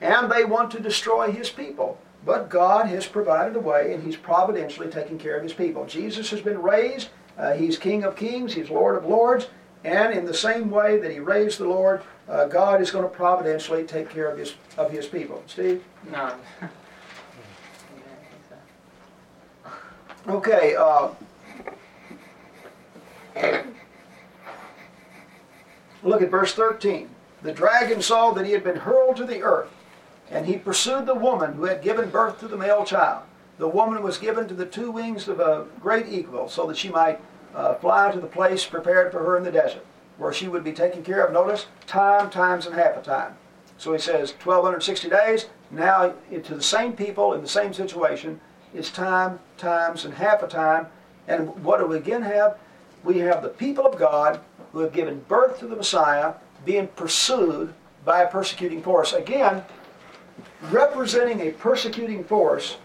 and 0.00 0.30
they 0.30 0.44
want 0.44 0.70
to 0.72 0.80
destroy 0.80 1.30
his 1.30 1.50
people. 1.50 1.98
But 2.24 2.50
God 2.50 2.86
has 2.86 3.06
provided 3.06 3.56
a 3.56 3.60
way, 3.60 3.94
and 3.94 4.02
He's 4.02 4.16
providentially 4.16 4.88
taking 4.88 5.18
care 5.18 5.36
of 5.36 5.42
His 5.42 5.54
people. 5.54 5.86
Jesus 5.86 6.30
has 6.30 6.40
been 6.40 6.60
raised. 6.60 7.08
Uh, 7.38 7.54
he's 7.54 7.78
King 7.78 8.04
of 8.04 8.16
kings. 8.16 8.52
He's 8.52 8.68
Lord 8.68 8.96
of 8.96 9.06
lords. 9.06 9.48
And 9.84 10.12
in 10.12 10.26
the 10.26 10.34
same 10.34 10.70
way 10.70 10.98
that 10.98 11.10
He 11.10 11.20
raised 11.20 11.58
the 11.58 11.66
Lord, 11.66 12.02
uh, 12.28 12.44
God 12.46 12.82
is 12.82 12.90
going 12.90 13.04
to 13.04 13.10
providentially 13.10 13.84
take 13.84 14.10
care 14.10 14.28
of 14.28 14.38
His 14.38 14.54
of 14.76 14.90
His 14.90 15.06
people. 15.06 15.42
Steve. 15.46 15.82
No. 16.10 16.34
Okay. 20.28 20.76
Uh, 20.76 21.08
look 26.02 26.20
at 26.20 26.30
verse 26.30 26.52
13. 26.52 27.08
The 27.42 27.52
dragon 27.52 28.02
saw 28.02 28.32
that 28.32 28.44
he 28.44 28.52
had 28.52 28.64
been 28.64 28.76
hurled 28.76 29.16
to 29.16 29.24
the 29.24 29.42
earth, 29.42 29.70
and 30.30 30.46
he 30.46 30.56
pursued 30.56 31.06
the 31.06 31.14
woman 31.14 31.54
who 31.54 31.64
had 31.64 31.82
given 31.82 32.10
birth 32.10 32.38
to 32.40 32.48
the 32.48 32.56
male 32.56 32.84
child. 32.84 33.22
The 33.58 33.68
woman 33.68 34.02
was 34.02 34.18
given 34.18 34.46
to 34.48 34.54
the 34.54 34.66
two 34.66 34.90
wings 34.90 35.26
of 35.28 35.40
a 35.40 35.66
great 35.80 36.08
eagle, 36.08 36.48
so 36.48 36.66
that 36.66 36.76
she 36.76 36.88
might 36.88 37.20
uh, 37.54 37.74
fly 37.74 38.10
to 38.10 38.20
the 38.20 38.26
place 38.26 38.64
prepared 38.64 39.10
for 39.10 39.20
her 39.20 39.36
in 39.36 39.44
the 39.44 39.50
desert, 39.50 39.84
where 40.18 40.32
she 40.32 40.48
would 40.48 40.64
be 40.64 40.72
taken 40.72 41.02
care 41.02 41.24
of. 41.24 41.32
Notice, 41.32 41.66
time, 41.86 42.30
times, 42.30 42.66
and 42.66 42.74
half 42.74 42.96
a 42.96 43.02
time. 43.02 43.36
So 43.78 43.92
he 43.92 43.98
says 43.98 44.32
1260 44.32 45.08
days. 45.08 45.46
Now, 45.70 46.14
to 46.30 46.54
the 46.54 46.62
same 46.62 46.92
people 46.92 47.32
in 47.32 47.40
the 47.40 47.48
same 47.48 47.72
situation, 47.72 48.40
it's 48.74 48.90
time, 48.90 49.40
times, 49.56 50.04
and 50.04 50.14
half 50.14 50.42
a 50.42 50.46
time. 50.46 50.86
And 51.26 51.64
what 51.64 51.78
do 51.78 51.86
we 51.86 51.96
again 51.96 52.22
have? 52.22 52.58
We 53.02 53.18
have 53.18 53.42
the 53.42 53.48
people 53.48 53.86
of 53.86 53.98
God 53.98 54.40
who 54.72 54.80
have 54.80 54.92
given 54.92 55.24
birth 55.28 55.58
to 55.60 55.66
the 55.66 55.76
Messiah 55.76 56.34
being 56.64 56.88
pursued 56.88 57.74
by 58.04 58.22
a 58.22 58.28
persecuting 58.28 58.82
force. 58.82 59.12
Again, 59.12 59.62
representing 60.70 61.40
a 61.40 61.50
persecuting 61.52 62.24
force 62.24 62.76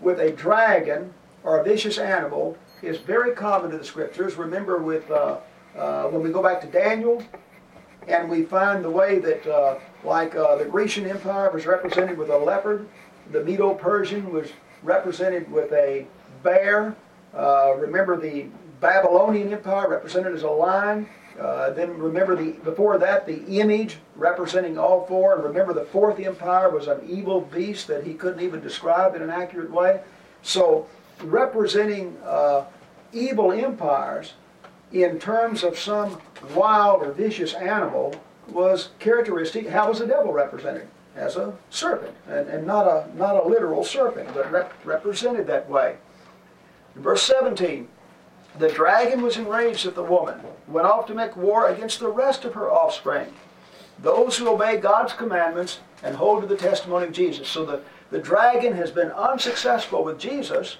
with 0.00 0.20
a 0.20 0.30
dragon 0.32 1.12
or 1.42 1.60
a 1.60 1.64
vicious 1.64 1.98
animal 1.98 2.56
is 2.82 2.98
very 2.98 3.34
common 3.34 3.70
to 3.70 3.78
the 3.78 3.84
scriptures. 3.84 4.36
Remember, 4.36 4.78
with 4.78 5.10
uh, 5.10 5.38
uh, 5.76 6.04
when 6.04 6.22
we 6.22 6.30
go 6.30 6.42
back 6.42 6.60
to 6.60 6.66
Daniel, 6.66 7.22
and 8.08 8.28
we 8.28 8.42
find 8.42 8.84
the 8.84 8.90
way 8.90 9.18
that, 9.18 9.46
uh, 9.46 9.78
like 10.04 10.34
uh, 10.34 10.56
the 10.56 10.64
Grecian 10.64 11.06
Empire 11.06 11.50
was 11.50 11.66
represented 11.66 12.16
with 12.16 12.30
a 12.30 12.36
leopard, 12.36 12.88
the 13.30 13.44
Medo-Persian 13.44 14.32
was 14.32 14.50
represented 14.82 15.50
with 15.50 15.70
a 15.72 16.06
bear. 16.42 16.96
Uh, 17.34 17.74
remember 17.76 18.16
the 18.16 18.46
Babylonian 18.80 19.52
Empire 19.52 19.88
represented 19.88 20.34
as 20.34 20.42
a 20.42 20.50
lion. 20.50 21.06
Uh, 21.40 21.70
then 21.70 21.96
remember 21.96 22.36
the 22.36 22.50
before 22.64 22.98
that 22.98 23.26
the 23.26 23.42
image 23.46 23.96
representing 24.14 24.76
all 24.76 25.06
four, 25.06 25.34
and 25.34 25.42
remember 25.42 25.72
the 25.72 25.86
fourth 25.86 26.20
empire 26.20 26.68
was 26.68 26.86
an 26.86 27.00
evil 27.08 27.40
beast 27.40 27.86
that 27.86 28.04
he 28.04 28.12
couldn't 28.12 28.42
even 28.42 28.60
describe 28.60 29.14
in 29.14 29.22
an 29.22 29.30
accurate 29.30 29.70
way. 29.70 30.00
So 30.42 30.86
representing 31.22 32.16
uh, 32.24 32.66
evil 33.14 33.52
empires 33.52 34.34
in 34.92 35.18
terms 35.18 35.62
of 35.62 35.78
some 35.78 36.20
wild 36.54 37.02
or 37.02 37.12
vicious 37.12 37.54
animal 37.54 38.14
was 38.48 38.90
characteristic. 38.98 39.66
How 39.68 39.88
was 39.88 40.00
the 40.00 40.06
devil 40.06 40.32
represented? 40.32 40.88
As 41.16 41.36
a 41.36 41.54
serpent, 41.70 42.14
and, 42.28 42.48
and 42.48 42.66
not 42.66 42.86
a 42.86 43.08
not 43.16 43.42
a 43.42 43.48
literal 43.48 43.82
serpent, 43.82 44.28
but 44.34 44.50
rep- 44.52 44.72
represented 44.84 45.46
that 45.46 45.68
way. 45.68 45.96
Verse 46.94 47.22
17, 47.22 47.88
the 48.58 48.68
dragon 48.68 49.22
was 49.22 49.36
enraged 49.36 49.86
at 49.86 49.94
the 49.94 50.02
woman, 50.02 50.40
went 50.66 50.86
off 50.86 51.06
to 51.06 51.14
make 51.14 51.36
war 51.36 51.68
against 51.68 52.00
the 52.00 52.08
rest 52.08 52.44
of 52.44 52.54
her 52.54 52.70
offspring, 52.70 53.32
those 53.98 54.36
who 54.36 54.48
obey 54.48 54.76
God's 54.76 55.12
commandments 55.12 55.80
and 56.02 56.16
hold 56.16 56.42
to 56.42 56.48
the 56.48 56.56
testimony 56.56 57.06
of 57.06 57.12
Jesus. 57.12 57.48
So 57.48 57.64
the, 57.64 57.82
the 58.10 58.18
dragon 58.18 58.72
has 58.74 58.90
been 58.90 59.10
unsuccessful 59.12 60.02
with 60.02 60.18
Jesus, 60.18 60.78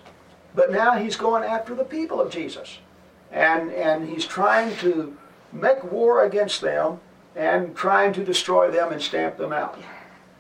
but 0.55 0.73
now 0.73 0.97
he's 0.97 1.17
going 1.17 1.45
after 1.45 1.75
the 1.75 1.85
people 1.85 2.21
of 2.21 2.33
Jesus. 2.33 2.79
And, 3.31 3.71
and 3.73 4.09
he's 4.09 4.27
trying 4.27 4.77
to 4.79 5.17
make 5.53 5.85
war 5.93 6.25
against 6.25 6.61
them 6.61 6.99
and 7.37 7.77
trying 7.77 8.13
to 8.15 8.25
destroy 8.25 8.71
them 8.71 8.93
and 8.93 9.01
stamp 9.01 9.37
them 9.37 9.53
out. 9.53 9.79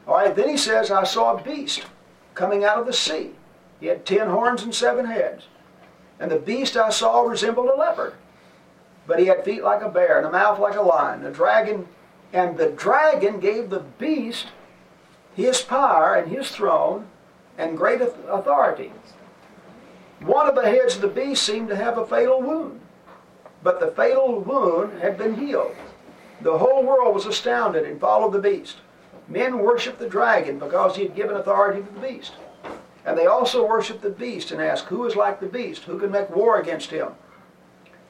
All 0.09 0.15
right, 0.15 0.35
then 0.35 0.49
he 0.49 0.57
says, 0.57 0.91
I 0.91 1.05
saw 1.05 1.37
a 1.37 1.43
beast 1.43 1.85
coming 2.35 2.65
out 2.65 2.79
of 2.79 2.87
the 2.87 2.93
sea. 2.93 3.31
He 3.79 3.87
had 3.87 4.05
ten 4.05 4.29
horns 4.29 4.63
and 4.63 4.75
seven 4.75 5.07
heads. 5.07 5.45
And 6.21 6.31
the 6.31 6.39
beast 6.39 6.77
I 6.77 6.91
saw 6.91 7.23
resembled 7.23 7.71
a 7.71 7.75
leopard, 7.75 8.13
but 9.07 9.19
he 9.19 9.27
had 9.27 9.45
feet 9.45 9.65
like 9.65 9.81
a 9.81 9.89
bear 9.89 10.19
and 10.19 10.27
a 10.27 10.31
mouth 10.31 10.61
like 10.61 10.77
a 10.77 10.83
lion. 10.83 11.23
The 11.23 11.31
dragon, 11.31 11.89
and 12.33 12.59
the 12.59 12.69
dragon 12.69 13.41
gave 13.41 13.71
the 13.71 13.81
beast 13.81 14.49
his 15.35 15.63
power 15.63 16.15
and 16.15 16.31
his 16.31 16.51
throne 16.51 17.07
and 17.57 17.77
great 17.77 18.03
authority. 18.03 18.93
One 20.21 20.47
of 20.47 20.55
the 20.55 20.67
heads 20.67 20.97
of 20.97 21.01
the 21.01 21.09
beast 21.09 21.43
seemed 21.43 21.69
to 21.69 21.77
have 21.77 21.97
a 21.97 22.07
fatal 22.07 22.43
wound, 22.43 22.81
but 23.63 23.81
the 23.81 23.91
fatal 23.91 24.41
wound 24.41 25.01
had 25.01 25.17
been 25.17 25.35
healed. 25.35 25.75
The 26.43 26.59
whole 26.59 26.85
world 26.85 27.15
was 27.15 27.25
astounded 27.25 27.85
and 27.85 27.99
followed 27.99 28.33
the 28.33 28.39
beast. 28.39 28.77
Men 29.29 29.59
worshiped 29.61 29.99
the 29.99 30.09
dragon 30.09 30.59
because 30.59 30.97
he 30.97 31.05
had 31.05 31.15
given 31.15 31.37
authority 31.37 31.83
to 31.83 31.93
the 31.93 32.01
beast. 32.01 32.33
And 33.05 33.17
they 33.17 33.27
also 33.27 33.67
worshiped 33.67 34.03
the 34.03 34.11
beast 34.11 34.51
and 34.51 34.61
asked, 34.61 34.87
Who 34.87 35.05
is 35.07 35.17
like 35.17 35.41
the 35.41 35.47
beast? 35.47 35.85
Who 35.85 35.99
can 35.99 36.11
make 36.11 36.35
war 36.35 36.61
against 36.61 36.91
him? 36.91 37.09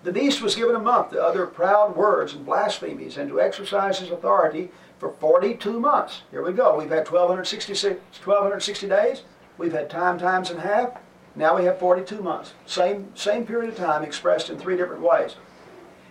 The 0.03 0.13
beast 0.13 0.41
was 0.41 0.55
given 0.55 0.75
a 0.75 0.81
month 0.81 1.11
to 1.11 1.23
utter 1.23 1.47
proud 1.47 1.95
words 1.95 2.35
and 2.35 2.47
blasphemies 2.47 3.19
and 3.19 3.29
to 3.29 3.41
exercise 3.41 3.99
his 3.99 4.11
authority 4.11 4.71
for 4.99 5.11
42 5.13 5.79
months. 5.79 6.23
Here 6.31 6.43
we 6.43 6.53
go. 6.53 6.77
We've 6.77 6.89
had 6.89 7.09
1266, 7.09 8.01
1260 8.25 8.89
days. 8.89 9.23
We've 9.59 9.73
had 9.73 9.91
time, 9.91 10.19
times, 10.19 10.51
and 10.51 10.61
half. 10.61 10.99
Now 11.37 11.57
we 11.57 11.65
have 11.67 11.79
42 11.79 12.23
months. 12.23 12.55
Same, 12.67 13.15
same 13.15 13.47
period 13.47 13.71
of 13.71 13.77
time 13.77 14.03
expressed 14.03 14.51
in 14.51 14.59
three 14.59 14.77
different 14.77 15.03
ways. 15.03 15.37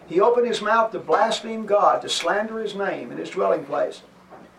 He 0.08 0.22
opened 0.22 0.48
his 0.48 0.62
mouth 0.62 0.92
to 0.92 1.00
blaspheme 1.00 1.66
God, 1.66 2.02
to 2.02 2.10
slander 2.10 2.60
his 2.60 2.76
name 2.76 3.12
and 3.12 3.20
his 3.20 3.30
dwelling 3.30 3.66
place, 3.66 4.02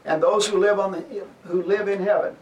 and 0.04 0.22
those 0.22 0.46
who 0.46 0.58
live, 0.58 0.78
on 0.78 0.92
the, 0.92 1.24
who 1.44 1.62
live 1.62 1.88
in 1.88 2.02
heaven. 2.02 2.36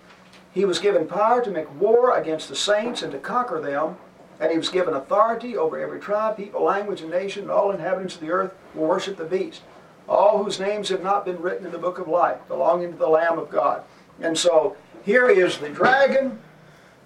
He 0.59 0.64
was 0.64 0.80
given 0.80 1.06
power 1.06 1.40
to 1.40 1.52
make 1.52 1.80
war 1.80 2.18
against 2.18 2.48
the 2.48 2.56
saints 2.56 3.01
and 3.02 3.12
to 3.12 3.18
conquer 3.20 3.60
them, 3.60 3.97
and 4.40 4.51
he 4.51 4.59
was 4.59 4.70
given 4.70 4.93
authority 4.93 5.56
over 5.56 5.78
every 5.78 6.01
tribe, 6.01 6.36
people, 6.36 6.64
language, 6.64 7.01
and 7.01 7.12
nation, 7.12 7.43
and 7.43 7.51
all 7.52 7.70
inhabitants 7.70 8.16
of 8.16 8.22
the 8.22 8.32
earth 8.32 8.52
will 8.74 8.89
worship 8.89 9.18
the 9.18 9.24
beast. 9.24 9.62
All 10.09 10.43
whose 10.43 10.59
names 10.59 10.89
have 10.89 11.01
not 11.01 11.24
been 11.24 11.40
written 11.40 11.64
in 11.64 11.70
the 11.70 11.78
book 11.78 12.01
of 12.01 12.09
life, 12.09 12.39
belonging 12.48 12.90
to 12.90 12.98
the 12.98 13.06
Lamb 13.06 13.39
of 13.39 13.51
God. 13.51 13.85
And 14.20 14.36
so 14.36 14.76
here 15.05 15.28
is 15.28 15.59
the 15.59 15.68
dragon 15.68 16.40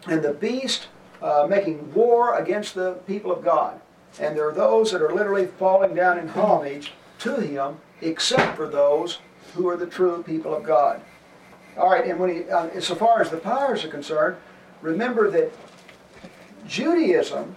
and 0.06 0.22
the 0.22 0.32
beast 0.32 0.86
uh, 1.20 1.46
making 1.46 1.92
war 1.92 2.38
against 2.38 2.74
the 2.74 2.94
people 3.06 3.30
of 3.30 3.44
God. 3.44 3.78
And 4.18 4.34
there 4.34 4.48
are 4.48 4.54
those 4.54 4.92
that 4.92 5.02
are 5.02 5.14
literally 5.14 5.44
falling 5.44 5.94
down 5.94 6.18
in 6.18 6.28
homage 6.28 6.94
to 7.18 7.36
him, 7.36 7.76
except 8.00 8.56
for 8.56 8.66
those 8.66 9.18
who 9.52 9.68
are 9.68 9.76
the 9.76 9.84
true 9.84 10.22
people 10.22 10.54
of 10.54 10.62
God. 10.62 11.02
All 11.76 11.90
right, 11.90 12.04
and 12.04 12.18
when 12.18 12.34
he, 12.34 12.50
uh, 12.50 12.80
so 12.80 12.94
far 12.94 13.20
as 13.22 13.30
the 13.30 13.38
powers 13.38 13.84
are 13.84 13.88
concerned, 13.88 14.36
remember 14.82 15.30
that 15.30 15.52
Judaism 16.66 17.56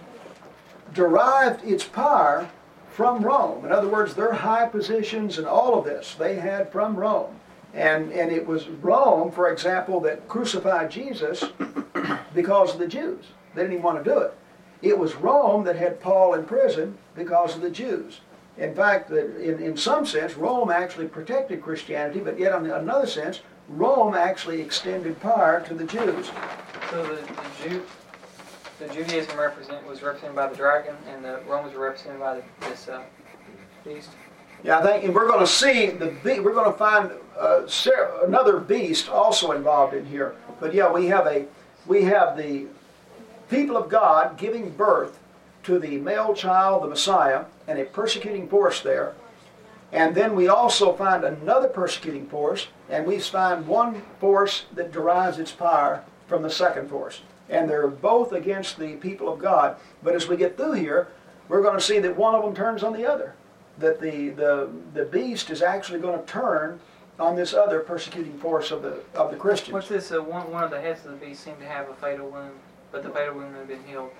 derived 0.94 1.64
its 1.64 1.84
power 1.84 2.48
from 2.90 3.22
Rome. 3.22 3.64
In 3.64 3.72
other 3.72 3.88
words, 3.88 4.14
their 4.14 4.32
high 4.32 4.66
positions 4.66 5.36
and 5.36 5.46
all 5.46 5.78
of 5.78 5.84
this 5.84 6.14
they 6.14 6.36
had 6.36 6.72
from 6.72 6.96
Rome. 6.96 7.34
And, 7.74 8.10
and 8.10 8.32
it 8.32 8.46
was 8.46 8.68
Rome, 8.68 9.30
for 9.30 9.52
example, 9.52 10.00
that 10.00 10.26
crucified 10.28 10.90
Jesus 10.90 11.44
because 12.34 12.72
of 12.72 12.78
the 12.78 12.88
Jews. 12.88 13.26
They 13.54 13.62
didn't 13.62 13.74
even 13.74 13.84
want 13.84 14.02
to 14.02 14.10
do 14.10 14.18
it. 14.20 14.34
It 14.80 14.98
was 14.98 15.14
Rome 15.14 15.64
that 15.64 15.76
had 15.76 16.00
Paul 16.00 16.34
in 16.34 16.44
prison 16.44 16.96
because 17.14 17.54
of 17.54 17.60
the 17.60 17.70
Jews. 17.70 18.20
In 18.56 18.74
fact, 18.74 19.10
in, 19.10 19.62
in 19.62 19.76
some 19.76 20.06
sense, 20.06 20.34
Rome 20.34 20.70
actually 20.70 21.08
protected 21.08 21.62
Christianity, 21.62 22.20
but 22.20 22.38
yet 22.38 22.54
in 22.58 22.70
another 22.70 23.06
sense, 23.06 23.40
Rome 23.68 24.14
actually 24.14 24.60
extended 24.60 25.20
power 25.20 25.60
to 25.66 25.74
the 25.74 25.84
Jews. 25.84 26.30
So 26.90 27.02
the, 27.02 27.14
the 27.16 27.68
Jew, 27.68 27.82
the 28.78 28.88
Judaism 28.88 29.38
represent 29.38 29.86
was 29.86 30.02
represented 30.02 30.36
by 30.36 30.46
the 30.48 30.56
dragon, 30.56 30.94
and 31.08 31.24
the 31.24 31.40
Romans 31.48 31.74
were 31.74 31.84
represented 31.84 32.20
by 32.20 32.36
the, 32.36 32.42
this 32.60 32.88
uh, 32.88 33.02
beast. 33.84 34.10
Yeah, 34.62 34.78
I 34.78 34.82
think, 34.82 35.04
and 35.04 35.14
we're 35.14 35.28
going 35.28 35.40
to 35.40 35.46
see 35.46 35.90
the 35.90 36.14
we're 36.24 36.54
going 36.54 36.70
to 36.70 36.78
find 36.78 37.10
uh, 37.38 37.66
another 38.24 38.58
beast 38.58 39.08
also 39.08 39.52
involved 39.52 39.94
in 39.94 40.06
here. 40.06 40.36
But 40.60 40.72
yeah, 40.72 40.90
we 40.90 41.06
have 41.06 41.26
a 41.26 41.46
we 41.86 42.02
have 42.04 42.36
the 42.36 42.66
people 43.50 43.76
of 43.76 43.88
God 43.88 44.38
giving 44.38 44.70
birth 44.70 45.18
to 45.64 45.78
the 45.78 45.98
male 45.98 46.34
child, 46.34 46.84
the 46.84 46.88
Messiah, 46.88 47.44
and 47.66 47.78
a 47.78 47.84
persecuting 47.84 48.48
force 48.48 48.80
there. 48.80 49.14
And 49.96 50.14
then 50.14 50.36
we 50.36 50.46
also 50.46 50.92
find 50.92 51.24
another 51.24 51.68
persecuting 51.68 52.26
force, 52.26 52.68
and 52.90 53.06
we 53.06 53.18
find 53.18 53.66
one 53.66 54.02
force 54.20 54.66
that 54.74 54.92
derives 54.92 55.38
its 55.38 55.52
power 55.52 56.04
from 56.26 56.42
the 56.42 56.50
second 56.50 56.90
force. 56.90 57.22
And 57.48 57.68
they're 57.68 57.88
both 57.88 58.32
against 58.32 58.78
the 58.78 58.96
people 58.96 59.32
of 59.32 59.38
God. 59.38 59.76
But 60.02 60.14
as 60.14 60.28
we 60.28 60.36
get 60.36 60.58
through 60.58 60.72
here, 60.72 61.08
we're 61.48 61.62
going 61.62 61.78
to 61.78 61.84
see 61.84 61.98
that 62.00 62.14
one 62.14 62.34
of 62.34 62.42
them 62.42 62.54
turns 62.54 62.82
on 62.82 62.92
the 62.92 63.10
other. 63.10 63.36
That 63.78 63.98
the, 63.98 64.28
the, 64.30 64.70
the 64.92 65.06
beast 65.06 65.48
is 65.48 65.62
actually 65.62 66.00
going 66.00 66.20
to 66.20 66.26
turn 66.26 66.78
on 67.18 67.34
this 67.34 67.54
other 67.54 67.80
persecuting 67.80 68.36
force 68.38 68.70
of 68.70 68.82
the, 68.82 69.00
of 69.14 69.30
the 69.30 69.38
Christians. 69.38 69.72
What's 69.72 69.88
this? 69.88 70.12
Uh, 70.12 70.20
one, 70.22 70.52
one 70.52 70.62
of 70.62 70.70
the 70.70 70.80
heads 70.80 71.06
of 71.06 71.12
the 71.12 71.26
beast 71.26 71.42
seemed 71.42 71.60
to 71.60 71.66
have 71.66 71.88
a 71.88 71.94
fatal 71.94 72.28
wound, 72.28 72.52
but 72.92 73.02
the 73.02 73.08
fatal 73.08 73.36
wound 73.36 73.56
had 73.56 73.66
been 73.66 73.82
healed. 73.84 74.10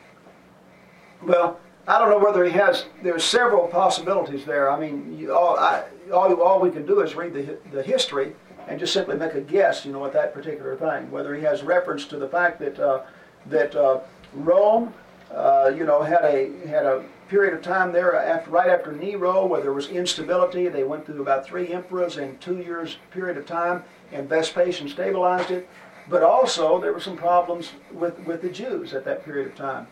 Well, 1.23 1.61
I 1.89 1.99
don't 1.99 2.11
know 2.11 2.19
whether 2.19 2.45
he 2.45 2.51
has. 2.53 2.87
There's 3.03 3.25
several 3.25 3.69
possibilities 3.69 4.45
there. 4.45 4.71
I 4.71 4.79
mean, 4.79 5.17
you, 5.19 5.35
all, 5.35 5.57
I, 5.57 5.85
all, 6.13 6.33
all 6.43 6.61
we 6.61 6.71
can 6.71 6.85
do 6.85 7.01
is 7.01 7.15
read 7.15 7.33
the, 7.33 7.59
the 7.71 7.83
history 7.83 8.35
and 8.67 8.81
just 8.81 8.93
simply 8.93 9.17
make 9.17 9.35
a 9.35 9.41
guess. 9.41 9.85
You 9.85 9.93
know, 9.93 10.05
at 10.05 10.13
that 10.13 10.35
particular 10.35 10.77
thing, 10.77 11.11
whether 11.11 11.35
he 11.35 11.43
has 11.43 11.63
reference 11.63 12.07
to 12.07 12.19
the 12.19 12.29
fact 12.29 12.59
that 12.61 12.79
uh, 12.79 13.03
that 13.47 13.75
uh, 13.77 14.01
Rome 14.35 14.93
uh, 15.33 15.73
you 15.77 15.85
know, 15.85 16.03
had 16.03 16.25
a 16.25 16.51
had 16.69 16.87
a 16.87 17.05
period 17.29 17.53
of 17.53 17.63
time 17.63 17.93
there 17.93 18.15
after 18.15 18.51
right 18.51 18.69
after 18.69 18.93
Nero 18.93 19.45
where 19.45 19.61
there 19.61 19.73
was 19.73 19.89
instability. 19.89 20.69
They 20.69 20.85
went 20.85 21.05
through 21.05 21.21
about 21.21 21.45
three 21.45 21.73
emperors 21.73 22.17
in 22.17 22.39
two 22.39 22.59
years 22.59 22.99
period 23.11 23.37
of 23.37 23.47
time, 23.47 23.83
and 24.13 24.29
Vespasian 24.29 24.89
stabilized 24.89 25.51
it. 25.51 25.69
But 26.09 26.23
also 26.23 26.81
there 26.81 26.93
were 26.93 27.01
some 27.01 27.17
problems 27.17 27.73
with, 27.93 28.17
with 28.21 28.41
the 28.41 28.49
Jews 28.49 28.95
at 28.95 29.05
that 29.07 29.25
period 29.25 29.49
of 29.49 29.57
time. 29.57 29.89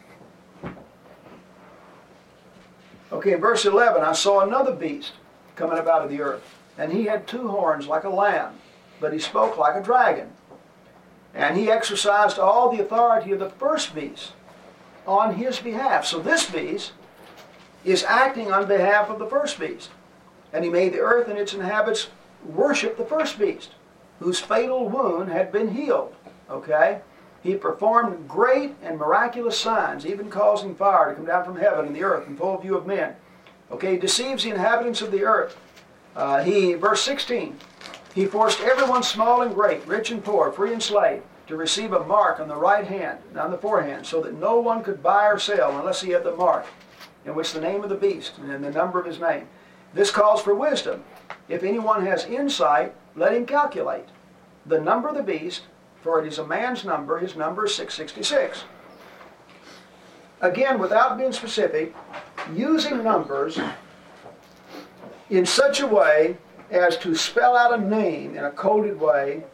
Okay, 3.14 3.34
in 3.34 3.40
verse 3.40 3.64
11, 3.64 4.02
I 4.02 4.12
saw 4.12 4.40
another 4.40 4.72
beast 4.72 5.12
coming 5.54 5.78
up 5.78 5.86
out 5.86 6.02
of 6.02 6.10
the 6.10 6.20
earth, 6.20 6.42
and 6.76 6.92
he 6.92 7.04
had 7.04 7.28
two 7.28 7.46
horns 7.46 7.86
like 7.86 8.02
a 8.02 8.08
lamb, 8.08 8.58
but 8.98 9.12
he 9.12 9.20
spoke 9.20 9.56
like 9.56 9.76
a 9.76 9.82
dragon. 9.82 10.32
And 11.32 11.56
he 11.56 11.70
exercised 11.70 12.40
all 12.40 12.72
the 12.72 12.82
authority 12.82 13.30
of 13.30 13.38
the 13.38 13.50
first 13.50 13.94
beast 13.94 14.32
on 15.06 15.36
his 15.36 15.60
behalf. 15.60 16.04
So 16.04 16.18
this 16.18 16.50
beast 16.50 16.90
is 17.84 18.02
acting 18.02 18.50
on 18.50 18.66
behalf 18.66 19.08
of 19.08 19.20
the 19.20 19.28
first 19.28 19.60
beast. 19.60 19.90
And 20.52 20.64
he 20.64 20.70
made 20.70 20.92
the 20.92 21.00
earth 21.00 21.28
and 21.28 21.38
its 21.38 21.54
inhabitants 21.54 22.08
worship 22.44 22.96
the 22.96 23.04
first 23.04 23.38
beast, 23.38 23.74
whose 24.18 24.40
fatal 24.40 24.88
wound 24.88 25.30
had 25.30 25.52
been 25.52 25.70
healed. 25.70 26.16
Okay? 26.50 27.00
He 27.44 27.56
performed 27.56 28.26
great 28.26 28.74
and 28.82 28.98
miraculous 28.98 29.58
signs, 29.58 30.06
even 30.06 30.30
causing 30.30 30.74
fire 30.74 31.10
to 31.10 31.14
come 31.14 31.26
down 31.26 31.44
from 31.44 31.58
heaven 31.58 31.84
and 31.84 31.94
the 31.94 32.02
earth 32.02 32.26
in 32.26 32.38
full 32.38 32.56
view 32.56 32.74
of 32.74 32.86
men. 32.86 33.16
Okay, 33.70 33.92
he 33.92 33.98
deceives 33.98 34.44
the 34.44 34.50
inhabitants 34.50 35.02
of 35.02 35.12
the 35.12 35.24
earth. 35.24 35.54
Uh, 36.16 36.42
he, 36.42 36.72
verse 36.72 37.02
16, 37.02 37.58
he 38.14 38.24
forced 38.24 38.60
everyone 38.62 39.02
small 39.02 39.42
and 39.42 39.54
great, 39.54 39.86
rich 39.86 40.10
and 40.10 40.24
poor, 40.24 40.50
free 40.52 40.72
and 40.72 40.82
slave, 40.82 41.22
to 41.46 41.56
receive 41.56 41.92
a 41.92 42.06
mark 42.06 42.40
on 42.40 42.48
the 42.48 42.56
right 42.56 42.86
hand 42.86 43.18
and 43.28 43.38
on 43.38 43.50
the 43.50 43.58
forehand, 43.58 44.06
so 44.06 44.22
that 44.22 44.32
no 44.32 44.58
one 44.58 44.82
could 44.82 45.02
buy 45.02 45.26
or 45.26 45.38
sell 45.38 45.78
unless 45.78 46.00
he 46.00 46.12
had 46.12 46.24
the 46.24 46.34
mark, 46.34 46.64
in 47.26 47.34
which 47.34 47.52
the 47.52 47.60
name 47.60 47.82
of 47.82 47.90
the 47.90 47.94
beast 47.94 48.38
and 48.38 48.64
the 48.64 48.70
number 48.70 48.98
of 48.98 49.04
his 49.04 49.20
name. 49.20 49.46
This 49.92 50.10
calls 50.10 50.40
for 50.40 50.54
wisdom. 50.54 51.04
If 51.50 51.62
anyone 51.62 52.06
has 52.06 52.24
insight, 52.24 52.94
let 53.14 53.34
him 53.34 53.44
calculate 53.44 54.06
the 54.64 54.80
number 54.80 55.08
of 55.08 55.14
the 55.14 55.22
beast 55.22 55.62
for 56.04 56.20
it 56.20 56.28
is 56.28 56.38
a 56.38 56.46
man's 56.46 56.84
number. 56.84 57.18
His 57.18 57.34
number 57.34 57.64
is 57.64 57.74
666. 57.74 58.64
Again, 60.42 60.78
without 60.78 61.16
being 61.16 61.32
specific, 61.32 61.94
using 62.54 63.02
numbers 63.02 63.58
in 65.30 65.46
such 65.46 65.80
a 65.80 65.86
way 65.86 66.36
as 66.70 66.98
to 66.98 67.14
spell 67.14 67.56
out 67.56 67.72
a 67.72 67.82
name 67.82 68.36
in 68.36 68.44
a 68.44 68.50
coded 68.50 69.00
way 69.00 69.44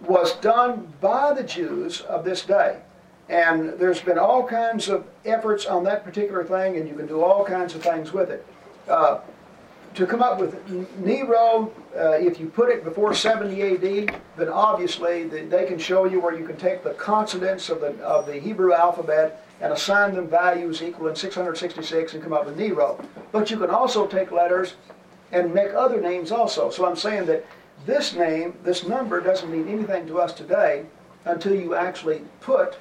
was 0.00 0.34
done 0.38 0.92
by 1.00 1.32
the 1.32 1.44
Jews 1.44 2.00
of 2.00 2.24
this 2.24 2.44
day. 2.44 2.80
And 3.28 3.78
there's 3.78 4.00
been 4.00 4.18
all 4.18 4.44
kinds 4.46 4.88
of 4.88 5.06
efforts 5.24 5.66
on 5.66 5.84
that 5.84 6.04
particular 6.04 6.42
thing, 6.42 6.76
and 6.78 6.88
you 6.88 6.96
can 6.96 7.06
do 7.06 7.22
all 7.22 7.44
kinds 7.44 7.76
of 7.76 7.82
things 7.82 8.12
with 8.12 8.30
it. 8.30 8.44
Uh, 8.88 9.20
to 9.94 10.06
come 10.06 10.22
up 10.22 10.40
with 10.40 10.68
Nero, 10.98 11.72
uh, 11.96 12.12
if 12.12 12.40
you 12.40 12.46
put 12.48 12.68
it 12.68 12.82
before 12.82 13.14
70 13.14 13.62
AD, 13.62 14.20
then 14.36 14.48
obviously 14.48 15.24
the, 15.24 15.42
they 15.42 15.66
can 15.66 15.78
show 15.78 16.04
you 16.04 16.20
where 16.20 16.36
you 16.36 16.44
can 16.44 16.56
take 16.56 16.82
the 16.82 16.94
consonants 16.94 17.70
of 17.70 17.80
the, 17.80 17.96
of 18.02 18.26
the 18.26 18.34
Hebrew 18.34 18.72
alphabet 18.72 19.46
and 19.60 19.72
assign 19.72 20.14
them 20.14 20.26
values 20.26 20.82
equal 20.82 21.14
666 21.14 22.14
and 22.14 22.22
come 22.22 22.32
up 22.32 22.44
with 22.44 22.58
Nero. 22.58 22.98
But 23.30 23.50
you 23.50 23.56
can 23.56 23.70
also 23.70 24.06
take 24.06 24.32
letters 24.32 24.74
and 25.30 25.54
make 25.54 25.72
other 25.74 26.00
names 26.00 26.32
also. 26.32 26.70
So 26.70 26.84
I'm 26.84 26.96
saying 26.96 27.26
that 27.26 27.46
this 27.86 28.14
name, 28.14 28.54
this 28.64 28.86
number, 28.86 29.20
doesn't 29.20 29.50
mean 29.50 29.68
anything 29.68 30.06
to 30.08 30.18
us 30.18 30.32
today 30.32 30.86
until 31.24 31.54
you 31.54 31.74
actually 31.74 32.22
put 32.40 32.78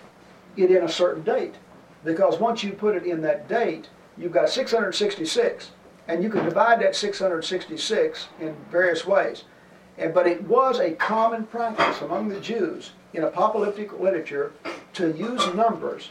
it 0.58 0.72
in 0.72 0.84
a 0.84 0.90
certain 0.90 1.24
date. 1.24 1.56
Because 2.04 2.40
once 2.40 2.64
you 2.64 2.74
put 2.74 2.96
it 2.96 3.06
in 3.06 3.22
that 3.22 3.48
date, 3.48 3.90
you've 4.18 4.32
got 4.32 4.50
666. 4.50 5.72
And 6.08 6.22
you 6.22 6.30
can 6.30 6.44
divide 6.44 6.82
that 6.82 6.96
666 6.96 8.28
in 8.40 8.56
various 8.70 9.06
ways. 9.06 9.46
And, 9.98 10.14
but 10.14 10.28
it 10.28 10.44
was 10.44 10.80
a 10.80 10.92
common 10.92 11.46
practice 11.46 12.02
among 12.02 12.30
the 12.30 12.40
Jews 12.40 12.92
in 13.14 13.24
apocalyptic 13.24 14.00
literature 14.00 14.54
to 14.94 15.12
use 15.12 15.54
numbers. 15.54 16.10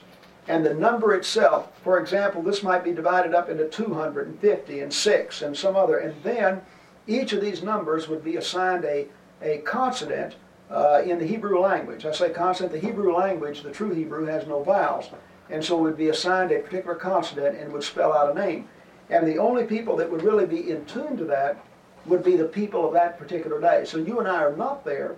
And 0.48 0.64
the 0.64 0.74
number 0.74 1.14
itself, 1.14 1.70
for 1.82 2.01
example, 2.01 2.43
this 2.43 2.62
might 2.62 2.85
be 2.85 2.93
divided 2.93 3.35
up 3.35 3.48
into 3.48 3.69
250 3.69 4.81
and 4.81 4.93
6 4.93 5.43
and 5.43 5.56
some 5.56 5.77
other. 5.77 5.98
And 5.98 6.20
then 6.23 6.62
each 7.06 7.32
of 7.32 7.40
these 7.40 7.62
numbers 7.62 8.09
would 8.09 8.24
be 8.24 8.36
assigned 8.36 8.85
a, 8.85 9.06
a 9.40 9.59
consonant 9.59 10.36
uh, 10.70 11.02
in 11.05 11.19
the 11.19 11.27
Hebrew 11.27 11.60
language. 11.60 12.06
I 12.06 12.12
say 12.12 12.31
consonant, 12.31 12.73
the 12.73 12.86
Hebrew 12.86 13.14
language, 13.14 13.62
the 13.62 13.70
true 13.70 13.93
Hebrew, 13.93 14.24
has 14.27 14.47
no 14.47 14.62
vowels. 14.62 15.10
And 15.51 15.62
so 15.62 15.78
it 15.78 15.82
would 15.82 15.97
be 15.97 16.09
assigned 16.09 16.51
a 16.51 16.60
particular 16.60 16.94
consonant 16.94 17.59
and 17.59 17.73
would 17.73 17.82
spell 17.82 18.12
out 18.12 18.35
a 18.35 18.35
name. 18.35 18.69
And 19.12 19.28
the 19.28 19.36
only 19.36 19.64
people 19.64 19.94
that 19.97 20.10
would 20.10 20.22
really 20.22 20.47
be 20.47 20.70
in 20.70 20.86
tune 20.86 21.18
to 21.18 21.24
that 21.26 21.62
would 22.06 22.24
be 22.24 22.34
the 22.34 22.47
people 22.47 22.86
of 22.86 22.94
that 22.94 23.18
particular 23.18 23.60
day. 23.60 23.84
So 23.84 23.98
you 23.98 24.18
and 24.18 24.26
I 24.26 24.43
are 24.43 24.56
not 24.56 24.86
there. 24.86 25.16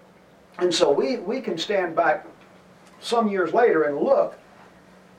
And 0.58 0.74
so 0.74 0.90
we, 0.90 1.18
we 1.18 1.40
can 1.40 1.56
stand 1.56 1.94
back 1.94 2.26
some 3.00 3.28
years 3.28 3.54
later 3.54 3.84
and 3.84 3.96
look, 3.96 4.36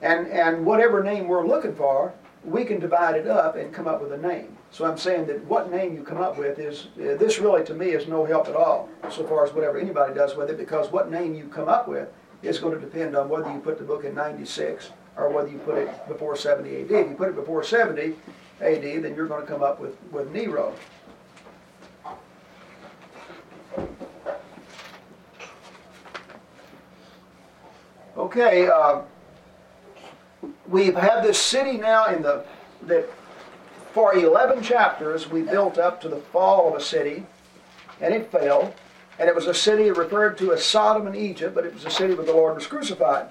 and, 0.01 0.27
and 0.27 0.65
whatever 0.65 1.01
name 1.01 1.27
we're 1.27 1.47
looking 1.47 1.73
for, 1.73 2.13
we 2.43 2.65
can 2.65 2.79
divide 2.79 3.15
it 3.15 3.27
up 3.27 3.55
and 3.55 3.73
come 3.73 3.87
up 3.87 4.01
with 4.01 4.11
a 4.11 4.17
name. 4.17 4.55
So 4.71 4.85
I'm 4.85 4.97
saying 4.97 5.27
that 5.27 5.43
what 5.45 5.71
name 5.71 5.95
you 5.95 6.03
come 6.03 6.17
up 6.17 6.37
with 6.37 6.59
is, 6.59 6.87
uh, 6.97 7.15
this 7.15 7.39
really 7.39 7.63
to 7.65 7.73
me 7.73 7.87
is 7.91 8.07
no 8.07 8.25
help 8.25 8.49
at 8.49 8.55
all, 8.57 8.89
so 9.09 9.25
far 9.25 9.45
as 9.45 9.53
whatever 9.53 9.77
anybody 9.77 10.13
does 10.13 10.35
with 10.35 10.49
it, 10.49 10.57
because 10.57 10.91
what 10.91 11.09
name 11.09 11.33
you 11.33 11.45
come 11.45 11.69
up 11.69 11.87
with 11.87 12.09
is 12.43 12.59
going 12.59 12.73
to 12.73 12.79
depend 12.79 13.15
on 13.15 13.29
whether 13.29 13.51
you 13.51 13.59
put 13.59 13.77
the 13.77 13.85
book 13.85 14.03
in 14.03 14.13
96 14.13 14.91
or 15.15 15.29
whether 15.29 15.47
you 15.47 15.57
put 15.59 15.77
it 15.77 16.07
before 16.09 16.35
70 16.35 16.69
AD. 16.81 16.91
If 16.91 17.09
you 17.09 17.15
put 17.15 17.29
it 17.29 17.35
before 17.35 17.63
70, 17.63 18.15
AD, 18.61 18.81
then 18.81 19.15
you're 19.15 19.27
going 19.27 19.41
to 19.41 19.47
come 19.47 19.63
up 19.63 19.79
with, 19.79 19.97
with 20.11 20.31
Nero. 20.31 20.73
Okay, 28.17 28.67
uh, 28.67 29.01
we've 30.67 30.95
had 30.95 31.21
this 31.21 31.39
city 31.39 31.77
now 31.77 32.05
in 32.07 32.21
the 32.21 32.45
that 32.83 33.09
for 33.93 34.13
11 34.13 34.61
chapters 34.61 35.29
we 35.29 35.41
built 35.41 35.77
up 35.77 36.01
to 36.01 36.09
the 36.09 36.17
fall 36.17 36.67
of 36.69 36.75
a 36.75 36.83
city, 36.83 37.25
and 38.01 38.13
it 38.13 38.31
fell. 38.31 38.73
And 39.17 39.29
it 39.29 39.35
was 39.35 39.47
a 39.47 39.53
city 39.53 39.89
referred 39.91 40.37
to 40.39 40.51
as 40.51 40.63
Sodom 40.63 41.07
and 41.07 41.15
Egypt, 41.15 41.55
but 41.55 41.65
it 41.65 41.73
was 41.73 41.85
a 41.85 41.89
city 41.89 42.13
where 42.13 42.25
the 42.25 42.33
Lord 42.33 42.55
was 42.55 42.67
crucified. 42.67 43.29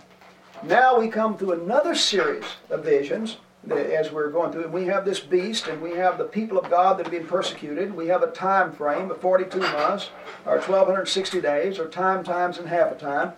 Now 0.63 0.99
we 0.99 1.09
come 1.09 1.37
to 1.39 1.53
another 1.53 1.95
series 1.95 2.45
of 2.71 2.85
visions 2.85 3.37
as 3.71 4.13
we're 4.13 4.31
going 4.31 4.53
through. 4.53 4.65
And 4.65 4.73
we 4.73 4.87
have 4.87 5.05
this 5.05 5.21
beast, 5.21 5.69
and 5.69 5.81
we 5.81 5.93
have 5.93 6.19
the 6.19 6.25
people 6.25 6.59
of 6.59 6.71
God 6.71 6.99
that 6.99 7.07
have 7.07 7.13
been 7.13 7.27
persecuted. 7.27 7.95
We 7.95 8.09
have 8.09 8.23
a 8.23 8.31
time 8.31 8.73
frame 8.73 9.11
of 9.11 9.21
42 9.21 9.59
months, 9.59 10.11
or 10.45 10.57
1,260 10.57 11.41
days, 11.41 11.79
or 11.79 11.89
time 11.89 12.25
times 12.25 12.59
and 12.59 12.69
half 12.69 12.93
a 12.93 12.95
time. 12.95 13.33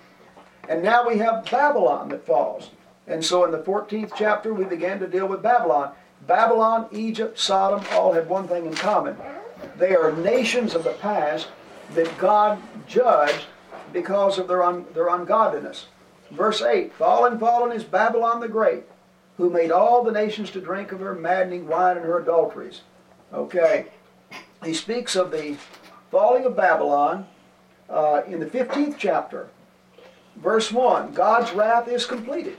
And 0.68 0.82
now 0.82 1.06
we 1.06 1.18
have 1.18 1.44
Babylon 1.50 2.08
that 2.08 2.26
falls. 2.26 2.70
And 3.06 3.24
so 3.24 3.44
in 3.44 3.52
the 3.52 3.58
14th 3.58 4.12
chapter, 4.16 4.52
we 4.52 4.64
began 4.64 4.98
to 4.98 5.06
deal 5.06 5.26
with 5.28 5.42
Babylon. 5.42 5.92
Babylon, 6.26 6.88
Egypt, 6.90 7.38
Sodom 7.38 7.84
all 7.92 8.12
have 8.12 8.28
one 8.28 8.48
thing 8.48 8.66
in 8.66 8.74
common. 8.74 9.16
They 9.78 9.94
are 9.94 10.12
nations 10.12 10.74
of 10.74 10.82
the 10.82 10.92
past 10.94 11.48
that 11.94 12.18
God 12.18 12.60
judged 12.88 13.46
because 13.92 14.38
of 14.38 14.48
their, 14.48 14.64
un- 14.64 14.86
their 14.92 15.08
ungodliness. 15.08 15.86
Verse 16.32 16.62
8 16.62 16.92
Fallen, 16.94 17.38
fallen 17.38 17.70
is 17.70 17.84
Babylon 17.84 18.40
the 18.40 18.48
Great 18.48 18.82
who 19.36 19.50
made 19.50 19.70
all 19.70 20.02
the 20.02 20.12
nations 20.12 20.50
to 20.50 20.60
drink 20.60 20.92
of 20.92 21.00
her 21.00 21.14
maddening 21.14 21.68
wine 21.68 21.96
and 21.96 22.06
her 22.06 22.20
adulteries. 22.20 22.82
Okay. 23.32 23.86
He 24.64 24.72
speaks 24.72 25.14
of 25.16 25.30
the 25.30 25.56
falling 26.10 26.44
of 26.44 26.56
Babylon 26.56 27.26
uh, 27.88 28.22
in 28.26 28.40
the 28.40 28.46
15th 28.46 28.96
chapter, 28.98 29.48
verse 30.36 30.72
1. 30.72 31.12
God's 31.12 31.52
wrath 31.52 31.88
is 31.88 32.06
completed. 32.06 32.56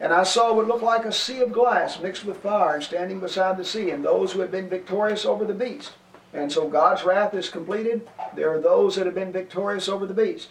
And 0.00 0.12
I 0.12 0.24
saw 0.24 0.52
what 0.52 0.66
looked 0.66 0.82
like 0.82 1.04
a 1.04 1.12
sea 1.12 1.40
of 1.40 1.52
glass 1.52 2.00
mixed 2.00 2.24
with 2.24 2.38
fire 2.38 2.74
and 2.74 2.82
standing 2.82 3.20
beside 3.20 3.56
the 3.56 3.64
sea, 3.64 3.90
and 3.90 4.04
those 4.04 4.32
who 4.32 4.40
had 4.40 4.50
been 4.50 4.68
victorious 4.68 5.24
over 5.24 5.44
the 5.44 5.54
beast. 5.54 5.92
And 6.32 6.50
so 6.50 6.68
God's 6.68 7.04
wrath 7.04 7.34
is 7.34 7.48
completed. 7.48 8.08
There 8.34 8.52
are 8.52 8.60
those 8.60 8.96
that 8.96 9.06
have 9.06 9.14
been 9.14 9.32
victorious 9.32 9.88
over 9.88 10.06
the 10.06 10.14
beast. 10.14 10.48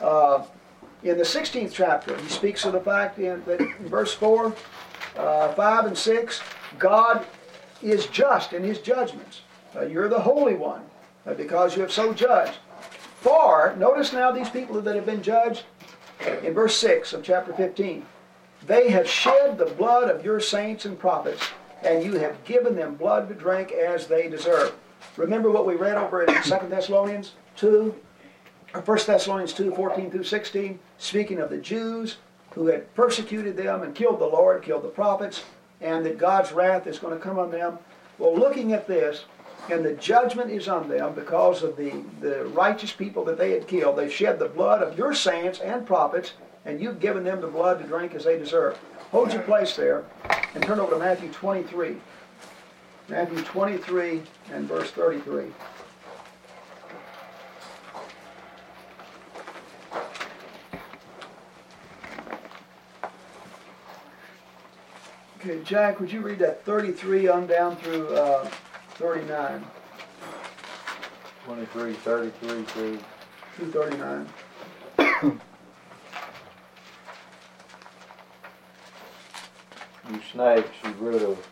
Uh, 0.00 0.44
in 1.02 1.18
the 1.18 1.24
16th 1.24 1.72
chapter, 1.72 2.16
he 2.16 2.28
speaks 2.28 2.64
of 2.64 2.72
the 2.72 2.80
fact 2.80 3.18
in, 3.18 3.42
that 3.46 3.60
in 3.60 3.88
verse 3.88 4.14
4, 4.14 4.54
uh, 5.16 5.52
5, 5.52 5.84
and 5.86 5.96
6, 5.96 6.42
God 6.78 7.24
is 7.82 8.06
just 8.06 8.52
in 8.52 8.62
his 8.62 8.78
judgments. 8.78 9.42
Uh, 9.74 9.82
you're 9.82 10.08
the 10.08 10.20
Holy 10.20 10.54
One 10.54 10.82
uh, 11.26 11.34
because 11.34 11.76
you 11.76 11.82
have 11.82 11.92
so 11.92 12.12
judged. 12.12 12.58
For, 13.20 13.74
notice 13.76 14.12
now 14.12 14.30
these 14.30 14.50
people 14.50 14.80
that 14.80 14.94
have 14.94 15.06
been 15.06 15.22
judged 15.22 15.64
in 16.42 16.54
verse 16.54 16.76
6 16.76 17.12
of 17.12 17.22
chapter 17.22 17.52
15. 17.52 18.04
They 18.66 18.90
have 18.90 19.08
shed 19.08 19.58
the 19.58 19.66
blood 19.66 20.10
of 20.10 20.24
your 20.24 20.40
saints 20.40 20.86
and 20.86 20.98
prophets, 20.98 21.42
and 21.82 22.02
you 22.02 22.14
have 22.14 22.42
given 22.44 22.74
them 22.74 22.94
blood 22.94 23.28
to 23.28 23.34
drink 23.34 23.70
as 23.72 24.06
they 24.06 24.28
deserve. 24.28 24.74
Remember 25.16 25.50
what 25.50 25.66
we 25.66 25.74
read 25.74 25.96
over 25.96 26.22
in 26.22 26.42
2 26.42 26.68
Thessalonians 26.68 27.32
2 27.56 27.94
1 28.84 28.98
Thessalonians 29.06 29.52
2 29.52 29.74
14 29.74 30.10
through 30.10 30.24
16, 30.24 30.78
speaking 30.98 31.40
of 31.40 31.50
the 31.50 31.58
Jews 31.58 32.18
who 32.52 32.66
had 32.66 32.92
persecuted 32.94 33.56
them 33.56 33.82
and 33.82 33.94
killed 33.94 34.18
the 34.18 34.26
Lord, 34.26 34.62
killed 34.62 34.82
the 34.82 34.88
prophets, 34.88 35.44
and 35.80 36.04
that 36.06 36.18
God's 36.18 36.52
wrath 36.52 36.86
is 36.86 36.98
going 36.98 37.14
to 37.14 37.20
come 37.22 37.38
on 37.38 37.50
them. 37.50 37.78
Well, 38.18 38.34
looking 38.34 38.72
at 38.72 38.86
this, 38.86 39.24
and 39.70 39.84
the 39.84 39.92
judgment 39.94 40.50
is 40.50 40.68
on 40.68 40.88
them 40.88 41.14
because 41.14 41.62
of 41.62 41.76
the, 41.76 42.02
the 42.20 42.46
righteous 42.46 42.92
people 42.92 43.24
that 43.24 43.36
they 43.36 43.50
had 43.52 43.66
killed. 43.66 43.96
They 43.96 44.08
shed 44.08 44.38
the 44.38 44.48
blood 44.48 44.82
of 44.82 44.96
your 44.96 45.12
saints 45.14 45.60
and 45.60 45.86
prophets, 45.86 46.32
and 46.64 46.80
you've 46.80 47.00
given 47.00 47.24
them 47.24 47.40
the 47.40 47.46
blood 47.46 47.78
to 47.80 47.86
drink 47.86 48.14
as 48.14 48.24
they 48.24 48.38
deserve. 48.38 48.78
Hold 49.10 49.32
your 49.32 49.42
place 49.42 49.76
there 49.76 50.04
and 50.54 50.62
turn 50.62 50.80
over 50.80 50.92
to 50.92 50.98
Matthew 50.98 51.30
23. 51.32 51.96
Matthew 53.08 53.42
23 53.42 54.22
and 54.52 54.66
verse 54.66 54.90
33. 54.92 55.44
Okay, 65.48 65.62
Jack, 65.62 66.00
would 66.00 66.10
you 66.10 66.22
read 66.22 66.40
that 66.40 66.64
33 66.64 67.28
on 67.28 67.46
down 67.46 67.76
through 67.76 68.08
uh, 68.16 68.50
39? 68.94 69.64
Twenty-three, 71.44 71.92
thirty-three 71.92 72.64
through, 72.64 72.98
Through 73.54 73.70
39. 73.70 74.28
you 80.10 80.20
snakes, 80.32 80.68
you 80.82 81.08
of 81.10 81.48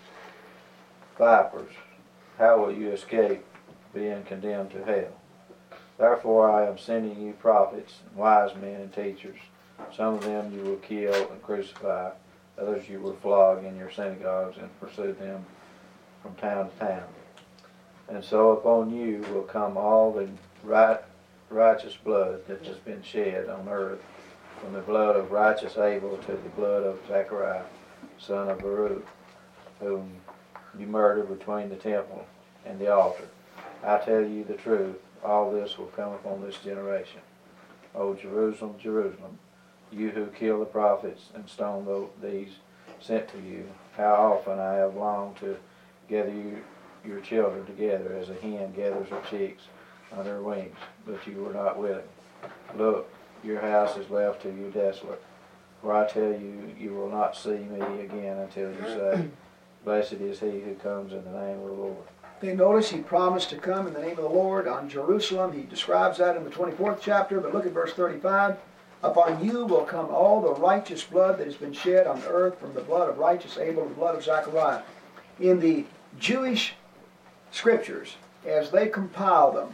vipers, 1.17 1.71
how 2.37 2.59
will 2.59 2.73
you 2.73 2.91
escape 2.91 3.45
being 3.95 4.25
condemned 4.25 4.73
to 4.73 4.85
hell? 4.85 5.21
Therefore 5.99 6.51
I 6.51 6.67
am 6.67 6.79
sending 6.79 7.25
you 7.25 7.33
prophets, 7.35 8.01
and 8.09 8.17
wise 8.17 8.57
men, 8.57 8.81
and 8.81 8.93
teachers. 8.93 9.39
Some 9.97 10.15
of 10.15 10.25
them 10.25 10.53
you 10.53 10.65
will 10.65 10.79
kill 10.79 11.15
and 11.31 11.41
crucify, 11.45 12.11
others 12.61 12.89
you 12.89 13.01
will 13.01 13.17
flog 13.17 13.65
in 13.65 13.77
your 13.77 13.91
synagogues 13.91 14.57
and 14.59 14.81
pursue 14.81 15.13
them 15.13 15.45
from 16.23 16.35
town 16.37 16.71
to 16.71 16.77
town. 16.79 17.09
And 18.09 18.25
so 18.25 18.51
upon 18.51 18.95
you 18.95 19.25
will 19.33 19.43
come 19.43 19.77
all 19.77 20.13
the 20.13 20.29
right, 20.63 21.01
righteous 21.51 21.97
blood 21.97 22.47
that 22.47 22.65
has 22.67 22.77
been 22.79 23.03
shed 23.03 23.49
on 23.49 23.69
earth, 23.69 24.03
from 24.61 24.73
the 24.73 24.81
blood 24.81 25.17
of 25.17 25.31
righteous 25.31 25.77
Abel 25.77 26.17
to 26.19 26.33
the 26.33 26.49
blood 26.51 26.85
of 26.85 26.99
Zechariah, 27.09 27.65
son 28.19 28.49
of 28.49 28.59
Baruch, 28.61 29.07
whom 29.81 30.11
you 30.79 30.87
murdered 30.87 31.29
between 31.29 31.69
the 31.69 31.77
temple 31.77 32.27
and 32.65 32.79
the 32.79 32.93
altar. 32.93 33.29
I 33.83 33.99
tell 33.99 34.23
you 34.23 34.45
the 34.45 34.55
truth, 34.55 34.97
all 35.23 35.51
this 35.51 35.77
will 35.77 35.87
come 35.87 36.13
upon 36.13 36.43
this 36.43 36.57
generation. 36.59 37.21
O 37.95 38.15
Jerusalem, 38.15 38.77
Jerusalem, 38.79 39.39
you 39.95 40.11
who 40.11 40.27
kill 40.27 40.59
the 40.61 40.65
prophets 40.67 41.27
and 41.35 41.49
stone 41.49 41.85
tho- 41.85 42.11
these 42.23 42.51
sent 43.01 43.29
to 43.29 43.39
you, 43.39 43.65
how 43.97 44.15
often 44.15 44.59
I 44.59 44.75
have 44.75 44.95
longed 44.97 45.37
to 45.39 45.57
gather 46.09 46.31
you, 46.31 46.59
your 47.05 47.21
children 47.21 47.65
together 47.67 48.17
as 48.19 48.31
a 48.31 48.35
hen 48.35 48.73
gathers 48.75 49.09
her 49.11 49.21
chicks 49.31 49.63
under 50.17 50.31
her 50.35 50.43
wings, 50.43 50.77
but 51.07 51.27
you 51.27 51.43
were 51.43 51.53
not 51.53 51.79
willing. 51.79 52.03
Look, 52.77 53.09
your 53.43 53.61
house 53.61 53.97
is 53.97 54.09
left 54.11 54.43
to 54.43 54.49
you 54.49 54.71
desolate. 54.73 55.23
For 55.83 55.93
I 55.95 56.07
tell 56.07 56.33
you, 56.33 56.75
you 56.79 56.95
will 56.95 57.11
not 57.11 57.37
see 57.37 57.51
me 57.59 58.01
again 58.01 58.39
until 58.39 58.71
you 58.71 58.81
say, 58.87 59.29
Blessed 59.85 60.15
is 60.15 60.41
he 60.41 60.61
who 60.61 60.75
comes 60.77 61.13
in 61.13 61.23
the 61.25 61.31
name 61.31 61.59
of 61.61 61.67
the 61.67 61.73
Lord. 61.73 61.97
They 62.41 62.55
notice 62.55 62.91
he 62.91 63.01
promised 63.01 63.51
to 63.51 63.57
come 63.57 63.87
in 63.87 63.93
the 63.93 64.01
name 64.01 64.13
of 64.19 64.25
the 64.25 64.29
Lord 64.29 64.67
on 64.67 64.89
Jerusalem. 64.89 65.53
He 65.53 65.63
describes 65.63 66.19
that 66.19 66.37
in 66.37 66.45
the 66.45 66.51
24th 66.51 67.01
chapter, 67.03 67.39
but 67.39 67.53
look 67.53 67.67
at 67.67 67.73
verse 67.73 67.93
35. 67.93 68.57
Upon 69.05 69.45
you 69.45 69.67
will 69.67 69.85
come 69.85 70.07
all 70.07 70.41
the 70.41 70.55
righteous 70.55 71.05
blood 71.05 71.37
that 71.37 71.47
has 71.47 71.57
been 71.57 71.75
shed 71.75 72.07
on 72.07 72.23
earth 72.27 72.59
from 72.59 72.73
the 72.73 72.81
blood 72.81 73.11
of 73.11 73.19
righteous 73.19 73.59
Abel 73.59 73.83
and 73.83 73.91
the 73.91 73.97
blood 73.97 74.15
of 74.15 74.25
Zechariah. 74.25 74.81
In 75.39 75.61
the 75.61 75.85
Jewish 76.19 76.73
scriptures, 77.51 78.17
as 78.47 78.71
they 78.71 78.89
compile 78.89 79.53
them, 79.53 79.69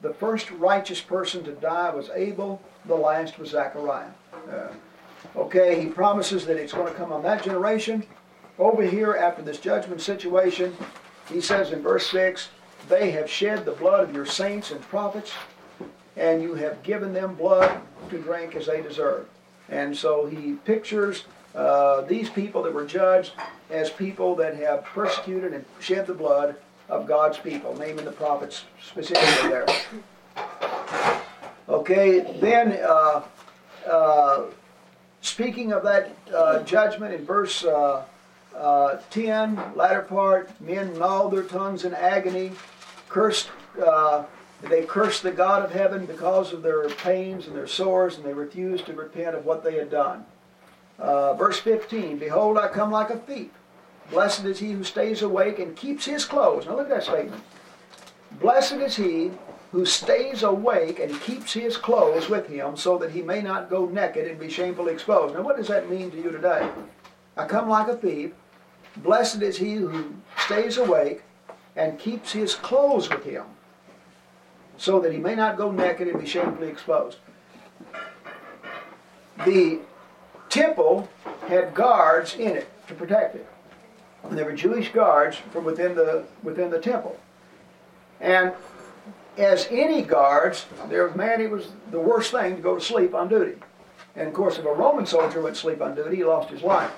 the 0.00 0.14
first 0.14 0.50
righteous 0.52 0.98
person 0.98 1.44
to 1.44 1.52
die 1.52 1.90
was 1.90 2.08
Abel, 2.14 2.62
the 2.86 2.94
last 2.94 3.38
was 3.38 3.50
Zechariah. 3.50 4.12
Uh, 4.50 4.68
okay, 5.36 5.78
he 5.78 5.90
promises 5.90 6.46
that 6.46 6.56
it's 6.56 6.72
going 6.72 6.90
to 6.90 6.98
come 6.98 7.12
on 7.12 7.22
that 7.22 7.44
generation. 7.44 8.02
Over 8.58 8.82
here, 8.82 9.14
after 9.14 9.42
this 9.42 9.58
judgment 9.58 10.00
situation, 10.00 10.74
he 11.30 11.42
says 11.42 11.72
in 11.72 11.82
verse 11.82 12.06
6 12.06 12.48
They 12.88 13.10
have 13.10 13.28
shed 13.28 13.66
the 13.66 13.72
blood 13.72 14.08
of 14.08 14.14
your 14.14 14.24
saints 14.24 14.70
and 14.70 14.80
prophets, 14.80 15.32
and 16.16 16.42
you 16.42 16.54
have 16.54 16.82
given 16.82 17.12
them 17.12 17.34
blood 17.34 17.80
to 18.10 18.18
drink 18.18 18.54
as 18.54 18.66
they 18.66 18.82
deserve. 18.82 19.26
And 19.68 19.96
so 19.96 20.26
he 20.26 20.54
pictures 20.64 21.24
uh, 21.54 22.02
these 22.02 22.28
people 22.30 22.62
that 22.62 22.74
were 22.74 22.86
judged 22.86 23.32
as 23.70 23.90
people 23.90 24.34
that 24.36 24.56
have 24.56 24.84
persecuted 24.84 25.52
and 25.52 25.64
shed 25.80 26.06
the 26.06 26.14
blood 26.14 26.56
of 26.88 27.06
God's 27.06 27.38
people, 27.38 27.76
naming 27.76 28.04
the 28.04 28.12
prophets 28.12 28.64
specifically 28.82 29.48
there. 29.48 29.66
Okay, 31.68 32.38
then 32.40 32.78
uh, 32.82 33.22
uh, 33.88 34.44
speaking 35.20 35.72
of 35.72 35.84
that 35.84 36.10
uh, 36.34 36.62
judgment 36.64 37.14
in 37.14 37.24
verse 37.24 37.64
uh, 37.64 38.04
uh, 38.56 38.96
10, 39.10 39.74
latter 39.76 40.02
part, 40.02 40.50
men 40.60 40.98
gnawed 40.98 41.32
their 41.32 41.44
tongues 41.44 41.84
in 41.84 41.94
agony, 41.94 42.50
cursed, 43.08 43.48
they 44.62 44.84
cursed 44.84 45.22
the 45.22 45.30
God 45.30 45.64
of 45.64 45.72
heaven 45.72 46.04
because 46.04 46.52
of 46.52 46.62
their 46.62 46.88
pains 46.88 47.46
and 47.46 47.56
their 47.56 47.66
sores, 47.66 48.16
and 48.16 48.24
they 48.24 48.34
refused 48.34 48.86
to 48.86 48.92
repent 48.92 49.34
of 49.34 49.46
what 49.46 49.64
they 49.64 49.76
had 49.76 49.90
done. 49.90 50.26
Uh, 50.98 51.32
verse 51.34 51.58
15, 51.58 52.18
Behold, 52.18 52.58
I 52.58 52.68
come 52.68 52.90
like 52.90 53.10
a 53.10 53.16
thief. 53.16 53.50
Blessed 54.10 54.44
is 54.44 54.58
he 54.58 54.72
who 54.72 54.84
stays 54.84 55.22
awake 55.22 55.58
and 55.58 55.76
keeps 55.76 56.04
his 56.04 56.24
clothes. 56.24 56.66
Now 56.66 56.76
look 56.76 56.90
at 56.90 56.96
that 56.96 57.04
statement. 57.04 57.42
Blessed 58.40 58.74
is 58.74 58.96
he 58.96 59.30
who 59.72 59.86
stays 59.86 60.42
awake 60.42 60.98
and 60.98 61.20
keeps 61.20 61.52
his 61.52 61.76
clothes 61.76 62.28
with 62.28 62.48
him 62.48 62.76
so 62.76 62.98
that 62.98 63.12
he 63.12 63.22
may 63.22 63.40
not 63.40 63.70
go 63.70 63.86
naked 63.86 64.26
and 64.26 64.38
be 64.38 64.50
shamefully 64.50 64.92
exposed. 64.92 65.34
Now, 65.34 65.42
what 65.42 65.56
does 65.56 65.68
that 65.68 65.88
mean 65.88 66.10
to 66.10 66.16
you 66.16 66.30
today? 66.30 66.68
I 67.36 67.46
come 67.46 67.68
like 67.68 67.88
a 67.88 67.96
thief. 67.96 68.32
Blessed 68.96 69.42
is 69.42 69.56
he 69.56 69.76
who 69.76 70.16
stays 70.44 70.76
awake 70.76 71.22
and 71.76 71.98
keeps 71.98 72.32
his 72.32 72.54
clothes 72.54 73.08
with 73.08 73.24
him 73.24 73.44
so 74.80 74.98
that 74.98 75.12
he 75.12 75.18
may 75.18 75.34
not 75.34 75.58
go 75.58 75.70
naked 75.70 76.08
and 76.08 76.18
be 76.18 76.26
shamefully 76.26 76.68
exposed. 76.68 77.18
The 79.44 79.78
temple 80.48 81.06
had 81.48 81.74
guards 81.74 82.34
in 82.34 82.56
it 82.56 82.66
to 82.88 82.94
protect 82.94 83.34
it. 83.34 83.46
And 84.24 84.38
there 84.38 84.46
were 84.46 84.54
Jewish 84.54 84.90
guards 84.90 85.36
from 85.36 85.64
within 85.64 85.94
the 85.94 86.24
within 86.42 86.70
the 86.70 86.80
temple. 86.80 87.20
And 88.22 88.54
as 89.36 89.68
any 89.70 90.00
guards, 90.00 90.64
there 90.88 91.06
was 91.06 91.14
man, 91.14 91.42
it 91.42 91.50
was 91.50 91.68
the 91.90 92.00
worst 92.00 92.30
thing 92.30 92.56
to 92.56 92.62
go 92.62 92.74
to 92.76 92.80
sleep 92.80 93.14
on 93.14 93.28
duty. 93.28 93.56
And 94.16 94.28
of 94.28 94.34
course, 94.34 94.56
if 94.56 94.64
a 94.64 94.72
Roman 94.72 95.04
soldier 95.04 95.42
went 95.42 95.56
to 95.56 95.60
sleep 95.60 95.82
on 95.82 95.94
duty, 95.94 96.16
he 96.16 96.24
lost 96.24 96.48
his 96.48 96.62
life. 96.62 96.92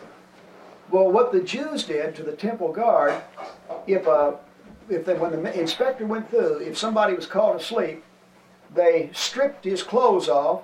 Well, 0.90 1.10
what 1.10 1.32
the 1.32 1.40
Jews 1.40 1.82
did 1.82 2.14
to 2.14 2.22
the 2.22 2.32
temple 2.32 2.72
guard, 2.72 3.20
if 3.88 4.06
a 4.06 4.38
if 4.88 5.04
they, 5.04 5.14
when 5.14 5.30
the 5.30 5.60
inspector 5.60 6.06
went 6.06 6.30
through, 6.30 6.58
if 6.58 6.76
somebody 6.76 7.14
was 7.14 7.26
caught 7.26 7.56
asleep, 7.56 8.04
they 8.74 9.10
stripped 9.12 9.64
his 9.64 9.82
clothes 9.82 10.28
off 10.28 10.62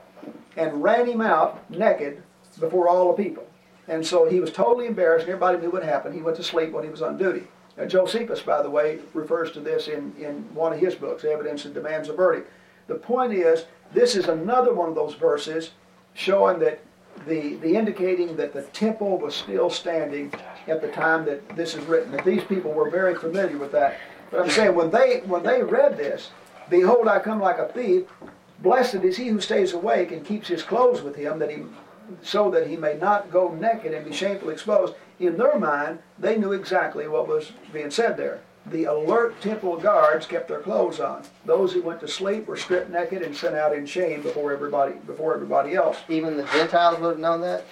and 0.56 0.82
ran 0.82 1.06
him 1.06 1.20
out 1.20 1.68
naked 1.70 2.22
before 2.58 2.88
all 2.88 3.14
the 3.14 3.22
people. 3.22 3.46
And 3.86 4.06
so 4.06 4.28
he 4.28 4.40
was 4.40 4.52
totally 4.52 4.86
embarrassed, 4.86 5.24
and 5.24 5.30
everybody 5.30 5.58
knew 5.58 5.70
what 5.70 5.82
happened. 5.82 6.14
He 6.14 6.20
went 6.20 6.36
to 6.36 6.42
sleep 6.42 6.72
when 6.72 6.84
he 6.84 6.90
was 6.90 7.02
on 7.02 7.16
duty. 7.16 7.44
Now, 7.76 7.86
Josephus, 7.86 8.40
by 8.40 8.60
the 8.62 8.68
way, 8.68 8.98
refers 9.14 9.52
to 9.52 9.60
this 9.60 9.88
in, 9.88 10.12
in 10.18 10.42
one 10.54 10.72
of 10.72 10.80
his 10.80 10.94
books, 10.94 11.24
Evidence 11.24 11.64
and 11.64 11.72
Demands 11.72 12.08
a 12.08 12.12
Verdict. 12.12 12.50
The 12.88 12.96
point 12.96 13.32
is, 13.32 13.66
this 13.94 14.16
is 14.16 14.28
another 14.28 14.74
one 14.74 14.88
of 14.88 14.94
those 14.94 15.14
verses 15.14 15.70
showing 16.14 16.58
that 16.58 16.80
the, 17.26 17.54
the 17.56 17.76
indicating 17.76 18.36
that 18.36 18.52
the 18.52 18.62
temple 18.62 19.18
was 19.18 19.34
still 19.34 19.70
standing 19.70 20.32
at 20.68 20.80
the 20.80 20.88
time 20.88 21.24
that 21.26 21.56
this 21.56 21.74
is 21.74 21.84
written. 21.84 22.12
That 22.12 22.24
these 22.24 22.44
people 22.44 22.72
were 22.72 22.90
very 22.90 23.14
familiar 23.14 23.58
with 23.58 23.72
that. 23.72 23.98
But 24.30 24.40
I'm 24.40 24.50
saying 24.50 24.74
when 24.74 24.90
they 24.90 25.20
when 25.26 25.42
they 25.42 25.62
read 25.62 25.96
this, 25.96 26.30
behold, 26.68 27.08
I 27.08 27.18
come 27.18 27.40
like 27.40 27.58
a 27.58 27.68
thief. 27.68 28.04
Blessed 28.60 28.96
is 28.96 29.16
he 29.16 29.28
who 29.28 29.40
stays 29.40 29.72
awake 29.72 30.10
and 30.10 30.26
keeps 30.26 30.48
his 30.48 30.62
clothes 30.62 31.02
with 31.02 31.14
him, 31.14 31.38
that 31.38 31.50
he 31.50 31.62
so 32.22 32.50
that 32.50 32.66
he 32.66 32.76
may 32.76 32.94
not 32.94 33.30
go 33.30 33.54
naked 33.54 33.92
and 33.92 34.04
be 34.04 34.12
shamefully 34.12 34.54
exposed. 34.54 34.94
In 35.20 35.36
their 35.36 35.58
mind, 35.58 35.98
they 36.18 36.36
knew 36.36 36.52
exactly 36.52 37.08
what 37.08 37.28
was 37.28 37.52
being 37.72 37.90
said 37.90 38.16
there. 38.16 38.40
The 38.66 38.84
alert 38.84 39.40
temple 39.40 39.78
guards 39.78 40.26
kept 40.26 40.48
their 40.48 40.60
clothes 40.60 41.00
on. 41.00 41.22
Those 41.44 41.72
who 41.72 41.82
went 41.82 42.00
to 42.00 42.08
sleep 42.08 42.46
were 42.46 42.56
stripped 42.56 42.90
naked 42.90 43.22
and 43.22 43.34
sent 43.34 43.54
out 43.54 43.74
in 43.74 43.86
shame 43.86 44.22
before 44.22 44.52
everybody 44.52 44.94
before 45.06 45.34
everybody 45.34 45.74
else. 45.74 45.98
Even 46.08 46.36
the 46.36 46.44
Gentiles 46.44 47.00
would 47.00 47.10
have 47.10 47.18
known 47.18 47.40
that? 47.40 47.64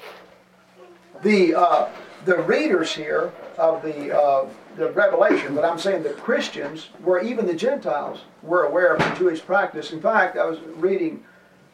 The 1.23 1.55
uh, 1.55 1.89
the 2.27 2.39
readers 2.43 2.93
here 2.93 3.33
of 3.57 3.83
the 3.83 4.15
uh, 4.15 4.47
the 4.77 4.91
Revelation, 4.93 5.55
but 5.55 5.65
I'm 5.65 5.79
saying 5.79 6.03
the 6.03 6.11
Christians, 6.11 6.91
were 7.01 7.21
even 7.23 7.47
the 7.47 7.55
Gentiles, 7.55 8.21
were 8.43 8.65
aware 8.65 8.95
of 8.95 8.99
the 8.99 9.19
Jewish 9.19 9.41
practice. 9.41 9.93
In 9.93 10.03
fact, 10.03 10.37
I 10.37 10.45
was 10.45 10.59
reading 10.77 11.25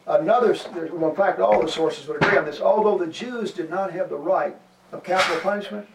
Another, 0.05 0.55
well, 0.91 1.11
in 1.11 1.15
fact, 1.15 1.39
all 1.39 1.61
the 1.61 1.71
sources 1.71 2.07
would 2.07 2.21
agree 2.21 2.37
on 2.37 2.43
this, 2.43 2.59
although 2.59 2.97
the 2.97 3.07
Jews 3.07 3.53
did 3.53 3.69
not 3.69 3.91
have 3.93 4.09
the 4.09 4.17
right 4.17 4.55
of 4.91 5.01
capital 5.03 5.39
punishment, 5.39 5.87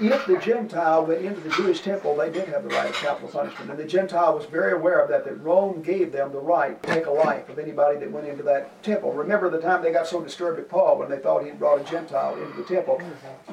if 0.00 0.26
the 0.26 0.38
Gentile 0.38 1.04
went 1.04 1.24
into 1.24 1.40
the 1.40 1.50
Jewish 1.50 1.82
temple, 1.82 2.16
they 2.16 2.30
did 2.30 2.48
have 2.48 2.62
the 2.62 2.70
right 2.70 2.88
of 2.88 2.96
capital 2.96 3.28
punishment. 3.28 3.70
And 3.70 3.78
the 3.78 3.84
Gentile 3.84 4.34
was 4.34 4.46
very 4.46 4.72
aware 4.72 5.00
of 5.00 5.10
that, 5.10 5.24
that 5.24 5.34
Rome 5.42 5.82
gave 5.82 6.10
them 6.10 6.32
the 6.32 6.38
right 6.38 6.82
to 6.82 6.88
take 6.88 7.06
a 7.06 7.10
life 7.10 7.48
of 7.48 7.58
anybody 7.58 7.98
that 7.98 8.10
went 8.10 8.26
into 8.26 8.42
that 8.44 8.82
temple. 8.82 9.12
Remember 9.12 9.50
the 9.50 9.60
time 9.60 9.82
they 9.82 9.92
got 9.92 10.06
so 10.06 10.22
disturbed 10.22 10.58
at 10.58 10.68
Paul 10.68 10.98
when 10.98 11.10
they 11.10 11.18
thought 11.18 11.44
he'd 11.44 11.58
brought 11.58 11.80
a 11.80 11.84
Gentile 11.84 12.40
into 12.42 12.56
the 12.56 12.64
temple. 12.64 13.00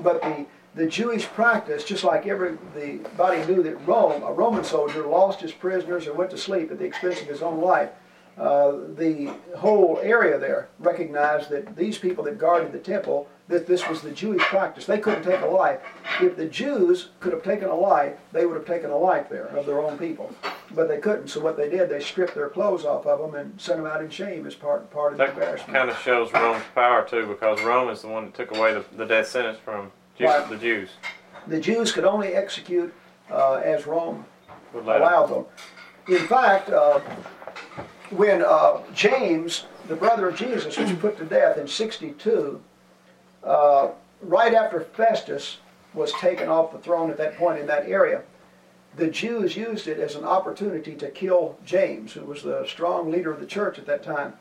But 0.02 0.22
the, 0.22 0.46
the 0.76 0.88
Jewish 0.88 1.26
practice, 1.26 1.84
just 1.84 2.04
like 2.04 2.28
everybody 2.28 3.46
knew 3.46 3.62
that 3.64 3.86
Rome, 3.86 4.24
a 4.24 4.32
Roman 4.32 4.64
soldier, 4.64 5.06
lost 5.06 5.42
his 5.42 5.52
prisoners 5.52 6.08
or 6.08 6.14
went 6.14 6.32
to 6.32 6.38
sleep 6.38 6.72
at 6.72 6.80
the 6.80 6.86
expense 6.86 7.22
of 7.22 7.28
his 7.28 7.42
own 7.42 7.60
life, 7.60 7.90
uh, 8.38 8.72
the 8.96 9.34
whole 9.58 10.00
area 10.04 10.38
there 10.38 10.70
recognized 10.80 11.50
that 11.50 11.76
these 11.76 11.98
people 11.98 12.24
that 12.24 12.38
guarded 12.38 12.72
the 12.72 12.80
temple, 12.80 13.28
that 13.48 13.66
this 13.66 13.88
was 13.88 14.02
the 14.02 14.12
Jewish 14.12 14.42
practice. 14.44 14.86
They 14.86 15.00
couldn't 15.00 15.24
take 15.24 15.42
a 15.42 15.46
life. 15.48 15.80
If 16.22 16.36
the 16.36 16.48
Jews 16.48 17.10
could 17.22 17.32
have 17.32 17.44
taken 17.44 17.70
a 17.70 17.76
life, 17.76 18.14
they 18.34 18.46
would 18.46 18.58
have 18.58 18.66
taken 18.66 18.90
a 18.90 18.98
life 18.98 19.30
there 19.30 19.46
of 19.48 19.66
their 19.66 19.80
own 19.80 19.98
people. 19.98 20.32
But 20.72 20.90
they 20.90 20.98
couldn't. 20.98 21.30
So 21.30 21.40
what 21.40 21.56
they 21.56 21.70
did, 21.70 21.90
they 21.90 22.02
stripped 22.02 22.36
their 22.36 22.50
clothes 22.50 22.84
off 22.84 23.06
of 23.06 23.20
them 23.20 23.36
and 23.40 23.60
sent 23.60 23.78
them 23.78 23.88
out 23.88 24.02
in 24.04 24.10
shame 24.10 24.46
as 24.46 24.54
part 24.56 24.92
part 24.92 25.14
of 25.14 25.18
the 25.18 25.26
That 25.26 25.34
embarrassment. 25.34 25.74
kind 25.78 25.90
of 25.90 25.98
shows 26.00 26.32
Rome's 26.34 26.64
power 26.76 27.08
too, 27.08 27.26
because 27.26 27.62
Rome 27.62 27.90
is 27.90 28.02
the 28.02 28.10
one 28.10 28.26
that 28.26 28.34
took 28.34 28.52
away 28.58 28.74
the, 28.74 28.84
the 28.98 29.06
death 29.06 29.28
sentence 29.28 29.60
from 29.64 29.92
Jew, 30.18 30.26
Right. 30.26 30.50
the 30.50 30.58
Jews. 30.58 30.90
The 31.48 31.60
Jews 31.62 31.94
could 31.94 32.04
only 32.04 32.34
execute 32.36 32.94
uh, 33.32 33.56
as 33.64 33.88
Rome 33.88 34.26
Would 34.74 34.86
let 34.86 34.98
'em. 34.98 35.02
allowed 35.04 35.28
them. 35.28 35.46
In 36.10 36.28
fact, 36.28 36.70
uh, 36.70 37.00
when 38.10 38.42
uh, 38.44 38.82
James, 38.94 39.66
the 39.88 39.96
brother 39.96 40.28
of 40.30 40.36
Jesus, 40.36 40.78
was 40.78 40.92
put 40.94 41.18
to 41.18 41.26
death 41.26 41.58
in 41.58 41.68
62, 41.68 42.62
uh, 43.48 43.92
right 44.22 44.54
after 44.54 44.82
Festus 44.82 45.58
was 45.94 46.12
taken 46.14 46.50
off 46.50 46.72
the 46.72 46.80
throne 46.80 47.10
at 47.10 47.18
that 47.18 47.38
point 47.38 47.60
in 47.60 47.68
that 47.68 47.88
area, 47.88 48.22
the 48.96 49.08
Jews 49.08 49.56
used 49.56 49.88
it 49.88 50.00
as 50.00 50.16
an 50.16 50.24
opportunity 50.24 50.96
to 50.96 51.10
kill 51.10 51.58
James, 51.66 52.14
who 52.14 52.26
was 52.26 52.44
the 52.44 52.66
strong 52.68 53.12
leader 53.12 53.32
of 53.32 53.40
the 53.40 53.46
church 53.46 53.78
at 53.78 53.86
that 53.86 54.04
time. 54.04 54.34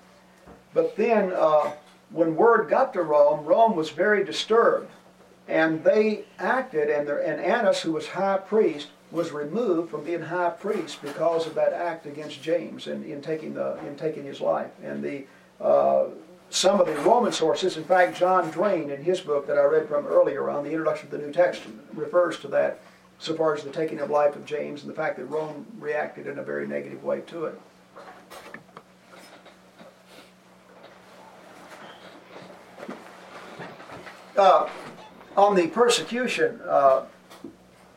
But 0.74 0.97
then, 0.97 1.33
uh, 1.33 1.73
when 2.11 2.37
word 2.37 2.69
got 2.69 2.93
to 2.95 3.03
Rome, 3.03 3.45
Rome 3.45 3.77
was 3.77 3.91
very 3.91 4.24
disturbed 4.24 4.91
and 5.49 5.85
they 5.85 6.24
acted, 6.39 6.91
and, 6.91 7.07
their, 7.07 7.19
and 7.19 7.41
Annas, 7.41 7.81
who 7.81 7.93
was 7.93 8.09
high 8.09 8.39
priest, 8.39 8.89
was 9.12 9.31
removed 9.31 9.91
from 9.91 10.03
being 10.03 10.23
high 10.23 10.51
priest 10.51 11.01
because 11.01 11.47
of 11.47 11.55
that 11.55 11.73
act 11.73 12.07
against 12.07 12.43
James 12.43 12.89
and 12.89 13.05
in 13.05 13.23
taking 13.23 13.55
the 13.55 13.78
in 13.87 13.95
taking 13.97 14.24
his 14.24 14.41
life. 14.41 14.70
And 14.83 15.03
the 15.03 15.24
uh, 15.61 16.07
some 16.51 16.81
of 16.81 16.86
the 16.86 16.94
Roman 16.97 17.32
sources, 17.32 17.77
in 17.77 17.85
fact, 17.85 18.16
John 18.16 18.51
Drane 18.51 18.90
in 18.90 19.02
his 19.02 19.20
book 19.20 19.47
that 19.47 19.59
I 19.59 19.64
read 19.64 19.89
from 19.89 20.06
earlier 20.06 20.48
on 20.48 20.64
the 20.64 20.70
introduction 20.70 21.10
to 21.10 21.16
the 21.16 21.27
New 21.27 21.32
Testament 21.32 21.81
refers 21.94 22.39
to 22.40 22.48
that, 22.48 22.81
so 23.18 23.35
far 23.35 23.55
as 23.55 23.62
the 23.62 23.70
taking 23.70 24.01
of 24.01 24.10
life 24.10 24.36
of 24.36 24.44
James 24.44 24.82
and 24.82 24.90
the 24.90 24.94
fact 24.94 25.16
that 25.16 25.24
Rome 25.27 25.66
reacted 25.78 26.27
in 26.27 26.39
a 26.39 26.43
very 26.43 26.66
negative 26.66 27.02
way 27.02 27.20
to 27.23 27.47
it. 27.47 27.60
Uh, 34.36 34.68
on 35.36 35.55
the 35.55 35.66
persecution, 35.68 36.60
uh, 36.66 37.05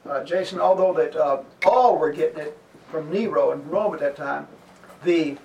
uh, 0.09 0.23
Jason, 0.23 0.59
although 0.59 0.93
that 0.93 1.15
uh, 1.15 1.43
all 1.65 1.97
were 1.97 2.11
getting 2.11 2.39
it 2.39 2.57
from 2.89 3.11
Nero 3.11 3.51
and 3.51 3.69
Rome 3.69 3.93
at 3.93 3.99
that 3.99 4.15
time, 4.15 4.47
the 5.03 5.37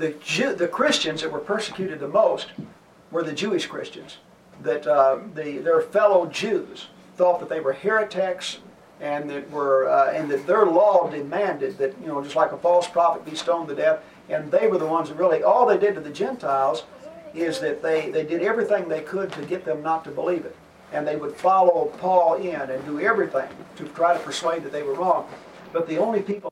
the 0.00 0.10
Jew, 0.22 0.54
the 0.54 0.68
Christians 0.68 1.22
that 1.22 1.30
were 1.30 1.40
persecuted 1.40 2.00
the 2.00 2.08
most 2.08 2.48
were 3.10 3.22
the 3.22 3.32
Jewish 3.32 3.66
Christians. 3.66 4.18
That 4.62 4.86
uh, 4.86 5.20
the 5.34 5.58
their 5.58 5.80
fellow 5.80 6.26
Jews 6.26 6.88
thought 7.16 7.40
that 7.40 7.48
they 7.48 7.60
were 7.60 7.72
heretics 7.72 8.58
and 9.00 9.30
that 9.30 9.50
were 9.50 9.88
uh, 9.88 10.12
and 10.12 10.30
that 10.30 10.46
their 10.46 10.66
law 10.66 11.08
demanded 11.08 11.78
that 11.78 11.94
you 12.00 12.08
know 12.08 12.22
just 12.22 12.36
like 12.36 12.52
a 12.52 12.58
false 12.58 12.88
prophet 12.88 13.24
be 13.24 13.36
stoned 13.36 13.68
to 13.68 13.74
death. 13.74 14.00
And 14.28 14.50
they 14.50 14.68
were 14.68 14.78
the 14.78 14.86
ones 14.86 15.08
that 15.08 15.16
really 15.16 15.42
all 15.42 15.66
they 15.66 15.78
did 15.78 15.94
to 15.94 16.00
the 16.00 16.10
Gentiles 16.10 16.84
is 17.34 17.60
that 17.60 17.82
they 17.82 18.10
they 18.10 18.24
did 18.24 18.42
everything 18.42 18.88
they 18.88 19.02
could 19.02 19.32
to 19.32 19.42
get 19.42 19.64
them 19.64 19.82
not 19.82 20.04
to 20.04 20.10
believe 20.10 20.44
it 20.44 20.56
and 20.92 21.06
they 21.06 21.16
would 21.16 21.34
follow 21.36 21.92
Paul 21.98 22.34
in 22.34 22.54
and 22.54 22.84
do 22.84 23.00
everything 23.00 23.48
to 23.76 23.84
try 23.88 24.12
to 24.12 24.20
persuade 24.20 24.64
that 24.64 24.72
they 24.72 24.82
were 24.82 24.94
wrong. 24.94 25.28
But 25.72 25.86
the 25.86 25.98
only 25.98 26.20
people 26.20 26.48